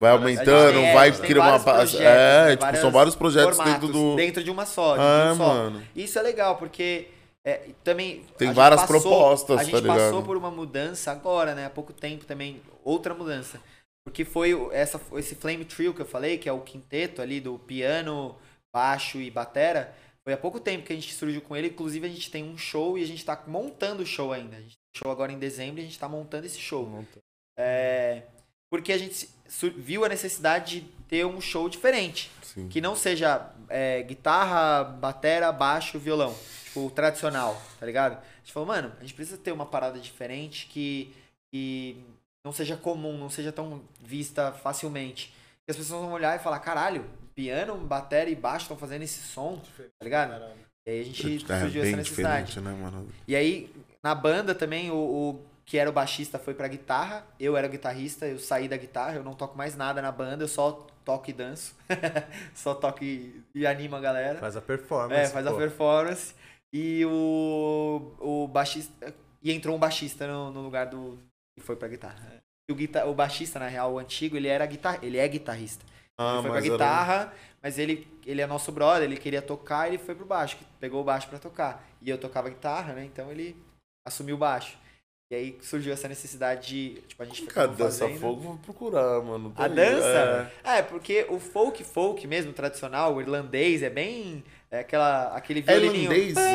vai 0.00 0.12
aumentando, 0.12 0.78
é, 0.78 0.94
vai 0.94 1.12
criar 1.12 1.56
uma. 1.56 1.82
é, 2.00 2.56
tipo, 2.56 2.76
são 2.76 2.90
vários 2.90 3.14
projetos 3.14 3.58
dentro 3.58 3.88
do. 3.88 4.16
Dentro 4.16 4.42
de 4.42 4.50
uma 4.50 4.64
só. 4.64 4.96
Ah, 4.98 5.32
um 5.32 5.36
mano. 5.36 5.80
Só. 5.80 5.86
Isso 5.94 6.18
é 6.18 6.22
legal, 6.22 6.56
porque 6.56 7.08
é, 7.44 7.70
também. 7.84 8.24
Tem 8.38 8.52
várias 8.52 8.80
passou, 8.80 9.00
propostas, 9.00 9.60
A 9.60 9.64
gente 9.64 9.82
tá 9.82 9.86
passou 9.86 10.22
por 10.22 10.36
uma 10.36 10.50
mudança 10.50 11.12
agora, 11.12 11.54
né? 11.54 11.66
Há 11.66 11.70
pouco 11.70 11.92
tempo 11.92 12.24
também, 12.24 12.62
outra 12.82 13.14
mudança. 13.14 13.60
Porque 14.04 14.24
foi 14.24 14.52
essa, 14.72 15.00
esse 15.14 15.34
Flame 15.34 15.64
Trio 15.64 15.94
que 15.94 16.00
eu 16.00 16.06
falei, 16.06 16.38
que 16.38 16.48
é 16.48 16.52
o 16.52 16.60
quinteto 16.60 17.22
ali 17.22 17.40
do 17.40 17.58
piano, 17.58 18.36
baixo 18.74 19.18
e 19.18 19.30
batera. 19.30 19.94
Foi 20.24 20.32
há 20.32 20.38
pouco 20.38 20.58
tempo 20.58 20.86
que 20.86 20.92
a 20.92 20.96
gente 20.96 21.12
surgiu 21.14 21.42
com 21.42 21.54
ele. 21.54 21.68
Inclusive, 21.68 22.06
a 22.06 22.10
gente 22.10 22.30
tem 22.30 22.42
um 22.42 22.56
show 22.56 22.98
e 22.98 23.02
a 23.02 23.06
gente 23.06 23.18
está 23.18 23.42
montando 23.46 24.02
o 24.02 24.06
show 24.06 24.32
ainda. 24.32 24.56
A 24.56 24.60
gente 24.60 24.76
tem 24.76 25.02
show 25.02 25.12
agora 25.12 25.32
em 25.32 25.38
dezembro 25.38 25.78
e 25.78 25.80
a 25.80 25.84
gente 25.84 25.92
está 25.92 26.08
montando 26.08 26.46
esse 26.46 26.58
show. 26.58 26.86
Monta. 26.86 27.18
É, 27.58 28.22
porque 28.70 28.92
a 28.92 28.98
gente 28.98 29.28
viu 29.76 30.04
a 30.04 30.08
necessidade 30.08 30.80
de 30.80 30.86
ter 31.08 31.26
um 31.26 31.40
show 31.40 31.68
diferente. 31.68 32.30
Sim. 32.42 32.68
Que 32.68 32.80
não 32.80 32.96
seja 32.96 33.50
é, 33.68 34.02
guitarra, 34.02 34.84
batera, 34.84 35.52
baixo, 35.52 35.98
violão. 35.98 36.34
Tipo, 36.74 36.90
tradicional, 36.90 37.62
tá 37.78 37.86
ligado? 37.86 38.14
A 38.14 38.38
gente 38.42 38.52
falou, 38.52 38.66
mano, 38.66 38.92
a 38.98 39.00
gente 39.00 39.14
precisa 39.14 39.38
ter 39.38 39.52
uma 39.52 39.64
parada 39.64 39.96
diferente 40.00 40.66
que, 40.66 41.14
que 41.52 42.04
não 42.44 42.52
seja 42.52 42.76
comum, 42.76 43.16
não 43.16 43.30
seja 43.30 43.52
tão 43.52 43.80
vista 44.02 44.50
facilmente. 44.50 45.32
Que 45.64 45.70
as 45.70 45.76
pessoas 45.76 46.00
vão 46.00 46.12
olhar 46.12 46.34
e 46.34 46.42
falar, 46.42 46.58
caralho, 46.58 47.04
piano, 47.32 47.76
bateria 47.76 48.32
e 48.32 48.36
baixo 48.36 48.64
estão 48.64 48.76
fazendo 48.76 49.02
esse 49.02 49.20
som, 49.20 49.62
tá 49.76 50.02
ligado? 50.02 50.42
E 50.84 50.90
aí 50.90 51.00
a 51.00 51.04
gente 51.04 51.46
é, 51.48 51.60
surgiu 51.60 51.84
essa 51.84 51.96
necessidade. 51.96 52.60
Né, 52.60 53.06
e 53.28 53.36
aí, 53.36 53.72
na 54.02 54.12
banda 54.12 54.52
também, 54.52 54.90
o, 54.90 54.96
o, 54.96 55.40
que 55.64 55.78
era 55.78 55.88
o 55.88 55.92
baixista 55.92 56.40
foi 56.40 56.54
pra 56.54 56.66
guitarra, 56.66 57.24
eu 57.38 57.56
era 57.56 57.68
o 57.68 57.70
guitarrista, 57.70 58.26
eu 58.26 58.40
saí 58.40 58.66
da 58.66 58.76
guitarra, 58.76 59.14
eu 59.14 59.22
não 59.22 59.34
toco 59.34 59.56
mais 59.56 59.76
nada 59.76 60.02
na 60.02 60.10
banda, 60.10 60.42
eu 60.42 60.48
só 60.48 60.88
toco 61.04 61.30
e 61.30 61.32
danço. 61.32 61.76
só 62.52 62.74
toco 62.74 63.04
e, 63.04 63.44
e 63.54 63.64
animo 63.64 63.94
a 63.94 64.00
galera. 64.00 64.40
Faz 64.40 64.56
a 64.56 64.60
performance. 64.60 65.20
É, 65.20 65.28
faz 65.28 65.46
pô. 65.46 65.54
a 65.54 65.56
performance. 65.56 66.34
E 66.74 67.06
o, 67.06 68.16
o 68.18 68.48
baixista. 68.48 69.14
E 69.40 69.52
entrou 69.52 69.76
um 69.76 69.78
baixista 69.78 70.26
no, 70.26 70.50
no 70.50 70.60
lugar 70.60 70.86
do, 70.86 71.16
e 71.56 71.60
foi 71.60 71.76
pra 71.76 71.86
guitarra. 71.86 72.42
E 72.68 72.72
o, 72.72 72.74
guitar, 72.74 73.08
o 73.08 73.14
baixista, 73.14 73.60
na 73.60 73.68
real, 73.68 73.92
o 73.92 73.98
antigo, 73.98 74.36
ele 74.36 74.48
era 74.48 74.66
guitar, 74.66 74.98
ele 75.00 75.18
é 75.18 75.28
guitarrista. 75.28 75.84
Ah, 76.18 76.34
ele 76.34 76.42
foi 76.42 76.50
pra 76.50 76.60
guitarra, 76.60 77.14
era... 77.14 77.34
mas 77.62 77.78
ele, 77.78 78.08
ele 78.26 78.40
é 78.40 78.46
nosso 78.46 78.72
brother, 78.72 79.04
ele 79.04 79.16
queria 79.16 79.42
tocar, 79.42 79.86
ele 79.86 79.98
foi 79.98 80.16
pro 80.16 80.26
baixo, 80.26 80.58
pegou 80.80 81.00
o 81.00 81.04
baixo 81.04 81.28
para 81.28 81.38
tocar. 81.38 81.86
E 82.00 82.10
eu 82.10 82.18
tocava 82.18 82.48
guitarra, 82.48 82.92
né? 82.94 83.04
Então 83.04 83.30
ele 83.30 83.56
assumiu 84.04 84.34
o 84.34 84.38
baixo. 84.38 84.76
E 85.30 85.36
aí 85.36 85.58
surgiu 85.62 85.92
essa 85.92 86.08
necessidade 86.08 86.66
de, 86.68 87.02
tipo, 87.02 87.22
a 87.22 87.26
gente 87.26 87.46
Cara, 87.46 87.68
dança 87.68 88.08
folk, 88.08 88.42
vou 88.42 88.58
procurar, 88.58 89.22
mano. 89.22 89.52
Tá 89.52 89.62
a 89.62 89.66
aí, 89.66 89.74
dança? 89.74 90.52
É. 90.64 90.78
é. 90.78 90.82
porque 90.82 91.26
o 91.28 91.38
folk, 91.38 91.84
folk 91.84 92.26
mesmo, 92.26 92.52
tradicional, 92.52 93.14
o 93.14 93.20
irlandês, 93.20 93.82
é 93.82 93.90
bem... 93.90 94.42
É 94.74 94.80
aquela, 94.80 95.36
aquele 95.36 95.60
violininho... 95.62 96.12
É 96.12 96.18
irlandês? 96.18 96.36
Ah, 96.36 96.54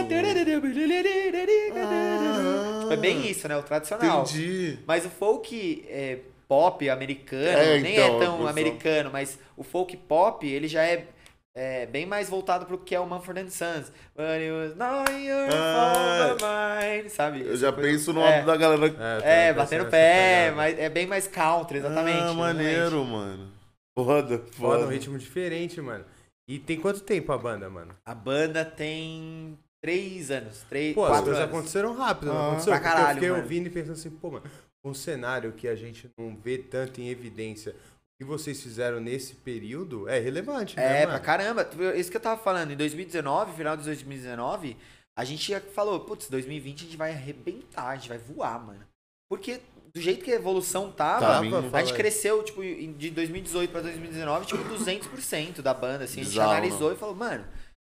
tipo, 2.82 2.94
é 2.94 2.98
bem 2.98 3.26
isso, 3.30 3.48
né? 3.48 3.56
O 3.56 3.64
tradicional. 3.64 4.24
Entendi. 4.24 4.78
Mas 4.86 5.06
o 5.06 5.10
folk 5.10 5.86
é, 5.88 6.20
pop 6.46 6.90
americano, 6.90 7.46
é, 7.46 7.80
nem 7.80 7.96
é 7.96 8.06
então, 8.08 8.22
é 8.22 8.26
tão 8.26 8.46
americano, 8.46 9.10
mas 9.10 9.40
o 9.56 9.64
folk 9.64 9.96
pop, 9.96 10.46
ele 10.46 10.68
já 10.68 10.84
é 10.84 11.08
é, 11.56 11.86
bem 11.86 12.06
mais 12.06 12.30
voltado 12.30 12.66
pro 12.66 12.78
que 12.78 12.94
é 12.94 13.00
o 13.00 13.08
Manfred 13.08 13.50
Sons. 13.52 13.90
When 14.18 14.28
it 14.28 14.52
was 14.52 14.76
not 14.76 15.12
your 15.12 15.48
ah, 15.52 16.36
mind, 16.42 17.10
sabe? 17.10 17.42
Eu 17.42 17.56
já 17.56 17.72
penso 17.72 18.12
no 18.12 18.22
é, 18.22 18.44
da 18.44 18.58
galera. 18.58 19.22
É, 19.24 19.48
é 19.48 19.54
batendo 19.54 19.86
pé, 19.86 20.52
mas 20.54 20.78
é 20.78 20.90
bem 20.90 21.08
mais 21.08 21.26
country, 21.26 21.78
exatamente. 21.78 22.20
Ah, 22.20 22.34
maneiro, 22.34 23.04
mano. 23.06 23.50
Foda, 23.98 24.40
foda. 24.40 24.50
Foda, 24.52 24.86
um 24.86 24.90
ritmo 24.90 25.18
diferente, 25.18 25.82
mano. 25.82 26.04
E 26.50 26.58
tem 26.58 26.82
quanto 26.82 27.02
tempo 27.02 27.32
a 27.32 27.38
banda, 27.38 27.70
mano? 27.70 27.96
A 28.04 28.16
banda 28.16 28.66
tem 28.66 29.56
três 29.80 30.32
anos. 30.32 30.66
Três, 30.68 30.96
pô, 30.96 31.02
quatro 31.02 31.18
as 31.18 31.24
coisas 31.24 31.44
anos. 31.44 31.54
aconteceram 31.56 31.94
rápido, 31.94 32.32
ah, 32.32 32.34
não 32.34 32.48
aconteceu? 32.48 32.74
Pra 32.74 32.80
caralho, 32.80 33.10
eu 33.10 33.14
fiquei 33.14 33.30
mano. 33.30 33.44
ouvindo 33.44 33.68
e 33.68 33.70
pensando 33.70 33.92
assim, 33.92 34.10
pô, 34.10 34.32
mano, 34.32 34.46
um 34.84 34.94
cenário 34.94 35.52
que 35.54 35.68
a 35.68 35.76
gente 35.76 36.10
não 36.18 36.36
vê 36.36 36.58
tanto 36.58 37.00
em 37.00 37.10
evidência 37.10 37.76
que 38.20 38.26
vocês 38.26 38.62
fizeram 38.62 39.00
nesse 39.00 39.36
período 39.36 40.10
é 40.10 40.18
relevante, 40.18 40.76
né? 40.76 41.04
É, 41.04 41.06
mano? 41.06 41.20
pra 41.20 41.20
caramba. 41.20 41.70
Isso 41.96 42.10
que 42.10 42.18
eu 42.18 42.22
tava 42.22 42.42
falando, 42.42 42.72
em 42.72 42.76
2019, 42.76 43.56
final 43.56 43.78
de 43.78 43.84
2019, 43.84 44.76
a 45.16 45.24
gente 45.24 45.58
falou, 45.60 46.00
putz, 46.00 46.30
2020 46.30 46.80
a 46.80 46.86
gente 46.86 46.98
vai 46.98 47.12
arrebentar, 47.12 47.90
a 47.90 47.96
gente 47.96 48.10
vai 48.10 48.18
voar, 48.18 48.60
mano. 48.60 48.84
Porque 49.30 49.62
do 50.00 50.02
jeito 50.02 50.24
que 50.24 50.32
a 50.32 50.36
evolução 50.36 50.90
tava, 50.90 51.20
tava 51.20 51.78
a 51.78 51.84
gente 51.84 51.94
cresceu, 51.94 52.42
tipo, 52.42 52.62
de 52.64 53.10
2018 53.10 53.70
pra 53.70 53.82
2019, 53.82 54.46
tipo, 54.46 54.64
200% 54.64 55.62
da 55.62 55.74
banda, 55.74 56.06
assim. 56.06 56.22
A 56.22 56.24
gente 56.24 56.32
Bizarro, 56.32 56.52
analisou 56.52 56.88
não. 56.88 56.96
e 56.96 56.98
falou, 56.98 57.16
mano, 57.16 57.46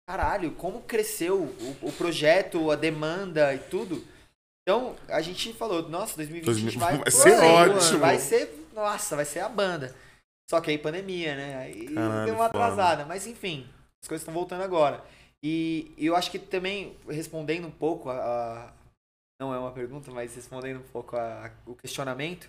caralho, 0.08 0.52
como 0.52 0.80
cresceu 0.80 1.42
o, 1.42 1.76
o, 1.82 1.92
projeto, 1.92 2.70
a 2.70 2.76
demanda 2.76 3.54
e 3.54 3.58
tudo. 3.58 4.02
Então, 4.66 4.96
a 5.08 5.20
gente 5.20 5.52
falou, 5.52 5.86
nossa, 5.88 6.16
2020 6.16 6.50
a 6.50 6.54
gente 6.54 6.78
vai... 6.78 6.96
Vai 6.98 7.10
ser 7.10 7.38
ótimo. 7.38 7.98
Vai 7.98 8.18
ser, 8.18 8.68
nossa, 8.74 9.16
vai 9.16 9.24
ser 9.26 9.40
a 9.40 9.48
banda. 9.48 9.94
Só 10.50 10.62
que 10.62 10.70
aí 10.70 10.78
pandemia, 10.78 11.36
né? 11.36 11.56
Aí 11.58 11.94
Caralho, 11.94 12.24
deu 12.24 12.34
uma 12.34 12.46
atrasada. 12.46 13.04
Mas 13.04 13.26
enfim, 13.26 13.68
as 14.02 14.08
coisas 14.08 14.22
estão 14.22 14.32
voltando 14.32 14.62
agora. 14.62 15.04
E, 15.42 15.92
e, 15.96 16.06
eu 16.06 16.16
acho 16.16 16.30
que 16.30 16.38
também, 16.38 16.96
respondendo 17.08 17.66
um 17.66 17.70
pouco 17.70 18.08
a, 18.08 18.14
a, 18.14 18.72
Não 19.40 19.54
é 19.54 19.58
uma 19.58 19.70
pergunta, 19.70 20.10
mas 20.10 20.34
respondendo 20.34 20.78
um 20.78 20.92
pouco 20.92 21.16
a, 21.16 21.50
o 21.64 21.74
questionamento. 21.74 22.48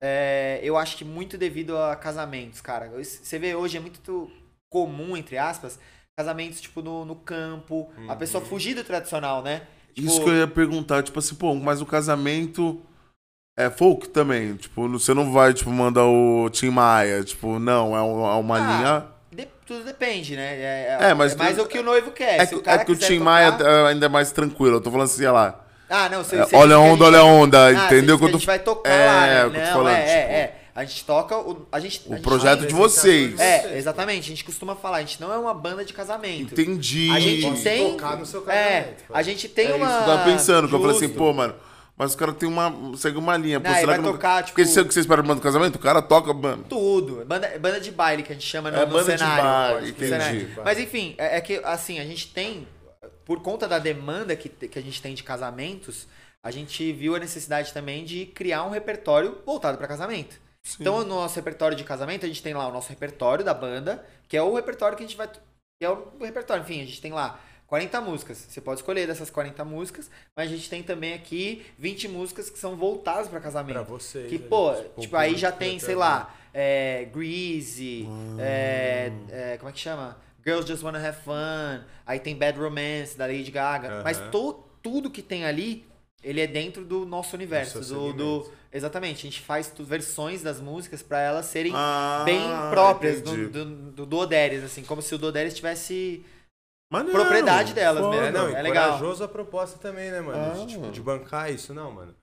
É, 0.00 0.60
eu 0.62 0.76
acho 0.76 0.96
que 0.96 1.04
muito 1.04 1.36
devido 1.36 1.76
a 1.76 1.96
casamentos, 1.96 2.60
cara. 2.60 2.88
Você 2.90 3.38
vê 3.38 3.54
hoje 3.54 3.76
é 3.76 3.80
muito 3.80 4.30
comum, 4.70 5.16
entre 5.16 5.38
aspas, 5.38 5.78
casamentos, 6.16 6.60
tipo, 6.60 6.82
no, 6.82 7.04
no 7.04 7.16
campo. 7.16 7.90
Uhum. 7.96 8.10
A 8.10 8.14
pessoa 8.14 8.44
fugir 8.44 8.74
do 8.74 8.84
tradicional, 8.84 9.42
né? 9.42 9.66
Tipo, 9.92 10.08
Isso 10.08 10.22
que 10.22 10.28
eu 10.28 10.36
ia 10.36 10.46
perguntar, 10.46 11.02
tipo 11.02 11.18
assim, 11.18 11.34
pô, 11.34 11.54
mas 11.54 11.80
o 11.80 11.86
casamento 11.86 12.80
é 13.56 13.70
folk 13.70 14.08
também, 14.08 14.56
tipo, 14.56 14.88
você 14.88 15.14
não 15.14 15.32
vai, 15.32 15.54
tipo, 15.54 15.70
mandar 15.70 16.04
o 16.04 16.50
Tim 16.50 16.70
Maia, 16.70 17.22
tipo, 17.22 17.58
não, 17.58 17.96
é 17.96 18.00
uma, 18.02 18.58
é 18.58 18.60
ah, 18.60 18.76
linha... 18.76 19.06
De, 19.30 19.48
tudo 19.64 19.84
depende, 19.84 20.34
né? 20.34 20.56
É, 20.56 20.98
é, 21.00 21.10
é 21.10 21.14
mas 21.14 21.34
é 21.34 21.36
mais 21.36 21.58
o 21.58 21.66
que 21.66 21.78
o 21.78 21.82
noivo 21.82 22.10
quer. 22.10 22.40
É, 22.40 22.46
que, 22.46 22.54
o, 22.56 22.62
é 22.66 22.84
que 22.84 22.92
o 22.92 22.96
Tim 22.96 23.18
tocar... 23.18 23.24
Maia 23.24 23.56
é 23.60 23.86
ainda 23.86 24.06
é 24.06 24.08
mais 24.08 24.32
tranquilo, 24.32 24.76
eu 24.76 24.80
tô 24.80 24.90
falando 24.90 25.06
assim, 25.06 25.18
sei 25.18 25.30
lá... 25.30 25.63
Ah, 25.88 26.08
não, 26.08 26.24
você, 26.24 26.38
você 26.38 26.56
Olha 26.56 26.76
a 26.76 26.78
onda, 26.78 27.04
olha 27.04 27.18
a 27.18 27.24
onda, 27.24 27.66
ah, 27.66 27.72
entendeu? 27.72 28.18
Você, 28.18 28.24
a 28.24 28.32
gente 28.32 28.46
vai 28.46 28.58
tocar 28.58 28.90
é, 28.90 29.06
lá, 29.06 29.48
né? 29.48 29.66
Não, 29.66 29.72
falando, 29.72 29.96
é, 29.96 30.00
tipo, 30.00 30.32
é, 30.32 30.34
é. 30.34 30.60
A 30.74 30.84
gente 30.84 31.04
toca 31.04 31.38
o, 31.38 31.68
a 31.70 31.78
gente, 31.78 32.02
o 32.06 32.12
a 32.12 32.16
gente 32.16 32.24
projeto 32.24 32.66
de 32.66 32.74
vocês. 32.74 33.38
É, 33.38 33.78
exatamente. 33.78 34.24
A 34.24 34.28
gente 34.28 34.44
costuma 34.44 34.74
falar, 34.74 34.96
a 34.96 35.00
gente 35.00 35.20
não 35.20 35.32
é 35.32 35.38
uma 35.38 35.54
banda 35.54 35.84
de 35.84 35.92
casamento. 35.92 36.52
Entendi. 36.52 37.10
A 37.12 37.20
gente 37.20 37.62
tem. 37.62 37.92
Tocar 37.92 38.16
no 38.16 38.26
seu 38.26 38.42
casamento. 38.42 38.64
É, 38.68 38.94
a 39.12 39.22
gente 39.22 39.48
tem 39.48 39.68
é 39.68 39.74
uma. 39.74 39.86
Isso 39.86 39.96
que 39.96 40.02
eu 40.02 40.16
tava 40.16 40.24
pensando, 40.24 40.68
que 40.68 40.74
eu 40.74 40.80
falei 40.80 40.96
assim, 40.96 41.08
pô, 41.08 41.32
mano. 41.32 41.54
Mas 41.96 42.12
o 42.12 42.16
cara 42.16 42.32
tem 42.32 42.48
uma. 42.48 42.74
segue 42.96 43.16
uma 43.16 43.36
linha. 43.36 43.60
Pô, 43.60 43.68
não, 43.68 43.74
será 43.76 43.86
vai 43.86 43.98
que 43.98 44.04
tocar, 44.04 44.34
não... 44.34 44.42
tipo. 44.42 44.56
Porque 44.56 44.66
você, 44.68 44.82
você 44.82 44.98
espera 44.98 45.22
banda 45.22 45.36
do 45.36 45.40
casamento? 45.40 45.76
O 45.76 45.78
cara 45.78 46.02
toca 46.02 46.34
banda. 46.34 46.64
Tudo. 46.68 47.24
Banda, 47.24 47.56
banda 47.60 47.80
de 47.80 47.92
baile 47.92 48.24
que 48.24 48.32
a 48.32 48.34
gente 48.34 48.46
chama 48.46 48.68
no, 48.72 48.76
é, 48.76 48.80
no 48.84 48.92
banda 48.92 49.16
cenário. 49.16 49.36
De 49.36 49.74
baile, 49.74 49.90
entendi. 49.90 50.08
Cenário. 50.08 50.50
Mas 50.64 50.78
enfim, 50.80 51.14
é, 51.16 51.36
é, 51.36 51.40
que 51.40 51.60
assim, 51.62 52.00
a 52.00 52.04
gente 52.04 52.26
tem. 52.32 52.66
Por 53.24 53.40
conta 53.42 53.66
da 53.68 53.78
demanda 53.78 54.36
que, 54.36 54.48
que 54.48 54.78
a 54.78 54.82
gente 54.82 55.00
tem 55.00 55.14
de 55.14 55.22
casamentos, 55.22 56.06
a 56.42 56.50
gente 56.50 56.92
viu 56.92 57.16
a 57.16 57.18
necessidade 57.18 57.72
também 57.72 58.04
de 58.04 58.26
criar 58.26 58.64
um 58.64 58.70
repertório 58.70 59.38
voltado 59.46 59.78
para 59.78 59.88
casamento. 59.88 60.38
Sim. 60.62 60.78
Então, 60.80 61.00
no 61.00 61.16
nosso 61.16 61.36
repertório 61.36 61.76
de 61.76 61.84
casamento, 61.84 62.24
a 62.24 62.28
gente 62.28 62.42
tem 62.42 62.54
lá 62.54 62.66
o 62.68 62.72
nosso 62.72 62.88
repertório 62.88 63.44
da 63.44 63.54
banda, 63.54 64.04
que 64.28 64.36
é 64.36 64.42
o 64.42 64.54
repertório 64.54 64.96
que 64.96 65.04
a 65.04 65.06
gente 65.06 65.16
vai. 65.16 65.28
Que 65.28 65.84
é 65.84 65.90
o 65.90 66.12
repertório, 66.20 66.62
enfim, 66.62 66.80
a 66.80 66.86
gente 66.86 67.00
tem 67.00 67.12
lá 67.12 67.40
40 67.66 68.00
músicas. 68.00 68.38
Você 68.48 68.60
pode 68.60 68.80
escolher 68.80 69.06
dessas 69.06 69.30
40 69.30 69.64
músicas, 69.64 70.10
mas 70.36 70.50
a 70.50 70.54
gente 70.54 70.68
tem 70.70 70.82
também 70.82 71.14
aqui 71.14 71.64
20 71.78 72.08
músicas 72.08 72.48
que 72.48 72.58
são 72.58 72.76
voltadas 72.76 73.28
para 73.28 73.40
casamento. 73.40 73.74
Pra 73.74 73.82
vocês. 73.82 74.28
Que, 74.28 74.38
pô, 74.38 74.74
tipo, 74.98 75.16
aí 75.16 75.36
já 75.36 75.50
tem, 75.50 75.78
sei 75.78 75.94
lá, 75.94 76.34
é, 76.52 77.08
Greasy, 77.12 78.06
hum. 78.08 78.36
é, 78.38 79.12
é, 79.30 79.56
como 79.58 79.70
é 79.70 79.72
que 79.72 79.80
chama? 79.80 80.16
Girls 80.44 80.66
Just 80.66 80.82
Wanna 80.82 80.98
Have 80.98 81.18
Fun, 81.24 81.84
aí 82.06 82.20
tem 82.20 82.36
Bad 82.36 82.58
Romance, 82.58 83.16
da 83.16 83.26
Lady 83.26 83.50
Gaga. 83.50 84.02
Mas 84.04 84.18
to, 84.30 84.62
tudo 84.82 85.10
que 85.10 85.22
tem 85.22 85.44
ali, 85.44 85.86
ele 86.22 86.40
é 86.40 86.46
dentro 86.46 86.84
do 86.84 87.06
nosso 87.06 87.34
universo. 87.34 87.80
Do, 87.80 88.12
do, 88.12 88.52
exatamente, 88.72 89.18
a 89.18 89.30
gente 89.30 89.40
faz 89.40 89.72
versões 89.78 90.42
das 90.42 90.60
músicas 90.60 91.02
para 91.02 91.20
elas 91.20 91.46
serem 91.46 91.72
ah, 91.74 92.22
bem 92.24 92.40
próprias 92.70 93.22
do, 93.22 93.48
do, 93.48 94.06
do, 94.06 94.28
assim, 94.64 94.82
como 94.82 95.00
se 95.00 95.14
o 95.14 95.24
Oderes 95.24 95.54
tivesse 95.54 96.24
Maneiro, 96.90 97.18
propriedade 97.18 97.72
delas 97.72 98.04
foda. 98.04 98.20
mesmo. 98.20 98.26
É, 98.26 98.30
não, 98.30 98.56
é 98.56 98.62
legal. 98.62 98.98
corajoso 98.98 99.24
a 99.24 99.28
proposta 99.28 99.78
também, 99.78 100.10
né, 100.10 100.20
mano? 100.20 100.38
Ah. 100.38 100.64
De, 100.64 100.66
tipo, 100.66 100.90
de 100.90 101.00
bancar 101.00 101.50
isso, 101.50 101.74
não, 101.74 101.90
mano. 101.90 102.14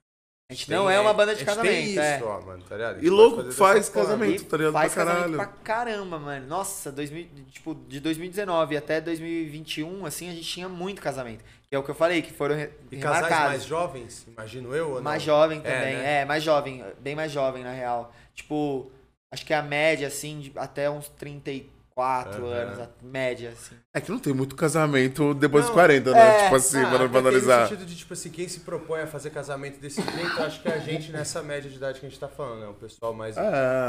A 0.51 0.53
gente 0.53 0.69
não 0.69 0.89
é 0.89 0.99
uma 0.99 1.13
banda 1.13 1.33
de 1.33 1.45
casamento. 1.45 1.71
Tem 1.71 1.91
isso, 1.91 1.99
é. 2.01 2.21
ó, 2.21 2.41
mano, 2.41 2.61
tá 2.67 2.75
ligado? 2.75 3.01
E 3.01 3.09
louco 3.09 3.49
faz 3.53 3.87
casamento, 3.87 4.43
tá 4.43 4.57
ligado? 4.57 4.73
Faz 4.73 4.93
pra 4.93 5.05
casamento 5.05 5.35
pra 5.37 5.45
caramba, 5.45 6.19
mano. 6.19 6.45
Nossa, 6.45 6.91
2000, 6.91 7.27
tipo, 7.49 7.73
de 7.87 8.01
2019 8.01 8.75
até 8.75 8.99
2021, 8.99 10.05
assim, 10.05 10.29
a 10.29 10.33
gente 10.33 10.43
tinha 10.43 10.67
muito 10.67 11.01
casamento. 11.01 11.41
Que 11.69 11.73
é 11.73 11.79
o 11.79 11.83
que 11.83 11.89
eu 11.89 11.95
falei, 11.95 12.21
que 12.21 12.33
foram 12.33 12.59
E 12.91 12.97
casais 12.97 13.31
mais 13.31 13.63
jovens, 13.63 14.27
imagino 14.27 14.75
eu, 14.75 14.95
ou 14.95 15.01
Mais 15.01 15.23
jovem 15.23 15.59
é, 15.59 15.61
também, 15.61 15.93
é, 15.93 15.97
né? 15.97 16.21
é, 16.21 16.25
mais 16.25 16.43
jovem, 16.43 16.83
bem 16.99 17.15
mais 17.15 17.31
jovem, 17.31 17.63
na 17.63 17.71
real. 17.71 18.13
Tipo, 18.35 18.91
acho 19.31 19.45
que 19.45 19.53
a 19.53 19.61
média, 19.61 20.05
assim, 20.07 20.41
de 20.41 20.51
até 20.57 20.89
uns 20.89 21.07
33 21.07 21.63
quatro 21.95 22.45
uhum. 22.45 22.51
anos, 22.51 22.79
a 22.79 22.89
média, 23.01 23.49
assim. 23.49 23.75
É 23.93 24.01
que 24.01 24.09
não 24.11 24.19
tem 24.19 24.33
muito 24.33 24.55
casamento 24.55 25.33
depois 25.33 25.65
não, 25.65 25.71
dos 25.71 25.81
40, 25.81 26.11
né? 26.11 26.19
É, 26.19 26.43
tipo 26.43 26.55
assim, 26.55 26.81
ah, 26.81 26.89
para 27.09 27.19
analisar. 27.19 27.61
No 27.61 27.67
sentido 27.67 27.85
de, 27.85 27.95
tipo 27.95 28.13
assim, 28.13 28.29
quem 28.29 28.47
se 28.47 28.61
propõe 28.61 29.01
a 29.01 29.07
fazer 29.07 29.29
casamento 29.29 29.79
desse 29.79 30.01
jeito, 30.01 30.41
acho 30.41 30.61
que 30.61 30.69
é 30.69 30.73
a 30.73 30.79
gente 30.79 31.11
nessa 31.11 31.43
média 31.43 31.69
de 31.69 31.75
idade 31.75 31.99
que 31.99 32.05
a 32.05 32.09
gente 32.09 32.19
tá 32.19 32.27
falando, 32.27 32.61
né? 32.61 32.67
O 32.67 32.73
pessoal 32.73 33.13
mais 33.13 33.37
é. 33.37 33.41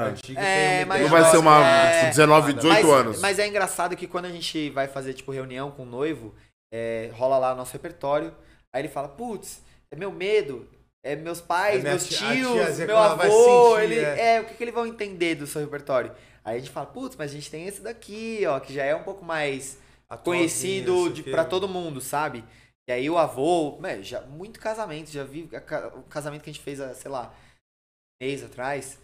antigo 0.08 0.40
é, 0.40 0.78
tem 0.78 0.84
mas 0.86 1.02
Não 1.02 1.08
vai 1.08 1.30
ser 1.30 1.36
uma 1.38 1.66
é... 1.66 1.98
tipo, 2.00 2.10
19, 2.10 2.52
18 2.54 2.74
mas, 2.74 2.94
anos. 2.94 3.20
Mas 3.20 3.38
é 3.38 3.46
engraçado 3.46 3.96
que 3.96 4.06
quando 4.06 4.26
a 4.26 4.30
gente 4.30 4.70
vai 4.70 4.88
fazer, 4.88 5.14
tipo, 5.14 5.30
reunião 5.30 5.70
com 5.70 5.84
o 5.84 5.86
noivo, 5.86 6.34
é, 6.72 7.10
rola 7.14 7.38
lá 7.38 7.52
o 7.52 7.56
nosso 7.56 7.72
repertório, 7.72 8.34
aí 8.72 8.82
ele 8.82 8.88
fala, 8.88 9.08
putz, 9.08 9.62
é 9.90 9.96
meu 9.96 10.10
medo, 10.10 10.68
é 11.04 11.16
meus 11.16 11.40
pais, 11.40 11.84
é 11.84 11.88
meus 11.90 12.06
tios, 12.06 12.78
meu 12.78 12.96
avô, 12.96 13.76
sentir, 13.76 13.84
ele, 13.84 13.98
é. 13.98 14.36
é. 14.36 14.40
o 14.40 14.44
que, 14.44 14.54
que 14.54 14.64
eles 14.64 14.74
vão 14.74 14.86
entender 14.86 15.34
do 15.34 15.46
seu 15.46 15.60
repertório? 15.60 16.12
Aí 16.44 16.56
a 16.56 16.58
gente 16.58 16.70
fala, 16.70 16.86
putz, 16.86 17.16
mas 17.16 17.30
a 17.30 17.34
gente 17.34 17.50
tem 17.50 17.66
esse 17.66 17.80
daqui, 17.80 18.44
ó, 18.46 18.58
que 18.58 18.72
já 18.72 18.84
é 18.84 18.94
um 18.94 19.04
pouco 19.04 19.24
mais 19.24 19.78
conhecido 20.24 21.10
de, 21.10 21.22
pra 21.22 21.44
todo 21.44 21.68
mundo, 21.68 22.00
sabe? 22.00 22.44
E 22.88 22.92
aí 22.92 23.08
o 23.08 23.16
avô, 23.16 23.78
né, 23.80 24.02
já, 24.02 24.20
muito 24.22 24.58
casamento, 24.58 25.10
já 25.10 25.22
vi 25.22 25.48
o 25.94 26.02
casamento 26.04 26.42
que 26.42 26.50
a 26.50 26.52
gente 26.52 26.62
fez, 26.62 26.80
sei 26.96 27.10
lá, 27.10 27.32
mês 28.20 28.42
atrás. 28.42 29.00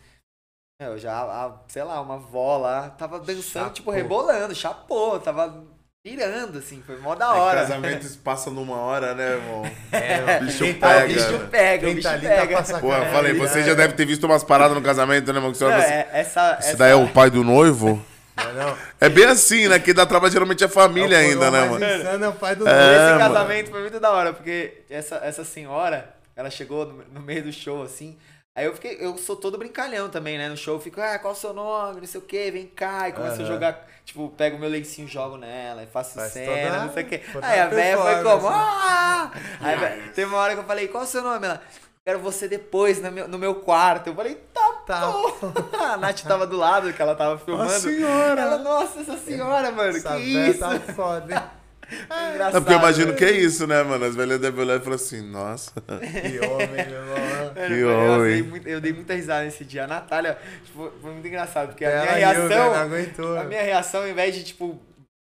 Eu 0.80 0.98
já, 0.98 1.22
a, 1.22 1.64
sei 1.68 1.82
lá, 1.82 2.00
uma 2.00 2.14
avó 2.14 2.58
lá, 2.58 2.90
tava 2.90 3.18
dançando, 3.18 3.42
chapou. 3.42 3.72
tipo, 3.72 3.90
rebolando, 3.90 4.54
chapou, 4.54 5.18
tava 5.20 5.66
pirando, 6.08 6.58
assim, 6.58 6.82
foi 6.86 6.96
mó 6.98 7.14
da 7.14 7.26
é 7.26 7.28
hora. 7.28 7.58
É, 7.58 7.62
casamentos 7.62 8.16
passam 8.16 8.52
numa 8.52 8.76
hora, 8.76 9.14
né, 9.14 9.32
irmão? 9.32 9.70
É, 9.92 10.40
o 10.40 10.44
bicho 10.44 10.74
tá, 10.74 10.88
pega. 10.88 11.04
O 11.04 11.08
bicho 11.08 11.48
pega, 11.50 11.88
o 11.88 11.94
bicho 11.94 12.08
tá 12.08 12.18
pega. 12.18 12.62
Tá 12.62 12.78
Pô, 12.78 12.94
eu 12.94 13.06
falei, 13.06 13.34
você 13.34 13.62
já 13.62 13.74
deve 13.74 13.92
ter 13.92 14.06
visto 14.06 14.24
umas 14.24 14.42
paradas 14.42 14.74
no 14.74 14.82
casamento, 14.82 15.30
né, 15.32 15.38
irmão? 15.38 15.52
Que 15.52 15.58
você 15.58 15.64
não, 15.64 15.72
é, 15.72 16.08
essa, 16.12 16.56
Esse 16.60 16.68
essa... 16.70 16.76
daí 16.78 16.92
é 16.92 16.94
o 16.94 17.08
pai 17.08 17.30
do 17.30 17.44
noivo? 17.44 18.02
Não, 18.36 18.52
não. 18.54 18.76
É 19.00 19.08
bem 19.08 19.24
assim, 19.24 19.68
né? 19.68 19.78
Quem 19.78 19.92
dá 19.92 20.06
trabalho 20.06 20.32
geralmente 20.32 20.64
é 20.64 20.68
família 20.68 21.16
é 21.16 21.20
ainda, 21.26 21.50
né, 21.50 21.68
mano? 21.68 21.84
Insano 21.84 22.24
é 22.24 22.28
o 22.28 22.32
pai 22.32 22.56
do 22.56 22.64
noivo. 22.64 22.80
É, 22.80 23.10
Esse 23.10 23.18
casamento 23.18 23.66
mano. 23.66 23.72
foi 23.72 23.80
muito 23.82 24.00
da 24.00 24.10
hora, 24.10 24.32
porque 24.32 24.82
essa, 24.88 25.16
essa 25.16 25.44
senhora, 25.44 26.14
ela 26.34 26.48
chegou 26.48 26.86
no, 26.86 27.04
no 27.12 27.20
meio 27.20 27.42
do 27.42 27.52
show, 27.52 27.82
assim, 27.82 28.16
Aí 28.54 28.64
eu 28.64 28.74
fiquei, 28.74 28.96
eu 28.98 29.16
sou 29.16 29.36
todo 29.36 29.56
brincalhão 29.56 30.08
também, 30.08 30.36
né? 30.36 30.48
No 30.48 30.56
show 30.56 30.74
eu 30.74 30.80
fico, 30.80 31.00
ah, 31.00 31.16
qual 31.18 31.32
o 31.32 31.36
seu 31.36 31.52
nome? 31.52 32.00
Não 32.00 32.08
sei 32.08 32.20
o 32.20 32.24
que, 32.24 32.50
vem 32.50 32.66
cá. 32.66 33.08
E 33.08 33.12
começo 33.12 33.36
uhum. 33.36 33.44
a 33.44 33.46
jogar, 33.46 33.88
tipo, 34.04 34.28
pego 34.30 34.56
o 34.56 34.58
meu 34.58 34.68
lencinho, 34.68 35.06
jogo 35.06 35.36
nela, 35.36 35.84
e 35.84 35.86
faço 35.86 36.16
Faz 36.16 36.32
cena, 36.32 36.84
não 36.84 36.92
sei 36.92 37.04
o 37.04 37.06
que. 37.06 37.22
Aí 37.40 37.60
a 37.60 37.68
velha 37.68 37.96
foi 37.96 38.22
como, 38.24 38.48
ah! 38.48 39.30
Aí 39.60 40.10
teve 40.10 40.28
uma 40.28 40.38
hora 40.38 40.54
que 40.54 40.60
eu 40.60 40.64
falei, 40.64 40.88
qual 40.88 41.04
o 41.04 41.06
seu 41.06 41.22
nome? 41.22 41.46
Ela, 41.46 41.62
quero 42.04 42.18
você 42.18 42.48
depois 42.48 43.00
no 43.00 43.12
meu, 43.12 43.28
no 43.28 43.38
meu 43.38 43.54
quarto. 43.54 44.08
Eu 44.08 44.14
falei, 44.16 44.34
tá, 44.52 44.72
tá. 44.84 45.12
a 45.92 45.96
Nath 45.96 46.22
tava 46.22 46.44
do 46.44 46.56
lado, 46.56 46.92
que 46.92 47.00
ela 47.00 47.14
tava 47.14 47.38
filmando. 47.38 47.70
Nossa 47.70 47.88
senhora! 47.88 48.40
Ela, 48.40 48.58
nossa, 48.58 49.00
essa 49.00 49.18
senhora, 49.18 49.70
mano, 49.70 49.96
essa 49.96 50.16
que 50.16 50.22
isso? 50.22 50.58
tá 50.58 50.80
foda, 50.94 51.32
hein? 51.32 51.42
É 51.90 52.30
engraçado. 52.30 52.54
Não, 52.54 52.62
porque 52.62 52.74
eu 52.74 52.78
imagino 52.78 53.12
né? 53.12 53.18
que 53.18 53.24
é 53.24 53.32
isso, 53.32 53.66
né, 53.66 53.82
mano? 53.82 54.04
As 54.04 54.14
velhas 54.14 54.40
devem 54.40 54.60
olhar 54.60 54.76
e 54.76 54.80
falar 54.80 54.96
assim, 54.96 55.22
nossa. 55.22 55.72
Que 55.80 56.46
homem, 56.46 56.86
meu 56.86 57.02
irmão. 57.02 57.54
Que 57.54 57.72
eu, 57.72 57.88
homem. 57.90 58.10
Eu 58.10 58.24
dei, 58.24 58.42
muito, 58.42 58.68
eu 58.68 58.80
dei 58.80 58.92
muita 58.92 59.14
risada 59.14 59.44
nesse 59.44 59.64
dia. 59.64 59.84
A 59.84 59.86
Natália, 59.86 60.38
tipo, 60.64 60.92
foi 61.00 61.12
muito 61.12 61.26
engraçado, 61.26 61.68
porque 61.68 61.84
a 61.84 62.02
minha 62.02 62.12
reação. 62.12 62.74
aguentou. 62.74 63.38
A 63.38 63.44
minha 63.44 63.62
reação, 63.62 64.02
ao 64.02 64.08
invés 64.08 64.34
de, 64.34 64.44
tipo, 64.44 64.78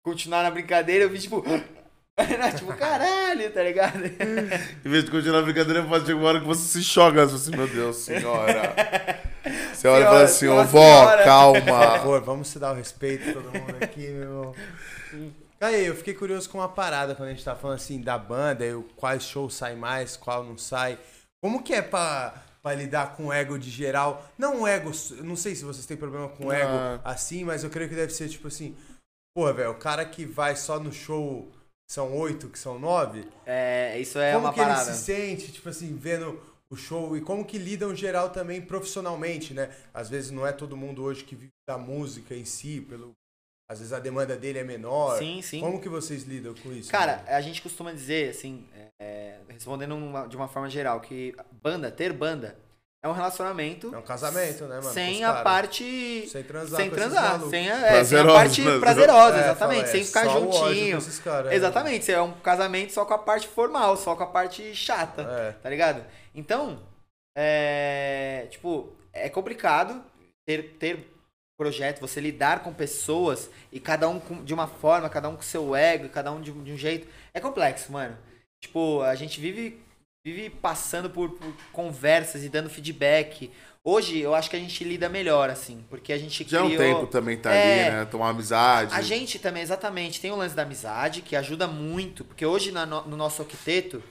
continuar 0.05 0.43
na 0.43 0.51
brincadeira, 0.51 1.05
eu 1.05 1.11
vi, 1.11 1.19
tipo. 1.19 1.43
tipo, 2.57 2.77
caralho, 2.77 3.51
tá 3.51 3.63
ligado? 3.63 4.05
em 4.05 4.91
vez 4.91 5.05
de 5.05 5.11
continuar 5.11 5.39
a 5.39 5.43
brincadeira, 5.43 5.83
pode 5.85 6.05
chegar 6.05 6.19
uma 6.19 6.29
hora 6.29 6.41
que 6.41 6.47
você 6.47 6.79
se 6.79 6.85
choca. 6.85 7.27
Você 7.27 7.51
assim, 7.51 7.57
meu 7.57 7.67
Deus, 7.67 7.97
senhora. 7.97 8.75
Você 9.73 9.89
olha 9.89 10.03
e 10.03 10.07
fala 10.07 10.23
assim, 10.23 10.49
ô 10.49 10.63
vó, 10.65 11.17
calma. 11.25 11.61
Por 11.61 11.65
favor, 11.67 12.21
vamos 12.21 12.49
se 12.49 12.59
dar 12.59 12.73
o 12.73 12.75
respeito, 12.75 13.33
todo 13.33 13.59
mundo 13.59 13.77
aqui, 13.81 14.09
meu 14.09 14.23
irmão. 14.23 14.55
Aí, 15.61 15.87
eu 15.87 15.95
fiquei 15.95 16.15
curioso 16.15 16.49
com 16.49 16.57
uma 16.57 16.69
parada 16.69 17.15
quando 17.15 17.29
a 17.29 17.33
gente 17.33 17.45
tá 17.45 17.55
falando 17.55 17.77
assim 17.77 18.01
da 18.01 18.17
banda, 18.17 18.65
eu, 18.65 18.83
quais 18.97 19.25
shows 19.25 19.55
sai 19.55 19.77
mais, 19.77 20.17
qual 20.17 20.43
não 20.43 20.57
sai. 20.57 20.99
Como 21.43 21.63
que 21.63 21.75
é 21.75 21.83
pra, 21.83 22.43
pra 22.63 22.75
lidar 22.75 23.15
com 23.15 23.27
o 23.27 23.33
ego 23.33 23.59
de 23.59 23.71
geral? 23.71 24.27
Não 24.39 24.63
o 24.63 24.67
ego, 24.67 24.91
não 25.23 25.37
sei 25.37 25.55
se 25.55 25.65
vocês 25.65 25.85
têm 25.85 25.99
problema 25.99 26.31
com 26.31 26.47
o 26.47 26.53
ego 26.53 26.73
ah. 26.73 27.01
assim, 27.05 27.45
mas 27.45 27.63
eu 27.63 27.69
creio 27.69 27.91
que 27.91 27.95
deve 27.95 28.13
ser 28.13 28.31
tipo 28.31 28.49
assim, 28.49 28.75
pô, 29.37 29.53
velho, 29.53 29.73
o 29.73 29.79
cara 29.79 30.05
que 30.07 30.25
vai 30.25 30.57
só 30.57 30.81
no 30.81 30.93
show 30.93 31.53
são 31.91 32.17
oito, 32.17 32.49
que 32.49 32.59
são 32.59 32.79
nove. 32.79 33.29
É, 33.45 33.99
isso 34.01 34.19
é 34.19 34.33
como 34.33 34.47
uma 34.47 34.55
que 34.55 34.61
parada. 34.61 34.83
ele 34.83 34.95
se 34.95 35.05
sente, 35.05 35.53
tipo 35.53 35.69
assim, 35.69 35.95
vendo 35.95 36.41
o 36.73 36.77
show 36.77 37.17
e 37.17 37.21
como 37.21 37.45
que 37.45 37.59
lidam 37.59 37.95
geral 37.95 38.31
também 38.31 38.63
profissionalmente, 38.63 39.53
né? 39.53 39.75
Às 39.93 40.09
vezes 40.09 40.31
não 40.31 40.47
é 40.47 40.53
todo 40.53 40.77
mundo 40.77 41.03
hoje 41.03 41.25
que 41.25 41.35
vive 41.35 41.51
da 41.69 41.77
música 41.77 42.35
em 42.35 42.45
si, 42.45 42.81
pelo 42.81 43.13
às 43.71 43.79
vezes 43.79 43.93
a 43.93 44.01
demanda 44.01 44.37
dele 44.37 44.59
é 44.59 44.65
menor. 44.65 45.17
Sim, 45.17 45.41
sim. 45.43 45.61
Como 45.61 45.81
que 45.81 45.89
vocês 45.89 46.25
lidam 46.25 46.53
com 46.55 46.73
isso? 46.73 46.91
Cara, 46.91 47.19
né? 47.19 47.35
a 47.35 47.41
gente 47.41 47.63
costuma 47.63 47.93
dizer, 47.93 48.31
assim, 48.31 48.67
é, 48.99 49.37
respondendo 49.49 49.95
uma, 49.95 50.27
de 50.27 50.35
uma 50.35 50.49
forma 50.49 50.69
geral, 50.69 51.01
que 51.01 51.37
banda, 51.63 51.89
ter 51.89 52.13
banda, 52.13 52.59
é 53.01 53.09
um 53.09 53.13
relacionamento. 53.13 53.95
É 53.95 53.99
um 53.99 54.03
casamento, 54.03 54.65
né, 54.65 54.81
mano? 54.81 54.93
Sem 54.93 55.23
a 55.23 55.35
parte. 55.35 56.29
Sem 56.29 56.43
transar. 56.43 56.81
Sem 56.81 56.91
transar. 56.91 57.41
Sem 57.43 57.71
a, 57.71 57.87
é, 57.87 58.03
sem 58.03 58.19
a 58.19 58.25
parte 58.25 58.63
prazerosa, 58.81 59.37
é, 59.37 59.41
exatamente. 59.41 59.83
É, 59.83 59.87
sem 59.87 60.05
ficar 60.05 60.29
juntinho. 60.29 60.99
Cara, 61.23 61.53
é. 61.53 61.55
exatamente. 61.55 62.11
É 62.11 62.21
um 62.21 62.33
casamento 62.41 62.93
só 62.93 63.05
com 63.05 63.15
a 63.15 63.19
parte 63.19 63.47
formal, 63.47 63.97
só 63.97 64.17
com 64.17 64.25
a 64.25 64.27
parte 64.27 64.75
chata. 64.75 65.23
É. 65.23 65.53
Tá 65.53 65.71
ligado? 65.71 66.05
Então, 66.35 66.83
é. 67.39 68.49
Tipo, 68.51 68.93
é 69.13 69.29
complicado 69.29 70.03
ter, 70.45 70.77
ter 70.81 71.10
projeto, 71.61 72.01
você 72.01 72.23
lidar 72.23 72.63
com 72.63 72.73
pessoas 72.73 73.51
e 73.71 73.79
cada 73.79 74.09
um 74.09 74.19
com, 74.19 74.43
de 74.43 74.55
uma 74.55 74.67
forma, 74.67 75.11
cada 75.11 75.29
um 75.29 75.37
com 75.37 75.43
seu 75.43 75.77
ego, 75.77 76.09
cada 76.09 76.33
um 76.33 76.41
de, 76.41 76.51
de, 76.51 76.73
um 76.73 76.77
jeito. 76.77 77.07
É 77.35 77.39
complexo, 77.39 77.93
mano. 77.93 78.17
Tipo, 78.65 79.03
a 79.03 79.15
gente 79.15 79.39
vive, 79.39 79.79
vive 80.25 80.49
passando 80.49 81.11
por, 81.11 81.29
por, 81.33 81.55
conversas 81.71 82.43
e 82.45 82.49
dando 82.49 82.71
feedback. 82.71 83.51
Hoje 83.85 84.19
eu 84.19 84.35
acho 84.35 84.49
que 84.49 84.57
a 84.57 84.59
gente 84.59 84.83
lida 84.83 85.07
melhor, 85.11 85.51
assim, 85.51 85.85
porque 85.91 86.15
a 86.15 86.19
gente 86.19 86.49
Já 86.49 86.65
criou... 86.65 86.83
é 86.83 86.93
um 86.93 86.95
tempo 86.95 87.07
também 87.09 87.37
tá 87.37 87.53
é, 87.53 87.89
ali, 87.89 87.97
né? 87.99 88.05
Tomar 88.07 88.31
amizade. 88.31 88.95
A 88.95 89.03
gente 89.03 89.39
também, 89.39 89.63
exatamente. 89.63 90.19
Tem 90.19 90.31
o 90.31 90.37
lance 90.37 90.57
da 90.57 90.63
amizade, 90.63 91.21
que 91.21 91.37
ajuda 91.37 91.67
muito, 91.67 92.25
porque 92.25 92.47
hoje 92.47 92.73
na, 92.73 92.87
no, 92.87 93.07
no 93.07 93.17
nosso 93.19 93.43
octeto, 93.43 94.03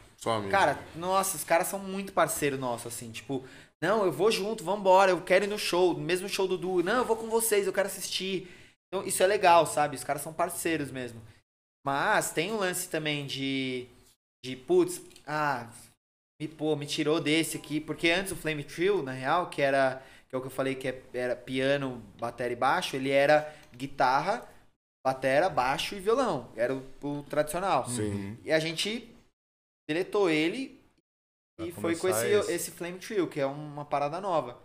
Cara, 0.51 0.77
nossa, 0.97 1.37
os 1.37 1.45
caras 1.45 1.67
são 1.67 1.79
muito 1.79 2.11
parceiro 2.11 2.57
nosso, 2.57 2.89
assim, 2.89 3.09
tipo, 3.09 3.45
não, 3.81 4.05
eu 4.05 4.11
vou 4.11 4.29
junto, 4.29 4.63
vambora, 4.63 5.11
eu 5.11 5.21
quero 5.21 5.45
ir 5.45 5.47
no 5.47 5.57
show, 5.57 5.97
mesmo 5.97 6.27
show 6.27 6.47
do 6.47 6.57
Du. 6.57 6.83
Não, 6.83 6.97
eu 6.97 7.05
vou 7.05 7.15
com 7.15 7.29
vocês, 7.29 7.65
eu 7.65 7.73
quero 7.73 7.87
assistir. 7.87 8.47
Então, 8.87 9.07
isso 9.07 9.23
é 9.23 9.27
legal, 9.27 9.65
sabe? 9.65 9.95
Os 9.95 10.03
caras 10.03 10.21
são 10.21 10.33
parceiros 10.33 10.91
mesmo. 10.91 11.21
Mas 11.85 12.31
tem 12.31 12.51
um 12.51 12.57
lance 12.57 12.89
também 12.89 13.25
de. 13.25 13.87
De, 14.43 14.55
putz, 14.55 15.01
ah, 15.27 15.69
me, 16.41 16.47
pô, 16.47 16.75
me 16.75 16.85
tirou 16.85 17.21
desse 17.21 17.57
aqui. 17.57 17.79
Porque 17.79 18.09
antes 18.09 18.31
o 18.31 18.35
Flame 18.35 18.63
Trio, 18.63 19.01
na 19.01 19.11
real, 19.11 19.49
que 19.49 19.61
era. 19.61 20.03
Que 20.27 20.35
é 20.35 20.37
o 20.37 20.41
que 20.41 20.47
eu 20.47 20.51
falei 20.51 20.75
que 20.75 20.87
é, 20.87 21.01
era 21.13 21.35
piano, 21.35 22.03
bateria 22.19 22.53
e 22.53 22.55
baixo, 22.55 22.95
ele 22.95 23.09
era 23.09 23.51
guitarra, 23.75 24.47
batera, 25.03 25.49
baixo 25.49 25.95
e 25.95 25.99
violão. 25.99 26.51
Era 26.55 26.75
o, 26.75 26.83
o 27.01 27.23
tradicional. 27.23 27.87
Sim. 27.89 28.37
E 28.43 28.51
a 28.51 28.59
gente 28.59 29.09
deletou 29.89 30.29
ele 30.29 30.78
e 31.59 31.71
foi 31.71 31.95
com 31.95 32.07
esse, 32.07 32.51
esse 32.51 32.71
Flame 32.71 32.99
Trio, 32.99 33.27
que 33.27 33.39
é 33.39 33.45
uma 33.45 33.85
parada 33.85 34.19
nova. 34.21 34.57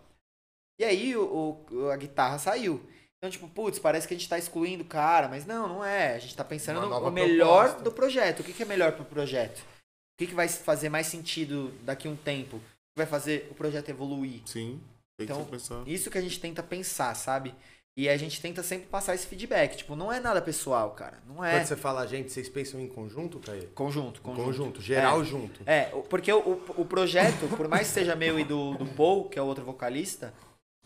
E 0.79 0.83
aí 0.83 1.15
o, 1.15 1.63
o, 1.71 1.89
a 1.89 1.97
guitarra 1.97 2.37
saiu. 2.37 2.81
Então, 3.17 3.29
tipo, 3.29 3.47
putz, 3.47 3.79
parece 3.79 4.07
que 4.07 4.13
a 4.13 4.17
gente 4.17 4.29
tá 4.29 4.37
excluindo 4.37 4.83
o 4.83 4.87
cara, 4.87 5.27
mas 5.27 5.45
não, 5.45 5.67
não 5.67 5.85
é. 5.85 6.15
A 6.15 6.19
gente 6.19 6.35
tá 6.35 6.43
pensando 6.43 6.81
no 6.81 7.11
melhor 7.11 7.65
proposta. 7.65 7.83
do 7.83 7.91
projeto. 7.91 8.39
O 8.41 8.43
que, 8.43 8.53
que 8.53 8.63
é 8.63 8.65
melhor 8.65 8.91
pro 8.91 9.05
projeto? 9.05 9.59
O 9.59 10.17
que, 10.17 10.27
que 10.27 10.35
vai 10.35 10.47
fazer 10.47 10.89
mais 10.89 11.07
sentido 11.07 11.71
daqui 11.81 12.07
a 12.07 12.11
um 12.11 12.15
tempo? 12.15 12.57
O 12.57 12.59
que 12.59 12.97
vai 12.97 13.05
fazer 13.05 13.47
o 13.51 13.55
projeto 13.55 13.89
evoluir? 13.89 14.41
Sim. 14.45 14.81
então, 15.19 15.47
isso 15.87 16.11
que 16.11 16.17
a 16.17 16.21
gente 16.21 16.39
tenta 16.39 16.61
pensar, 16.61 17.15
sabe? 17.15 17.53
E 17.97 18.09
a 18.09 18.17
gente 18.17 18.41
tenta 18.41 18.61
sempre 18.61 18.87
passar 18.87 19.15
esse 19.15 19.25
feedback. 19.25 19.77
Tipo, 19.77 19.95
não 19.95 20.11
é 20.11 20.19
nada 20.19 20.41
pessoal, 20.41 20.91
cara. 20.91 21.17
Não 21.25 21.43
é. 21.43 21.53
Quando 21.53 21.65
você 21.65 21.75
fala 21.77 22.01
a 22.01 22.05
gente, 22.05 22.29
vocês 22.29 22.49
pensam 22.49 22.79
em 22.79 22.87
conjunto, 22.87 23.39
Caio? 23.39 23.69
Conjunto, 23.69 24.21
conjunto. 24.21 24.45
Conjunto, 24.45 24.81
geral 24.81 25.21
é. 25.21 25.25
junto. 25.25 25.61
É, 25.65 25.83
porque 26.09 26.31
o, 26.31 26.61
o 26.75 26.85
projeto, 26.85 27.47
por 27.55 27.69
mais 27.69 27.87
que 27.87 27.93
seja 27.93 28.13
meu 28.13 28.37
e 28.37 28.43
do, 28.43 28.73
do 28.73 28.85
Paul, 28.85 29.29
que 29.29 29.39
é 29.39 29.41
o 29.41 29.45
outro 29.45 29.63
vocalista, 29.63 30.33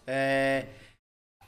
é, 0.05 0.67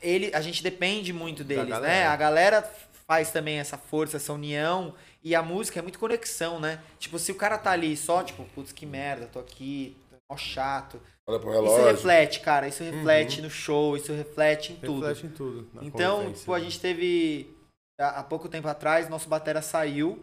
ele, 0.02 0.32
a 0.34 0.42
gente 0.42 0.64
depende 0.64 1.14
muito 1.14 1.44
deles, 1.44 1.80
né? 1.80 2.08
A 2.08 2.16
galera 2.16 2.64
faz 3.06 3.30
também 3.30 3.60
essa 3.60 3.78
força, 3.78 4.18
essa 4.18 4.34
união. 4.34 4.96
E 5.24 5.36
a 5.36 5.44
música 5.44 5.78
é 5.78 5.82
muito 5.84 6.00
conexão, 6.00 6.60
né? 6.60 6.80
Tipo, 6.98 7.20
se 7.20 7.32
o 7.32 7.36
cara 7.36 7.56
tá 7.56 7.70
ali 7.70 7.96
só, 7.96 8.24
tipo, 8.24 8.44
putz, 8.56 8.72
que 8.72 8.88
merda, 8.88 9.28
tô 9.28 9.38
aqui, 9.38 9.96
ó 10.32 10.38
chato. 10.38 11.00
Olha 11.28 11.40
pro 11.40 11.52
Isso 11.52 11.62
relógio. 11.62 11.86
reflete, 11.92 12.40
cara, 12.40 12.68
isso 12.68 12.84
reflete 12.84 13.38
Uhum. 13.38 13.44
no 13.44 13.50
show, 13.50 13.96
isso 13.96 14.12
reflete 14.12 14.74
em 14.74 14.76
tudo. 14.78 15.06
Reflete 15.06 15.26
em 15.28 15.30
tudo. 15.36 15.70
na 15.74 15.84
Então, 15.84 16.34
tipo, 16.34 16.54
a 16.54 16.58
né? 16.58 16.64
gente 16.66 16.80
teve. 16.80 17.56
Há 18.00 18.24
pouco 18.24 18.50
tempo 18.50 18.68
atrás, 18.68 19.08
nosso 19.10 19.30
batera 19.30 19.62
saiu. 19.62 20.20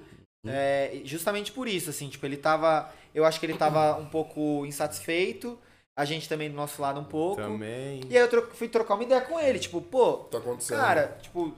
é, 0.46 1.00
justamente 1.04 1.50
por 1.52 1.66
isso, 1.68 1.90
assim, 1.90 2.09
tipo, 2.09 2.24
ele 2.24 2.36
tava. 2.36 2.90
Eu 3.14 3.24
acho 3.24 3.38
que 3.40 3.44
ele 3.46 3.56
tava 3.59 3.96
um 3.98 4.06
pouco 4.06 4.64
insatisfeito. 4.66 5.59
A 5.96 6.04
gente 6.04 6.28
também 6.28 6.48
do 6.48 6.54
nosso 6.56 6.80
lado 6.80 7.00
um 7.00 7.04
pouco. 7.04 7.36
Também. 7.42 8.00
E 8.09 8.16
aí 8.16 8.22
eu 8.22 8.28
tro- 8.28 8.48
fui 8.54 8.68
trocar 8.68 8.94
uma 8.94 9.02
ideia 9.02 9.20
com 9.20 9.38
ele, 9.40 9.59
tipo, 9.59 9.80
pô, 9.82 10.14
Tá 10.30 10.38
acontecendo. 10.38 10.78
cara, 10.78 11.18
tipo, 11.20 11.52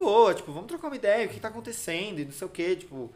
boa, 0.00 0.34
tipo, 0.34 0.52
vamos 0.52 0.68
trocar 0.68 0.88
uma 0.88 0.96
ideia, 0.96 1.26
o 1.26 1.30
que 1.30 1.40
tá 1.40 1.48
acontecendo, 1.48 2.18
e 2.20 2.24
não 2.26 2.32
sei 2.32 2.46
o 2.46 2.50
que, 2.50 2.76
tipo. 2.76 3.10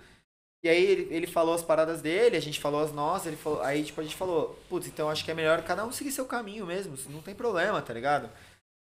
E 0.63 0.69
aí 0.69 0.83
ele, 0.85 1.15
ele 1.15 1.27
falou 1.27 1.55
as 1.55 1.63
paradas 1.63 2.03
dele, 2.03 2.37
a 2.37 2.41
gente 2.41 2.61
falou 2.61 2.81
as 2.83 2.93
nossas, 2.93 3.29
ele 3.29 3.37
falou, 3.37 3.63
aí 3.63 3.83
tipo, 3.83 4.01
a 4.01 4.05
gente 4.05 4.17
falou, 4.17 4.59
putz, 4.69 4.87
então 4.87 5.09
acho 5.09 5.25
que 5.25 5.31
é 5.31 5.35
melhor 5.35 5.63
cada 5.63 5.85
um 5.87 5.91
seguir 5.93 6.13
seu 6.13 6.27
caminho 6.27 6.67
mesmo, 6.67 6.97
não 7.09 7.23
tem 7.23 7.35
problema, 7.35 7.81
tá 7.81 7.95
ligado? 7.95 8.29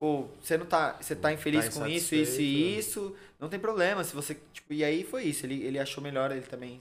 Pô, 0.00 0.28
você 0.40 0.56
não 0.56 0.64
tá, 0.64 0.96
você 1.00 1.14
tá 1.14 1.32
infeliz 1.32 1.68
Tá 1.68 1.80
com 1.80 1.86
isso, 1.86 2.14
isso 2.14 2.40
e 2.40 2.72
insatisfeito, 2.72 2.78
isso, 2.78 3.16
não 3.38 3.48
tem 3.50 3.58
problema, 3.60 4.02
se 4.02 4.14
você, 4.14 4.34
tipo, 4.52 4.72
e 4.72 4.82
aí 4.82 5.04
foi 5.04 5.24
isso, 5.24 5.44
ele, 5.44 5.62
ele 5.62 5.78
achou 5.78 6.02
melhor 6.02 6.30
ele 6.30 6.42
também. 6.42 6.80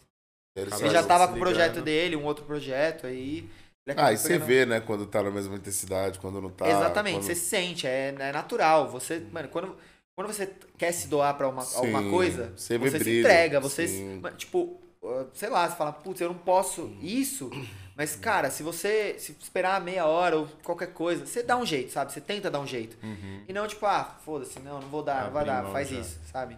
Ele 0.56 0.74
Ele 0.74 0.90
já 0.90 1.04
tava 1.04 1.28
com 1.28 1.36
o 1.36 1.40
projeto 1.40 1.82
dele, 1.82 2.16
um 2.16 2.24
outro 2.26 2.46
projeto 2.46 3.06
aí. 3.08 3.48
Ah, 3.96 4.12
e 4.12 4.18
você 4.18 4.30
pegando- 4.34 4.48
vê, 4.48 4.66
né, 4.66 4.80
quando 4.82 5.06
tá 5.06 5.22
na 5.24 5.32
mesma 5.32 5.56
intensidade, 5.56 6.20
quando 6.20 6.42
não 6.42 6.50
tá. 6.50 6.68
Exatamente, 6.68 7.16
quando- 7.18 7.24
você 7.24 7.36
sente, 7.36 7.88
é, 7.88 8.14
é 8.18 8.32
natural. 8.32 8.90
Você, 8.90 9.20
mano, 9.32 9.48
quando, 9.50 9.78
quando 10.18 10.34
você 10.34 10.52
quer 10.80 10.92
se 10.92 11.08
doar 11.08 11.38
pra 11.38 11.48
uma, 11.48 11.62
Sim, 11.62 11.78
alguma 11.78 12.10
coisa, 12.10 12.52
você 12.58 12.76
você, 12.76 13.00
se 13.00 13.20
entrega, 13.20 13.60
você, 13.60 14.20
tipo, 14.36 14.82
uh, 15.00 15.28
sei 15.32 15.48
lá, 15.48 15.70
você 15.70 15.76
fala, 15.76 15.94
putz, 15.94 16.20
eu 16.20 16.30
não 16.30 16.38
posso 16.40 16.92
isso, 17.00 17.52
mas, 17.96 18.16
cara, 18.16 18.50
se 18.50 18.64
você 18.64 19.16
se 19.20 19.34
esperar 19.40 19.80
meia 19.80 20.08
hora 20.08 20.38
ou 20.38 20.48
qualquer 20.64 20.92
coisa, 20.92 21.24
você 21.24 21.44
dá 21.44 21.56
um 21.56 21.64
jeito, 21.68 21.92
sabe? 21.92 22.12
Você 22.12 22.20
tenta 22.20 22.50
dar 22.50 22.60
um 22.60 22.66
jeito. 22.66 22.98
Uhum. 23.06 23.44
E 23.48 23.54
não, 23.54 23.68
tipo, 23.68 23.86
ah, 23.86 24.18
foda-se, 24.26 24.60
não, 24.60 24.82
não 24.82 24.90
vou 24.90 25.04
dar, 25.04 25.26
não 25.26 25.32
vai 25.34 25.46
dar, 25.46 25.72
faz 25.72 25.90
já. 25.90 26.00
isso, 26.00 26.20
sabe? 26.32 26.58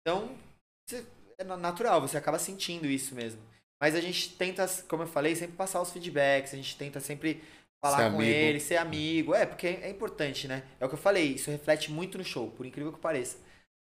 Então, 0.00 0.30
você- 0.88 1.04
é 1.38 1.42
na- 1.42 1.56
natural, 1.56 2.00
você 2.00 2.16
acaba 2.16 2.38
sentindo 2.38 2.86
isso 2.86 3.16
mesmo. 3.16 3.40
Mas 3.80 3.96
a 3.96 4.00
gente 4.00 4.36
tenta, 4.36 4.64
como 4.86 5.02
eu 5.02 5.08
falei, 5.08 5.34
sempre 5.34 5.56
passar 5.56 5.82
os 5.82 5.90
feedbacks, 5.90 6.54
a 6.54 6.56
gente 6.56 6.76
tenta 6.76 7.00
sempre 7.00 7.42
falar 7.82 7.96
Ser 7.98 8.10
com 8.10 8.16
amigo. 8.16 8.22
ele, 8.30 8.60
ser 8.60 8.76
amigo. 8.76 9.34
É, 9.34 9.44
porque 9.44 9.66
é 9.66 9.90
importante, 9.90 10.46
né? 10.48 10.62
É 10.80 10.84
o 10.86 10.88
que 10.88 10.94
eu 10.94 10.98
falei, 10.98 11.34
isso 11.34 11.50
reflete 11.50 11.90
muito 11.90 12.16
no 12.16 12.24
show, 12.24 12.50
por 12.50 12.64
incrível 12.64 12.92
que 12.92 13.00
pareça. 13.00 13.36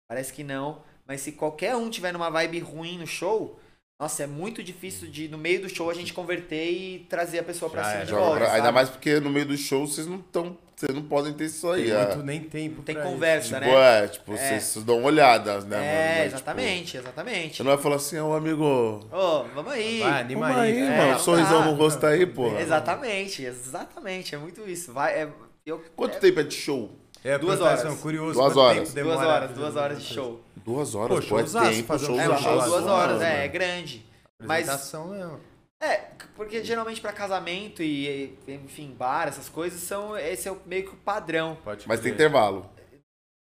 Parece 0.10 0.34
que 0.34 0.44
não, 0.44 0.82
mas 1.06 1.22
se 1.22 1.34
qualquer 1.34 1.76
um 1.76 1.90
tiver 1.90 2.12
numa 2.14 2.30
vibe 2.30 2.60
ruim 2.60 2.98
no 2.98 3.06
show, 3.06 3.60
nossa, 4.02 4.24
é 4.24 4.28
muito 4.28 4.64
difícil 4.64 5.10
de, 5.10 5.28
no 5.28 5.38
meio 5.38 5.62
do 5.62 5.70
show, 5.70 5.90
a 5.90 5.94
gente 5.94 6.14
converter 6.14 6.72
e 6.72 7.00
trazer 7.10 7.40
a 7.40 7.44
pessoa 7.44 7.70
pra 7.70 7.84
Já 7.84 7.90
cima 7.92 8.02
é, 8.04 8.06
de 8.06 8.14
volta. 8.14 8.38
pra- 8.46 8.54
Ainda 8.54 8.72
mais 8.72 8.90
porque 8.90 9.20
no 9.20 9.30
meio 9.30 9.46
do 9.46 9.58
show 9.58 9.86
vocês 9.86 10.08
não 10.08 10.20
estão. 10.20 10.58
Vocês 10.80 10.96
não 10.96 11.04
podem 11.04 11.34
ter 11.34 11.44
isso 11.44 11.70
aí. 11.70 11.88
Tem 11.88 11.94
é. 11.94 12.06
muito 12.06 12.24
nem 12.24 12.40
tempo 12.40 12.82
Tem 12.84 12.96
pra 12.96 13.04
conversa, 13.04 13.60
Tipo, 13.60 13.72
né? 13.72 14.04
é, 14.04 14.08
tipo, 14.08 14.32
vocês 14.32 14.78
dão 14.86 15.00
uma 15.00 15.08
olhada, 15.08 15.56
né, 15.60 15.76
mano? 15.76 15.84
É, 15.84 16.18
Mas, 16.20 16.34
exatamente, 16.34 16.86
Tipo, 16.86 17.04
exatamente. 17.04 17.58
você 17.58 17.64
não 17.64 17.72
vai 17.74 17.84
falar 17.84 17.96
assim, 17.98 18.18
ó, 18.18 18.34
amigo. 18.34 19.06
Ô, 19.12 19.44
vamos 19.54 19.74
aí. 19.74 19.96
Isso. 19.98 20.10
Vai, 20.10 20.22
anima 20.22 20.48
Vamos 20.48 20.62
aí, 20.62 20.72
aí, 20.72 20.80
é, 20.88 20.98
mano. 20.98 21.12
não 21.12 21.20
Sorrisão 21.20 21.66
no 21.66 21.74
rosto 21.74 22.06
aí, 22.06 22.26
pô. 22.26 22.58
Exatamente, 22.58 23.44
exatamente. 23.44 24.34
É 24.34 24.38
muito 24.38 24.70
isso. 24.70 24.94
Vai, 24.94 25.24
é, 25.24 25.28
eu, 25.66 25.84
Quanto 25.98 26.16
é, 26.16 26.20
tempo 26.20 26.40
é 26.40 26.44
de 26.44 26.56
show? 26.56 26.90
É, 27.26 27.38
Duas 27.38 27.60
horas. 27.60 28.00
curioso. 28.00 28.34
Duas 28.36 28.54
quanto 28.54 28.60
horas. 28.60 28.94
tempo 28.94 29.06
Duas 29.10 29.20
horas, 29.20 29.52
duas 29.52 29.76
horas 29.76 30.02
de 30.02 30.14
show. 30.14 30.42
Duas 30.66 30.96
horas, 30.96 31.26
Pô, 31.26 31.30
pô, 31.30 31.40
é 31.40 31.44
tempo, 31.44 31.88
fazer 31.88 32.10
um 32.10 32.22
É 32.22 32.30
um 32.30 32.38
show 32.38 32.54
Duas 32.54 32.88
horas, 32.88 33.22
é, 33.22 33.32
mano. 33.32 33.44
é 33.44 33.48
grande. 33.50 34.06
Mas, 34.40 34.70
Apresentação 34.70 35.10
mesmo. 35.10 35.49
É, 35.82 35.98
porque 36.36 36.64
geralmente 36.64 37.00
pra 37.02 37.14
casamento 37.14 37.82
e, 37.82 38.38
enfim, 38.48 38.94
bar, 38.94 39.28
essas 39.28 39.48
coisas, 39.50 39.80
são, 39.82 40.18
esse 40.18 40.48
é 40.48 40.52
o- 40.52 40.62
meio 40.66 40.84
que 40.84 40.94
o 40.94 40.98
padrão. 40.98 41.56
Pode 41.64 41.88
Mas 41.88 42.00
tem 42.02 42.12
intervalo. 42.12 42.70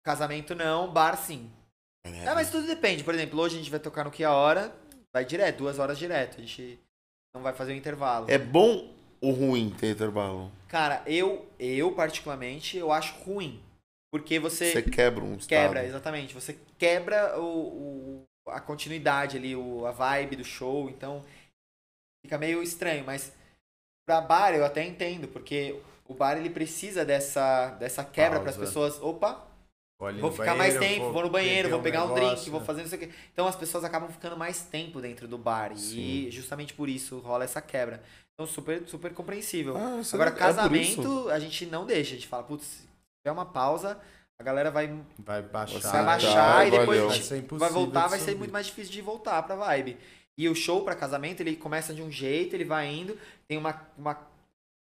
Casamento 0.04 0.54
não, 0.54 0.92
bar 0.92 1.16
sim. 1.16 1.50
É, 2.04 2.32
mas 2.34 2.50
tudo 2.50 2.66
depende. 2.66 3.02
Por 3.02 3.14
exemplo, 3.14 3.40
hoje 3.40 3.56
a 3.56 3.58
gente 3.58 3.70
vai 3.70 3.80
tocar 3.80 4.04
no 4.04 4.10
que 4.10 4.22
a 4.22 4.32
hora, 4.32 4.72
vai 5.12 5.24
direto, 5.24 5.58
duas 5.58 5.78
horas 5.78 5.98
direto. 5.98 6.36
A 6.38 6.40
gente 6.40 6.78
não 7.34 7.42
vai 7.42 7.52
fazer 7.52 7.72
um 7.72 7.76
intervalo. 7.76 8.26
É 8.30 8.38
bom 8.38 8.94
ou 9.20 9.32
ruim 9.32 9.70
ter 9.70 9.90
intervalo? 9.90 10.52
Cara, 10.68 11.02
eu, 11.06 11.48
eu 11.58 11.90
particularmente, 11.92 12.76
eu 12.76 12.92
acho 12.92 13.14
ruim. 13.24 13.60
Porque 14.12 14.38
você, 14.38 14.70
Você 14.72 14.82
quebra 14.82 15.24
um 15.24 15.32
estado. 15.34 15.48
quebra, 15.48 15.84
exatamente. 15.84 16.32
Você 16.32 16.56
quebra 16.78 17.38
o, 17.40 17.44
o- 17.44 18.26
a 18.48 18.60
continuidade 18.60 19.36
ali, 19.36 19.56
o, 19.56 19.84
a 19.84 19.90
vibe 19.90 20.36
do 20.36 20.44
show. 20.44 20.88
Então, 20.88 21.24
fica 22.26 22.36
meio 22.36 22.62
estranho. 22.62 23.04
Mas 23.06 23.32
pra 24.04 24.20
bar 24.20 24.54
eu 24.54 24.64
até 24.64 24.84
entendo, 24.84 25.28
porque 25.28 25.80
o 26.06 26.14
bar 26.14 26.36
ele 26.36 26.50
precisa 26.50 27.04
dessa, 27.04 27.70
dessa 27.70 28.04
quebra 28.04 28.40
para 28.40 28.50
as 28.50 28.56
pessoas. 28.56 29.00
Opa, 29.00 29.46
Vou, 29.98 30.12
vou 30.12 30.32
ficar 30.32 30.54
mais 30.54 30.74
banheiro, 30.74 30.94
tempo, 30.94 31.10
vou 31.10 31.22
no 31.22 31.30
banheiro, 31.30 31.70
vou 31.70 31.80
pegar 31.80 32.04
um, 32.04 32.12
drink, 32.12 32.26
negócio. 32.26 32.52
vou 32.52 32.60
fazer 32.60 32.82
não 32.82 32.88
sei 32.88 32.98
o 32.98 33.00
quê. 33.00 33.10
Então 33.32 33.46
as 33.48 33.56
pessoas 33.56 33.82
acabam 33.82 34.10
ficando 34.10 34.36
mais 34.36 34.60
tempo 34.60 35.00
dentro 35.00 35.26
do 35.26 35.38
bar. 35.38 35.74
Sim. 35.74 35.98
E 35.98 36.30
justamente 36.30 36.74
por 36.74 36.86
isso 36.86 37.18
rola 37.20 37.44
essa 37.44 37.62
quebra. 37.62 38.02
Então, 38.34 38.46
super, 38.46 38.86
super 38.86 39.14
compreensível. 39.14 39.74
Ah, 39.74 39.98
isso 39.98 40.14
Agora, 40.14 40.28
é- 40.28 40.34
é 40.34 40.36
casamento, 40.36 41.30
a 41.30 41.38
gente 41.38 41.64
não 41.64 41.86
deixa. 41.86 42.10
A 42.10 42.14
gente 42.16 42.28
fala, 42.28 42.42
putz, 42.42 42.66
se 42.66 42.82
tiver 43.22 43.32
uma 43.32 43.46
pausa, 43.46 43.98
a 44.38 44.42
galera 44.42 44.70
vai, 44.70 44.94
Vai 45.18 45.40
baixar. 45.40 45.80
Vai 45.80 45.92
tá, 45.92 46.02
baixar 46.02 46.66
e 46.66 46.70
depois 46.70 47.00
Vai 47.00 47.14
gente 47.14 47.24
ser 47.24 47.38
impossível 47.38 47.58
vai 47.58 47.70
voltar, 47.70 48.04
de 48.04 48.10
vai 48.10 48.20
ser 48.20 48.36
muito 48.36 48.52
mais 48.52 48.66
difícil 48.66 48.92
de 48.92 49.00
voltar 49.00 49.42
pra 49.44 49.56
vibe. 49.56 49.96
E 50.38 50.48
o 50.48 50.54
show 50.54 50.82
pra 50.82 50.94
casamento, 50.94 51.40
ele 51.40 51.56
começa 51.56 51.94
de 51.94 52.02
um 52.02 52.10
jeito, 52.10 52.54
ele 52.54 52.64
vai 52.64 52.86
indo, 52.86 53.18
tem 53.48 53.56
uma, 53.56 53.80
uma, 53.96 54.18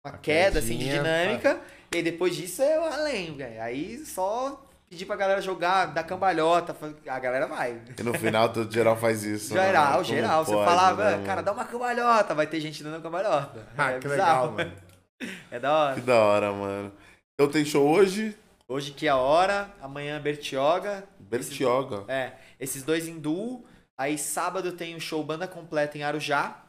uma 0.05 0.19
queda 0.19 0.59
assim 0.59 0.77
de 0.77 0.89
dinâmica, 0.91 1.61
e 1.93 1.97
aí 1.97 2.03
depois 2.03 2.37
disso 2.37 2.63
é 2.63 2.79
o 2.79 2.85
além, 2.85 3.35
velho. 3.35 3.63
Aí 3.63 4.05
só 4.05 4.63
pedir 4.91 5.07
pra 5.07 5.17
galera 5.17 5.41
jogar, 5.41 5.87
dar 5.87 6.05
cambalhota, 6.05 6.77
a 7.07 7.19
galera 7.19 7.47
vai. 7.47 7.81
E 7.99 8.03
no 8.03 8.13
final, 8.15 8.53
todo 8.53 8.73
geral 8.73 8.97
faz 8.97 9.25
isso. 9.25 9.55
né? 9.55 9.67
Geral, 9.67 9.93
Como 9.93 10.05
geral. 10.05 10.45
Você 10.45 10.53
pode, 10.53 10.69
falava, 10.69 11.17
né, 11.17 11.25
cara, 11.25 11.43
dá 11.43 11.53
uma 11.53 11.65
cambalhota, 11.65 12.35
vai 12.35 12.47
ter 12.47 12.61
gente 12.61 12.83
dando 12.83 13.03
cambalhota. 13.03 13.67
Ah, 13.77 13.93
é 13.93 13.99
que 13.99 14.09
bizarro. 14.09 14.55
legal, 14.57 14.67
mano. 14.67 14.89
É 15.51 15.59
da 15.59 15.73
hora. 15.77 15.95
Que 15.97 16.01
da 16.03 16.15
hora, 16.21 16.53
mano. 16.53 16.93
Então 17.35 17.51
tem 17.51 17.65
show 17.65 17.85
hoje, 17.85 18.37
Hoje 18.71 18.91
que 18.91 19.07
é 19.07 19.11
a 19.11 19.17
hora, 19.17 19.71
amanhã 19.81 20.21
Bertioga. 20.21 21.03
Bertioga. 21.19 22.05
É, 22.07 22.33
esses 22.61 22.83
dois 22.83 23.09
em 23.09 23.19
duo. 23.19 23.65
Aí 23.99 24.17
sábado 24.17 24.73
tem 24.73 24.95
o 24.95 25.01
show 25.01 25.23
Banda 25.25 25.49
Completa 25.49 25.99
em 25.99 26.03
Arujá. 26.05 26.63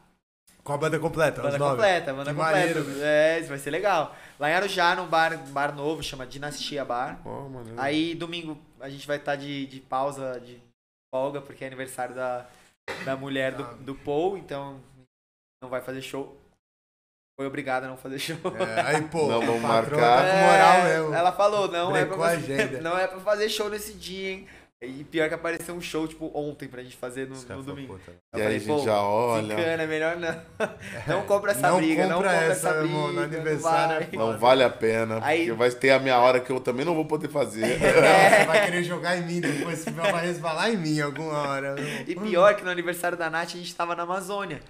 Qual 0.62 0.76
a 0.76 0.80
banda 0.80 0.98
completa? 0.98 1.40
Banda 1.40 1.58
completa, 1.58 2.12
banda 2.12 2.30
Que 2.34 2.36
completa. 2.36 2.80
maneiro. 2.80 3.02
É, 3.02 3.38
isso 3.40 3.48
vai 3.48 3.58
ser 3.58 3.70
legal. 3.70 4.14
Lá 4.38 4.50
em 4.50 4.54
Arujá, 4.54 4.94
num 4.94 5.06
bar, 5.06 5.38
bar 5.48 5.74
novo, 5.74 6.02
chama 6.02 6.26
Dinastia 6.26 6.84
Bar. 6.84 7.18
Ó, 7.24 7.48
mano. 7.48 7.74
Aí 7.78 8.14
domingo 8.14 8.58
a 8.78 8.88
gente 8.90 9.06
vai 9.06 9.16
estar 9.16 9.36
de, 9.36 9.66
de 9.66 9.80
pausa, 9.80 10.38
de 10.40 10.60
folga, 11.14 11.40
porque 11.40 11.64
é 11.64 11.66
aniversário 11.66 12.14
da, 12.14 12.46
da 13.06 13.16
mulher 13.16 13.54
do, 13.54 13.64
do 13.76 13.94
Paul, 13.94 14.36
então 14.36 14.80
não 15.62 15.70
vai 15.70 15.80
fazer 15.80 16.02
show. 16.02 16.36
Foi 17.38 17.46
obrigada 17.46 17.86
a 17.86 17.88
não 17.88 17.96
fazer 17.96 18.18
show. 18.20 18.36
É, 18.58 18.80
aí, 18.82 19.02
pô, 19.08 19.28
Não 19.28 19.40
patroa 19.40 19.58
marcar. 19.60 19.96
Tá 19.98 20.30
com 20.30 20.36
moral 20.36 20.72
É, 20.74 20.84
mesmo. 20.98 21.14
Ela 21.14 21.32
falou, 21.32 21.68
não 21.68 21.96
é, 21.96 22.04
pra 22.04 22.18
fazer, 22.18 22.80
não 22.82 22.98
é 22.98 23.06
pra 23.06 23.20
fazer 23.20 23.48
show 23.48 23.70
nesse 23.70 23.94
dia, 23.94 24.32
hein? 24.32 24.48
E 24.82 25.04
pior 25.04 25.28
que 25.28 25.34
apareceu 25.34 25.74
um 25.74 25.80
show, 25.80 26.08
tipo, 26.08 26.30
ontem 26.32 26.66
pra 26.66 26.82
gente 26.82 26.96
fazer 26.96 27.28
no, 27.28 27.36
no 27.36 27.62
domingo. 27.62 27.98
puta, 27.98 28.12
E 28.34 28.40
aí 28.40 28.56
a 28.56 28.58
gente 28.58 28.82
já 28.82 29.02
olha. 29.02 29.54
Ficana, 29.54 29.82
é 29.82 29.86
melhor 29.86 30.16
não. 30.16 30.40
Não 31.06 31.26
compra 31.26 31.50
essa 31.50 31.68
Não 31.68 31.76
briga, 31.76 32.06
não 32.06 32.16
compra 32.16 32.30
compra 32.30 32.46
essa, 32.46 32.68
essa 32.68 32.72
meu 32.72 32.80
briga. 32.82 32.94
irmão, 32.96 33.06
no 33.08 33.12
não 33.12 33.22
aniversário 33.24 33.94
vai. 34.06 34.08
é 34.10 34.16
Não 34.16 34.38
vale 34.38 34.64
a 34.64 34.70
pena, 34.70 35.18
Aí- 35.22 35.38
porque 35.40 35.52
vai 35.52 35.70
ter 35.70 35.90
a 35.90 35.98
minha 35.98 36.18
hora 36.18 36.40
que 36.40 36.50
eu 36.50 36.58
também 36.60 36.86
não 36.86 36.94
vou 36.94 37.04
poder 37.04 37.28
fazer. 37.28 37.60
É, 37.76 38.38
Você 38.40 38.44
vai 38.46 38.64
querer 38.64 38.82
jogar 38.82 39.18
em 39.18 39.26
mim 39.26 39.40
depois, 39.42 39.80
você 39.80 39.90
vai 39.90 40.24
resvalar 40.24 40.70
em 40.70 40.78
mim 40.78 40.98
alguma 40.98 41.36
hora. 41.46 41.76
E 42.08 42.14
pior 42.16 42.54
que 42.56 42.64
no 42.64 42.70
aniversário 42.70 43.18
da 43.18 43.28
Nath 43.28 43.48
a 43.48 43.58
gente 43.58 43.74
tava 43.74 43.94
na 43.94 44.04
Amazônia. 44.04 44.62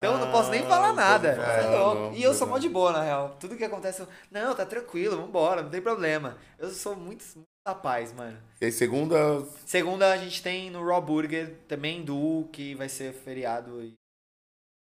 Então 0.00 0.14
eu 0.20 0.24
não 0.24 0.30
posso 0.30 0.50
nem 0.52 0.60
Ah, 0.62 0.66
falar 0.68 0.88
não 0.90 0.94
nada. 0.94 1.28
é 1.30 1.76
louco. 1.76 2.00
não, 2.02 2.14
e 2.14 2.22
eu 2.22 2.32
sou 2.32 2.46
mó 2.46 2.58
de 2.58 2.68
boa, 2.68 2.92
na 2.92 3.02
real. 3.02 3.36
Tudo 3.40 3.56
que 3.56 3.64
acontece, 3.64 4.02
eu, 4.02 4.08
não, 4.30 4.54
tá 4.54 4.64
tranquilo, 4.64 5.16
vambora, 5.16 5.62
não 5.62 5.70
tem 5.70 5.82
problema. 5.82 6.38
Eu 6.60 6.70
sou 6.70 6.94
muito, 6.94 7.24
muito 7.34 7.48
da 7.68 7.74
paz, 7.74 8.12
mano. 8.12 8.36
E 8.60 8.64
aí, 8.64 8.72
segunda. 8.72 9.42
Segunda 9.66 10.10
a 10.12 10.16
gente 10.16 10.42
tem 10.42 10.70
no 10.70 10.84
Raw 10.86 11.00
Burger, 11.02 11.54
também 11.68 12.02
do 12.02 12.48
que 12.52 12.74
vai 12.74 12.88
ser 12.88 13.12
feriado. 13.12 13.82
e- 13.82 13.94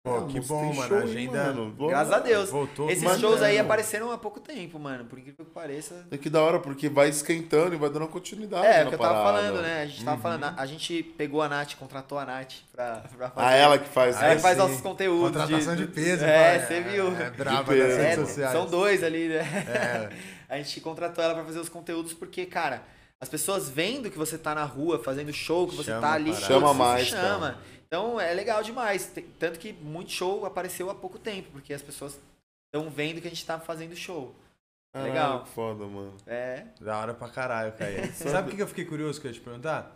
Pô, 0.07 0.16
Ah, 0.16 0.27
que 0.27 0.39
bom, 0.41 0.75
mano. 0.75 0.87
show 0.87 0.99
a 0.99 1.01
aí, 1.01 1.07
agenda. 1.09 1.45
mano. 1.45 1.70
Boa. 1.70 1.89
Graças 1.89 2.12
a 2.12 2.18
Deus. 2.18 2.51
Voltou. 2.51 2.91
Esses 2.91 3.03
Mano, 3.03 3.18
shows 3.18 3.41
aí 3.41 3.57
é. 3.57 3.61
apareceram 3.61 4.12
há 4.12 4.18
pouco 4.18 4.39
tempo, 4.39 4.78
mano. 4.78 5.07
Por 5.07 5.19
incrível 5.19 5.47
que 5.47 5.51
pareça. 5.51 6.07
É 6.11 6.19
que 6.19 6.28
da 6.28 6.43
hora, 6.43 6.61
porque 6.61 6.90
vai 6.90 7.09
esquentando 7.09 7.74
e 7.74 7.78
vai 7.78 7.89
dando 7.89 8.07
continuidade. 8.09 8.66
É, 8.66 8.82
o 8.82 8.85
na 8.85 8.89
que 8.90 8.94
eu 8.97 8.98
tava 8.98 9.15
parada. 9.15 9.47
falando, 9.47 9.62
né? 9.62 9.81
A 9.81 9.86
gente 9.86 10.05
tava 10.05 10.20
falando, 10.20 10.44
a 10.59 10.66
gente 10.66 11.03
pegou 11.16 11.40
a 11.40 11.48
Nath, 11.48 11.77
contratou 11.77 12.19
a 12.19 12.27
Nath 12.27 12.53
pra, 12.70 12.97
pra 13.16 13.31
fazer. 13.31 13.47
Ah, 13.48 13.55
ela 13.55 13.78
que 13.78 13.89
faz. 13.89 14.15
Ela 14.16 14.32
Aí 14.32 14.39
faz 14.40 14.57
sim. 14.59 14.62
nossos 14.62 14.81
conteúdos. 14.82 15.39
Contratação 15.40 15.74
de 15.74 15.86
peso. 15.86 16.23
É, 16.23 16.59
você 16.59 16.81
viu. 16.82 17.07
É, 17.16 17.31
brava 17.31 17.73
De 17.74 17.81
nas 17.82 17.97
redes 17.97 18.05
É, 18.05 18.15
sociais. 18.16 18.53
são 18.53 18.66
dois 18.66 19.03
ali, 19.03 19.28
né? 19.28 19.39
É. 19.40 20.11
A 20.55 20.62
gente 20.62 20.81
contratou 20.81 21.22
ela 21.22 21.35
pra 21.35 21.44
fazer 21.44 21.59
os 21.59 21.68
conteúdos 21.68 22.12
porque, 22.12 22.47
cara, 22.47 22.82
as 23.20 23.28
pessoas 23.28 23.68
vendo 23.68 24.10
que 24.10 24.18
você 24.18 24.36
tá 24.39 24.55
na 24.55 24.64
rua 24.64 25.02
fazendo 25.02 25.32
show, 25.32 25.66
que 25.68 25.74
você 25.76 25.90
Chama 25.90 26.01
tá 26.01 26.12
ali, 26.12 26.31
parada. 26.32 26.47
Chama 26.47 26.66
isso 26.68 26.74
mais, 26.78 27.06
chama. 27.09 27.51
cara. 27.52 27.59
Então 27.86 28.20
é 28.20 28.32
legal 28.35 28.62
demais. 28.62 29.12
Tanto 29.39 29.59
que 29.59 29.72
muito 29.72 30.10
show 30.10 30.44
apareceu 30.47 30.90
há 30.90 30.94
pouco 30.94 31.18
tempo, 31.18 31.51
porque 31.52 31.72
as 31.72 31.82
pessoas 31.82 32.18
estão 32.72 32.90
vendo 32.90 33.20
que 33.20 33.26
a 33.26 33.31
gente 33.31 33.44
tá 33.44 33.59
fazendo 33.59 33.94
show. 33.97 34.35
Caralho, 34.93 35.12
Legal. 35.12 35.43
que 35.43 35.48
foda, 35.51 35.85
mano. 35.86 36.14
É. 36.26 36.66
Da 36.81 36.98
hora 37.01 37.14
pra 37.14 37.28
caralho, 37.28 37.72
Caio. 37.72 38.10
Sabe 38.14 38.52
o 38.52 38.56
que 38.56 38.62
eu 38.62 38.68
fiquei 38.68 38.85
curioso 38.85 39.20
que 39.20 39.26
eu 39.26 39.31
ia 39.32 39.35
te 39.36 39.40
perguntar? 39.40 39.90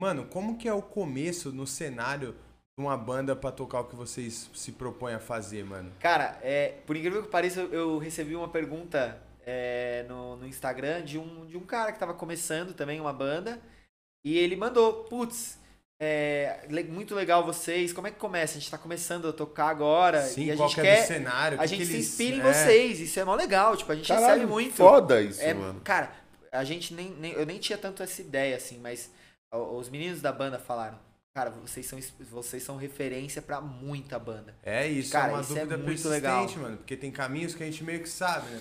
Mano, 0.00 0.24
como 0.26 0.56
que 0.56 0.66
é 0.68 0.72
o 0.72 0.80
começo 0.80 1.52
no 1.52 1.66
cenário 1.66 2.32
de 2.78 2.84
uma 2.84 2.96
banda 2.96 3.34
pra 3.36 3.50
tocar 3.52 3.80
o 3.80 3.84
que 3.84 3.96
vocês 3.96 4.48
se 4.54 4.72
propõem 4.72 5.14
a 5.14 5.18
fazer, 5.18 5.64
mano? 5.64 5.92
Cara, 6.00 6.38
é, 6.40 6.76
por 6.86 6.96
incrível 6.96 7.22
que 7.22 7.28
pareça, 7.28 7.60
eu- 7.60 7.72
eu 7.74 7.98
recebi 7.98 8.34
uma 8.36 8.48
pergunta 8.48 9.20
é, 9.50 10.04
no, 10.06 10.36
no 10.36 10.46
Instagram 10.46 11.02
de 11.02 11.18
um, 11.18 11.46
de 11.46 11.56
um 11.56 11.64
cara 11.64 11.90
que 11.90 11.98
tava 11.98 12.12
começando 12.12 12.74
também 12.74 13.00
uma 13.00 13.14
banda. 13.14 13.58
E 14.22 14.36
ele 14.36 14.56
mandou, 14.56 15.04
putz, 15.04 15.58
é, 15.98 16.66
muito 16.90 17.14
legal 17.14 17.46
vocês. 17.46 17.90
Como 17.92 18.06
é 18.06 18.10
que 18.10 18.18
começa? 18.18 18.58
A 18.58 18.60
gente 18.60 18.70
tá 18.70 18.76
começando 18.76 19.26
a 19.26 19.32
tocar 19.32 19.68
agora. 19.68 20.22
Sim, 20.22 20.44
e 20.44 20.50
a 20.50 20.56
gente 20.56 20.74
que 20.74 20.80
é 20.80 20.84
quer. 20.96 21.06
cenário? 21.06 21.58
A 21.58 21.62
que 21.62 21.68
gente 21.68 21.78
que 21.80 21.86
se 21.86 21.92
eles- 21.94 22.08
inspira 22.08 22.36
em 22.36 22.40
é. 22.40 22.52
vocês. 22.52 23.00
Isso 23.00 23.18
é 23.18 23.24
mó 23.24 23.34
legal. 23.34 23.74
Tipo, 23.74 23.92
a 23.92 23.94
gente 23.96 24.08
recebe 24.12 24.26
Caralho, 24.26 24.48
muito. 24.48 24.74
foda 24.74 25.22
isso, 25.22 25.40
É, 25.40 25.54
mano. 25.54 25.80
Cara, 25.80 26.12
a 26.52 26.62
gente 26.64 26.92
nem, 26.92 27.10
nem- 27.12 27.32
Eu 27.32 27.46
nem 27.46 27.58
tinha 27.58 27.78
tanto 27.78 28.02
essa 28.02 28.20
ideia, 28.20 28.54
assim, 28.56 28.78
mas 28.78 29.10
os 29.50 29.88
meninos 29.88 30.20
da 30.20 30.30
banda 30.30 30.58
falaram. 30.58 30.98
Cara, 31.34 31.50
vocês 31.50 31.86
são, 31.86 31.98
vocês 32.30 32.62
são 32.64 32.76
referência 32.76 33.40
pra 33.40 33.60
muita 33.60 34.18
banda. 34.18 34.56
É 34.62 34.88
isso, 34.88 35.12
Cara, 35.12 35.28
é 35.30 35.34
uma 35.36 35.40
isso 35.42 35.52
é 35.52 35.60
dúvida 35.60 35.76
muito 35.76 35.86
persistente, 36.02 36.20
legal. 36.20 36.62
mano. 36.62 36.76
Porque 36.78 36.96
tem 36.96 37.12
caminhos 37.12 37.54
que 37.54 37.62
a 37.62 37.66
gente 37.66 37.84
meio 37.84 38.00
que 38.02 38.08
sabe, 38.08 38.50
né? 38.50 38.60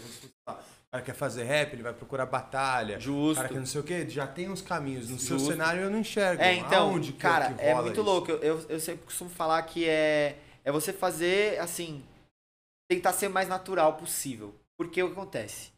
O 0.88 0.92
cara 0.92 1.04
quer 1.04 1.14
fazer 1.14 1.44
rap, 1.44 1.74
ele 1.74 1.84
vai 1.84 1.94
procurar 1.94 2.26
batalha. 2.26 2.98
O 2.98 3.02
Justo. 3.02 3.36
cara 3.36 3.50
que 3.50 3.60
não 3.60 3.66
sei 3.66 3.82
o 3.82 3.84
quê, 3.84 4.08
já 4.10 4.26
tem 4.26 4.50
uns 4.50 4.62
caminhos. 4.62 5.10
No 5.10 5.20
seu 5.20 5.38
Justo. 5.38 5.52
cenário 5.52 5.82
eu 5.82 5.90
não 5.90 6.00
enxergo. 6.00 6.42
É, 6.42 6.54
então, 6.54 6.92
Aonde 6.92 7.12
que, 7.12 7.20
cara, 7.20 7.54
que 7.54 7.62
é 7.62 7.72
rola 7.72 7.84
muito 7.84 8.00
isso? 8.00 8.10
louco. 8.10 8.32
Eu, 8.32 8.42
eu, 8.42 8.66
eu 8.70 8.80
sempre 8.80 9.06
costumo 9.06 9.30
falar 9.30 9.62
que 9.64 9.88
é, 9.88 10.38
é 10.64 10.72
você 10.72 10.94
fazer, 10.94 11.60
assim, 11.60 12.04
tentar 12.90 13.12
ser 13.12 13.28
o 13.28 13.32
mais 13.32 13.50
natural 13.50 13.96
possível. 13.96 14.56
Porque 14.78 15.04
o 15.04 15.08
que 15.08 15.14
acontece? 15.14 15.72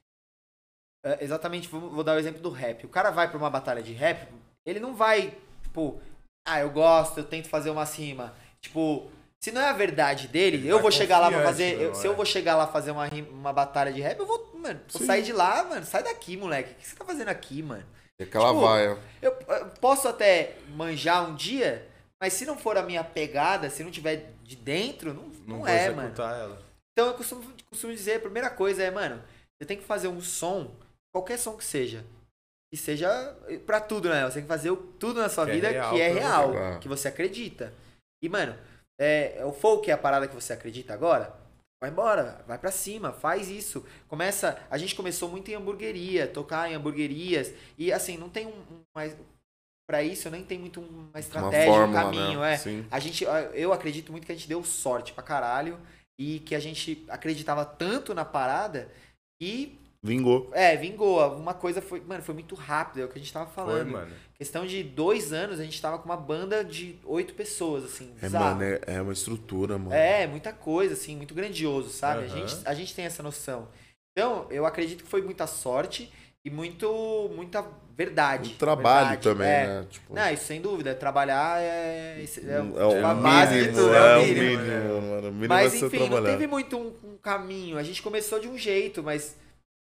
É, 1.03 1.23
exatamente, 1.23 1.67
vou, 1.67 1.89
vou 1.89 2.03
dar 2.03 2.15
o 2.15 2.19
exemplo 2.19 2.41
do 2.41 2.51
rap. 2.51 2.85
O 2.85 2.89
cara 2.89 3.09
vai 3.09 3.27
pra 3.27 3.37
uma 3.37 3.49
batalha 3.49 3.81
de 3.81 3.93
rap, 3.93 4.27
ele 4.65 4.79
não 4.79 4.93
vai, 4.93 5.35
tipo, 5.63 5.99
ah, 6.47 6.59
eu 6.59 6.69
gosto, 6.69 7.19
eu 7.19 7.23
tento 7.23 7.47
fazer 7.47 7.69
uma 7.71 7.85
cima. 7.85 8.35
Tipo, 8.61 9.09
se 9.41 9.51
não 9.51 9.61
é 9.61 9.69
a 9.69 9.73
verdade 9.73 10.27
dele, 10.27 10.57
Ele 10.57 10.67
eu 10.67 10.79
vou 10.81 10.91
chegar 10.91 11.19
lá 11.19 11.29
pra 11.31 11.43
fazer. 11.43 11.79
eu- 11.79 11.95
se 11.95 12.05
eu 12.05 12.15
vou 12.15 12.25
chegar 12.25 12.55
lá 12.55 12.67
fazer 12.67 12.91
uma, 12.91 13.07
uma 13.31 13.53
batalha 13.53 13.91
de 13.91 14.01
rap, 14.01 14.19
eu 14.19 14.25
vou, 14.25 14.51
mano, 14.55 14.79
vou 14.91 15.01
sair 15.05 15.23
de 15.23 15.31
lá, 15.31 15.63
mano. 15.63 15.85
Sai 15.85 16.03
daqui, 16.03 16.35
moleque. 16.35 16.71
O 16.71 16.75
que 16.75 16.87
você 16.87 16.95
tá 16.95 17.05
fazendo 17.05 17.29
aqui, 17.29 17.63
mano? 17.63 17.85
E 18.19 18.23
aquela 18.23 18.47
Tipo, 18.49 18.61
vaia. 18.61 18.97
Eu, 19.21 19.31
eu 19.47 19.65
posso 19.79 20.07
até 20.09 20.57
manjar 20.75 21.29
um 21.29 21.35
dia, 21.35 21.87
mas 22.21 22.33
se 22.33 22.45
não 22.45 22.57
for 22.57 22.77
a 22.77 22.81
minha 22.83 23.03
pegada, 23.03 23.69
se 23.69 23.81
não 23.83 23.91
tiver 23.91 24.33
de 24.43 24.57
dentro, 24.57 25.13
não, 25.13 25.31
não, 25.47 25.57
vou 25.59 25.67
é, 25.67 25.89
mano. 25.89 26.13
ela. 26.21 26.61
Então 26.91 27.07
eu 27.07 27.13
costumo, 27.13 27.41
costumo 27.69 27.93
dizer, 27.93 28.15
a 28.15 28.19
primeira 28.19 28.49
coisa 28.49 28.83
é, 28.83 28.91
mano, 28.91 29.21
você 29.57 29.65
tem 29.65 29.77
que 29.77 29.85
fazer 29.85 30.09
um 30.09 30.19
som, 30.19 30.75
qualquer 31.13 31.37
som 31.39 31.55
que 31.55 31.63
seja. 31.63 32.03
Que 32.71 32.77
seja 32.77 33.09
pra 33.65 33.79
tudo, 33.79 34.09
né? 34.09 34.25
Você 34.25 34.33
tem 34.35 34.41
que 34.43 34.47
fazer 34.49 34.75
tudo 34.99 35.21
na 35.21 35.29
sua 35.29 35.45
Que 35.45 35.51
é 35.51 35.55
vida 35.55 35.69
real 35.69 35.93
que 35.93 36.01
é 36.01 36.07
real, 36.11 36.51
que 36.81 36.87
você 36.89 37.07
acredita. 37.07 37.73
E, 38.21 38.27
mano, 38.27 38.53
é, 38.99 39.41
o 39.45 39.51
folk 39.53 39.89
é 39.89 39.93
a 39.93 39.97
parada 39.97 40.27
que 40.27 40.35
você 40.35 40.53
acredita 40.53 40.93
agora? 40.93 41.33
Vai 41.81 41.89
embora, 41.89 42.43
vai 42.45 42.57
pra 42.57 42.71
cima, 42.71 43.13
faz 43.13 43.47
isso. 43.47 43.85
Começa. 44.09 44.61
A 44.69 44.77
gente 44.77 44.93
começou 44.95 45.29
muito 45.29 45.49
em 45.49 45.55
hamburgueria, 45.55 46.27
tocar 46.27 46.69
em 46.69 46.75
hamburguerias. 46.75 47.53
E 47.77 47.91
assim, 47.93 48.17
não 48.17 48.29
tem 48.29 48.45
um. 48.45 48.49
um 48.49 48.81
mais, 48.93 49.15
pra 49.89 50.03
isso, 50.03 50.29
nem 50.29 50.43
tenho 50.43 50.59
muito 50.61 50.81
uma 50.81 51.09
Uma 51.09 51.19
estratégia, 51.19 51.71
um 51.71 51.75
fórmula, 51.75 52.03
caminho. 52.03 52.41
né? 52.41 52.53
É. 52.53 52.57
Sim. 52.57 52.85
A 52.91 52.99
gente, 52.99 53.23
eu 53.53 53.71
acredito 53.73 54.11
muito 54.11 54.25
que 54.25 54.31
a 54.31 54.35
gente 54.35 54.47
deu 54.47 54.61
sorte 54.63 55.13
pra 55.13 55.23
caralho 55.23 55.79
e 56.19 56.41
que 56.41 56.53
a 56.53 56.59
gente 56.59 57.05
acreditava 57.07 57.63
tanto 57.63 58.13
na 58.13 58.25
parada 58.25 58.91
e, 59.41 59.78
Vingou. 60.01 60.49
é, 60.53 60.77
vingou. 60.77 61.19
Uma 61.35 61.53
coisa 61.53 61.81
foi, 61.81 61.99
mano, 62.01 62.23
foi 62.23 62.33
muito 62.33 62.55
rápido, 62.55 63.01
é 63.01 63.05
o 63.05 63.09
que 63.09 63.17
a 63.17 63.21
gente 63.21 63.33
tava 63.33 63.45
Foi, 63.47 63.63
falando. 63.65 63.91
mano. 63.91 64.11
Questão 64.37 64.65
de 64.65 64.81
dois 64.81 65.33
anos, 65.33 65.59
a 65.59 65.63
gente 65.63 65.81
tava 65.81 65.97
com 65.99 66.05
uma 66.05 66.15
banda 66.15 66.63
de 66.63 66.97
oito 67.05 67.33
pessoas, 67.33 67.83
assim, 67.83 68.13
É, 68.21 68.29
mano, 68.29 68.63
é, 68.63 68.79
é 68.87 69.01
uma 69.01 69.11
estrutura, 69.11 69.77
mano. 69.77 69.93
É, 69.93 70.25
muita 70.25 70.53
coisa, 70.53 70.93
assim, 70.93 71.17
muito 71.17 71.33
grandioso, 71.33 71.89
sabe? 71.89 72.23
A, 72.23 72.27
Aham. 72.27 72.47
gente, 72.47 72.61
a 72.65 72.73
gente 72.73 72.95
tem 72.95 73.03
essa 73.05 73.21
noção. 73.21 73.67
Então, 74.17 74.47
eu 74.49 74.65
acredito 74.65 75.03
que 75.03 75.09
foi 75.09 75.21
muita 75.21 75.45
sorte 75.45 76.09
e 76.45 76.49
muito, 76.49 77.29
muita 77.35 77.65
verdade. 77.97 78.51
O 78.53 78.57
trabalho 78.57 79.09
verdade. 79.09 79.21
também, 79.21 79.47
É. 79.49 79.67
né? 79.67 79.87
Tipo, 79.89 80.13
Não, 80.15 80.31
isso 80.31 80.45
sem 80.45 80.61
dúvida. 80.61 80.95
Trabalhar 80.95 81.61
é, 81.61 81.65
é, 81.65 82.21
é 82.21 82.25
tipo, 82.25 82.39
o 82.47 83.05
a 83.05 83.13
base 83.13 83.53
de 83.53 83.59
mínimo, 83.67 83.77
tudo. 83.77 83.93
é 83.95 84.17
o 84.17 84.21
mínimo, 84.21 84.39
mínimo, 84.63 85.01
mano. 85.01 85.27
O 85.27 85.31
mínimo 85.33 85.47
Mas 85.49 85.73
é 85.73 85.85
enfim, 85.85 86.07
não 86.09 86.23
teve 86.23 86.47
muito 86.47 86.77
um, 86.77 86.93
um 87.03 87.17
caminho. 87.17 87.77
A 87.77 87.83
gente 87.83 88.01
começou 88.01 88.39
de 88.39 88.47
um 88.47 88.57
jeito, 88.57 89.03
mas 89.03 89.35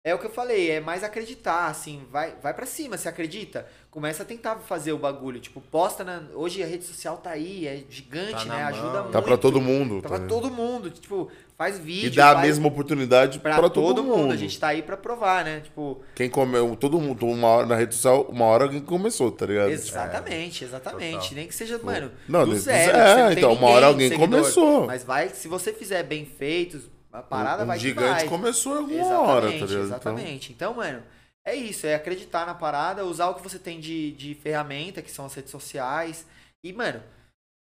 é 0.06 0.14
o 0.14 0.20
que 0.20 0.28
eu 0.28 0.30
falei, 0.30 0.70
é 0.70 0.80
mais 0.80 1.04
acreditar, 1.04 1.66
assim, 1.66 2.04
vai, 2.12 2.36
vai 2.40 2.54
para 2.54 2.68
cima, 2.68 2.96
você 2.96 3.10
acredita? 3.10 3.66
Começa 3.90 4.22
a 4.22 4.26
tentar 4.26 4.58
fazer 4.58 4.92
o 4.92 5.00
bagulho, 5.00 5.40
tipo, 5.40 5.60
posta 5.60 6.04
na. 6.04 6.22
Hoje 6.36 6.62
a 6.62 6.68
rede 6.68 6.84
social 6.84 7.18
tá 7.18 7.32
aí, 7.32 7.66
é 7.66 7.84
gigante, 7.90 8.34
Tá 8.34 8.46
né? 8.46 8.60
mão. 8.60 8.68
Ajuda 8.68 9.00
muito. 9.02 9.12
Tá 9.14 9.22
pra 9.22 9.36
todo 9.36 9.60
mundo. 9.60 10.02
Tá 10.04 10.10
pra 10.10 10.20
tá? 10.20 10.28
todo 10.28 10.52
mundo, 10.52 10.92
tipo, 10.92 11.32
faz 11.58 11.80
vídeo. 11.80 12.08
E 12.08 12.10
dá 12.12 12.32
a 12.32 12.42
mesma 12.42 12.68
oportunidade 12.68 13.40
pra, 13.40 13.56
pra, 13.58 13.68
todo, 13.68 14.04
mundo. 14.04 14.18
mundo. 14.18 14.34
A 14.34 14.36
gente 14.36 14.60
tá 14.60 14.68
aí 14.68 14.84
pra 14.84 14.96
provar, 14.96 15.44
né? 15.44 15.62
Tipo, 15.62 16.02
Quem 16.14 16.30
comeu, 16.30 16.76
todo 16.76 17.00
mundo, 17.02 17.26
uma 17.26 17.48
hora 17.48 17.66
na 17.66 17.76
rede 17.76 17.96
social, 17.96 18.28
uma 18.30 18.46
hora 18.46 18.66
alguém 18.66 18.82
começou, 18.82 19.32
tá 19.32 19.48
ligado? 19.48 19.70
exatamente, 19.72 20.64
exatamente. 20.66 21.14
total. 21.20 21.36
Nem 21.36 21.48
que 21.48 21.56
seja, 21.56 21.80
mano, 21.82 22.12
Não, 22.28 22.46
do 22.46 22.56
zero. 22.58 22.92
zero, 22.92 22.98
você 23.10 23.22
não 23.24 23.30
tem 23.30 23.38
então, 23.40 23.54
uma 23.54 23.70
hora 23.70 23.88
alguém 23.88 24.10
seguidor. 24.10 24.30
começou. 24.40 24.86
Mas 24.86 25.04
vai, 25.04 25.30
se 25.30 25.48
você 25.48 25.74
fizer 25.74 26.04
bem 26.04 26.26
feito, 26.26 26.94
a 27.20 27.24
parada 27.24 27.64
um 27.64 27.68
vai 27.68 27.78
que 27.78 27.84
gigante 27.84 28.20
vai. 28.22 28.28
começou 28.28 28.78
alguma 28.78 29.00
Exatamente, 29.00 29.30
hora, 29.30 29.42
tá 29.42 29.52
ligado? 29.52 29.72
Então, 29.72 29.84
exatamente. 29.84 30.52
Então, 30.54 30.74
mano, 30.74 31.04
é 31.46 31.56
isso, 31.56 31.86
é 31.86 31.96
acreditar 31.96 32.46
na 32.46 32.56
parada, 32.56 33.06
usar 33.06 33.30
o 33.30 33.36
que 33.36 33.44
você 33.44 33.60
tem 33.60 33.80
de, 33.80 34.12
de 34.14 34.34
ferramenta, 34.36 35.02
que 35.02 35.12
são 35.12 35.26
as 35.26 35.34
redes 35.34 35.52
sociais. 35.52 36.26
E, 36.64 36.74
mano, 36.74 37.02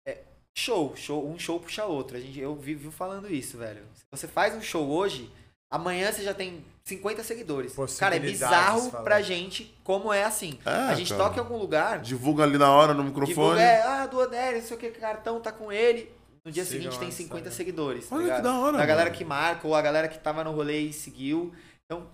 é 0.07 0.19
show, 0.57 0.95
show, 0.97 1.27
um 1.29 1.39
show 1.39 1.61
puxa 1.61 1.85
outro. 1.85 2.17
A 2.17 2.21
gente, 2.21 2.39
eu 2.41 2.55
vivo 2.57 2.91
falando 2.91 3.33
isso, 3.33 3.57
velho. 3.57 3.83
Se 3.95 4.05
você 4.11 4.27
faz 4.27 4.55
um 4.55 4.61
show 4.61 4.89
hoje, 4.89 5.31
amanhã 5.71 6.11
você 6.11 6.23
já 6.23 6.35
tem 6.35 6.65
50 6.85 7.23
seguidores. 7.23 7.77
Cara, 7.99 8.17
é 8.17 8.19
bizarro 8.19 8.91
fala. 8.91 9.05
pra 9.05 9.23
gente 9.23 9.73
como 9.85 10.13
é 10.13 10.25
assim. 10.25 10.59
É, 10.67 10.71
a 10.71 10.95
gente 10.95 11.11
cara. 11.15 11.25
toca 11.25 11.37
em 11.37 11.41
algum 11.41 11.59
lugar, 11.59 12.01
Divulga 12.01 12.43
ali 12.43 12.59
na 12.59 12.73
hora 12.73 12.93
no 12.93 13.05
microfone. 13.05 13.35
divulga, 13.35 13.61
é, 13.61 13.83
ah, 13.83 14.07
do 14.07 14.19
Odério, 14.19 14.61
não 14.61 14.67
sei 14.67 14.77
o 14.77 14.81
que, 14.81 14.91
cartão 14.91 15.41
tá 15.41 15.53
com 15.53 15.71
ele. 15.71 16.11
No 16.49 16.53
dia 16.53 16.65
Sigam 16.65 16.91
seguinte 16.91 16.99
tem 16.99 17.09
lá, 17.09 17.15
50 17.15 17.45
sabe? 17.45 17.57
seguidores. 17.57 18.09
tá 18.09 18.15
Olha 18.17 18.25
que 18.25 18.31
ligado? 18.31 18.43
da 18.43 18.59
hora, 18.59 18.79
Da 18.79 18.87
galera 18.87 19.11
mano. 19.11 19.19
que 19.19 19.25
marca, 19.25 19.69
ou 19.69 19.75
a 19.75 19.83
galera 19.83 20.09
que 20.09 20.19
tava 20.19 20.43
no 20.43 20.53
rolê 20.53 20.81
e 20.81 20.93
seguiu. 20.95 21.53
Então, 21.85 22.07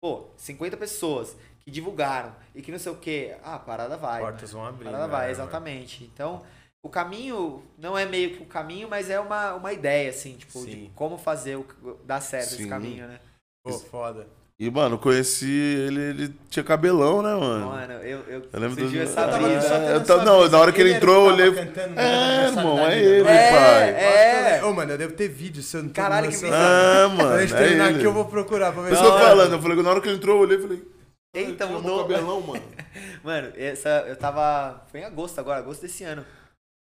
pô, 0.00 0.28
50 0.36 0.76
pessoas 0.76 1.36
que 1.58 1.70
divulgaram 1.72 2.34
e 2.54 2.62
que 2.62 2.70
não 2.70 2.78
sei 2.78 2.92
o 2.92 2.96
que. 2.96 3.34
Ah, 3.42 3.56
a 3.56 3.58
parada 3.58 3.96
vai. 3.96 4.20
Portas 4.20 4.52
vão 4.52 4.64
A 4.64 4.68
abrir. 4.68 4.84
parada 4.84 5.06
né, 5.06 5.10
vai, 5.10 5.20
mano? 5.22 5.30
exatamente. 5.32 6.04
Então, 6.04 6.46
o 6.84 6.88
caminho 6.88 7.64
não 7.76 7.98
é 7.98 8.06
meio 8.06 8.36
que 8.36 8.42
o 8.44 8.46
caminho, 8.46 8.88
mas 8.88 9.10
é 9.10 9.18
uma, 9.18 9.54
uma 9.54 9.72
ideia, 9.72 10.10
assim, 10.10 10.36
tipo, 10.36 10.64
de 10.64 10.72
Sim. 10.72 10.92
como 10.94 11.18
fazer 11.18 11.56
o, 11.56 11.66
dar 12.04 12.20
certo 12.20 12.52
esse 12.54 12.62
Sim. 12.62 12.68
caminho, 12.68 13.08
né? 13.08 13.18
Pô, 13.64 13.72
foda. 13.72 14.28
E, 14.62 14.70
mano, 14.70 14.98
conheci 14.98 15.50
ele, 15.50 16.00
ele 16.02 16.34
tinha 16.50 16.62
cabelão, 16.62 17.22
né, 17.22 17.34
mano? 17.34 17.66
Mano, 17.68 17.92
eu, 17.94 18.18
eu, 18.28 18.42
Eu 18.52 18.60
lembro 18.60 18.76
do- 18.76 19.00
essa 19.00 19.20
Eu 19.22 19.26
tava 19.26 19.38
brisa. 19.38 19.74
eu 19.74 20.04
tava- 20.04 20.24
não, 20.26 20.48
na 20.50 20.58
hora 20.58 20.70
que 20.70 20.80
ele 20.82 20.92
entrou, 20.92 21.14
eu 21.28 21.32
olhei- 21.32 21.54
cantando 21.54 21.98
É, 21.98 22.46
irmão, 22.46 22.78
é 22.86 22.98
ele? 22.98 23.26
É, 23.26 23.50
pai. 23.50 23.90
é. 24.58 24.64
Ô, 24.64 24.74
mano, 24.74 24.92
eu 24.92 24.98
devo 24.98 25.14
ter 25.14 25.28
vídeo 25.28 25.62
se 25.62 25.74
eu 25.78 25.82
não 25.84 25.88
tô 25.88 25.94
Caralho, 25.94 26.28
que 26.28 26.36
bizarro. 26.36 26.54
Ah, 26.54 27.08
mano. 27.08 27.18
Quando 27.20 27.32
a 27.32 27.40
gente 27.40 27.54
é 27.54 27.56
terminar 27.58 27.88
aqui, 27.90 28.04
eu 28.04 28.12
vou 28.12 28.26
procurar 28.26 28.72
pra 28.72 28.82
ver 28.82 28.96
se 28.96 29.02
eu 29.02 29.10
Não, 29.10 29.18
falando, 29.18 29.52
eu 29.54 29.62
falei 29.62 29.76
que 29.78 29.82
na 29.82 29.90
hora 29.90 30.00
que 30.02 30.08
ele 30.08 30.16
entrou, 30.16 30.36
eu 30.36 30.42
olhei 30.42 30.58
e 30.58 30.60
falei. 30.62 30.82
Eita, 31.34 31.64
"Tirou 31.66 31.80
mudou. 31.80 31.98
cabelão, 32.06 32.40
mano. 32.42 32.62
Mano, 33.24 33.52
essa, 33.56 34.04
eu 34.08 34.16
tava. 34.16 34.82
Foi 34.90 35.00
em 35.00 35.04
agosto 35.04 35.38
agora, 35.38 35.60
agosto 35.60 35.80
desse 35.82 36.04
ano. 36.04 36.22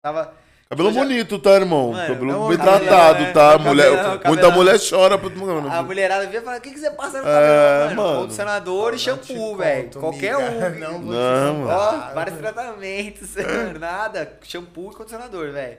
Tava. 0.03 0.33
Cabelo 0.69 0.93
já- 0.93 1.01
bonito, 1.01 1.39
tá, 1.39 1.51
irmão? 1.53 1.93
Mano, 1.93 2.09
cabelo 2.15 2.33
não, 2.33 2.49
bem 2.49 2.59
tratado, 2.59 3.23
é. 3.23 3.33
tá? 3.33 3.53
Cabelão, 3.53 3.69
mulher, 3.75 3.91
cabelão. 3.97 4.21
muita 4.27 4.51
mulher 4.51 4.79
chora. 4.91 5.17
Pra... 5.17 5.31
Mano, 5.31 5.71
A 5.73 5.83
mulherada 5.83 6.27
via 6.27 6.41
e 6.41 6.43
falava: 6.43 6.59
o 6.59 6.63
que, 6.63 6.73
que 6.73 6.79
você 6.81 6.91
passa 6.91 7.23
no 7.23 7.29
É, 7.29 7.33
cabelo? 7.33 7.97
mano, 7.97 8.03
mano. 8.09 8.21
condicionador 8.23 8.95
e 8.95 8.99
shampoo, 8.99 9.35
conto, 9.51 9.57
velho. 9.59 9.91
Qualquer 9.93 10.37
miga. 10.37 10.91
um. 10.91 10.99
Não, 10.99 10.99
Não, 11.03 11.55
mano. 11.55 11.69
Ó, 11.71 12.15
vários 12.15 12.39
tratamentos, 12.39 13.35
nada. 13.79 14.39
Shampoo 14.43 14.91
e 14.91 14.95
condicionador, 14.97 15.53
velho. 15.53 15.79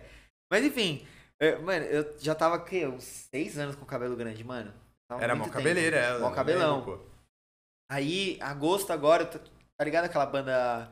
Mas 0.49 0.63
enfim, 0.63 1.05
eu- 1.41 1.61
mano, 1.61 1.83
eu 1.85 2.15
já 2.19 2.33
tava, 2.33 2.55
o 2.55 2.63
quê? 2.63 2.87
Uns 2.87 3.03
seis 3.03 3.57
anos 3.59 3.75
com 3.75 3.83
o 3.83 3.87
cabelo 3.87 4.15
grande, 4.15 4.41
mano. 4.43 4.73
Tava 5.09 5.21
Era 5.21 5.35
mó 5.35 5.49
cabeleira 5.49 5.97
ela. 5.97 6.19
Mó 6.19 6.29
né? 6.29 6.35
cabelão. 6.35 6.77
Lembro. 6.77 7.05
Aí, 7.91 8.37
agosto 8.41 8.91
agora, 8.91 9.25
tá, 9.25 9.39
ligado 9.83 10.05
aquela 10.05 10.25
banda. 10.25 10.89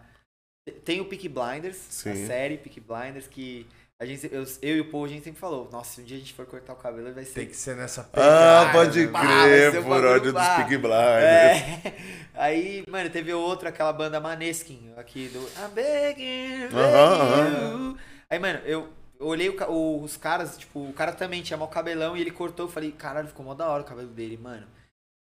Tem 0.84 1.00
o 1.00 1.06
Peak 1.06 1.30
Blinders, 1.30 1.78
a 1.78 2.14
Sim. 2.14 2.26
série 2.28 2.58
Peak 2.58 2.80
Blinders, 2.80 3.28
que 3.28 3.68
a 4.00 4.06
gente, 4.06 4.26
eu, 4.32 4.44
eu 4.62 4.78
e 4.78 4.82
o 4.82 4.92
Paul, 4.92 5.06
a 5.06 5.08
gente 5.08 5.24
sempre 5.24 5.40
falou: 5.40 5.70
nossa, 5.72 5.96
se 5.96 6.02
um 6.02 6.04
dia 6.04 6.18
a 6.18 6.20
gente 6.20 6.34
for 6.34 6.46
cortar 6.46 6.74
o 6.74 6.78
cabelo, 6.78 7.14
vai 7.14 7.24
ser. 7.24 7.34
Tem 7.34 7.48
que 7.48 7.56
ser 7.56 7.76
nessa 7.76 8.02
Ah, 8.02 8.66
pegada, 8.66 8.72
pode 8.74 9.06
né? 9.06 9.12
pá, 9.12 9.22
crer, 9.22 9.84
por 9.84 10.06
ódio 10.06 10.34
dos 10.34 10.34
pá. 10.34 10.56
Peaky 10.56 10.78
Blinders. 10.78 10.94
É. 11.24 11.94
Aí, 12.36 12.84
mano, 12.90 13.10
teve 13.10 13.34
outra, 13.34 13.70
aquela 13.70 13.94
banda 13.94 14.20
Maneskin, 14.20 14.94
aqui 14.98 15.30
do 15.30 15.40
I'm 15.58 15.70
begging, 15.74 16.70
begging 16.70 16.78
Aham, 16.78 17.96
you. 17.96 17.98
Aí, 18.30 18.40
mano, 18.40 18.60
eu 18.66 18.90
eu 19.20 19.28
olhei 19.28 19.50
o, 19.50 19.72
o, 19.72 20.04
os 20.04 20.18
caras, 20.18 20.58
tipo, 20.58 20.90
o 20.90 20.94
cara 20.94 21.14
também 21.14 21.42
tinha 21.42 21.56
mau 21.58 21.70
cabelão 21.70 22.18
e 22.18 22.22
ele 22.22 22.32
cortou. 22.32 22.66
Eu 22.66 22.72
falei, 22.72 22.92
caralho, 22.92 23.28
ficou 23.30 23.46
mó 23.46 23.54
da 23.54 23.68
hora 23.70 23.82
o 23.84 23.86
cabelo 23.86 24.10
dele, 24.10 24.38
mano. 24.38 24.68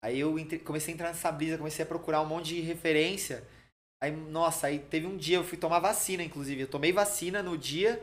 Aí 0.03 0.19
eu 0.19 0.37
entre, 0.39 0.59
comecei 0.59 0.93
a 0.93 0.95
entrar 0.95 1.07
nessa 1.09 1.31
brisa, 1.31 1.57
comecei 1.57 1.83
a 1.83 1.87
procurar 1.87 2.21
um 2.21 2.25
monte 2.25 2.55
de 2.55 2.61
referência. 2.61 3.43
Aí, 4.01 4.11
nossa, 4.11 4.67
aí 4.67 4.79
teve 4.79 5.07
um 5.07 5.17
dia, 5.17 5.37
eu 5.37 5.43
fui 5.43 5.57
tomar 5.57 5.79
vacina, 5.79 6.23
inclusive. 6.23 6.61
Eu 6.61 6.67
tomei 6.67 6.91
vacina 6.91 7.43
no 7.43 7.57
dia. 7.57 8.01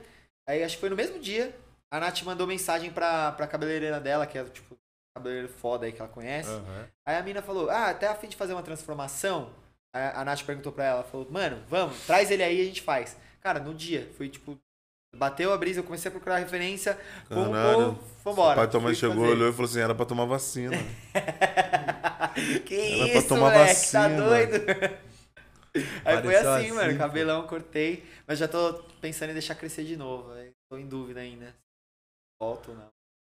Aí 0.49 0.65
acho 0.65 0.77
que 0.77 0.81
foi 0.81 0.89
no 0.89 0.97
mesmo 0.97 1.19
dia. 1.19 1.55
A 1.93 2.01
Nath 2.01 2.23
mandou 2.23 2.47
mensagem 2.47 2.91
pra, 2.91 3.33
pra 3.33 3.47
cabeleireira 3.47 4.01
dela, 4.01 4.27
que 4.27 4.39
é 4.39 4.45
tipo 4.45 4.77
cabeleireiro 5.15 5.53
foda 5.53 5.85
aí 5.85 5.93
que 5.93 6.01
ela 6.01 6.09
conhece. 6.09 6.49
Uhum. 6.49 6.85
Aí 7.07 7.16
a 7.16 7.23
mina 7.23 7.43
falou: 7.43 7.69
Ah, 7.69 7.91
até 7.91 8.07
a 8.07 8.15
fim 8.15 8.29
de 8.29 8.37
fazer 8.37 8.55
uma 8.55 8.62
transformação. 8.62 9.51
A, 9.95 10.20
a 10.20 10.25
Nath 10.25 10.43
perguntou 10.43 10.73
pra 10.73 10.85
ela, 10.85 11.03
falou, 11.03 11.27
mano, 11.31 11.62
vamos, 11.66 11.99
traz 12.07 12.31
ele 12.31 12.43
aí 12.43 12.59
e 12.59 12.62
a 12.62 12.65
gente 12.65 12.83
faz. 12.83 13.16
Cara, 13.41 13.59
no 13.59 13.75
dia, 13.75 14.11
foi 14.19 14.29
tipo, 14.29 14.59
bateu 15.16 15.53
a 15.53 15.57
brisa, 15.57 15.81
eu 15.81 15.85
comecei 15.85 16.11
a 16.11 16.12
procurar 16.12 16.37
referência, 16.37 16.99
vamos, 17.29 17.99
vambora. 18.23 18.62
O 18.62 18.69
pai 18.69 18.81
mãe 18.81 18.95
chegou, 18.95 19.16
fazer. 19.16 19.33
olhou 19.33 19.49
e 19.49 19.53
falou 19.53 19.65
assim, 19.65 19.81
era 19.81 19.95
pra 19.95 20.05
tomar 20.05 20.27
vacina. 20.27 20.77
que 22.66 22.75
era 22.75 23.05
isso, 23.07 23.12
pra 23.12 23.23
tomar 23.23 23.53
moleque, 23.53 23.91
tá 23.91 24.09
vacina, 24.09 24.09
tá 24.09 24.29
doido? 24.29 25.08
Aí 26.05 26.23
foi 26.23 26.37
assim, 26.37 26.49
assim, 26.49 26.73
mano, 26.73 26.99
cabelão, 26.99 27.47
cortei, 27.47 28.05
mas 28.27 28.39
já 28.39 28.49
tô 28.49 28.75
pensando 29.01 29.31
em 29.31 29.35
deixar 29.35 29.55
crescer 29.55 29.85
de 29.85 29.97
novo, 29.97 30.35
véio. 30.35 30.53
tô 30.71 30.79
em 30.79 30.87
dúvida 30.87 31.21
ainda. 31.21 31.55
Volto 32.41 32.71
ou 32.71 32.77
não. 32.77 32.89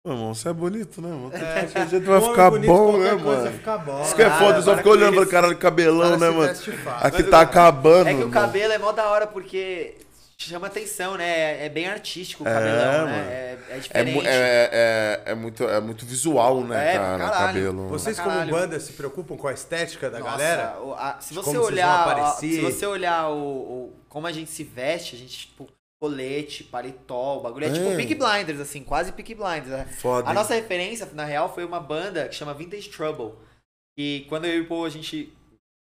Pô, 0.06 0.12
irmão, 0.12 0.34
você 0.34 0.50
é 0.50 0.52
bonito, 0.52 1.00
né, 1.00 1.08
mano? 1.08 1.32
É, 1.34 1.60
a 1.60 1.86
gente 1.86 2.04
vai 2.04 2.20
ficar 2.20 2.50
bonito, 2.50 2.66
bom, 2.68 2.98
né, 2.98 3.12
mano? 3.14 3.52
Ficar 3.52 3.78
bom. 3.78 4.02
Isso 4.02 4.14
que 4.14 4.22
é 4.22 4.30
foda, 4.30 4.60
só 4.60 4.76
fica 4.76 4.88
olhando 4.90 5.16
pra 5.16 5.26
cara 5.26 5.48
de 5.48 5.56
cabelão, 5.56 6.18
né, 6.18 6.28
mano? 6.28 6.52
Aqui 7.00 7.22
tá 7.22 7.40
acabando. 7.40 8.08
É 8.08 8.14
que 8.14 8.24
o 8.24 8.30
cabelo 8.30 8.72
é 8.72 8.78
mó 8.78 8.92
da 8.92 9.08
hora 9.08 9.26
porque 9.26 9.96
chama 10.36 10.66
atenção, 10.66 11.16
né? 11.16 11.64
É 11.64 11.68
bem 11.68 11.86
artístico 11.86 12.42
o 12.42 12.46
cabelão, 12.46 13.08
é, 13.08 13.10
né? 13.10 13.58
É, 13.70 13.76
é, 13.76 13.78
diferente. 13.78 14.26
É, 14.26 15.22
é, 15.26 15.32
é, 15.32 15.34
muito, 15.34 15.64
é 15.64 15.80
muito 15.80 16.04
visual, 16.04 16.62
né, 16.64 16.94
é, 16.94 16.98
cara? 16.98 17.26
O 17.26 17.30
cabelo. 17.30 17.88
Vocês, 17.88 18.18
como 18.18 18.46
banda, 18.46 18.78
se 18.80 18.92
preocupam 18.92 19.36
com 19.36 19.48
a 19.48 19.52
estética 19.52 20.10
da 20.10 20.18
Nossa, 20.18 20.32
galera? 20.32 20.76
A, 20.96 21.20
se, 21.20 21.34
você 21.34 21.56
olhar, 21.56 22.36
se 22.38 22.60
você 22.60 22.86
olhar 22.86 23.30
o, 23.30 23.38
o, 23.38 23.92
como 24.08 24.26
a 24.26 24.32
gente 24.32 24.50
se 24.50 24.64
veste, 24.64 25.16
a 25.16 25.18
gente, 25.18 25.46
tipo, 25.46 25.68
colete, 26.00 26.64
paletó, 26.64 27.38
o 27.38 27.40
bagulho 27.40 27.64
é, 27.64 27.72
tipo 27.72 27.86
é 27.86 27.96
tipo 27.96 27.96
Peak 27.96 28.14
Blinders, 28.14 28.60
assim, 28.60 28.82
quase 28.82 29.12
Peak 29.12 29.34
Blinders. 29.34 29.68
Né? 29.68 29.86
Foda. 29.86 30.28
A 30.28 30.34
nossa 30.34 30.54
referência, 30.54 31.08
na 31.14 31.24
real, 31.24 31.52
foi 31.52 31.64
uma 31.64 31.80
banda 31.80 32.28
que 32.28 32.34
chama 32.34 32.52
Vintage 32.52 32.90
Trouble. 32.90 33.32
E 33.96 34.26
quando 34.28 34.44
eu 34.44 34.54
e 34.54 34.60
o 34.60 34.68
Paul, 34.68 34.84
a 34.84 34.90
gente 34.90 35.32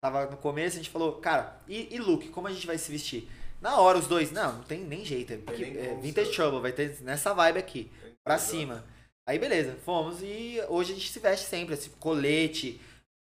tava 0.02 0.26
no 0.28 0.38
começo, 0.38 0.76
a 0.76 0.80
gente 0.80 0.90
falou, 0.90 1.14
cara, 1.14 1.60
e, 1.68 1.94
e 1.94 2.00
look, 2.00 2.30
como 2.30 2.48
a 2.48 2.52
gente 2.52 2.68
vai 2.68 2.78
se 2.78 2.92
vestir? 2.92 3.30
Na 3.64 3.80
hora, 3.80 3.98
os 3.98 4.08
dois, 4.08 4.30
não, 4.30 4.58
não 4.58 4.64
tem 4.64 4.82
nem 4.82 5.06
jeito. 5.06 5.32
É, 5.32 5.36
é 5.38 5.98
Vintage 6.02 6.34
Trouble, 6.34 6.60
vai 6.60 6.74
ter 6.74 7.00
nessa 7.02 7.34
vibe 7.34 7.58
aqui, 7.58 7.90
pra 8.22 8.38
cima. 8.38 8.84
Aí 9.26 9.40
beleza, 9.40 9.78
fomos 9.86 10.22
e 10.22 10.62
hoje 10.68 10.92
a 10.92 10.96
gente 10.96 11.10
se 11.10 11.20
veste 11.20 11.46
sempre, 11.46 11.74
assim, 11.74 11.90
colete, 11.98 12.82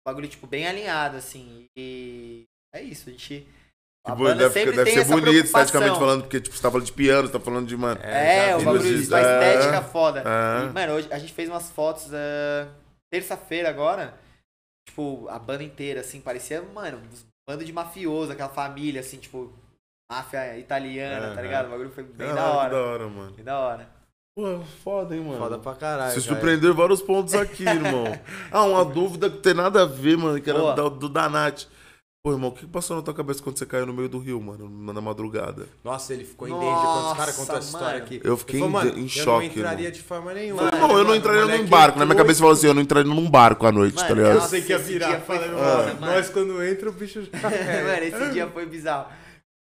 bagulho, 0.06 0.28
tipo, 0.28 0.46
bem 0.46 0.68
alinhado, 0.68 1.16
assim. 1.16 1.66
E 1.76 2.44
é 2.72 2.80
isso, 2.80 3.08
a 3.08 3.12
gente 3.12 3.44
Tipo, 4.06 4.34
deve, 4.34 4.72
deve 4.72 4.90
ser 4.90 5.04
bonito, 5.04 5.44
esteticamente 5.44 5.98
falando, 5.98 6.22
porque 6.22 6.40
tipo, 6.40 6.56
você 6.56 6.62
tá 6.62 6.70
falando 6.70 6.86
de 6.86 6.92
piano, 6.92 7.26
você 7.26 7.32
tá 7.32 7.40
falando 7.40 7.66
de, 7.66 7.76
mano. 7.76 8.00
É, 8.02 8.56
o 8.56 8.62
bagulho 8.62 8.82
de 8.82 9.08
uma 9.08 9.20
estética 9.20 9.76
é, 9.76 9.82
foda. 9.82 10.20
É. 10.20 10.64
E, 10.64 10.72
mano, 10.72 10.94
hoje 10.94 11.08
a 11.12 11.18
gente 11.18 11.34
fez 11.34 11.50
umas 11.50 11.70
fotos 11.70 12.06
uh, 12.06 12.70
terça-feira 13.12 13.68
agora. 13.68 14.14
Tipo, 14.88 15.28
a 15.28 15.38
banda 15.38 15.62
inteira, 15.62 16.00
assim, 16.00 16.20
parecia, 16.20 16.62
mano, 16.62 16.96
um 16.96 17.08
bando 17.46 17.62
de 17.62 17.72
mafioso, 17.72 18.32
aquela 18.32 18.48
família, 18.48 19.02
assim, 19.02 19.18
tipo, 19.18 19.52
máfia 20.10 20.58
italiana, 20.58 21.34
tá 21.34 21.40
ligado? 21.40 21.66
O 21.66 21.70
bagulho 21.70 21.90
foi 21.90 22.02
bem 22.02 22.34
da 22.34 22.44
hora. 22.50 22.70
da 22.70 22.80
hora, 22.80 23.08
mano. 23.08 23.32
Bem 23.32 23.44
da 23.44 23.58
hora. 23.58 23.88
Pô, 24.34 24.60
foda, 24.82 25.14
hein, 25.14 25.22
mano. 25.22 25.38
Foda 25.38 25.58
pra 25.58 25.74
caralho. 25.74 26.12
Você 26.12 26.20
surpreendeu 26.20 26.74
vários 26.74 27.00
pontos 27.00 27.34
aqui, 27.34 27.62
irmão. 27.68 28.04
ah, 28.50 28.64
uma 28.64 28.84
dúvida 28.84 29.30
que 29.30 29.38
tem 29.38 29.54
nada 29.54 29.82
a 29.82 29.86
ver, 29.86 30.16
mano, 30.16 30.40
que 30.40 30.50
era 30.50 30.72
do, 30.72 30.90
do 30.90 31.08
Danate. 31.08 31.68
Pô, 32.22 32.32
irmão, 32.32 32.50
o 32.50 32.52
que 32.52 32.66
passou 32.66 32.96
na 32.96 33.02
tua 33.02 33.14
cabeça 33.14 33.42
quando 33.42 33.56
você 33.56 33.64
caiu 33.64 33.86
no 33.86 33.94
meio 33.94 34.08
do 34.08 34.18
rio, 34.18 34.38
mano, 34.42 34.68
na 34.92 35.00
madrugada? 35.00 35.66
Nossa, 35.82 36.12
ele 36.12 36.24
ficou 36.24 36.46
em 36.46 36.50
danger 36.50 36.68
quando 36.68 37.10
os 37.12 37.16
caras 37.16 37.36
contou 37.36 37.56
essa 37.56 37.66
história 37.66 37.98
aqui. 37.98 38.20
Eu 38.22 38.36
fiquei 38.36 38.60
falou, 38.60 38.84
em, 38.84 39.04
em 39.04 39.08
choque. 39.08 39.30
Eu 39.30 39.38
não 39.38 39.44
entraria 39.46 39.86
irmão. 39.86 39.92
de 39.92 40.02
forma 40.02 40.34
nenhuma. 40.34 40.70
Falei, 40.70 40.80
não, 40.80 40.98
eu 40.98 41.04
não 41.04 41.14
entraria 41.14 41.58
num 41.58 41.66
barco. 41.66 41.98
Na 41.98 42.04
minha 42.04 42.16
cabeça 42.16 42.40
falou 42.40 42.52
assim, 42.52 42.66
eu 42.66 42.74
não 42.74 42.82
entraria 42.82 43.10
num 43.10 43.30
barco 43.30 43.66
à 43.66 43.72
noite, 43.72 43.96
mano, 43.96 44.08
tá 44.08 44.14
ligado? 44.14 44.34
Eu 44.34 44.40
sei 44.42 44.60
que 44.60 44.70
ia 44.70 44.78
virar. 44.78 45.18
Falei, 45.20 45.50
mano, 45.50 46.00
nós 46.00 46.28
quando 46.28 46.62
entra 46.62 46.90
o 46.90 46.92
bicho 46.92 47.22
já. 47.22 47.30
mano, 47.40 48.02
esse 48.02 48.28
dia 48.32 48.46
foi 48.48 48.66
bizarro. 48.66 49.06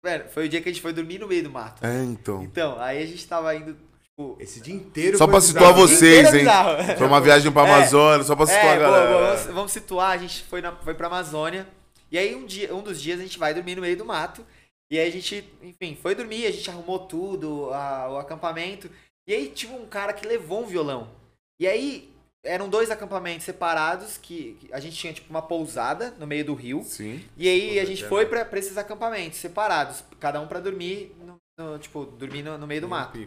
Mano, 0.05 0.25
foi 0.29 0.47
o 0.47 0.49
dia 0.49 0.61
que 0.61 0.69
a 0.69 0.73
gente 0.73 0.83
foi 0.83 0.93
dormir 0.93 1.19
no 1.19 1.27
meio 1.27 1.43
do 1.43 1.51
mato. 1.51 1.85
É, 1.85 2.05
então. 2.05 2.43
Então, 2.43 2.81
aí 2.81 3.03
a 3.03 3.07
gente 3.07 3.27
tava 3.27 3.55
indo 3.55 3.77
tipo, 4.03 4.37
esse 4.41 4.61
dia 4.61 4.75
inteiro. 4.75 5.19
Só 5.19 5.27
pra 5.27 5.41
situar 5.41 5.73
vocês, 5.73 6.33
hein? 6.35 6.45
Foi 6.97 7.07
uma 7.07 7.21
viagem 7.21 7.51
pra 7.51 7.67
é. 7.67 7.75
Amazônia, 7.75 8.23
é, 8.23 8.25
só 8.25 8.37
pra 8.37 8.47
situar 8.47 8.65
é, 8.65 8.75
a 8.75 8.79
galera. 8.79 9.07
Boa, 9.07 9.19
boa, 9.19 9.37
vamos, 9.37 9.55
vamos, 9.55 9.73
situar, 9.73 10.11
a 10.11 10.17
gente 10.19 10.43
foi, 10.45 10.61
na, 10.61 10.73
foi 10.73 10.95
pra 10.95 11.07
Amazônia. 11.07 11.67
E 12.11 12.19
aí 12.19 12.35
um, 12.35 12.47
dia, 12.47 12.75
um 12.75 12.83
dos 12.83 13.01
dias 13.01 13.21
a 13.21 13.23
gente 13.23 13.39
vai 13.39 13.53
dormir 13.53 13.77
no 13.77 13.83
meio 13.83 13.97
do 13.97 14.05
mato. 14.05 14.45
E 14.91 14.99
aí 14.99 15.09
a 15.09 15.13
gente, 15.13 15.45
enfim, 15.63 15.97
foi 16.01 16.15
dormir, 16.15 16.47
a 16.47 16.51
gente 16.51 16.69
arrumou 16.71 17.01
tudo, 17.01 17.73
a, 17.73 18.11
o 18.11 18.19
acampamento. 18.19 18.91
E 19.27 19.35
aí 19.35 19.49
tinha 19.49 19.73
um 19.73 19.87
cara 19.87 20.13
que 20.13 20.27
levou 20.27 20.63
um 20.63 20.67
violão. 20.67 21.11
E 21.61 21.67
aí 21.67 22.11
eram 22.45 22.69
dois 22.69 22.91
acampamentos 22.91 23.45
separados 23.45 24.17
que, 24.17 24.57
que 24.61 24.73
a 24.73 24.81
gente 24.81 24.97
tinha 24.97 25.13
tipo 25.13 25.29
uma 25.31 25.43
pousada 25.43 26.15
no 26.19 26.27
meio 26.27 26.45
do 26.45 26.55
rio. 26.55 26.83
Sim. 26.85 27.25
E 27.37 27.49
aí 27.49 27.79
a 27.79 27.85
gente 27.85 28.05
foi 28.05 28.27
para 28.27 28.59
esses 28.59 28.79
acampamentos 28.79 29.39
separados, 29.39 30.05
cada 30.21 30.41
um 30.41 30.47
para 30.47 30.61
dormir, 30.61 31.15
no, 31.21 31.41
no, 31.59 31.79
tipo, 31.79 32.05
dormir 32.05 32.43
no, 32.43 32.57
no 32.57 32.67
meio 32.67 32.81
do 32.81 32.89
mato. 32.89 33.19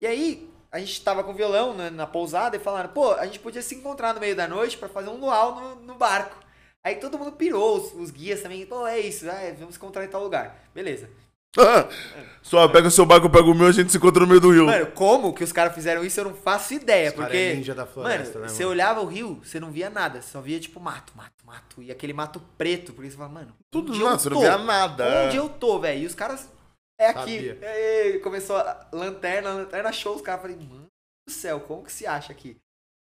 E 0.00 0.06
aí 0.06 0.50
a 0.70 0.78
gente 0.78 1.02
tava 1.02 1.22
com 1.22 1.32
o 1.32 1.34
violão 1.34 1.74
na, 1.74 1.90
na, 1.90 2.06
pousada 2.06 2.56
e 2.56 2.60
falaram, 2.60 2.88
pô, 2.90 3.12
a 3.12 3.26
gente 3.26 3.40
podia 3.40 3.60
se 3.60 3.74
encontrar 3.74 4.14
no 4.14 4.20
meio 4.20 4.34
da 4.34 4.48
noite 4.48 4.78
para 4.78 4.88
fazer 4.88 5.10
um 5.10 5.18
luau 5.20 5.60
no, 5.60 5.74
no 5.76 5.94
barco. 5.94 6.40
Aí 6.84 6.96
todo 6.96 7.18
mundo 7.18 7.32
pirou, 7.32 7.76
os, 7.76 7.92
os 7.92 8.10
guias 8.10 8.42
também, 8.42 8.66
pô, 8.66 8.86
é 8.86 8.98
isso, 8.98 9.28
é, 9.28 9.52
vamos 9.52 9.76
encontrar 9.76 10.04
em 10.04 10.08
tal 10.08 10.22
lugar. 10.22 10.68
Beleza. 10.74 11.08
Só 12.42 12.68
pega 12.68 12.88
o 12.88 12.90
seu 12.90 13.06
barco, 13.06 13.26
eu 13.26 13.30
pego 13.30 13.52
o 13.52 13.54
meu, 13.54 13.68
a 13.68 13.72
gente 13.72 13.92
se 13.92 13.96
encontra 13.96 14.22
no 14.22 14.26
meio 14.26 14.40
do 14.40 14.50
rio. 14.50 14.66
Mano, 14.66 14.86
como 14.92 15.32
que 15.32 15.44
os 15.44 15.52
caras 15.52 15.74
fizeram 15.74 16.04
isso, 16.04 16.18
eu 16.20 16.24
não 16.24 16.34
faço 16.34 16.74
ideia. 16.74 17.10
Os 17.10 17.14
porque, 17.14 17.36
é 17.36 17.54
ninja 17.54 17.74
da 17.74 17.86
floresta, 17.86 18.40
mano, 18.40 18.46
né, 18.46 18.48
você 18.48 18.64
olhava 18.64 19.00
o 19.00 19.06
rio, 19.06 19.40
você 19.42 19.60
não 19.60 19.70
via 19.70 19.88
nada, 19.88 20.20
só 20.20 20.40
via 20.40 20.58
tipo 20.58 20.80
mato, 20.80 21.12
mato, 21.16 21.46
mato. 21.46 21.82
E 21.82 21.90
aquele 21.90 22.12
mato 22.12 22.40
preto, 22.58 22.92
porque 22.92 23.10
você 23.10 23.16
fala, 23.16 23.28
mano, 23.28 23.54
tudo 23.70 23.94
não, 23.94 24.18
você 24.18 24.28
não 24.28 24.40
via 24.40 24.58
nada. 24.58 25.26
Onde 25.26 25.36
eu 25.36 25.48
tô, 25.48 25.78
velho? 25.78 26.02
E 26.02 26.06
os 26.06 26.14
caras, 26.14 26.50
é 26.98 27.06
aqui. 27.06 27.56
E 27.62 28.18
começou 28.18 28.56
a 28.56 28.88
lanterna, 28.92 29.52
lanterna 29.52 29.92
show, 29.92 30.16
os 30.16 30.22
caras, 30.22 30.42
falei, 30.42 30.56
mano 30.56 30.82
do 31.26 31.32
céu, 31.32 31.60
como 31.60 31.84
que 31.84 31.92
se 31.92 32.06
acha 32.06 32.32
aqui? 32.32 32.56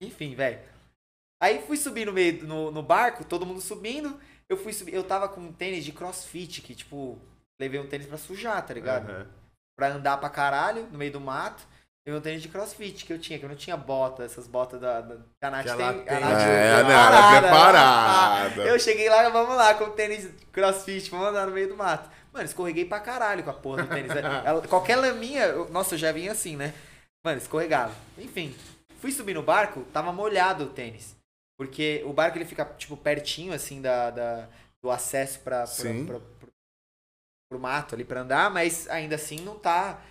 Enfim, 0.01 0.35
velho. 0.35 0.59
Aí 1.41 1.61
fui 1.65 1.77
subir 1.77 2.05
no 2.05 2.13
meio 2.13 2.45
no, 2.45 2.71
no 2.71 2.81
barco, 2.81 3.23
todo 3.23 3.45
mundo 3.45 3.61
subindo. 3.61 4.19
Eu 4.49 4.57
fui 4.57 4.73
subir, 4.73 4.93
eu 4.93 5.03
tava 5.03 5.29
com 5.29 5.41
um 5.41 5.53
tênis 5.53 5.85
de 5.85 5.91
crossfit, 5.91 6.61
que 6.61 6.73
tipo, 6.73 7.19
levei 7.59 7.79
um 7.79 7.88
tênis 7.88 8.07
pra 8.07 8.17
sujar, 8.17 8.65
tá 8.65 8.73
ligado? 8.73 9.09
Uhum. 9.09 9.25
Pra 9.77 9.89
andar 9.89 10.17
pra 10.17 10.29
caralho 10.29 10.88
no 10.91 10.97
meio 10.97 11.11
do 11.11 11.19
mato. 11.19 11.63
Levei 12.05 12.19
um 12.19 12.23
tênis 12.23 12.41
de 12.41 12.47
crossfit 12.47 13.05
que 13.05 13.11
eu 13.11 13.19
tinha, 13.19 13.38
que 13.38 13.43
eu 13.43 13.49
não 13.49 13.55
tinha 13.55 13.75
bota, 13.75 14.23
essas 14.23 14.47
botas 14.47 14.79
da, 14.79 15.01
da 15.01 15.15
que 15.17 15.45
a 15.45 15.51
Nath 15.51 15.65
que 15.65 15.75
tem. 15.75 16.03
tem. 16.05 16.17
A 16.17 16.19
Nath 16.21 16.41
é, 16.41 16.84
não, 16.84 16.91
ela 16.91 17.35
é 17.35 17.41
preparada. 17.41 18.61
Eu 18.61 18.79
cheguei 18.79 19.09
lá, 19.09 19.27
vamos 19.29 19.57
lá, 19.57 19.73
com 19.73 19.84
o 19.85 19.89
tênis 19.89 20.29
crossfit, 20.53 21.09
vamos 21.11 21.27
andar 21.27 21.45
no 21.45 21.51
meio 21.51 21.67
do 21.67 21.75
mato. 21.75 22.09
Mano, 22.31 22.45
escorreguei 22.45 22.85
pra 22.85 23.01
caralho 23.01 23.43
com 23.43 23.49
a 23.49 23.53
porra 23.53 23.84
do 23.84 23.89
tênis. 23.89 24.11
ela, 24.45 24.65
qualquer 24.67 24.95
laminha, 24.95 25.47
eu, 25.47 25.69
nossa, 25.69 25.95
eu 25.95 25.99
já 25.99 26.11
vinha 26.13 26.31
assim, 26.31 26.55
né? 26.55 26.73
Mano, 27.25 27.39
escorregava. 27.39 27.93
Enfim, 28.17 28.55
fui 29.01 29.11
subir 29.11 29.34
no 29.34 29.43
barco, 29.43 29.81
tava 29.91 30.13
molhado 30.13 30.63
o 30.63 30.69
tênis. 30.69 31.13
Porque 31.59 32.03
o 32.05 32.13
barco 32.13 32.38
ele 32.38 32.45
fica, 32.45 32.63
tipo, 32.77 32.95
pertinho, 32.95 33.51
assim, 33.51 33.81
da, 33.81 34.11
da 34.11 34.47
do 34.81 34.91
acesso 34.91 35.39
para 35.39 35.65
pro 37.49 37.59
mato 37.59 37.95
ali 37.95 38.03
para 38.03 38.21
andar, 38.21 38.49
mas 38.49 38.87
ainda 38.89 39.15
assim 39.15 39.41
não 39.41 39.57
tá 39.57 40.01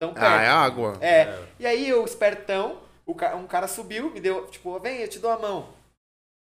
tão 0.00 0.12
perto. 0.12 0.26
Ah, 0.26 0.42
é 0.42 0.48
água. 0.48 0.98
É. 1.00 1.20
é. 1.22 1.48
E 1.58 1.66
aí 1.66 1.88
eu, 1.88 2.04
espertão, 2.04 2.80
o, 3.06 3.12
um 3.36 3.46
cara 3.46 3.68
subiu, 3.68 4.10
me 4.10 4.20
deu, 4.20 4.46
tipo, 4.46 4.78
vem, 4.80 4.98
eu 4.98 5.08
te 5.08 5.18
dou 5.18 5.30
a 5.30 5.38
mão. 5.38 5.80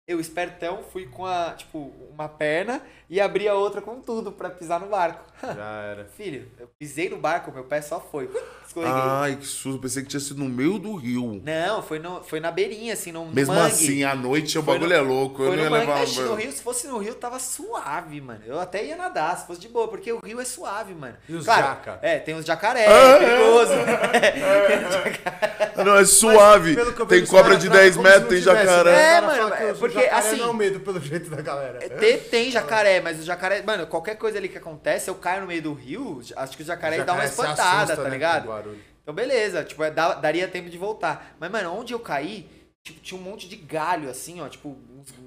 Eu, 0.08 0.20
espertão, 0.20 0.84
fui 0.84 1.08
com 1.08 1.26
a, 1.26 1.54
tipo, 1.54 1.94
uma 2.10 2.28
perna 2.28 2.82
e 3.10 3.22
abri 3.22 3.48
a 3.48 3.54
outra 3.54 3.82
com 3.82 4.02
tudo 4.02 4.32
para 4.32 4.50
pisar 4.50 4.80
no 4.80 4.88
barco. 4.88 5.24
Já 5.42 5.82
era. 5.84 6.06
Filho, 6.18 6.52
eu 6.58 6.68
pisei 6.80 7.10
no 7.10 7.18
barco, 7.18 7.52
meu 7.52 7.64
pé 7.64 7.82
só 7.82 8.00
foi. 8.00 8.30
Escorreguei. 8.72 8.94
Ai, 8.96 9.36
que 9.36 9.46
susto. 9.46 9.80
Pensei 9.82 10.02
que 10.02 10.08
tinha 10.08 10.20
sido 10.20 10.40
no 10.40 10.50
meio 10.50 10.80
do 10.80 10.96
rio. 10.96 11.42
Não, 11.44 11.84
foi, 11.84 12.00
no, 12.00 12.24
foi 12.24 12.40
na 12.40 12.52
beirinha, 12.52 12.94
assim, 12.94 13.12
no 13.12 13.26
Mesmo 13.26 13.54
mangue. 13.54 13.68
assim, 13.68 14.04
à 14.04 14.16
noite 14.16 14.58
o 14.58 14.62
bagulho 14.62 14.88
no, 14.88 14.96
é 14.96 15.02
louco. 15.02 15.38
Foi 15.38 15.48
eu 15.48 15.58
não 15.58 15.64
ia 15.64 15.70
mangue, 15.70 15.88
levar... 15.88 16.30
no 16.30 16.36
rio, 16.36 16.52
se 16.52 16.62
fosse 16.62 16.88
no 16.88 16.98
rio, 16.98 17.14
tava 17.16 17.38
suave, 17.38 18.22
mano. 18.22 18.40
Eu 18.46 18.60
até 18.60 18.86
ia 18.86 18.96
nadar, 18.96 19.38
se 19.38 19.46
fosse 19.46 19.60
de 19.60 19.68
boa, 19.68 19.90
porque 19.90 20.12
o 20.14 20.20
rio 20.24 20.40
é 20.40 20.46
suave, 20.46 20.94
mano. 20.94 21.16
E 21.28 21.36
os 21.36 21.44
claro, 21.44 21.64
jaca? 21.64 22.00
É, 22.02 22.18
tem 22.20 22.34
os 22.34 22.46
jacaré, 22.46 22.86
é, 22.86 23.16
é 23.16 23.20
perigoso. 23.20 23.72
É. 24.22 25.84
Não, 25.84 25.98
é 25.98 26.06
suave. 26.06 26.76
Tem 27.08 27.26
cobra 27.26 27.58
de 27.58 27.70
10 27.70 27.98
metros, 27.98 28.30
tem 28.30 28.42
jacaré. 28.42 29.16
É, 29.18 29.22
mano, 29.22 29.52
porque 29.80 30.00
assim... 30.00 30.38
não 30.38 30.54
medo 30.54 30.80
pelo 30.80 31.00
jeito 31.02 31.30
da 31.30 31.42
galera. 31.42 31.80
Tem, 31.90 32.20
tem 32.20 32.52
jacaré, 32.52 33.02
mas 33.02 33.20
o 33.20 33.24
jacaré... 33.24 33.62
Mano, 33.62 33.88
qualquer 33.88 34.16
coisa 34.16 34.38
ali 34.38 34.48
que 34.50 34.58
acontece, 34.58 35.10
eu 35.10 35.16
caio 35.16 35.42
no 35.42 35.48
meio 35.48 35.62
do 35.62 35.74
rio, 35.74 36.22
acho 36.36 36.56
que 36.56 36.64
o 36.64 36.66
jacaré, 36.66 36.98
o 36.98 37.00
jacaré 37.00 37.04
dá 37.04 37.14
uma 37.14 37.26
espantada, 37.26 37.98
tá 37.98 38.10
ligado? 38.10 38.61
Então, 39.02 39.14
beleza, 39.14 39.64
tipo, 39.64 39.84
é, 39.84 39.92
daria 39.92 40.48
tempo 40.48 40.70
de 40.70 40.78
voltar. 40.78 41.36
Mas, 41.40 41.52
mano, 41.52 41.74
onde 41.74 41.94
eu 41.94 42.00
caí, 42.00 42.48
tipo, 42.84 43.00
tinha 43.00 43.20
um 43.20 43.24
monte 43.24 43.48
de 43.48 43.56
galho, 43.56 44.10
assim, 44.10 44.42
ó, 44.42 44.48
tipo, 44.48 44.78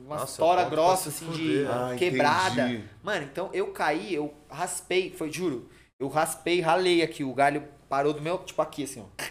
uma 0.04 0.24
tora 0.26 0.64
grossa, 0.64 1.08
assim, 1.08 1.30
de 1.30 1.66
ah, 1.66 1.94
quebrada. 1.98 2.68
Entendi. 2.68 2.88
Mano, 3.02 3.24
então 3.24 3.50
eu 3.52 3.72
caí, 3.72 4.14
eu 4.14 4.32
raspei, 4.48 5.10
foi, 5.10 5.30
juro, 5.30 5.68
eu 5.98 6.08
raspei, 6.08 6.60
ralei 6.60 7.02
aqui, 7.02 7.24
o 7.24 7.34
galho 7.34 7.66
parou 7.88 8.12
do 8.12 8.22
meu, 8.22 8.38
tipo, 8.38 8.60
aqui, 8.62 8.84
assim, 8.84 9.00
ó. 9.00 9.24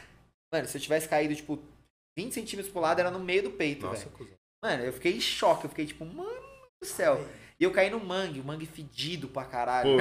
Mano, 0.54 0.68
se 0.68 0.78
eu 0.78 0.82
tivesse 0.82 1.08
caído, 1.08 1.36
tipo, 1.36 1.60
20 2.18 2.34
centímetros 2.34 2.72
pro 2.72 2.82
lado, 2.82 3.00
era 3.00 3.10
no 3.10 3.20
meio 3.20 3.44
do 3.44 3.52
peito, 3.52 3.90
velho. 3.90 4.12
Mano, 4.64 4.84
eu 4.84 4.94
fiquei 4.94 5.16
em 5.16 5.20
choque, 5.20 5.66
eu 5.66 5.70
fiquei 5.70 5.86
tipo, 5.86 6.06
mano 6.06 6.42
do 6.82 6.88
céu. 6.88 7.20
E 7.64 7.66
eu 7.66 7.72
caí 7.72 7.90
no 7.90 7.98
mangue, 7.98 8.42
o 8.42 8.44
mangue 8.44 8.66
fedido 8.66 9.30
pra 9.30 9.46
caralho. 9.46 9.98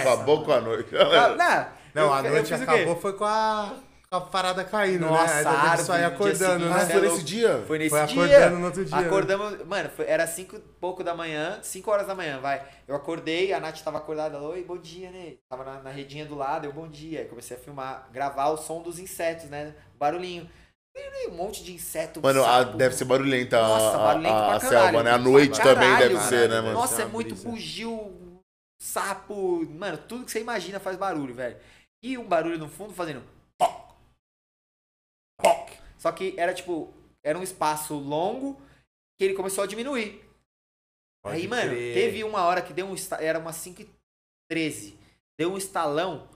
Acabou 0.00 0.40
com 0.46 0.50
a 0.50 0.62
noite. 0.62 0.90
Não, 0.94 1.36
não, 1.36 1.68
não 1.94 2.12
a 2.14 2.22
noite 2.22 2.54
acabou 2.54 2.96
foi 2.96 3.12
com 3.12 3.26
a 3.26 3.74
a 4.12 4.20
parada 4.20 4.64
caindo, 4.64 5.02
né? 5.02 5.10
Nossa, 5.10 5.34
né? 5.34 5.50
Aí 5.50 5.56
árvore, 5.56 5.82
só 5.84 5.98
ia 5.98 6.06
acordando, 6.08 6.68
né? 6.68 6.86
Foi 6.86 7.00
nesse 7.02 7.22
dia? 7.22 7.64
Foi 7.64 7.78
nesse 7.78 7.90
foi 7.90 8.06
dia. 8.06 8.24
acordando 8.24 8.58
no 8.58 8.64
outro 8.64 8.84
dia. 8.84 8.98
Acordamos, 8.98 9.52
né? 9.52 9.64
mano, 9.64 9.90
foi, 9.90 10.06
era 10.06 10.26
cinco 10.26 10.56
e 10.56 10.58
pouco 10.58 11.04
da 11.04 11.14
manhã, 11.14 11.60
5 11.62 11.88
horas 11.90 12.06
da 12.08 12.14
manhã, 12.14 12.40
vai. 12.40 12.60
Eu 12.88 12.96
acordei, 12.96 13.52
a 13.52 13.60
Nath 13.60 13.82
tava 13.82 13.98
acordada, 13.98 14.40
oi, 14.40 14.64
bom 14.64 14.78
dia, 14.78 15.10
né? 15.10 15.34
Tava 15.48 15.64
na, 15.64 15.82
na 15.82 15.90
redinha 15.90 16.24
do 16.24 16.34
lado, 16.34 16.64
eu, 16.64 16.72
bom 16.72 16.88
dia. 16.88 17.20
Aí 17.20 17.26
comecei 17.26 17.56
a 17.56 17.60
filmar, 17.60 18.08
gravar 18.10 18.48
o 18.48 18.56
som 18.56 18.82
dos 18.82 18.98
insetos, 18.98 19.44
né? 19.44 19.74
Barulhinho. 19.96 20.48
Um 21.28 21.36
monte 21.36 21.62
de 21.62 21.72
inseto. 21.72 22.20
Mano, 22.20 22.42
sapo, 22.42 22.76
deve 22.76 22.94
ser 22.94 23.04
barulhenta 23.04 23.60
Nossa, 23.60 23.94
a, 23.94 23.98
barulhento 23.98 24.34
a, 24.34 24.56
a 24.56 24.60
selva, 24.60 25.02
né? 25.02 25.10
A 25.12 25.18
noite 25.18 25.60
também 25.62 25.96
deve 25.96 26.18
ser, 26.18 26.48
né, 26.48 26.60
mano? 26.60 26.74
Nossa, 26.74 27.02
é, 27.02 27.04
é 27.04 27.08
muito 27.08 27.34
bugio, 27.36 28.42
sapo. 28.80 29.64
Mano, 29.66 29.98
tudo 29.98 30.24
que 30.24 30.32
você 30.32 30.40
imagina 30.40 30.80
faz 30.80 30.96
barulho, 30.96 31.34
velho. 31.34 31.56
E 32.02 32.18
um 32.18 32.26
barulho 32.26 32.58
no 32.58 32.68
fundo 32.68 32.92
fazendo. 32.92 33.22
Poc, 33.58 33.94
poc. 35.40 35.70
Só 35.98 36.10
que 36.10 36.34
era 36.36 36.52
tipo. 36.52 36.92
Era 37.22 37.38
um 37.38 37.42
espaço 37.42 37.94
longo 37.94 38.60
que 39.18 39.24
ele 39.24 39.34
começou 39.34 39.62
a 39.62 39.66
diminuir. 39.66 40.24
Pode 41.22 41.36
Aí, 41.36 41.46
mano, 41.46 41.70
crer. 41.70 41.94
teve 41.94 42.24
uma 42.24 42.42
hora 42.44 42.62
que 42.62 42.72
deu 42.72 42.86
um. 42.86 42.94
Era 43.20 43.38
umas 43.38 43.56
5 43.56 43.82
e 43.82 43.90
13. 44.50 44.98
Deu 45.38 45.52
um 45.52 45.58
estalão. 45.58 46.26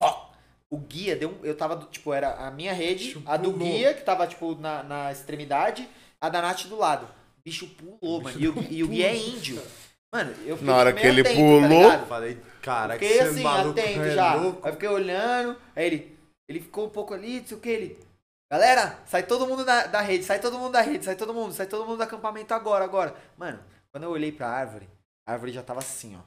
Poc 0.00 0.33
o 0.74 0.78
guia 0.78 1.14
deu 1.14 1.30
um, 1.30 1.44
eu 1.44 1.56
tava 1.56 1.86
tipo 1.86 2.12
era 2.12 2.34
a 2.34 2.50
minha 2.50 2.72
rede 2.72 3.04
bicho 3.04 3.22
a 3.24 3.36
do 3.36 3.52
pulou. 3.52 3.68
guia 3.68 3.94
que 3.94 4.02
tava 4.02 4.26
tipo 4.26 4.56
na, 4.56 4.82
na 4.82 5.12
extremidade 5.12 5.88
a 6.20 6.28
da 6.28 6.42
Nath 6.42 6.64
do 6.64 6.76
lado. 6.76 7.06
O 7.06 7.42
bicho 7.44 7.68
pulou 7.68 8.20
bicho 8.20 8.38
mano. 8.38 8.40
E 8.40 8.48
o, 8.48 8.72
e 8.72 8.82
o 8.82 8.88
guia 8.88 9.06
é 9.06 9.16
índio. 9.16 9.62
Mano 10.12 10.32
eu 10.44 10.56
fiquei 10.56 10.72
na 10.72 10.76
hora 10.76 10.92
que 10.92 11.06
ele 11.06 11.20
atento, 11.20 11.36
tá 11.36 11.68
pulou 11.68 11.90
tá 11.90 12.06
falei 12.06 12.38
cara 12.60 12.94
fiquei 12.94 13.20
assim 13.20 13.46
atento 13.46 14.00
é 14.00 14.10
já. 14.10 14.34
louco. 14.34 14.66
aí 14.66 14.72
fiquei 14.72 14.88
olhando 14.88 15.56
aí 15.76 15.86
ele 15.86 16.18
ele 16.48 16.60
ficou 16.60 16.86
um 16.86 16.90
pouco 16.90 17.14
ali 17.14 17.40
não 17.40 17.46
sei 17.46 17.56
o 17.56 17.60
que 17.60 17.68
ele 17.68 17.98
galera 18.52 18.98
sai 19.06 19.22
todo 19.22 19.46
mundo 19.46 19.64
da, 19.64 19.86
da 19.86 20.00
rede 20.00 20.24
sai 20.24 20.40
todo 20.40 20.58
mundo 20.58 20.72
da 20.72 20.80
rede 20.80 21.04
sai 21.04 21.14
todo 21.14 21.32
mundo 21.32 21.52
sai 21.52 21.66
todo 21.66 21.86
mundo 21.86 21.98
do 21.98 22.02
acampamento 22.02 22.52
agora 22.52 22.84
agora. 22.84 23.14
Mano 23.36 23.60
quando 23.92 24.04
eu 24.04 24.10
olhei 24.10 24.32
pra 24.32 24.48
árvore 24.48 24.88
a 25.28 25.32
árvore 25.32 25.52
já 25.52 25.62
tava 25.62 25.78
assim 25.78 26.16
ó. 26.16 26.20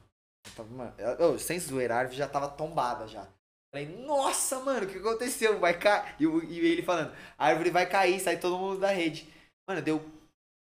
Tava, 0.56 0.68
mano, 0.70 0.94
eu, 0.98 1.38
sem 1.38 1.58
zoeira 1.60 1.94
a 1.94 1.98
árvore 1.98 2.16
já 2.16 2.26
tava 2.26 2.48
tombada 2.48 3.06
já 3.06 3.26
Falei, 3.72 3.86
nossa, 4.06 4.60
mano, 4.60 4.86
o 4.86 4.88
que 4.88 4.98
aconteceu? 4.98 5.58
Vai 5.58 5.78
cair. 5.78 6.14
E, 6.18 6.24
e 6.24 6.58
ele 6.58 6.82
falando, 6.82 7.12
a 7.36 7.46
árvore 7.46 7.70
vai 7.70 7.86
cair, 7.86 8.18
sai 8.18 8.38
todo 8.38 8.58
mundo 8.58 8.80
da 8.80 8.90
rede. 8.90 9.28
Mano, 9.68 9.82
deu 9.82 10.02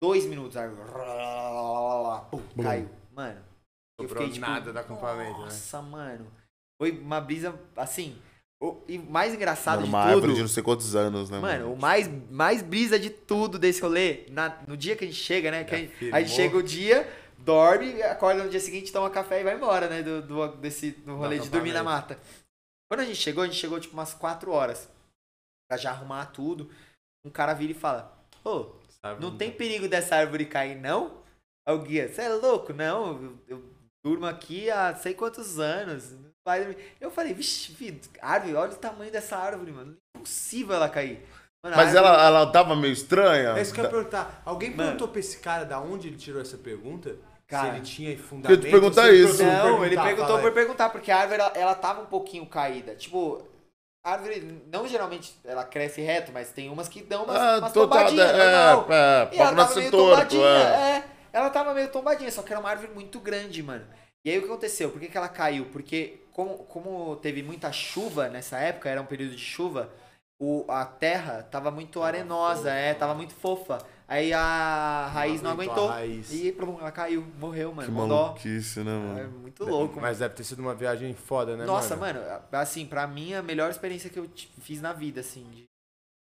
dois 0.02 0.26
minutos 0.26 0.56
a 0.56 0.62
árvore. 0.62 0.90
Pum, 2.30 2.42
caiu. 2.62 2.88
Mano. 3.14 3.40
Eu 4.00 4.08
fiquei 4.08 4.30
tipo, 4.30 4.46
nada 4.46 4.72
do 4.72 4.78
acampamento, 4.78 5.38
né? 5.38 5.44
Nossa, 5.44 5.82
né? 5.82 5.88
mano. 5.88 6.26
Foi 6.80 6.92
uma 6.92 7.20
brisa 7.20 7.54
assim. 7.76 8.16
O, 8.60 8.76
e 8.88 8.98
mais 8.98 9.32
engraçado 9.32 9.76
mano, 9.76 9.86
de 9.86 9.90
uma 9.90 10.02
tudo. 10.02 10.14
árvore 10.14 10.34
de 10.34 10.40
não 10.40 10.48
sei 10.48 10.62
quantos 10.64 10.96
anos, 10.96 11.30
né? 11.30 11.38
Mano, 11.38 11.64
mano? 11.64 11.74
o 11.74 11.80
mais, 11.80 12.10
mais 12.28 12.62
brisa 12.62 12.98
de 12.98 13.10
tudo 13.10 13.56
desse 13.58 13.80
rolê, 13.80 14.26
na, 14.30 14.56
no 14.66 14.76
dia 14.76 14.96
que 14.96 15.04
a 15.04 15.06
gente 15.06 15.18
chega, 15.18 15.50
né? 15.52 15.62
Que 15.62 15.74
a, 15.74 15.78
gente, 15.78 16.12
a 16.12 16.20
gente 16.20 16.32
chega 16.32 16.56
o 16.56 16.62
dia, 16.62 17.08
dorme, 17.38 18.02
acorda 18.02 18.42
no 18.42 18.50
dia 18.50 18.58
seguinte, 18.58 18.92
toma 18.92 19.10
café 19.10 19.40
e 19.40 19.44
vai 19.44 19.54
embora, 19.54 19.88
né? 19.88 20.02
Do, 20.02 20.22
do, 20.22 20.48
desse, 20.56 20.90
do 20.90 21.14
rolê 21.14 21.38
de 21.38 21.48
dormir 21.48 21.72
na 21.72 21.84
mata. 21.84 22.18
Quando 22.90 23.00
a 23.00 23.04
gente 23.04 23.18
chegou, 23.18 23.44
a 23.44 23.46
gente 23.46 23.58
chegou 23.58 23.78
tipo 23.78 23.94
umas 23.94 24.14
4 24.14 24.50
horas. 24.50 24.88
Pra 25.68 25.76
já 25.76 25.90
arrumar 25.90 26.26
tudo. 26.26 26.70
Um 27.24 27.30
cara 27.30 27.52
vira 27.52 27.72
e 27.72 27.74
fala: 27.74 28.16
Ô, 28.44 28.50
oh, 28.50 28.74
não 29.20 29.36
tem 29.36 29.52
perigo 29.52 29.88
dessa 29.88 30.16
árvore 30.16 30.46
cair, 30.46 30.76
não? 30.76 31.22
Aí 31.66 31.74
o 31.74 31.82
guia, 31.82 32.08
você 32.08 32.22
é 32.22 32.28
louco? 32.30 32.72
Não, 32.72 33.22
eu, 33.22 33.38
eu, 33.46 33.64
durmo 34.02 34.24
aqui 34.24 34.70
há 34.70 34.94
sei 34.94 35.12
quantos 35.12 35.58
anos. 35.58 36.16
Eu 36.98 37.10
falei, 37.10 37.34
vixe, 37.34 37.74
filho, 37.74 38.00
árvore, 38.22 38.54
olha 38.54 38.72
o 38.72 38.76
tamanho 38.76 39.12
dessa 39.12 39.36
árvore, 39.36 39.70
mano. 39.70 39.96
Impossível 40.16 40.76
ela 40.76 40.88
cair. 40.88 41.22
Mano, 41.62 41.76
Mas 41.76 41.94
árvore... 41.94 42.14
ela, 42.14 42.26
ela 42.26 42.52
tava 42.52 42.74
meio 42.74 42.92
estranha? 42.92 43.50
É 43.50 43.60
isso 43.60 43.74
que 43.74 43.80
eu 43.80 43.84
ia 43.84 43.90
perguntar. 43.90 44.42
Alguém 44.46 44.74
perguntou 44.74 45.08
mano. 45.08 45.12
pra 45.12 45.20
esse 45.20 45.38
cara 45.40 45.64
da 45.64 45.78
onde 45.78 46.08
ele 46.08 46.16
tirou 46.16 46.40
essa 46.40 46.56
pergunta? 46.56 47.16
Cara, 47.48 47.70
se 47.70 47.76
ele 47.76 47.84
tinha 47.84 48.18
fundamento. 48.18 48.60
Eu 48.60 48.64
te 48.64 48.70
perguntar 48.70 49.10
isso. 49.10 49.42
Não, 49.42 49.84
ele 49.84 49.96
perguntou 49.96 50.38
por 50.38 50.52
perguntar, 50.52 50.90
porque 50.90 51.10
a 51.10 51.18
árvore 51.18 51.40
ela, 51.40 51.52
ela 51.54 51.74
tava 51.74 52.02
um 52.02 52.06
pouquinho 52.06 52.44
caída. 52.44 52.94
Tipo, 52.94 53.42
a 54.04 54.12
árvore, 54.12 54.62
não 54.70 54.86
geralmente 54.86 55.34
ela 55.42 55.64
cresce 55.64 56.02
reto, 56.02 56.30
mas 56.30 56.50
tem 56.50 56.68
umas 56.68 56.88
que 56.88 57.02
dão 57.02 57.24
umas, 57.24 57.36
ah, 57.36 57.58
umas 57.58 57.72
tombadinhas. 57.72 58.30
É, 58.30 58.34
é, 58.34 59.28
e 59.32 59.38
ela 59.38 59.54
tava 59.54 59.74
meio 59.74 59.90
tombadinha. 59.90 60.46
É. 60.46 60.96
é. 60.96 61.04
ela 61.32 61.50
tava 61.50 61.74
meio 61.74 61.88
tombadinha, 61.88 62.30
só 62.30 62.42
que 62.42 62.52
era 62.52 62.60
uma 62.60 62.68
árvore 62.68 62.92
muito 62.92 63.18
grande, 63.18 63.62
mano. 63.62 63.86
E 64.22 64.30
aí 64.30 64.36
o 64.36 64.42
que 64.42 64.46
aconteceu? 64.46 64.90
Por 64.90 65.00
que, 65.00 65.08
que 65.08 65.16
ela 65.16 65.28
caiu? 65.28 65.66
Porque 65.72 66.20
como, 66.32 66.58
como 66.64 67.16
teve 67.16 67.42
muita 67.42 67.72
chuva 67.72 68.28
nessa 68.28 68.58
época, 68.58 68.90
era 68.90 69.00
um 69.00 69.06
período 69.06 69.34
de 69.34 69.42
chuva, 69.42 69.90
o, 70.38 70.64
a 70.68 70.84
terra 70.84 71.42
tava 71.50 71.70
muito 71.70 72.02
arenosa, 72.02 72.70
é, 72.70 72.92
tava 72.92 73.14
muito 73.14 73.34
fofa. 73.34 73.78
Aí 74.08 74.32
a 74.32 75.10
raiz 75.12 75.42
não, 75.42 75.50
não 75.50 75.62
aguentou. 75.62 75.86
Raiz. 75.86 76.32
E 76.32 76.50
pronto, 76.50 76.80
ela 76.80 76.90
caiu, 76.90 77.26
morreu, 77.38 77.74
mano. 77.74 77.86
Que 77.86 77.94
maluquice, 77.94 78.80
né, 78.80 78.90
mano? 78.90 79.18
É 79.18 79.26
muito 79.26 79.64
louco, 79.66 79.96
Mas 79.96 80.02
mano. 80.04 80.18
deve 80.20 80.34
ter 80.34 80.44
sido 80.44 80.60
uma 80.60 80.74
viagem 80.74 81.12
foda, 81.12 81.58
né, 81.58 81.66
Nossa, 81.66 81.94
mano? 81.94 82.20
mano, 82.20 82.42
assim, 82.52 82.86
pra 82.86 83.06
mim, 83.06 83.34
a 83.34 83.42
melhor 83.42 83.70
experiência 83.70 84.08
que 84.08 84.18
eu 84.18 84.26
fiz 84.62 84.80
na 84.80 84.94
vida, 84.94 85.20
assim. 85.20 85.44
De... 85.50 85.64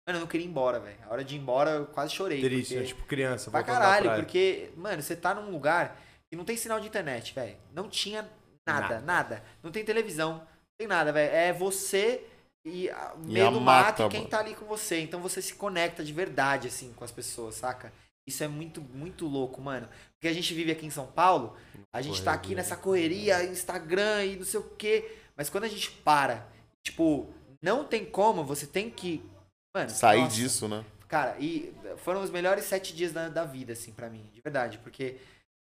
Mano, 0.05 0.17
eu 0.17 0.19
não 0.19 0.27
queria 0.27 0.45
ir 0.45 0.49
embora, 0.49 0.81
velho. 0.81 0.97
A 1.07 1.13
hora 1.13 1.23
de 1.23 1.35
ir 1.35 1.39
embora, 1.39 1.71
eu 1.71 1.85
quase 1.85 2.13
chorei. 2.13 2.41
Triste, 2.41 2.73
porque... 2.73 2.79
né? 2.81 2.85
Tipo 2.87 3.05
criança. 3.05 3.51
Pra 3.51 3.63
caralho, 3.63 4.15
porque, 4.15 4.69
mano, 4.75 5.01
você 5.01 5.15
tá 5.15 5.33
num 5.33 5.49
lugar 5.49 5.97
que 6.29 6.35
não 6.35 6.43
tem 6.43 6.57
sinal 6.57 6.81
de 6.81 6.87
internet, 6.87 7.33
velho. 7.33 7.55
Não 7.73 7.87
tinha 7.87 8.29
nada, 8.67 8.95
nada, 8.95 9.01
nada. 9.01 9.43
Não 9.63 9.71
tem 9.71 9.85
televisão, 9.85 10.33
não 10.33 10.77
tem 10.77 10.87
nada, 10.89 11.13
velho. 11.13 11.33
É 11.33 11.53
você 11.53 12.21
e 12.67 12.89
meio 13.25 13.51
do 13.51 13.61
mato 13.61 14.03
e 14.03 14.09
quem 14.09 14.25
tá 14.25 14.39
ali 14.39 14.53
com 14.53 14.65
você. 14.65 14.99
Então 14.99 15.21
você 15.21 15.41
se 15.41 15.53
conecta 15.53 16.03
de 16.03 16.11
verdade, 16.11 16.67
assim, 16.67 16.93
com 16.93 17.03
as 17.03 17.11
pessoas, 17.11 17.55
saca? 17.55 17.91
Isso 18.27 18.43
é 18.43 18.47
muito, 18.47 18.81
muito 18.81 19.25
louco, 19.25 19.61
mano. 19.61 19.87
Porque 20.13 20.27
a 20.27 20.33
gente 20.33 20.53
vive 20.53 20.71
aqui 20.71 20.85
em 20.85 20.89
São 20.89 21.07
Paulo, 21.07 21.55
a 21.93 22.01
gente 22.01 22.21
tá 22.21 22.33
aqui 22.33 22.53
nessa 22.53 22.75
correria, 22.75 23.43
Instagram 23.45 24.25
e 24.25 24.35
não 24.35 24.45
sei 24.45 24.59
o 24.59 24.63
quê. 24.63 25.17
Mas 25.35 25.49
quando 25.49 25.63
a 25.63 25.69
gente 25.69 25.89
para, 25.89 26.45
tipo, 26.83 27.33
não 27.61 27.85
tem 27.85 28.03
como, 28.03 28.43
você 28.43 28.67
tem 28.67 28.89
que. 28.89 29.23
Mano, 29.73 29.89
sair 29.89 30.21
nossa, 30.21 30.35
disso, 30.35 30.67
né? 30.67 30.83
Cara, 31.07 31.37
e 31.39 31.73
foram 31.97 32.21
os 32.21 32.29
melhores 32.29 32.65
sete 32.65 32.93
dias 32.93 33.13
da, 33.13 33.29
da 33.29 33.45
vida, 33.45 33.73
assim, 33.73 33.93
para 33.93 34.09
mim, 34.09 34.29
de 34.33 34.41
verdade. 34.41 34.77
Porque, 34.79 35.17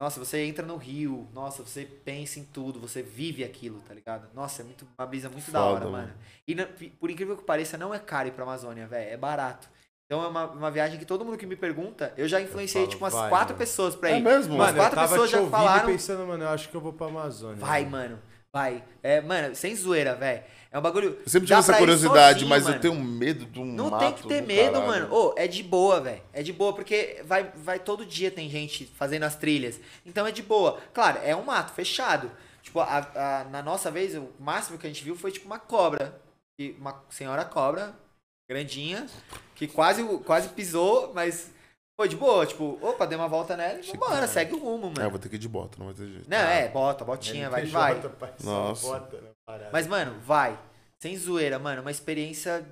nossa, 0.04 0.20
você 0.20 0.44
entra 0.44 0.66
no 0.66 0.76
rio, 0.76 1.30
nossa, 1.34 1.64
você 1.64 1.86
pensa 1.86 2.38
em 2.38 2.44
tudo, 2.44 2.78
você 2.78 3.02
vive 3.02 3.42
aquilo, 3.42 3.80
tá 3.88 3.94
ligado? 3.94 4.28
Nossa, 4.34 4.62
é 4.62 4.66
muito, 4.66 4.86
uma 5.00 5.08
brisa 5.08 5.30
muito 5.30 5.46
Foda, 5.46 5.60
da 5.60 5.64
hora, 5.64 5.86
mano. 5.86 6.08
mano. 6.10 6.14
E 6.46 6.90
por 6.90 7.10
incrível 7.10 7.38
que 7.38 7.44
pareça, 7.46 7.78
não 7.78 7.94
é 7.94 8.00
caro 8.00 8.28
ir 8.28 8.32
pra 8.32 8.44
Amazônia, 8.44 8.86
velho. 8.86 9.10
É 9.10 9.16
barato. 9.16 9.70
Então 10.06 10.22
é 10.22 10.28
uma, 10.28 10.46
uma 10.48 10.70
viagem 10.70 11.00
que 11.00 11.06
todo 11.06 11.24
mundo 11.24 11.38
que 11.38 11.46
me 11.46 11.56
pergunta, 11.56 12.14
eu 12.18 12.28
já 12.28 12.42
influenciei, 12.42 12.82
falo, 12.84 12.92
tipo, 12.92 13.04
umas 13.06 13.14
vai, 13.14 13.30
quatro 13.30 13.54
mano. 13.54 13.60
pessoas 13.60 13.96
pra 13.96 14.10
é 14.10 14.16
ir. 14.16 14.18
É 14.18 14.20
mesmo? 14.20 14.56
Umas 14.56 14.76
quatro 14.76 15.00
pessoas 15.00 15.30
já 15.30 15.48
falaram. 15.48 15.86
pensando, 15.86 16.28
mano, 16.28 16.44
eu 16.44 16.50
acho 16.50 16.68
que 16.68 16.76
eu 16.76 16.82
vou 16.82 16.92
pra 16.92 17.08
Amazônia. 17.08 17.56
Vai, 17.56 17.86
mano. 17.86 18.20
Vai. 18.54 18.84
É, 19.02 19.20
mano, 19.20 19.56
sem 19.56 19.76
zoeira, 19.76 20.14
velho. 20.14 20.44
É 20.72 20.78
um 20.78 20.82
bagulho. 20.82 21.18
Eu 21.26 21.30
sempre 21.30 21.48
tive 21.48 21.60
essa 21.60 21.76
curiosidade, 21.76 22.42
sozinho, 22.42 22.50
mas 22.50 22.64
mano. 22.64 22.76
eu 22.76 22.80
tenho 22.80 22.96
medo 22.96 23.46
de 23.46 23.60
um 23.60 23.66
Não 23.66 23.90
mato 23.90 24.04
tem 24.04 24.14
que 24.14 24.28
ter 24.28 24.42
medo, 24.42 24.74
caralho. 24.74 24.88
mano. 24.88 25.14
Ô, 25.14 25.30
oh, 25.30 25.34
é 25.36 25.48
de 25.48 25.64
boa, 25.64 26.00
velho. 26.00 26.22
É 26.32 26.44
de 26.44 26.54
boa, 26.54 26.72
porque 26.72 27.22
vai, 27.26 27.52
vai 27.56 27.80
todo 27.80 28.06
dia 28.06 28.30
tem 28.30 28.48
gente 28.52 28.86
fazendo 28.86 29.24
as 29.24 29.36
trilhas. 29.36 29.80
Então 30.06 30.28
é 30.28 30.32
de 30.32 30.44
boa. 30.44 30.80
Claro, 30.94 31.20
é 31.24 31.36
um 31.36 31.44
mato 31.44 31.74
fechado. 31.74 32.30
Tipo, 32.62 32.80
a, 32.80 32.98
a, 33.16 33.44
na 33.46 33.64
nossa 33.64 33.90
vez, 33.90 34.16
o 34.16 34.30
máximo 34.40 34.78
que 34.78 34.86
a 34.86 34.90
gente 34.90 35.04
viu 35.04 35.16
foi 35.16 35.32
tipo 35.32 35.48
uma 35.48 35.60
cobra. 35.60 36.22
Uma 36.78 37.04
senhora 37.10 37.44
cobra, 37.44 37.96
grandinha, 38.48 39.08
que 39.56 39.68
quase, 39.68 40.04
quase 40.20 40.50
pisou, 40.50 41.12
mas 41.14 41.50
foi 41.95 42.07
de 42.10 42.15
boa, 42.15 42.45
tipo, 42.45 42.78
opa, 42.82 43.06
dei 43.06 43.18
uma 43.18 43.28
volta 43.28 43.56
nela 43.56 43.80
e 43.80 43.84
vambora, 43.84 44.28
segue 44.28 44.56
o 44.56 44.60
rumo, 44.60 44.88
mano. 44.88 45.02
É, 45.02 45.10
vou 45.10 45.20
ter 45.20 45.30
que 45.30 45.36
ir 45.36 45.40
de 45.40 45.48
bota, 45.48 45.78
não 45.78 45.88
vai 45.88 45.95
ter 45.95 46.07
jeito. 46.07 46.30
Não, 46.30 46.38
é, 46.38 46.68
bota, 46.70 47.06
botinha, 47.06 47.49
vai, 47.49 47.65
vai. 47.65 48.02
Nossa. 48.44 48.88
Bota, 48.88 49.18
né, 49.22 49.30
mas, 49.72 49.88
mano, 49.88 50.20
vai. 50.26 50.57
Sem 50.99 51.18
zoeira, 51.18 51.60
mano, 51.60 51.82
uma 51.82 51.91
experiência 51.91 52.65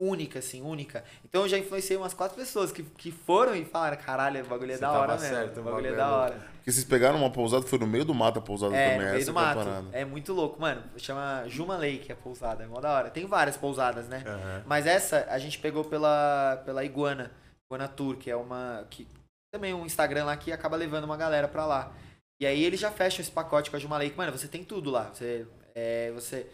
única, 0.00 0.38
assim, 0.38 0.62
única. 0.62 1.02
Então 1.24 1.42
eu 1.42 1.48
já 1.48 1.58
influenciei 1.58 1.96
umas 1.96 2.14
quatro 2.14 2.36
pessoas 2.36 2.70
que, 2.70 2.82
que 2.84 3.10
foram 3.10 3.54
e 3.56 3.64
falaram, 3.64 3.96
caralho, 3.96 4.44
o 4.44 4.48
bagulho 4.48 4.70
é 4.70 4.74
Você 4.74 4.80
da 4.80 4.92
hora 4.92 5.12
mesmo. 5.14 5.28
certo, 5.28 5.60
o 5.60 5.62
bagulho 5.64 5.86
é 5.88 5.96
da 5.96 6.02
é 6.02 6.10
hora. 6.10 6.34
Porque 6.58 6.70
vocês 6.70 6.84
pegaram 6.84 7.18
uma 7.18 7.30
pousada, 7.30 7.66
foi 7.66 7.78
no 7.78 7.86
meio 7.86 8.04
do 8.04 8.14
mato 8.14 8.38
a 8.38 8.42
pousada 8.42 8.76
É, 8.76 8.90
também. 8.90 8.98
no 8.98 9.04
meio 9.06 9.16
essa 9.16 9.32
do 9.32 9.38
é 9.38 9.42
mato. 9.42 9.88
É 9.90 10.04
muito 10.04 10.32
louco, 10.32 10.60
mano. 10.60 10.84
Chama 10.98 11.44
Juma 11.48 11.76
Lake 11.76 12.12
a 12.12 12.16
pousada, 12.16 12.62
é 12.62 12.66
mó 12.66 12.78
da 12.80 12.92
hora. 12.92 13.10
Tem 13.10 13.26
várias 13.26 13.56
pousadas, 13.56 14.06
né? 14.06 14.22
Aham. 14.24 14.62
Mas 14.66 14.86
essa 14.86 15.26
a 15.30 15.38
gente 15.38 15.58
pegou 15.58 15.82
pela, 15.82 16.62
pela 16.64 16.84
Iguana, 16.84 17.32
Iguana 17.68 17.86
Tour, 17.88 18.16
que 18.16 18.30
é 18.30 18.36
uma. 18.36 18.86
Que, 18.90 19.06
também 19.52 19.72
um 19.74 19.84
Instagram 19.86 20.24
lá 20.24 20.36
que 20.36 20.50
acaba 20.52 20.76
levando 20.76 21.04
uma 21.04 21.16
galera 21.16 21.46
pra 21.48 21.66
lá. 21.66 21.92
E 22.40 22.46
aí 22.46 22.62
eles 22.64 22.80
já 22.80 22.90
fecham 22.90 23.20
esse 23.20 23.30
pacote 23.30 23.70
com 23.70 23.76
a 23.76 23.78
Juma 23.78 23.98
Lake. 23.98 24.16
Mano, 24.16 24.32
você 24.32 24.48
tem 24.48 24.64
tudo 24.64 24.90
lá. 24.90 25.10
Você, 25.12 25.46
é, 25.74 26.10
você 26.12 26.46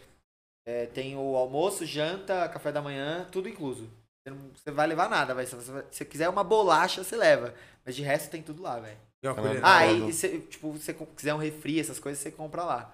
é, 0.67 0.85
tem 0.87 1.15
o 1.15 1.35
almoço, 1.35 1.85
janta, 1.85 2.47
café 2.49 2.71
da 2.71 2.81
manhã, 2.81 3.27
tudo 3.31 3.47
incluso. 3.47 3.89
Você 4.23 4.29
não 4.33 4.37
você 4.55 4.71
vai 4.71 4.87
levar 4.87 5.09
nada, 5.09 5.33
vai. 5.33 5.45
Se 5.45 5.55
você, 5.55 5.71
se 5.91 5.97
você 5.97 6.05
quiser 6.05 6.27
uma 6.29 6.43
bolacha, 6.43 7.03
você 7.03 7.15
leva. 7.15 7.53
Mas 7.85 7.95
de 7.95 8.01
resto 8.01 8.29
tem 8.31 8.41
tudo 8.41 8.61
lá, 8.63 8.79
velho. 8.79 8.97
E, 9.23 9.27
uma 9.27 9.35
Ah. 9.61 9.77
Ah, 9.79 9.87
e 9.91 10.11
se, 10.11 10.39
tipo, 10.39 10.71
você 10.71 10.93
quiser 10.93 11.33
um 11.33 11.37
refri, 11.37 11.79
essas 11.79 11.99
coisas, 11.99 12.21
você 12.21 12.31
compra 12.31 12.63
lá. 12.63 12.93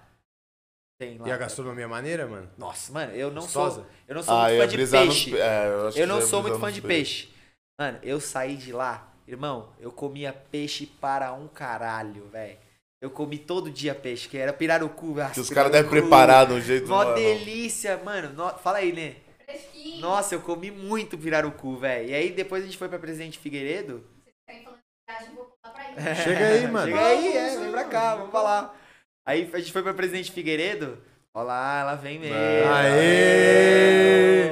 Tem 1.00 1.16
lá. 1.18 1.28
E 1.28 1.32
a 1.32 1.36
gastronomia 1.36 1.84
é 1.84 1.88
maneira, 1.88 2.26
mano? 2.26 2.48
Nossa, 2.58 2.92
mano, 2.92 3.12
eu 3.12 3.30
não 3.30 3.42
Gostosa? 3.42 3.76
sou. 3.76 3.86
Eu 4.06 4.14
não 4.16 4.22
sou 4.22 4.34
Ah, 4.34 4.48
muito 4.48 4.60
fã 4.60 4.68
de 4.68 4.76
peixe. 4.76 5.30
nos... 5.30 5.40
É, 5.40 5.66
eu 5.66 5.70
Eu 5.86 5.92
que 5.92 6.06
não 6.06 6.20
sou 6.20 6.42
muito 6.42 6.58
fã 6.58 6.70
de 6.70 6.82
peixes. 6.82 7.24
peixe. 7.24 7.41
Mano, 7.80 7.98
eu 8.02 8.20
saí 8.20 8.56
de 8.56 8.72
lá, 8.72 9.12
irmão, 9.26 9.72
eu 9.80 9.90
comia 9.90 10.32
peixe 10.32 10.86
para 10.86 11.32
um 11.32 11.48
caralho, 11.48 12.26
velho. 12.28 12.58
Eu 13.00 13.10
comi 13.10 13.36
todo 13.36 13.68
dia 13.70 13.94
peixe, 13.94 14.28
que 14.28 14.38
era 14.38 14.52
pirarucu. 14.52 15.16
Que 15.34 15.40
os 15.40 15.50
caras 15.50 15.72
devem 15.72 15.90
preparar 15.90 16.46
de 16.46 16.52
um 16.52 16.60
jeito... 16.60 16.86
Mó 16.86 16.98
mano. 17.02 17.14
delícia, 17.16 17.96
mano. 18.04 18.32
No- 18.32 18.56
Fala 18.58 18.78
aí, 18.78 18.92
né? 18.92 19.16
Fresquinho. 19.44 20.00
Nossa, 20.00 20.36
eu 20.36 20.40
comi 20.40 20.70
muito 20.70 21.18
pirarucu, 21.18 21.76
velho. 21.76 22.10
E 22.10 22.14
aí 22.14 22.30
depois 22.30 22.62
a 22.62 22.66
gente 22.66 22.78
foi 22.78 22.88
pra 22.88 23.00
Presidente 23.00 23.40
Figueiredo. 23.40 24.04
Falando 24.46 24.78
viagem, 25.08 25.34
vou 25.34 25.46
pular 25.46 25.74
pra 25.74 25.82
aí. 26.10 26.14
Chega 26.14 26.46
aí, 26.46 26.66
mano. 26.70 26.86
Chega 26.86 27.06
aí, 27.06 27.36
é, 27.36 27.58
vem 27.58 27.70
pra 27.72 27.84
cá, 27.84 28.14
vamos 28.14 28.30
falar. 28.30 28.80
Aí 29.26 29.50
a 29.52 29.58
gente 29.58 29.72
foi 29.72 29.82
pra 29.82 29.94
Presidente 29.94 30.30
Figueiredo. 30.30 31.02
Olha 31.34 31.44
lá, 31.46 31.80
ela 31.80 31.94
vem 31.96 32.20
mesmo. 32.20 32.36
Aê! 32.72 34.48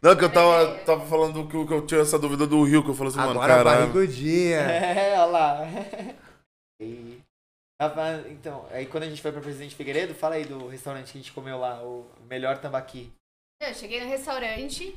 Não, 0.00 0.14
que 0.16 0.24
eu 0.24 0.32
tava, 0.32 0.78
tava 0.84 1.06
falando 1.06 1.46
que 1.48 1.56
eu, 1.56 1.66
que 1.66 1.72
eu 1.74 1.86
tinha 1.86 2.00
essa 2.00 2.18
dúvida 2.18 2.46
do 2.46 2.62
Rio, 2.62 2.82
que 2.84 2.90
eu 2.90 2.94
falei 2.94 3.08
assim, 3.10 3.18
mano, 3.18 3.30
Agora 3.32 3.56
caralho. 3.56 3.80
barrigudinha. 3.92 4.60
É, 4.68 5.12
olha 5.18 5.24
lá. 5.26 5.58
E- 6.80 7.18
Tava- 7.80 8.24
Então, 8.28 8.66
aí 8.70 8.86
quando 8.86 9.04
a 9.04 9.08
gente 9.08 9.20
foi 9.22 9.30
pra 9.32 9.40
Presidente 9.40 9.74
Figueiredo, 9.74 10.14
fala 10.14 10.34
aí 10.36 10.44
do 10.44 10.66
restaurante 10.68 11.12
que 11.12 11.18
a 11.18 11.20
gente 11.20 11.32
comeu 11.32 11.58
lá, 11.58 11.82
o 11.82 12.06
melhor 12.28 12.58
tambaqui. 12.58 13.12
Eu 13.60 13.74
cheguei 13.74 14.00
no 14.00 14.08
restaurante, 14.08 14.96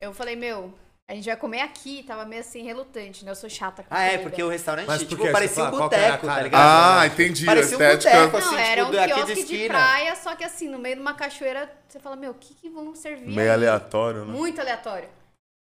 eu 0.00 0.12
falei, 0.12 0.34
meu, 0.36 0.72
a 1.08 1.14
gente 1.14 1.26
vai 1.26 1.36
comer 1.36 1.60
aqui, 1.60 2.02
tava 2.02 2.24
meio 2.24 2.40
assim, 2.40 2.62
relutante, 2.62 3.24
né? 3.24 3.30
Eu 3.30 3.34
sou 3.34 3.48
chata 3.50 3.82
com 3.82 3.88
Ah, 3.94 4.04
é, 4.04 4.18
porque 4.18 4.42
o 4.42 4.48
restaurante, 4.48 4.86
Mas 4.86 5.02
por 5.02 5.08
tipo? 5.10 5.22
Você 5.22 5.32
parecia 5.32 5.62
um 5.62 5.66
fala, 5.66 5.76
qual 5.78 5.90
que 5.90 5.94
era 5.96 6.06
a 6.06 6.08
boteco, 6.12 6.26
tá 6.26 6.32
cara? 6.32 6.42
ligado? 6.44 6.98
Ah, 7.00 7.06
entendi. 7.06 7.44
Parecia 7.46 7.76
um 7.78 7.80
estética. 7.82 8.10
boteco, 8.26 8.36
assim, 8.38 8.46
Não, 8.46 8.56
tipo, 8.56 8.70
era 8.70 8.86
um 8.86 8.90
daqui 8.90 9.06
de 9.08 9.14
quiosque 9.14 9.34
de, 9.34 9.40
esquina. 9.40 9.68
praia, 9.68 10.16
só 10.16 10.34
que 10.36 10.44
assim, 10.44 10.68
no 10.68 10.78
meio 10.78 10.94
de 10.96 11.00
uma 11.02 11.14
cachoeira, 11.14 11.70
você 11.86 12.00
fala, 12.00 12.16
meu, 12.16 12.30
o 12.30 12.34
que 12.34 12.54
que 12.54 12.70
vão 12.70 12.94
servir? 12.94 13.26
Meio 13.28 13.40
aí? 13.40 13.48
aleatório, 13.50 14.24
né? 14.24 14.32
Muito 14.32 14.60
aleatório. 14.60 15.08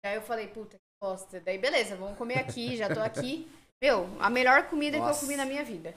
Daí 0.05 0.15
eu 0.15 0.21
falei, 0.21 0.47
puta, 0.47 0.77
que 0.77 0.81
bosta. 1.01 1.41
Daí 1.41 1.57
beleza, 1.57 1.95
vamos 1.97 2.17
comer 2.17 2.39
aqui, 2.39 2.77
já 2.77 2.93
tô 2.93 3.01
aqui. 3.01 3.47
Meu, 3.83 4.09
a 4.21 4.29
melhor 4.29 4.63
comida 4.67 4.95
que 4.97 5.03
Nossa. 5.03 5.19
eu 5.19 5.25
comi 5.25 5.35
na 5.35 5.45
minha 5.45 5.61
vida. 5.61 5.93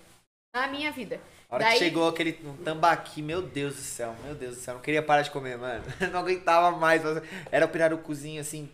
Na 0.52 0.66
minha 0.66 0.90
vida. 0.90 1.20
A 1.48 1.54
hora 1.54 1.64
Daí- 1.66 1.78
que 1.78 1.84
chegou 1.84 2.08
aquele 2.08 2.36
um 2.44 2.56
tambaqui, 2.64 3.22
meu 3.22 3.40
Deus 3.40 3.76
do 3.76 3.80
céu, 3.80 4.16
meu 4.24 4.34
Deus 4.34 4.56
do 4.56 4.60
céu, 4.60 4.74
não 4.74 4.80
queria 4.80 5.00
parar 5.04 5.22
de 5.22 5.30
comer, 5.30 5.56
mano. 5.56 5.84
Não 6.12 6.18
aguentava 6.18 6.72
mais. 6.76 7.04
mas 7.04 7.22
Era 7.52 7.64
o 7.64 7.68
pirarucuzinho 7.68 8.40
assim. 8.40 8.68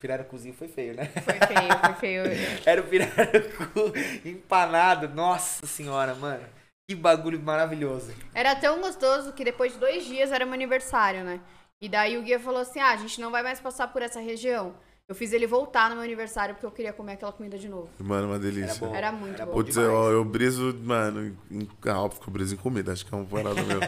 Pirarucuzinho 0.00 0.54
foi 0.54 0.66
feio, 0.66 0.94
né? 0.94 1.04
Foi 1.04 1.34
feio, 1.34 1.78
foi 1.84 1.94
feio. 1.94 2.22
Era 2.64 2.80
o 2.80 2.84
pirarucu 2.84 3.92
empanado. 4.24 5.06
Nossa 5.10 5.66
senhora, 5.66 6.14
mano. 6.14 6.42
Que 6.88 6.94
bagulho 6.94 7.38
maravilhoso. 7.38 8.14
Era 8.34 8.56
tão 8.56 8.80
gostoso 8.80 9.34
que 9.34 9.44
depois 9.44 9.74
de 9.74 9.78
dois 9.78 10.04
dias 10.06 10.32
era 10.32 10.46
meu 10.46 10.54
aniversário, 10.54 11.22
né? 11.22 11.38
E 11.80 11.88
daí 11.88 12.16
o 12.16 12.22
guia 12.22 12.40
falou 12.40 12.62
assim: 12.62 12.80
ah, 12.80 12.90
a 12.92 12.96
gente 12.96 13.20
não 13.20 13.30
vai 13.30 13.42
mais 13.42 13.60
passar 13.60 13.88
por 13.88 14.00
essa 14.00 14.20
região. 14.20 14.74
Eu 15.10 15.14
fiz 15.16 15.32
ele 15.32 15.44
voltar 15.44 15.90
no 15.90 15.96
meu 15.96 16.04
aniversário 16.04 16.54
porque 16.54 16.64
eu 16.64 16.70
queria 16.70 16.92
comer 16.92 17.14
aquela 17.14 17.32
comida 17.32 17.58
de 17.58 17.68
novo. 17.68 17.90
Mano, 17.98 18.28
uma 18.28 18.34
Era 18.36 18.42
delícia. 18.44 18.74
bom. 18.86 18.94
Era 18.94 19.10
muito 19.10 19.34
Era 19.34 19.46
bom. 19.46 19.52
Putz, 19.54 19.76
eu, 19.76 19.90
eu 20.12 20.24
briso, 20.24 20.72
mano, 20.84 21.36
em, 21.50 21.68
ah, 21.84 22.00
óbvio 22.00 22.20
que 22.20 22.28
eu 22.28 22.32
briso 22.32 22.54
em 22.54 22.56
comida, 22.56 22.92
acho 22.92 23.04
que 23.04 23.12
é 23.12 23.16
uma 23.18 23.26
parada 23.26 23.60
meio, 23.60 23.80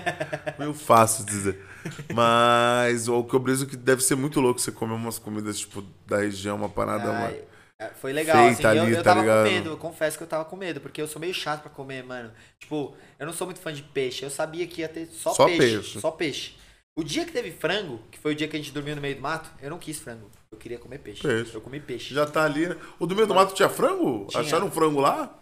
meio 0.59 0.74
fácil 0.74 1.24
de 1.24 1.31
dizer. 1.31 1.65
Mas 2.12 3.07
o 3.07 3.23
que 3.23 3.35
eu 3.35 3.39
briso 3.39 3.66
é 3.66 3.69
que 3.69 3.77
deve 3.77 4.03
ser 4.03 4.16
muito 4.16 4.40
louco 4.40 4.61
você 4.61 4.73
comer 4.73 4.94
umas 4.94 5.16
comidas, 5.16 5.61
tipo, 5.61 5.82
da 6.09 6.16
região, 6.19 6.57
uma 6.57 6.69
parada, 6.69 7.12
Ai, 7.12 7.20
mano. 7.23 7.36
é, 7.78 7.86
Foi 7.90 8.12
legal, 8.12 8.36
feita 8.49 8.69
assim, 8.70 8.78
eu, 8.78 8.82
ali, 8.82 8.90
eu 8.90 8.97
tá 8.97 9.03
tava 9.05 9.20
ligado? 9.20 9.44
com 9.47 9.53
medo, 9.53 9.70
eu 9.70 9.77
confesso 9.77 10.16
que 10.19 10.24
eu 10.24 10.28
tava 10.28 10.44
com 10.44 10.57
medo, 10.57 10.81
porque 10.81 11.01
eu 11.01 11.07
sou 11.07 11.20
meio 11.20 11.32
chato 11.35 11.62
pra 11.62 11.70
comer, 11.70 12.03
mano. 12.03 12.32
Tipo, 12.59 12.97
eu 13.16 13.27
não 13.27 13.32
sou 13.32 13.47
muito 13.47 13.61
fã 13.61 13.73
de 13.73 13.85
peixe, 13.85 14.24
eu 14.24 14.31
sabia 14.31 14.66
que 14.66 14.81
ia 14.81 14.89
ter 14.89 15.07
só, 15.07 15.32
Só 15.32 15.47
peixe, 15.47 15.59
peixe. 15.77 16.01
Só 16.01 16.11
peixe. 16.11 16.55
O 16.99 17.05
dia 17.05 17.24
que 17.24 17.31
teve 17.31 17.53
frango, 17.53 18.01
que 18.11 18.19
foi 18.19 18.32
o 18.32 18.35
dia 18.35 18.49
que 18.49 18.57
a 18.57 18.59
gente 18.59 18.73
dormiu 18.73 18.97
no 18.97 19.01
meio 19.01 19.15
do 19.15 19.23
mato, 19.23 19.49
eu 19.62 19.70
não 19.70 19.78
quis 19.78 20.01
frango. 20.01 20.28
Eu 20.53 20.59
queria 20.59 20.79
comer 20.79 20.99
peixe. 20.99 21.23
Peixe. 21.23 21.55
Eu 21.55 21.61
comi 21.62 21.81
peixe. 21.81 22.15
Já 22.15 22.27
tá 22.27 22.45
ali, 22.45 22.69
né? 22.69 22.77
O 22.99 23.07
do 23.07 23.15
meio 23.16 23.27
do 23.27 23.35
mato 23.35 23.55
tinha 23.55 23.69
frango? 23.70 24.27
Tinha. 24.29 24.43
Acharam 24.43 24.66
um 24.66 24.70
frango 24.70 25.01
lá? 25.01 25.37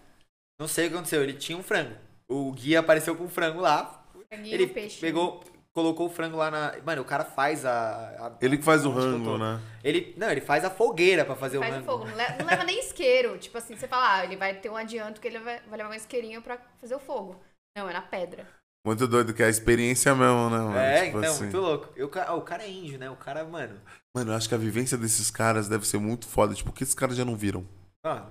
Não 0.58 0.68
sei 0.68 0.86
o 0.86 0.88
que 0.88 0.94
aconteceu, 0.94 1.22
ele 1.22 1.32
tinha 1.34 1.58
um 1.58 1.62
frango. 1.62 1.94
O 2.30 2.52
guia 2.52 2.78
apareceu 2.80 3.16
com 3.16 3.24
um 3.24 3.28
frango 3.28 3.60
lá, 3.60 4.04
Franguinho, 4.28 4.54
ele 4.54 4.66
peixe. 4.68 5.00
pegou, 5.00 5.42
colocou 5.72 6.06
o 6.06 6.10
frango 6.10 6.36
lá 6.36 6.48
na... 6.50 6.76
Mano, 6.86 7.02
o 7.02 7.04
cara 7.04 7.24
faz 7.24 7.64
a... 7.66 7.70
a- 7.72 8.32
Ele 8.40 8.56
que 8.56 8.62
faz 8.62 8.86
o 8.86 8.90
rango, 8.90 9.36
né? 9.36 9.58
Ele, 9.82 10.14
não, 10.16 10.30
ele 10.30 10.40
faz 10.40 10.64
a 10.64 10.70
fogueira 10.70 11.24
pra 11.24 11.34
fazer 11.34 11.58
Faz 11.58 11.70
o 11.70 11.72
o 11.72 11.78
rango. 11.78 11.86
fogo. 11.90 12.04
Não 12.04 12.14
le- 12.16 12.36
não 12.38 12.46
leva 12.46 12.62
nem 12.62 12.78
isqueiro. 12.78 13.36
Tipo 13.38 13.58
assim, 13.58 13.74
você 13.74 13.88
fala, 13.88 14.14
ah, 14.18 14.24
ele 14.24 14.36
vai 14.36 14.54
ter 14.54 14.70
um 14.70 14.76
adianto 14.76 15.20
que 15.20 15.26
ele 15.26 15.40
vai, 15.40 15.60
vai 15.66 15.78
levar 15.78 15.90
um 15.90 15.94
isqueirinho 15.94 16.40
pra 16.40 16.58
fazer 16.80 16.94
o 16.94 17.00
fogo. 17.00 17.40
Não, 17.76 17.88
é 17.88 17.92
na 17.92 18.02
pedra. 18.02 18.46
Muito 18.84 19.06
doido, 19.06 19.34
que 19.34 19.42
é 19.42 19.46
a 19.46 19.50
experiência 19.50 20.14
mesmo, 20.14 20.48
né, 20.50 20.58
mano? 20.58 20.76
É, 20.78 21.04
Tipo 21.06 21.18
então, 21.18 21.30
assim. 21.32 21.42
muito 21.44 21.58
louco. 21.58 21.88
Eu, 21.94 22.08
ca- 22.08 22.34
o 22.34 22.40
cara 22.42 22.62
é 22.64 22.70
índio, 22.70 22.98
né? 22.98 23.10
O 23.10 23.16
cara, 23.16 23.44
mano... 23.44 23.78
Mano, 24.16 24.32
eu 24.32 24.36
acho 24.36 24.48
que 24.48 24.54
a 24.54 24.58
vivência 24.58 24.96
desses 24.96 25.30
caras 25.30 25.68
deve 25.68 25.86
ser 25.86 25.98
muito 25.98 26.26
foda. 26.26 26.54
Tipo, 26.54 26.70
o 26.70 26.72
que 26.72 26.82
esses 26.82 26.94
caras 26.94 27.16
já 27.16 27.24
não 27.24 27.36
viram? 27.36 27.64
Ah, 28.04 28.26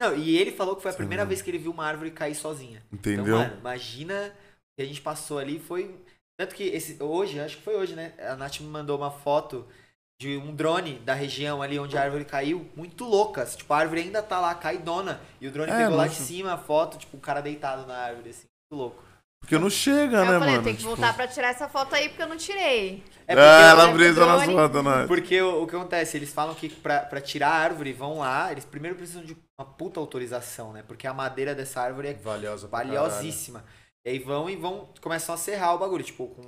não, 0.00 0.14
e 0.14 0.36
ele 0.36 0.52
falou 0.52 0.76
que 0.76 0.82
foi 0.82 0.90
a 0.90 0.92
Sim. 0.92 0.98
primeira 0.98 1.24
vez 1.24 1.40
que 1.40 1.50
ele 1.50 1.58
viu 1.58 1.72
uma 1.72 1.86
árvore 1.86 2.10
cair 2.10 2.34
sozinha. 2.34 2.82
Entendeu? 2.92 3.24
Então, 3.24 3.38
mano, 3.38 3.56
imagina 3.60 4.28
o 4.28 4.76
que 4.76 4.82
a 4.82 4.86
gente 4.86 5.00
passou 5.00 5.38
ali. 5.38 5.58
Foi. 5.58 5.98
Tanto 6.38 6.54
que 6.54 6.64
esse, 6.64 7.02
hoje, 7.02 7.40
acho 7.40 7.56
que 7.56 7.62
foi 7.62 7.74
hoje, 7.76 7.94
né? 7.94 8.12
A 8.18 8.36
Nath 8.36 8.60
me 8.60 8.66
mandou 8.68 8.98
uma 8.98 9.10
foto 9.10 9.66
de 10.20 10.36
um 10.36 10.54
drone 10.54 10.98
da 10.98 11.14
região 11.14 11.62
ali 11.62 11.78
onde 11.78 11.96
a 11.96 12.02
árvore 12.02 12.24
caiu, 12.24 12.68
muito 12.76 13.04
louca. 13.04 13.44
Tipo, 13.46 13.72
a 13.72 13.78
árvore 13.78 14.02
ainda 14.02 14.22
tá 14.22 14.38
lá, 14.38 14.54
caidona. 14.54 15.20
E 15.40 15.48
o 15.48 15.50
drone 15.50 15.72
É, 15.72 15.76
pegou 15.78 15.96
lá 15.96 16.04
de 16.06 16.10
nossa. 16.14 16.22
cima 16.24 16.52
a 16.52 16.58
foto, 16.58 16.98
tipo, 16.98 17.16
o 17.16 17.20
cara 17.20 17.40
deitado 17.40 17.86
na 17.86 17.96
árvore, 17.96 18.30
assim. 18.30 18.46
Muito 18.70 18.80
louco. 18.82 19.02
Porque 19.44 19.58
não 19.58 19.68
chega, 19.68 20.22
Aí 20.22 20.28
né, 20.28 20.36
eu 20.36 20.38
falei, 20.38 20.54
mano? 20.54 20.64
tem 20.64 20.72
que 20.72 20.78
Tipo, 20.80 20.88
voltar 20.96 21.14
pra 21.14 21.28
tirar 21.28 21.48
essa 21.48 21.68
foto 21.68 21.94
aí 21.94 22.08
porque 22.08 22.22
eu 22.22 22.28
não 22.28 22.36
tirei. 22.36 23.02
É 23.26 23.32
É, 23.32 23.36
porque, 23.36 23.62
ela 23.62 23.88
o 23.90 23.92
brisa 23.92 24.26
nas 24.26 24.44
fotos, 24.44 24.84
né? 24.84 25.04
porque 25.06 25.42
o, 25.42 25.62
o 25.62 25.66
que 25.66 25.76
acontece? 25.76 26.16
Eles 26.16 26.32
falam 26.32 26.54
que 26.54 26.68
pra, 26.70 27.00
pra 27.00 27.20
tirar 27.20 27.48
a 27.50 27.54
árvore, 27.54 27.92
vão 27.92 28.18
lá, 28.20 28.50
eles 28.50 28.64
primeiro 28.64 28.96
precisam 28.96 29.22
de 29.22 29.36
uma 29.58 29.66
puta 29.66 30.00
autorização, 30.00 30.72
né? 30.72 30.82
Porque 30.86 31.06
a 31.06 31.12
madeira 31.14 31.54
dessa 31.54 31.80
árvore 31.80 32.08
é 32.08 32.14
Valiosa 32.14 32.66
valiosíssima. 32.68 33.64
E 34.06 34.10
aí 34.10 34.18
vão 34.18 34.48
e 34.50 34.56
vão, 34.56 34.88
começam 35.00 35.34
a 35.34 35.38
serrar 35.38 35.74
o 35.74 35.78
bagulho, 35.78 36.02
tipo, 36.04 36.26
com. 36.28 36.42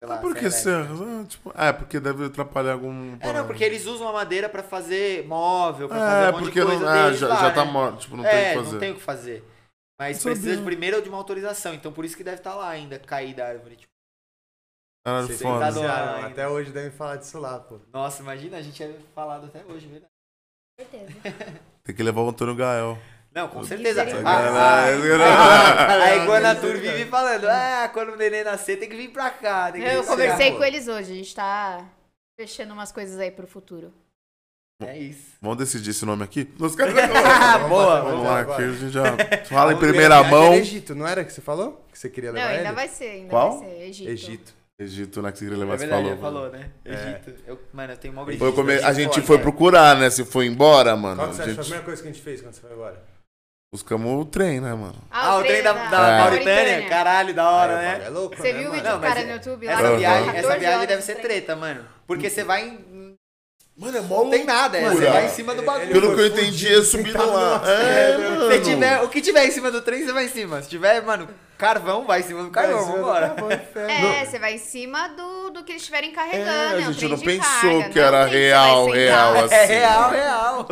Sei 0.00 0.08
lá, 0.08 0.14
Mas 0.16 0.20
por 0.20 0.34
que 0.36 0.48
serra. 0.50 0.88
Ah, 0.92 1.24
tipo, 1.26 1.52
é, 1.56 1.72
porque 1.72 1.98
deve 1.98 2.26
atrapalhar 2.26 2.72
algum. 2.74 3.16
É, 3.20 3.32
não, 3.32 3.46
porque 3.46 3.64
eles 3.64 3.84
usam 3.86 4.08
a 4.08 4.12
madeira 4.12 4.48
pra 4.48 4.62
fazer 4.62 5.26
móvel, 5.26 5.88
pra 5.88 5.96
É, 5.96 6.00
fazer 6.00 6.22
um 6.22 6.32
monte 6.32 6.42
porque 6.44 6.60
de 6.60 6.66
coisa 6.66 6.84
não, 6.84 6.94
é, 6.94 7.14
já, 7.14 7.28
lá, 7.28 7.36
já 7.36 7.50
tá 7.50 7.64
né? 7.64 7.70
morto, 7.72 7.98
tipo, 8.00 8.16
não 8.16 8.24
é, 8.24 8.30
tem 8.30 8.40
o 8.40 8.44
que 8.50 8.54
fazer. 8.54 8.72
não 8.72 8.78
tem 8.80 8.90
o 8.92 8.94
que 8.94 9.02
fazer. 9.02 9.44
Mas 9.98 10.16
Não 10.18 10.22
precisa 10.32 10.50
sabia. 10.50 10.56
de 10.58 10.62
primeiro 10.64 11.02
de 11.02 11.08
uma 11.08 11.18
autorização, 11.18 11.74
então 11.74 11.92
por 11.92 12.04
isso 12.04 12.16
que 12.16 12.22
deve 12.24 12.36
estar 12.38 12.54
lá 12.54 12.68
ainda, 12.68 12.98
caída 12.98 13.44
a 13.44 13.48
árvore. 13.48 13.76
Tipo, 13.76 13.92
Caralho, 15.04 15.38
foda. 15.38 15.66
Ainda. 15.66 16.26
Até 16.26 16.48
hoje 16.48 16.70
devem 16.70 16.90
falar 16.90 17.16
disso 17.16 17.38
lá, 17.38 17.58
pô. 17.58 17.80
nossa, 17.92 18.22
imagina, 18.22 18.58
a 18.58 18.62
gente 18.62 18.82
é 18.82 18.94
falado 19.14 19.46
até 19.46 19.64
hoje, 19.64 19.86
verdade. 19.86 20.12
Certeza. 20.78 21.12
Tem 21.82 21.94
que 21.94 22.02
levar 22.02 22.20
o 22.22 22.28
Antônio 22.28 22.54
Gael. 22.54 22.96
Não, 23.32 23.48
com 23.48 23.62
certeza. 23.64 24.04
Misericórdia. 24.04 24.30
A, 24.30 24.84
a, 24.84 25.86
Caralho. 25.86 26.02
a 26.02 26.16
Iguana 26.16 26.54
Tour 26.56 26.76
vive 26.78 27.04
falando, 27.06 27.46
ah, 27.46 27.88
quando 27.92 28.10
o 28.12 28.16
neném 28.16 28.44
nascer 28.44 28.78
tem 28.78 28.88
que 28.88 28.96
vir 28.96 29.10
pra 29.12 29.30
cá. 29.30 29.72
Tem 29.72 29.82
que 29.82 29.88
Eu 29.88 30.04
conversei 30.04 30.52
cá." 30.52 30.56
com 30.56 30.64
eles 30.64 30.86
hoje, 30.88 31.12
a 31.12 31.14
gente 31.16 31.34
tá 31.34 31.84
fechando 32.38 32.72
umas 32.72 32.92
coisas 32.92 33.18
aí 33.18 33.30
pro 33.30 33.46
futuro. 33.46 33.92
É 34.80 34.96
isso. 34.96 35.36
Vamos 35.42 35.58
decidir 35.58 35.90
esse 35.90 36.04
nome 36.06 36.22
aqui? 36.22 36.48
Nos 36.58 36.76
caras- 36.76 36.94
Ah, 37.12 37.58
boa. 37.68 38.00
Vamos 38.00 38.24
lá, 38.24 38.40
aqui 38.40 38.62
a 38.62 38.72
gente 38.72 38.90
já 38.90 39.02
fala 39.50 39.72
em 39.72 39.76
primeira 39.76 40.16
viagem 40.22 40.30
mão. 40.30 40.46
era 40.52 40.56
Egito, 40.56 40.94
não 40.94 41.06
era 41.06 41.24
que 41.24 41.32
você 41.32 41.40
falou? 41.40 41.84
Que 41.92 41.98
você 41.98 42.08
queria 42.08 42.30
Não, 42.30 42.38
levar 42.40 42.50
ainda 42.50 42.64
ele? 42.68 42.72
vai 42.74 42.88
ser, 42.88 43.04
ainda 43.10 43.28
Qual? 43.30 43.58
vai 43.58 43.68
ser. 43.68 43.82
Egito. 43.82 44.08
Egito. 44.10 44.54
Egito, 44.80 45.22
né? 45.22 45.32
Que 45.32 45.38
você 45.38 45.44
queria 45.46 45.56
É 45.56 45.60
levar, 45.60 45.78
você 45.78 45.86
verdade, 45.86 46.02
falou. 46.02 46.12
ele 46.12 46.20
falou, 46.20 46.50
né? 46.52 46.70
É. 46.84 46.92
Egito. 46.94 47.34
Eu, 47.44 47.58
mano, 47.72 47.92
eu 47.92 47.96
tenho 47.96 48.14
uma 48.14 48.24
Foi 48.24 48.52
come- 48.52 48.74
A 48.74 48.92
gente 48.92 49.20
foi 49.22 49.36
né? 49.36 49.42
procurar, 49.42 49.96
né? 49.96 50.08
Se 50.10 50.24
foi 50.24 50.46
embora, 50.46 50.94
mano. 50.96 51.16
Qual 51.16 51.28
que 51.30 51.34
você 51.34 51.42
a 51.42 51.44
acha 51.46 51.50
que 51.50 51.54
foi 51.56 51.60
a 51.60 51.64
gente... 51.64 51.64
primeira 51.64 51.84
coisa 51.84 52.02
que 52.02 52.08
a 52.08 52.12
gente 52.12 52.22
fez 52.22 52.40
quando 52.40 52.54
você 52.54 52.60
foi 52.60 52.72
embora? 52.72 53.02
Buscamos 53.72 54.22
o 54.22 54.24
trem, 54.24 54.60
né, 54.60 54.72
mano? 54.74 54.94
Ah, 55.10 55.36
o 55.38 55.42
trem 55.42 55.60
da, 55.62 55.72
da, 55.72 56.08
É. 56.08 56.18
Mauritânia? 56.20 56.88
Caralho, 56.88 57.34
da 57.34 57.50
hora, 57.50 57.78
Aí, 57.78 57.98
né? 57.98 58.06
É 58.06 58.08
louco, 58.08 58.36
Você 58.36 58.52
né, 58.52 58.58
viu 58.60 58.68
o 58.68 58.70
mano? 58.70 58.74
vídeo 58.76 58.88
Não, 58.90 58.96
do 58.96 59.00
mas 59.02 59.08
cara 59.14 59.20
é- 59.20 59.26
no 59.26 59.32
YouTube? 59.32 59.66
lá? 59.66 59.72
Essa 59.72 59.82
Aham. 59.82 59.96
viagem, 59.98 60.28
essa 60.28 60.34
14 60.36 60.58
viagem 60.60 60.76
horas 60.76 60.88
deve 60.88 61.00
de 61.00 61.06
ser 61.06 61.14
trem. 61.16 61.24
treta, 61.26 61.56
mano. 61.56 61.84
Porque 62.06 62.30
você 62.30 62.44
vai 62.44 62.68
em. 62.68 63.07
Mano, 63.78 63.96
é 63.96 64.00
mó 64.00 64.24
Não 64.24 64.30
tem 64.30 64.44
nada, 64.44 64.76
é, 64.76 64.90
você 64.90 65.06
vai 65.06 65.26
em 65.26 65.28
cima 65.28 65.54
do 65.54 65.62
bagulho. 65.62 65.92
Pelo 65.92 66.14
que 66.16 66.20
eu 66.20 66.26
entendi, 66.26 66.66
é 66.66 66.82
subindo 66.82 67.12
sentado 67.12 67.32
lá. 67.32 67.62
É, 67.64 68.12
pedra. 68.12 68.30
mano. 68.30 68.52
Se 68.52 68.60
tiver, 68.60 69.02
o 69.02 69.08
que 69.08 69.20
tiver 69.20 69.46
em 69.46 69.50
cima 69.52 69.70
do 69.70 69.80
trem, 69.80 70.04
você 70.04 70.12
vai 70.12 70.24
em 70.24 70.28
cima. 70.28 70.60
Se 70.62 70.68
tiver, 70.68 71.00
mano, 71.02 71.28
carvão, 71.56 72.04
vai 72.04 72.18
em 72.18 72.22
cima 72.24 72.42
do 72.42 72.50
carvão, 72.50 72.84
vambora. 72.84 73.36
vai, 73.38 74.20
É, 74.20 74.24
você 74.24 74.36
vai 74.40 74.54
em 74.54 74.58
cima 74.58 75.06
do, 75.10 75.50
do 75.50 75.62
que 75.62 75.70
eles 75.70 75.82
estiverem 75.82 76.10
carregando. 76.10 76.50
É, 76.50 76.82
a 76.82 76.86
é 76.86 76.88
um 76.88 76.92
gente 76.92 77.08
não 77.08 77.18
pensou 77.20 77.78
carga, 77.78 77.88
que 77.90 78.00
é 78.00 78.02
era 78.02 78.24
real, 78.24 78.90
real, 78.90 79.44
assim. 79.44 79.54
É 79.54 79.64
real, 79.64 80.10
real. 80.10 80.68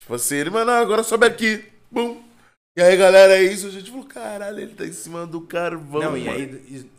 Tipo 0.00 0.14
assim, 0.16 0.34
ele, 0.34 0.50
mano, 0.50 0.72
agora 0.72 1.04
sobe 1.04 1.26
aqui. 1.26 1.64
Bum. 1.88 2.29
E 2.76 2.80
aí, 2.82 2.96
galera, 2.96 3.36
é 3.36 3.42
isso. 3.42 3.66
A 3.66 3.70
gente 3.70 3.90
falou, 3.90 4.06
caralho, 4.06 4.60
ele 4.60 4.74
tá 4.74 4.86
em 4.86 4.92
cima 4.92 5.26
do 5.26 5.40
carvão. 5.40 6.00
Não, 6.00 6.16
e 6.16 6.24
mano. 6.24 6.36
aí, 6.38 6.44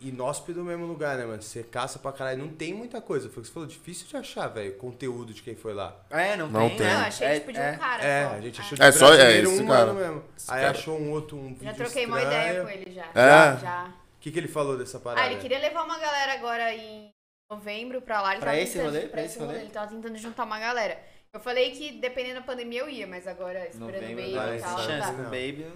e- 0.02 0.08
inóspito 0.08 0.58
no 0.58 0.64
mesmo 0.66 0.84
lugar, 0.84 1.16
né, 1.16 1.24
mano? 1.24 1.40
Você 1.40 1.62
caça 1.62 1.98
pra 1.98 2.12
caralho, 2.12 2.38
não 2.38 2.48
tem 2.50 2.74
muita 2.74 3.00
coisa. 3.00 3.30
Foi 3.30 3.38
o 3.38 3.42
que 3.42 3.48
você 3.48 3.54
falou, 3.54 3.66
difícil 3.68 4.06
de 4.06 4.16
achar, 4.16 4.48
velho, 4.48 4.74
conteúdo 4.76 5.32
de 5.32 5.42
quem 5.42 5.56
foi 5.56 5.72
lá. 5.72 5.96
É, 6.10 6.36
não, 6.36 6.48
Não 6.48 6.68
tem. 6.68 6.76
tem. 6.78 6.86
né? 6.86 6.94
Não, 6.94 7.00
achei 7.06 7.26
é, 7.26 7.40
tipo 7.40 7.52
de 7.52 7.58
é. 7.58 7.72
um 7.72 7.78
cara 7.78 8.04
É, 8.04 8.28
só. 8.28 8.34
a 8.34 8.40
gente 8.42 8.60
achou 8.60 8.76
de 8.76 8.82
É, 8.84 8.92
só- 8.92 9.14
é, 9.14 9.38
esse 9.38 9.46
um 9.62 9.66
cara. 9.66 9.86
mano 9.86 9.94
mesmo. 10.00 10.24
Esse 10.36 10.52
Aí 10.52 10.60
cara. 10.60 10.70
achou 10.78 10.98
um 11.00 11.10
outro, 11.10 11.36
um 11.38 11.48
vídeo 11.54 11.64
Já 11.64 11.72
troquei 11.72 12.04
uma 12.06 12.22
ideia 12.22 12.62
com 12.62 12.68
ele 12.68 12.92
já. 12.92 13.06
É? 13.14 13.56
Já. 13.58 13.84
O 13.88 14.20
que, 14.20 14.30
que 14.30 14.38
ele 14.38 14.48
falou 14.48 14.76
dessa 14.76 15.00
parada? 15.00 15.26
Ah, 15.26 15.32
ele 15.32 15.40
queria 15.40 15.58
levar 15.58 15.84
uma 15.84 15.98
galera 15.98 16.34
agora 16.34 16.72
em 16.74 17.08
novembro 17.50 18.00
pra 18.02 18.20
lá. 18.20 18.32
Ele 18.32 18.40
Pra 18.40 18.50
tava 18.52 18.62
esse 18.62 18.74
tentando- 18.74 18.94
rolê? 18.94 19.08
Pra 19.08 19.24
esse 19.24 19.38
rolê? 19.38 19.54
Ele 19.58 19.70
tava 19.70 19.86
tentando 19.90 20.16
juntar 20.18 20.44
uma 20.44 20.58
galera. 20.60 20.98
Eu 21.34 21.40
falei 21.40 21.70
que 21.70 21.92
dependendo 21.92 22.36
da 22.40 22.46
pandemia 22.46 22.80
eu 22.80 22.88
ia, 22.90 23.06
mas 23.06 23.26
agora 23.26 23.66
esperando 23.66 24.04
o 24.04 24.16
baby 24.16 24.34
vai, 24.34 24.58
e 24.58 24.60
tal. 24.60 24.78
chance 24.78 25.10
o 25.12 25.22
Baby. 25.24 25.66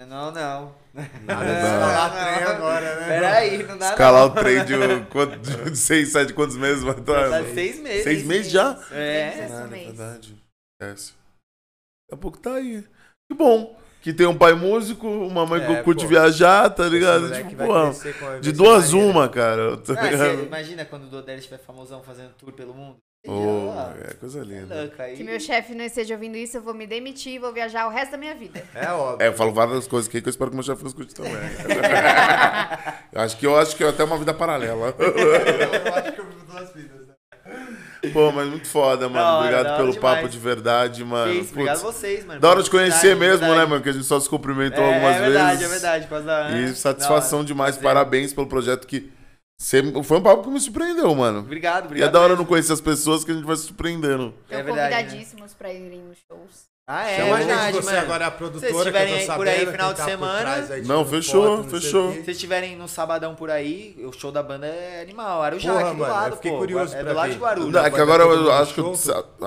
Não, 0.00 0.32
não. 0.32 0.74
Nada 0.92 1.52
escalar 1.54 2.10
não. 2.14 2.20
trem 2.34 2.44
agora, 2.44 3.00
né? 3.00 3.06
Peraí, 3.06 3.62
não 3.62 3.78
dá 3.78 3.90
Escalar 3.90 4.22
não. 4.26 4.32
o 4.32 4.34
trem 4.34 4.64
de, 4.64 4.74
um- 4.74 5.04
quanto- 5.06 5.38
de 5.70 5.76
seis, 5.78 6.10
sete, 6.10 6.32
quantos 6.34 6.56
meses 6.56 6.82
vai 6.82 6.98
estar? 6.98 7.30
Tá 7.30 7.44
seis 7.44 7.78
meses. 7.78 8.02
Seis 8.02 8.24
meses 8.24 8.50
já? 8.50 8.72
É. 8.90 9.30
Seis 9.36 9.50
Caralho, 9.52 9.74
é 9.76 9.78
verdade. 9.84 10.36
Esquece. 10.82 11.12
Daqui 11.12 12.14
a 12.14 12.16
pouco 12.16 12.38
tá 12.38 12.54
aí. 12.54 12.82
Que 13.30 13.36
bom. 13.38 13.78
Que 14.02 14.12
tem 14.12 14.26
um 14.26 14.36
pai 14.36 14.52
músico, 14.54 15.06
uma 15.08 15.46
mãe 15.46 15.62
É, 15.62 15.66
que 15.76 15.82
curte 15.84 16.02
pô. 16.02 16.08
viajar, 16.08 16.68
tá 16.70 16.86
ligado? 16.88 17.32
Tipo, 17.32 17.56
porra, 17.56 18.40
de 18.40 18.50
duas 18.52 18.92
uma, 18.92 19.28
cara. 19.28 19.76
Tá 19.78 19.94
Ah, 19.96 20.34
imagina 20.42 20.84
quando 20.84 21.04
o 21.04 21.08
Dodel 21.08 21.36
estiver 21.38 21.58
famosão 21.58 22.02
fazendo 22.02 22.34
tour 22.34 22.52
pelo 22.52 22.74
mundo? 22.74 22.98
Ah, 23.26 23.92
é 24.10 24.14
coisa 24.14 24.40
linda. 24.40 24.92
Que 25.16 25.24
meu 25.24 25.40
chefe 25.40 25.74
não 25.74 25.84
esteja 25.84 26.14
ouvindo 26.14 26.36
isso, 26.36 26.58
eu 26.58 26.62
vou 26.62 26.74
me 26.74 26.86
demitir 26.86 27.34
e 27.34 27.38
vou 27.38 27.52
viajar 27.52 27.86
o 27.86 27.90
resto 27.90 28.12
da 28.12 28.18
minha 28.18 28.34
vida. 28.34 28.62
É 28.74 28.90
óbvio. 28.90 29.24
É, 29.24 29.28
eu 29.28 29.32
falo 29.32 29.52
várias 29.52 29.86
coisas 29.86 30.08
aqui 30.08 30.20
que 30.20 30.28
eu 30.28 30.30
espero 30.30 30.50
que 30.50 30.56
meu 30.56 30.62
chefe 30.64 30.82
não 30.82 30.88
escute 30.88 31.14
também. 31.14 31.32
eu 33.12 33.20
acho 33.20 33.36
que 33.36 33.46
eu 33.46 33.56
acho 33.56 33.76
que 33.76 33.84
é 33.84 33.88
até 33.88 34.04
uma 34.04 34.18
vida 34.18 34.34
paralela. 34.34 34.94
eu 34.98 35.94
acho 35.94 36.12
que 36.12 36.20
eu 36.20 36.24
vivo 36.26 36.44
duas 36.50 36.72
vidas, 36.74 37.06
né? 37.06 37.14
Pô, 38.12 38.30
mas 38.30 38.46
muito 38.48 38.68
foda, 38.68 39.08
mano. 39.08 39.24
Hora, 39.24 39.38
obrigado 39.38 39.76
pelo 39.78 39.92
demais. 39.92 40.16
papo 40.16 40.28
de 40.28 40.38
verdade, 40.38 41.02
mano. 41.02 41.32
Isso, 41.32 41.52
obrigado 41.52 41.76
a 41.78 41.80
vocês, 41.82 42.24
mano. 42.26 42.38
da 42.38 42.50
hora 42.50 42.62
de 42.62 42.70
conhecer 42.70 43.14
oportunidade, 43.14 43.20
mesmo, 43.20 43.46
verdade. 43.46 43.60
né, 43.60 43.66
mano? 43.66 43.82
Que 43.82 43.88
a 43.88 43.92
gente 43.92 44.04
só 44.04 44.20
se 44.20 44.28
cumprimentou 44.28 44.84
É, 44.84 44.94
algumas 44.94 45.16
é 45.16 45.20
verdade, 45.20 45.56
vezes. 45.56 45.64
é 45.64 45.68
verdade, 45.72 46.06
causa 46.08 46.24
da. 46.26 46.50
E 46.58 46.74
satisfação 46.74 47.42
demais. 47.42 47.76
Prazer. 47.76 47.94
Parabéns 47.94 48.32
pelo 48.34 48.46
projeto 48.46 48.86
que. 48.86 49.10
Você, 49.56 49.82
foi 50.02 50.18
um 50.18 50.22
papo 50.22 50.42
que 50.42 50.50
me 50.50 50.60
surpreendeu, 50.60 51.14
mano. 51.14 51.38
Obrigado, 51.40 51.84
E 51.84 51.86
obrigado. 51.86 52.08
é 52.08 52.12
da 52.12 52.18
hora 52.18 52.28
mesmo. 52.30 52.42
não 52.42 52.48
conhecer 52.48 52.72
as 52.72 52.80
pessoas 52.80 53.24
que 53.24 53.30
a 53.30 53.34
gente 53.34 53.44
vai 53.46 53.56
se 53.56 53.62
surpreendendo. 53.64 54.34
É 54.50 54.58
Estão 54.58 54.64
verdade, 54.74 54.94
né? 54.94 55.02
convidadíssimos 55.02 55.54
pra 55.54 55.72
irem 55.72 56.02
nos 56.02 56.18
shows. 56.28 56.73
Ah, 56.86 57.08
é, 57.08 57.16
Chama 57.16 57.34
a 57.34 57.38
verdade, 57.38 57.72
gente, 57.72 57.82
você 57.82 57.90
mano. 57.92 58.02
agora 58.04 58.24
é 58.24 58.26
a 58.26 58.30
Se 58.30 58.36
produtora 58.36 58.60
vocês 58.60 58.72
que 58.72 58.76
eu 58.76 58.82
estiverem 58.92 59.14
aí 59.14 59.26
por 59.38 59.48
aí 59.48 59.66
final 59.72 59.92
de 59.92 59.98
tá 59.98 60.04
semana- 60.04 60.40
trás 60.40 60.70
aí, 60.70 60.82
Não, 60.84 61.02
fechou, 61.06 61.56
foto, 61.56 61.70
fechou. 61.70 62.08
Se 62.12 62.16
vocês 62.18 62.28
estiverem 62.36 62.76
no 62.76 62.86
sabadão 62.86 63.34
por 63.34 63.50
aí, 63.50 63.96
o 64.06 64.12
show 64.12 64.30
da 64.30 64.42
banda 64.42 64.66
é 64.66 65.00
animal. 65.00 65.40
Arujá, 65.42 65.72
Porra, 65.72 65.84
aqui 65.86 65.92
do 65.94 65.98
mano, 66.00 66.12
lado, 66.12 66.28
eu 66.32 66.36
fiquei 66.36 66.50
pô. 66.52 66.58
curioso 66.58 66.94
É 66.94 67.02
do 67.02 67.14
lado 67.14 67.28
ver. 67.28 67.32
de 67.32 67.40
Guarulhos. 67.40 67.72
Não, 67.72 67.84
é 67.86 67.90
que 67.90 68.00
agora 68.00 68.22
eu 68.24 68.52
acho 68.52 68.74
que. 68.74 68.80
eu- 68.80 68.94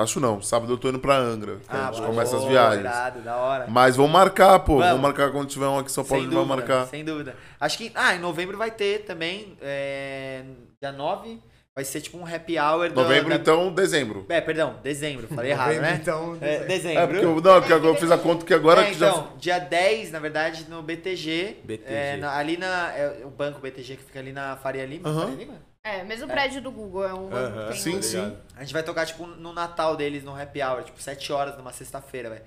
acho 0.02 0.20
não. 0.20 0.42
Sábado 0.42 0.74
eu 0.74 0.78
tô 0.80 0.90
indo 0.90 0.98
pra 0.98 1.16
Angra. 1.16 1.58
que 1.58 1.76
a 1.76 1.86
gente 1.86 1.98
boa, 1.98 2.08
começa 2.08 2.38
as 2.38 2.44
viagens. 2.44 2.80
irado, 2.82 3.22
da 3.22 3.36
hora. 3.36 3.66
Mas 3.70 3.96
vamos 3.96 4.12
marcar, 4.12 4.58
pô. 4.62 4.78
Vamos. 4.78 4.88
Vamos 4.88 5.02
marcar 5.04 5.32
quando 5.32 5.48
tiver 5.48 5.68
um 5.68 5.78
aqui 5.78 5.92
em 5.92 5.94
São 5.94 6.04
Paulo, 6.04 6.24
a 6.24 6.26
Sem 6.26 6.32
gente 6.32 6.36
vai 6.40 6.44
dúvida, 6.58 6.68
marcar. 6.76 6.88
sem 6.90 7.06
dúvida. 7.06 7.36
Acho 7.60 7.78
que, 7.78 7.92
ah, 7.94 8.16
em 8.16 8.20
novembro 8.20 8.58
vai 8.58 8.72
ter 8.72 9.06
também, 9.06 9.56
é, 9.62 10.42
dia 10.82 10.92
9, 10.92 11.40
vai 11.78 11.84
ser 11.86 12.02
tipo 12.02 12.18
um 12.18 12.26
happy 12.26 12.58
hour 12.58 12.90
do- 12.90 12.96
Novembro, 13.04 13.30
da... 13.30 13.36
então, 13.36 13.72
dezembro. 13.72 14.26
É, 14.30 14.42
perdão, 14.42 14.80
dezembro, 14.82 15.28
falei 15.28 15.52
errado, 15.52 15.68
Novembro, 15.76 15.88
né? 15.92 16.00
Então, 16.02 16.38
É, 16.42 16.60
dezembro. 16.66 17.00
É, 17.04 17.06
porque 17.08 17.24
eu, 17.24 17.40
não, 17.40 17.62
que 17.62 17.72
agora 17.72 17.94
eu 17.94 17.96
fiz 17.96 18.10
a 18.10 18.18
conta 18.18 18.44
que 18.44 18.52
agora 18.54 18.82
É, 18.82 18.86
que 18.88 18.96
já. 18.96 19.10
então, 19.10 19.32
dia 19.38 19.60
10, 19.60 20.10
na 20.12 20.18
verdade, 20.18 20.66
no 20.68 20.82
BTG. 20.82 21.58
BTG. 21.64 21.94
é, 21.94 22.18
na- 22.18 22.36
ali 22.36 22.58
na. 22.58 22.92
É, 22.98 23.22
o 23.24 23.30
banco 23.30 23.60
BTG 23.60 23.96
que 23.98 24.04
fica 24.06 24.18
ali 24.18 24.32
na 24.32 24.56
Faria 24.58 24.88
Lima. 24.88 25.08
Aham. 25.08 25.22
Faria 25.22 25.36
Lima? 25.36 25.54
É, 25.84 26.04
mesmo 26.04 26.28
prédio 26.28 26.62
do 26.64 26.72
Google, 26.72 27.06
é 27.08 27.14
um 27.14 27.30
banco 27.30 27.74
Sim, 27.76 28.02
sim. 28.02 28.36
A 28.56 28.62
gente 28.62 28.74
vai 28.74 28.82
tocar, 28.82 29.06
tipo, 29.06 29.28
no 29.28 29.54
Natal 29.54 29.96
deles, 29.96 30.24
no 30.24 30.36
happy 30.36 30.62
hour, 30.64 30.84
tipo, 30.84 31.00
7 31.00 31.32
horas 31.32 31.56
numa 31.58 31.72
sexta-feira, 31.72 32.30
velho. 32.32 32.42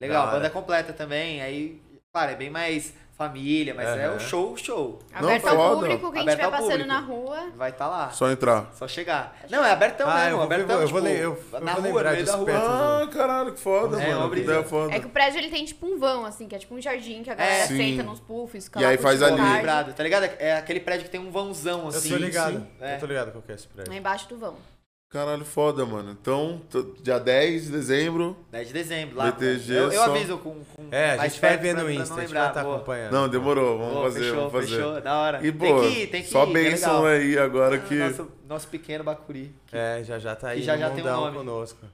Legal, 0.00 0.22
Da 0.22 0.28
hora. 0.30 0.36
banda 0.38 0.50
completa 0.50 0.92
também. 0.94 1.42
Aí, 1.42 1.80
claro, 2.12 2.32
é 2.32 2.34
bem 2.34 2.48
mais 2.48 2.94
família, 3.24 3.74
mas 3.74 3.86
é 3.86 4.06
Aham. 4.06 4.16
o 4.16 4.20
show, 4.20 4.56
show. 4.56 4.98
Aberto 5.12 5.44
Não, 5.44 5.50
ao 5.50 5.56
foda. 5.58 5.76
público, 5.82 6.10
quem 6.12 6.24
estiver 6.24 6.50
passando 6.50 6.68
público. 6.70 6.88
na 6.88 7.00
rua. 7.00 7.50
Vai 7.54 7.68
estar 7.70 7.86
lá. 7.86 8.08
Só... 8.10 8.24
Só 8.24 8.30
entrar. 8.30 8.72
chegar. 8.88 9.36
Não, 9.50 9.62
é 9.62 9.70
abertão 9.72 10.08
Ah, 10.08 10.12
eu 10.12 10.24
mesmo, 10.24 10.38
vou 10.38 10.48
ver, 10.48 10.54
abertão, 10.54 10.76
eu 10.80 10.86
tipo, 10.86 10.98
vou 10.98 11.02
ler, 11.06 11.18
eu- 11.20 11.42
eu 11.52 11.60
na 11.60 11.72
vou 11.74 11.82
rua, 11.82 11.88
lembrar 11.92 12.10
no 12.10 12.16
meio 12.16 12.24
da 12.26 12.32
disso 12.32 12.36
rua. 12.38 12.46
perto. 12.46 12.66
Ah, 12.66 13.08
caralho, 13.12 13.52
que 13.52 13.60
foda, 13.60 14.02
É, 14.02 14.06
mano. 14.08 14.20
uma 14.26 14.34
Que 14.34 14.40
ideia 14.40 14.62
foda. 14.64 14.94
É 14.94 15.00
que 15.00 15.06
o 15.06 15.10
prédio 15.10 15.38
ele 15.38 15.50
tem 15.50 15.64
tipo 15.66 15.86
um 15.86 15.98
vão, 15.98 16.24
assim, 16.24 16.48
que 16.48 16.54
é 16.54 16.58
tipo 16.58 16.74
um 16.74 16.80
jardim 16.80 17.22
que 17.22 17.28
a 17.30 17.34
galera 17.34 17.66
Sim. 17.66 17.76
senta 17.76 18.02
nos 18.02 18.20
puffs. 18.20 18.64
fica 18.64 18.80
E 18.80 18.84
aí 18.86 18.96
faz 18.96 19.22
a 19.22 19.26
ali. 19.26 19.40
Lembrado, 19.40 19.92
tá 19.94 20.02
ligado? 20.02 20.24
É 20.38 20.56
aquele 20.56 20.80
prédio 20.80 21.04
que 21.04 21.10
tem 21.10 21.20
um 21.20 21.30
vãozão 21.30 21.82
Eu 21.82 21.88
assim. 21.88 22.08
tô 22.08 22.16
ligado. 22.16 22.54
sim. 22.58 22.66
É. 22.80 22.96
Eu 22.96 23.00
tô 23.00 23.06
ligado 23.06 23.32
qual 23.32 23.42
que 23.42 23.52
é 23.52 23.54
esse 23.54 23.68
prédio. 23.68 23.92
Lá 23.92 23.98
embaixo 23.98 24.26
do 24.28 24.38
vão. 24.38 24.56
Caralho, 25.10 25.44
foda, 25.44 25.84
mano. 25.84 26.12
Então, 26.12 26.62
dia 27.02 27.18
10 27.18 27.64
de 27.64 27.72
dezembro. 27.72 28.36
10 28.52 28.68
de 28.68 28.72
dezembro, 28.74 29.16
lá. 29.16 29.24
BTG 29.32 29.72
eu, 29.74 29.82
eu 29.90 29.92
só- 30.04 30.14
aviso 30.14 30.38
com, 30.38 30.54
com 30.64 30.86
É, 30.92 31.14
a 31.18 31.26
gente 31.26 31.40
vai 31.40 31.56
ver 31.56 31.74
pra- 31.74 31.82
no 31.82 31.88
pra 31.88 31.94
não 31.96 32.00
Insta, 32.02 32.14
a 32.14 32.18
gente 32.20 32.26
lembrar, 32.28 32.40
vai 32.42 32.48
estar 32.50 32.62
boa. 32.62 32.76
acompanhando. 32.76 33.12
Não, 33.12 33.28
demorou. 33.28 33.76
Vamos 33.78 33.92
Boa, 33.94 34.04
fazer, 34.04 34.20
fechou, 34.20 34.36
vamos 34.36 34.52
fazer. 34.52 34.76
Fechou, 34.76 35.00
da 35.00 35.18
hora. 35.18 35.38
E, 35.44 35.50
tem 35.52 35.74
pô, 35.74 35.80
que 35.80 35.86
ir, 35.88 36.06
tem 36.06 36.22
que 36.22 36.28
só 36.28 36.44
ir, 36.44 36.46
que 36.46 36.50
é 36.58 36.62
bênção 36.70 37.02
legal. 37.02 37.06
aí 37.06 37.38
agora 37.38 37.78
que. 37.78 37.94
Nosso, 37.96 38.28
nosso 38.48 38.68
pequeno 38.68 39.02
Bacuri. 39.02 39.52
É, 39.72 40.00
já 40.04 40.16
já 40.20 40.36
tá 40.36 40.50
aí 40.50 40.60
Que 40.60 40.64
já 40.66 40.76
já 40.76 40.90
tem 40.90 41.02
um 41.02 41.06
nome. 41.10 41.36
conosco. 41.38 41.84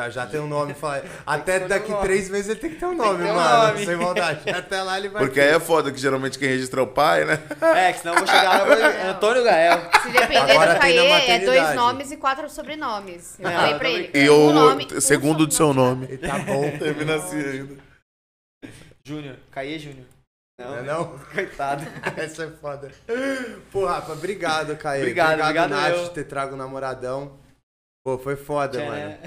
Já 0.00 0.20
já 0.20 0.26
tem 0.26 0.40
um 0.40 0.46
nome. 0.48 0.74
Fala... 0.74 1.02
Até 1.26 1.60
daqui 1.60 1.90
um 1.90 1.94
nome. 1.94 2.06
três 2.06 2.28
meses 2.30 2.50
ele 2.50 2.60
tem 2.60 2.70
que 2.70 2.76
ter 2.76 2.86
um 2.86 2.94
nome, 2.94 3.24
ter 3.24 3.30
um 3.30 3.34
mano. 3.34 3.66
nome. 3.66 3.86
Sem 3.86 3.96
maldade. 3.96 4.48
Até 4.50 4.82
lá 4.82 4.98
ele 4.98 5.08
vai 5.08 5.22
Porque 5.22 5.40
aí 5.40 5.48
é 5.48 5.60
foda 5.60 5.90
que 5.90 5.98
geralmente 5.98 6.38
quem 6.38 6.48
registra 6.48 6.80
é 6.80 6.82
o 6.82 6.86
pai, 6.86 7.24
né? 7.24 7.38
É, 7.60 7.92
que 7.92 8.00
senão 8.00 8.14
eu 8.14 8.18
vou 8.20 8.26
chegar 8.26 8.66
lá 8.66 8.76
e 8.76 8.76
vou... 8.76 9.10
Antônio 9.10 9.44
Gael. 9.44 9.80
Se 10.02 10.10
depender 10.10 10.52
Agora 10.52 10.74
do 10.74 10.80
Caê, 10.80 11.30
é 11.30 11.38
dois 11.40 11.74
nomes 11.74 12.10
e 12.10 12.16
quatro 12.16 12.48
sobrenomes. 12.48 13.38
Eu 13.38 13.50
falei 13.50 13.74
pra 13.74 13.88
ele. 13.90 14.10
E 14.14 14.30
um 14.30 14.48
o 14.48 14.52
nome, 14.52 14.88
um 14.92 15.00
segundo 15.00 15.46
do 15.46 15.52
seu 15.52 15.74
nome. 15.74 16.06
Ele 16.06 16.18
tá 16.18 16.38
bom. 16.38 16.70
Termina 16.78 17.16
assim 17.16 17.36
ainda. 17.36 17.76
Júnior. 19.04 19.36
Caê 19.50 19.78
Júnior. 19.78 20.06
Não 20.58 20.76
é 20.76 20.82
não? 20.82 21.18
Coitado. 21.34 21.86
Essa 22.16 22.44
é 22.44 22.50
foda. 22.50 22.90
Pô, 23.72 23.86
Rafa, 23.86 24.12
obrigado, 24.12 24.76
Caê. 24.76 25.00
Obrigado, 25.00 25.40
obrigado 25.40 25.70
Nath, 25.70 25.92
eu. 25.92 26.04
de 26.04 26.10
ter 26.10 26.24
trago 26.24 26.54
o 26.54 26.58
namoradão. 26.58 27.39
Pô, 28.02 28.16
foi 28.16 28.34
foda, 28.34 28.78
Tchê, 28.78 28.86
mano. 28.86 28.98
né? 28.98 29.18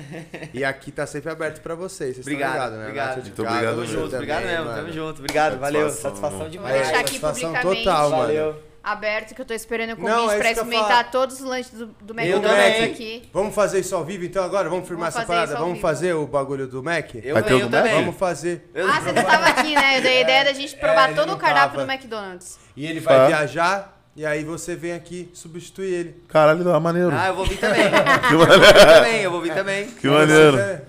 E 0.51 0.65
aqui 0.65 0.91
tá 0.91 1.05
sempre 1.05 1.29
aberto 1.31 1.61
pra 1.61 1.75
vocês. 1.75 2.15
Vocês 2.15 2.25
Obrigado, 2.25 2.53
estão 2.53 2.63
ligados, 2.65 2.77
né? 2.79 2.83
obrigado. 2.85 3.21
Muito 3.21 3.41
obrigado 3.43 3.63
Tamo 3.65 3.77
mesmo. 3.81 3.93
junto, 3.93 4.03
também, 4.03 4.15
obrigado 4.17 4.43
mesmo. 4.45 4.65
mano. 4.65 4.77
Tamo 4.77 4.91
junto. 4.93 5.19
Obrigado, 5.19 5.59
valeu. 5.59 5.81
Satisfação, 5.89 6.09
Satisfação 6.09 6.37
mano. 6.39 6.49
demais. 6.49 6.73
Vou 6.73 6.81
deixar 6.83 6.99
aqui 6.99 7.07
satisfação 7.19 7.49
publicamente 7.51 7.83
total, 7.83 8.09
mano. 8.09 8.21
Valeu. 8.23 8.63
aberto 8.83 9.35
que 9.35 9.41
eu 9.41 9.45
tô 9.45 9.53
esperando 9.53 9.93
o 9.93 10.01
Não, 10.01 10.07
é 10.09 10.21
convite 10.23 10.37
pra 10.39 10.47
eu 10.47 10.51
experimentar 10.53 10.87
falar. 10.89 11.03
todos 11.11 11.35
os 11.39 11.45
lanches 11.45 11.71
do, 11.71 11.85
do 11.85 12.13
Eu 12.19 12.37
McDonald's 12.37 12.73
também. 12.73 12.83
aqui. 12.91 13.29
Vamos 13.31 13.53
fazer 13.55 13.79
isso 13.79 13.95
ao 13.95 14.03
vivo 14.03 14.25
então 14.25 14.43
agora? 14.43 14.67
Vamos 14.67 14.87
firmar 14.87 15.11
Vamos 15.11 15.17
essa 15.23 15.27
parada? 15.27 15.53
Vamos 15.55 15.73
vivo. 15.73 15.81
fazer 15.81 16.13
o 16.13 16.25
bagulho 16.25 16.65
do 16.67 16.81
Mac? 16.81 17.13
Eu 17.13 17.35
Vai 17.35 17.43
ter 17.43 17.53
Mac? 17.53 17.69
também. 17.71 17.93
Vamos 17.93 18.15
fazer. 18.17 18.69
Eu- 18.73 18.89
Ah, 18.89 18.99
você 18.99 19.11
não 19.11 19.23
tava 19.23 19.45
aqui, 19.49 19.75
né? 19.75 19.99
Eu 19.99 20.01
dei 20.01 20.17
a 20.17 20.21
ideia 20.21 20.43
da 20.45 20.53
gente 20.53 20.73
É, 20.73 20.77
provar 20.79 21.09
ele 21.11 21.15
todo 21.19 21.31
o 21.31 21.37
cardápio 21.37 21.75
tava. 21.77 21.85
do 21.85 21.91
McDonald's. 21.91 22.57
E 22.75 22.87
ele 22.87 22.99
vai 22.99 23.17
Tá. 23.17 23.27
viajar 23.27 23.92
e 24.15 24.25
aí 24.25 24.43
você 24.43 24.75
vem 24.75 24.93
aqui 24.93 25.29
substituir 25.33 25.93
ele. 25.93 26.15
Caralho, 26.27 26.63
dá 26.63 26.79
maneiro. 26.79 27.11
Ah, 27.13 27.27
eu 27.29 27.35
vou 27.35 27.45
vir 27.45 27.57
também. 27.57 27.83
Que 28.27 28.33
Eu 28.33 28.37
vou 28.37 28.47
maneiro. 28.47 28.73
vir 28.73 28.85
também, 28.85 29.21
eu 29.21 29.31
vou 29.31 29.41
vir 29.41 29.53
também. 29.53 29.87
Que 29.99 30.07
maneiro. 30.07 30.57
É, 30.59 30.81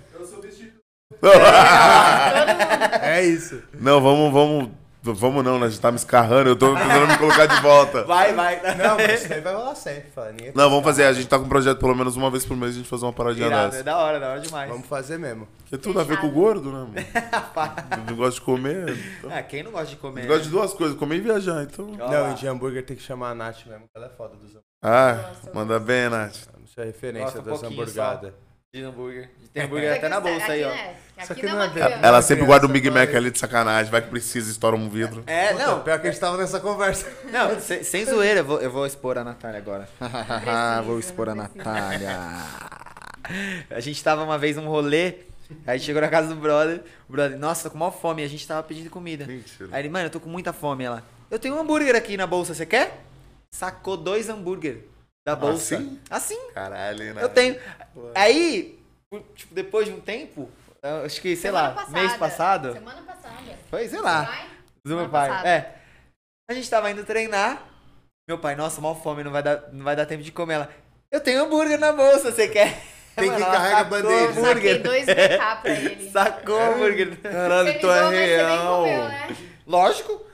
é 3.21 3.25
isso. 3.25 3.63
Não, 3.81 4.01
vamos, 4.01 4.33
vamos. 4.33 4.84
Vamos 5.13 5.45
não, 5.45 5.59
né? 5.59 5.67
A 5.67 5.69
gente 5.69 5.81
tá 5.81 5.91
me 5.91 5.99
escarrando, 5.99 6.49
eu 6.49 6.57
tô 6.57 6.75
tentando 6.75 7.07
me 7.07 7.19
colocar 7.19 7.45
de 7.45 7.61
volta. 7.61 8.05
Vai, 8.09 8.33
vai. 8.33 8.57
Não, 8.77 8.97
mas 8.97 9.21
isso 9.21 9.29
daí 9.29 9.41
vai 9.41 9.55
rolar 9.55 9.75
sempre. 9.75 10.11
Ninguém 10.33 10.53
Não, 10.55 10.71
vamos 10.71 10.85
fazer. 10.85 11.05
A 11.05 11.13
gente 11.13 11.29
tá 11.29 11.39
com 11.39 11.45
um 11.45 11.49
projeto 11.49 11.79
pelo 11.79 11.95
menos 11.95 12.17
uma 12.17 12.31
vez 12.31 12.47
por 12.47 12.57
mês 12.57 12.73
a 12.73 12.79
gente 12.79 12.89
fazer 12.89 13.05
uma 13.05 13.13
paradinha 13.13 13.47
Irado, 13.49 13.67
é 13.67 13.71
dessa. 13.71 13.85
da 13.85 13.99
hora, 13.99 14.19
da 14.19 14.31
hora 14.31 14.41
demais. 14.41 14.71
Vamos 14.71 14.87
fazer 14.87 15.19
mesmo. 15.19 15.47
Que 15.67 15.75
é 15.75 15.79
tudo 15.79 16.01
a 16.01 16.05
ver 16.05 16.19
com 16.21 16.29
o 16.29 16.31
gordo, 16.31 16.73
né, 16.73 16.79
mano? 16.79 16.95
Não 18.09 18.17
gosto 18.17 18.37
de 18.39 18.41
comer. 18.43 18.97
Então. 19.19 19.31
Ah, 19.31 19.43
quem 19.43 19.63
não 19.63 19.73
gosta 19.73 19.89
de 19.89 19.97
comer? 19.97 20.25
Eu 20.25 20.29
gosto 20.29 20.45
de 20.45 20.51
duas 20.51 20.73
coisas, 20.73 20.97
comer 20.97 21.17
e 21.17 21.21
viajar, 21.21 21.63
então. 21.63 21.87
Não, 21.87 22.33
e 22.33 22.35
de 22.35 22.47
hambúrguer 22.47 22.85
tem 22.85 22.97
que 22.97 23.03
chamar 23.03 23.31
a 23.31 23.35
Nath 23.35 23.67
mesmo, 23.67 23.83
que 23.83 23.97
ela 23.97 24.07
é 24.07 24.11
foda 24.11 24.37
dos 24.37 24.51
hambúrguer. 24.51 24.65
Ah, 24.83 25.33
manda 25.53 25.79
bem, 25.79 26.09
Nath. 26.09 26.37
Isso 26.65 26.81
é 26.81 26.85
referência 26.85 27.41
Gosta 27.41 27.51
um 27.51 27.53
das 27.53 27.63
hamburgadas. 27.63 28.33
De 28.73 28.83
hambúrguer. 28.83 29.31
Tem 29.55 29.63
hambúrguer 29.63 29.95
até 29.95 30.09
na 30.09 30.19
bolsa 30.19 30.51
aí, 30.51 30.65
ó. 30.65 30.69
Né? 30.69 30.97
Aqui 31.17 31.33
Aqui 31.33 31.47
não 31.47 31.63
é 31.63 31.67
é. 31.67 32.01
Ela 32.03 32.21
sempre 32.23 32.45
guarda 32.45 32.67
um 32.67 32.69
Big 32.71 32.91
Mac 32.91 33.15
ali 33.15 33.31
de 33.31 33.39
sacanagem. 33.39 33.89
Vai 33.89 34.03
que 34.03 34.09
precisa, 34.09 34.51
estoura 34.51 34.75
um 34.75 34.89
vidro. 34.89 35.23
É, 35.29 35.55
não. 35.55 35.81
Pior 35.81 36.01
que 36.01 36.09
a 36.09 36.11
gente 36.11 36.19
tava 36.19 36.37
nessa 36.37 36.59
conversa. 36.59 37.07
Não, 37.31 37.59
sem, 37.63 37.85
sem 37.85 38.05
zoeira, 38.05 38.41
eu 38.41 38.45
vou, 38.45 38.61
eu 38.61 38.69
vou 38.69 38.85
expor 38.85 39.17
a 39.17 39.23
Natália 39.23 39.59
agora. 39.59 39.89
vou 40.85 40.99
expor 40.99 41.29
a. 41.29 41.37
Natália. 41.37 42.19
A 43.71 43.79
gente 43.79 44.03
tava 44.03 44.25
uma 44.25 44.37
vez 44.37 44.57
num 44.57 44.67
rolê, 44.67 45.19
aí 45.65 45.79
chegou 45.79 46.03
na 46.03 46.09
casa 46.09 46.29
do 46.29 46.35
brother, 46.35 46.83
o 47.09 47.13
brother, 47.13 47.39
nossa, 47.39 47.63
tô 47.65 47.71
com 47.71 47.79
maior 47.79 47.93
fome, 47.93 48.25
a 48.25 48.29
gente 48.29 48.47
tava 48.47 48.65
pedindo 48.65 48.91
comida. 48.91 49.25
Mentira. 49.25 49.69
Aí 49.71 49.83
ele, 49.83 49.89
mano, 49.89 50.07
eu 50.07 50.11
tô 50.11 50.19
com 50.19 50.29
muita 50.29 50.53
fome. 50.53 50.83
Ela, 50.83 51.05
eu 51.31 51.39
tenho 51.39 51.55
um 51.55 51.61
hambúrguer 51.61 51.95
aqui 51.95 52.17
na 52.17 52.27
bolsa, 52.27 52.55
você 52.55 52.67
quer? 52.67 53.05
Sacou 53.55 53.97
dois 53.97 54.29
hambúrguer 54.29 54.81
da 55.25 55.37
bolsa. 55.37 55.77
Assim? 55.77 56.01
Assim, 56.11 56.51
Caralho, 56.53 57.15
né? 57.15 57.23
eu 57.23 57.29
tenho. 57.29 57.57
Aí, 58.17 58.84
tipo, 59.21 59.55
depois 59.55 59.87
de 59.87 59.93
um 59.93 60.01
tempo, 60.01 60.51
acho 61.05 61.21
que, 61.21 61.35
sei 61.37 61.51
Semana 61.51 61.69
lá, 61.69 61.75
passada. 61.75 61.93
mês 62.01 62.17
passado, 62.17 62.73
Semana 62.73 63.03
passada. 63.03 63.59
foi, 63.71 63.89
sei 63.89 64.01
lá. 64.01 64.23
Do 64.85 64.95
meu 64.97 65.05
Semana 65.05 65.09
pai. 65.09 65.29
passada. 65.31 65.49
É. 65.49 65.75
A 66.51 66.55
gente 66.55 66.69
tava 66.71 66.91
indo 66.91 67.05
treinar. 67.05 67.63
Meu 68.29 68.39
pai, 68.39 68.55
nossa, 68.55 68.81
mal 68.81 68.95
fome, 69.01 69.23
não 69.25 69.31
vai 69.31 69.43
dar, 69.43 69.69
não 69.73 69.85
vai 69.85 69.95
dar 69.97 70.07
tempo 70.07 70.23
de 70.23 70.33
comer. 70.33 70.55
Ela, 70.55 70.71
eu 71.13 71.21
tenho 71.21 71.43
hambúrguer 71.45 71.79
na 71.79 71.93
bolsa, 71.93 72.33
você 72.33 72.49
quer? 72.49 72.81
Tem 73.15 73.31
que 73.31 73.37
ela 73.43 73.47
carrega 73.53 73.77
a 73.77 73.79
sacou 73.85 73.91
bandeja. 74.03 74.25
o 74.25 74.29
hambúrguer. 74.45 74.55
Saquei 74.55 74.79
dois 74.79 75.07
BK 75.07 75.61
pra 75.63 75.71
ele. 75.71 76.11
Sacou 76.11 76.57
o 76.59 76.61
hambúrguer. 76.75 77.17
Caralho, 77.21 77.81
tu 77.81 77.91
é 77.91 78.09
real. 78.27 78.77
comeu, 78.83 79.05
né? 79.09 79.37
Lógico. 79.67 80.27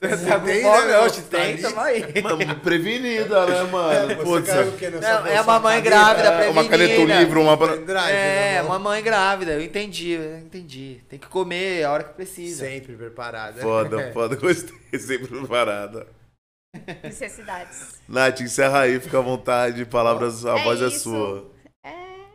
Você 0.00 0.26
tá 0.26 0.38
fome? 0.40 0.62
né, 0.86 0.98
Oxe, 1.00 1.22
tá 1.22 1.38
tem, 1.38 1.52
ali. 1.54 1.62
tamo 1.62 1.80
aí. 1.80 2.22
Tamo 2.22 2.60
prevenida, 2.60 3.46
né, 3.46 3.62
mano? 3.64 4.14
Você 4.14 4.22
Putz, 4.24 4.46
caiu 4.48 4.68
o 4.68 4.76
quê 4.76 4.90
nessa 4.90 5.08
Não, 5.08 5.18
é 5.18 5.22
bolsa? 5.22 5.40
a 5.40 5.42
mamãe 5.42 5.74
Uma 5.76 5.80
grávida, 5.82 6.22
caneta? 6.30 6.44
é, 6.44 6.50
uma 6.50 6.64
caneta, 6.68 6.92
um 6.92 6.96
prevenida. 6.96 7.20
livro, 7.20 7.40
uma... 7.42 8.08
É, 8.08 8.52
né, 8.54 8.62
uma 8.62 8.78
mãe 8.78 9.02
grávida, 9.02 9.52
eu 9.54 9.60
entendi, 9.62 10.10
eu 10.10 10.38
entendi. 10.38 11.00
Tem 11.08 11.18
que 11.18 11.26
comer 11.26 11.82
a 11.84 11.90
hora 11.92 12.04
que 12.04 12.14
precisa. 12.14 12.64
Sempre 12.64 12.94
preparada. 12.96 13.60
Foda, 13.60 14.10
foda, 14.14 14.36
gostei. 14.36 14.76
Sempre 15.00 15.26
preparada. 15.26 16.06
Necessidades. 17.02 18.00
Nath, 18.08 18.40
encerra 18.40 18.82
aí, 18.82 19.00
fica 19.00 19.18
à 19.18 19.22
vontade. 19.22 19.84
Palavras, 19.84 20.44
a 20.46 20.58
É 20.58 20.64
voz 20.64 20.80
é 20.80 20.86
isso. 20.86 21.00
sua. 21.10 21.50
É 21.84 21.92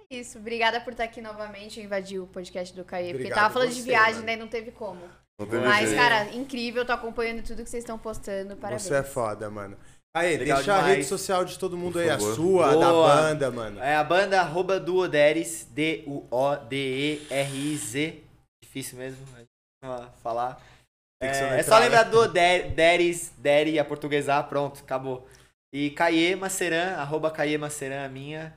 isso. 0.09 0.37
Obrigada 0.37 0.81
por 0.81 0.91
estar 0.91 1.03
aqui 1.05 1.21
novamente. 1.21 1.79
Eu 1.79 1.85
invadi 1.85 2.19
o 2.19 2.27
podcast 2.27 2.75
do 2.75 2.83
Caê. 2.83 3.13
Porque 3.13 3.29
tava 3.29 3.53
falando 3.53 3.69
de 3.69 3.75
você, 3.81 3.87
viagem, 3.87 4.15
mano. 4.15 4.25
daí 4.25 4.35
não 4.37 4.47
teve 4.47 4.71
como. 4.71 5.01
Mas, 5.39 5.89
jeito. 5.89 6.01
cara, 6.01 6.25
incrível. 6.33 6.85
Tô 6.85 6.91
acompanhando 6.91 7.43
tudo 7.43 7.63
que 7.63 7.69
vocês 7.69 7.83
estão 7.83 7.97
postando. 7.97 8.55
Parabéns. 8.55 8.83
Você 8.83 8.95
é 8.95 9.03
foda, 9.03 9.49
mano. 9.49 9.77
Aí, 10.15 10.37
Legal 10.37 10.57
deixa 10.57 10.73
a 10.73 10.77
demais. 10.77 10.95
rede 10.95 11.07
social 11.07 11.43
de 11.43 11.57
todo 11.57 11.75
mundo 11.75 11.93
Por 11.93 12.03
aí, 12.03 12.09
a 12.11 12.19
sua, 12.19 12.67
a 12.67 12.75
da 12.75 12.89
Boa. 12.91 13.15
banda, 13.15 13.49
mano. 13.49 13.79
É 13.79 13.95
a 13.95 14.03
banda 14.03 14.39
arroba 14.39 14.79
Duoderis, 14.79 15.67
D-U-O-D-E-R-I-Z. 15.71 16.33
Difícil 18.63 18.99
mesmo 18.99 19.25
né, 19.31 19.47
falar. 20.21 20.61
É, 21.19 21.33
soletrar, 21.33 21.59
é 21.59 21.63
só 21.63 21.79
né? 21.79 21.85
lembrar 21.85 22.03
do 22.03 22.27
Deres, 22.27 23.33
Deri, 23.37 23.79
a 23.79 23.85
portuguesar, 23.85 24.43
pronto, 24.47 24.81
acabou. 24.83 25.27
E 25.73 25.89
Caie 25.89 26.35
Maceran, 26.35 26.95
arroba 26.97 27.31
Caie 27.31 27.57
Maceran, 27.57 28.05
a 28.05 28.09
minha. 28.09 28.55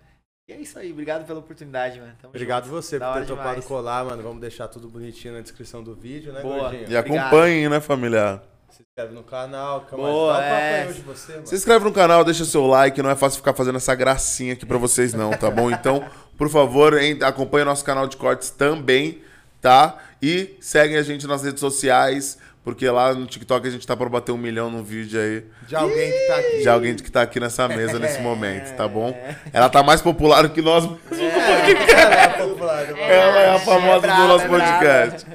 E 0.49 0.53
é 0.53 0.61
isso 0.61 0.79
aí, 0.79 0.93
obrigado 0.93 1.27
pela 1.27 1.41
oportunidade, 1.41 1.99
mano. 1.99 2.13
Tamo 2.23 2.31
Obrigado 2.31 2.67
junto. 2.67 2.77
você 2.77 3.01
Da 3.01 3.13
por 3.13 3.21
ter 3.21 3.27
topado 3.27 3.49
demais. 3.49 3.65
colar, 3.65 4.05
mano. 4.05 4.23
Vamos 4.23 4.41
deixar 4.41 4.69
tudo 4.69 4.89
bonitinho 4.89 5.35
na 5.35 5.41
descrição 5.41 5.83
do 5.83 5.93
vídeo, 5.93 6.33
né, 6.33 6.41
Boa. 6.41 6.71
gordinho? 6.71 6.89
E 6.89 6.97
acompanhem, 6.97 7.69
né, 7.69 7.81
família? 7.81 8.41
Se 8.71 8.83
inscreve 8.83 9.13
no 9.13 9.25
canal. 9.25 9.81
Que 9.87 9.97
Boa, 9.97 10.35
mais... 10.35 10.45
Um 10.45 10.55
é. 10.55 10.83
aí 10.83 10.89
hoje 10.89 11.01
você, 11.01 11.33
mano. 11.33 11.47
Se 11.49 11.55
inscreve 11.57 11.85
no 11.85 11.93
canal, 11.93 12.25
deixa 12.25 12.45
seu 12.45 12.65
like, 12.65 13.03
não 13.03 13.11
é 13.11 13.17
fácil 13.17 13.39
ficar 13.39 13.55
fazendo 13.55 13.75
essa 13.75 13.93
gracinha 13.97 14.53
aqui 14.53 14.65
pra 14.65 14.79
vocês 14.79 15.13
não, 15.13 15.33
tá 15.33 15.51
bom? 15.51 15.69
Então, 15.69 16.09
por 16.39 16.49
favor, 16.49 16.95
acompanhe 17.25 17.65
nosso 17.65 17.85
canal 17.85 18.07
de 18.07 18.17
cortes 18.17 18.49
também, 18.49 19.21
tá? 19.61 19.99
E 20.23 20.57
seguem 20.61 20.97
a 20.97 21.03
gente 21.03 21.27
nas 21.27 21.43
redes 21.43 21.59
sociais, 21.59 22.39
porque 22.67 22.91
lá 22.91 23.15
no 23.15 23.27
TikTok 23.27 23.69
a 23.69 23.71
gente 23.71 23.87
tá 23.87 23.97
pra 23.97 24.09
bater 24.09 24.33
um 24.33 24.37
milhão 24.37 24.69
num 24.69 24.83
vídeo 24.83 25.21
aí. 25.21 25.45
De 25.69 25.77
alguém 25.77 26.11
que 26.11 26.27
tá 26.27 26.35
aqui. 26.35 26.59
De 26.59 26.69
alguém 26.69 26.97
que 26.97 27.13
tá 27.13 27.23
aqui 27.23 27.39
nessa 27.39 27.69
mesa 27.69 27.97
nesse 27.97 28.21
momento, 28.21 28.75
tá 28.75 28.89
bom? 28.89 29.17
Ela 29.53 29.69
tá 29.69 29.85
mais 29.85 30.03
popular 30.03 30.49
que 30.49 30.61
nós. 30.61 30.85
Ela 30.85 32.15
é 32.15 32.29
popular. 32.29 32.85
Ela 32.99 33.41
é 33.41 33.51
a 33.51 33.61
famosa 33.61 34.01
brava, 34.01 34.23
do 34.23 34.29
nosso 34.29 34.45
é 34.47 34.49
podcast. 34.49 35.27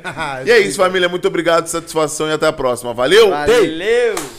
E 0.46 0.52
é 0.52 0.60
isso, 0.60 0.76
família. 0.76 1.08
Muito 1.08 1.26
obrigado, 1.26 1.68
satisfação 1.68 2.28
e 2.28 2.34
até 2.34 2.48
a 2.48 2.52
próxima. 2.52 2.94
Valeu! 2.94 3.30
Valeu! 3.30 4.16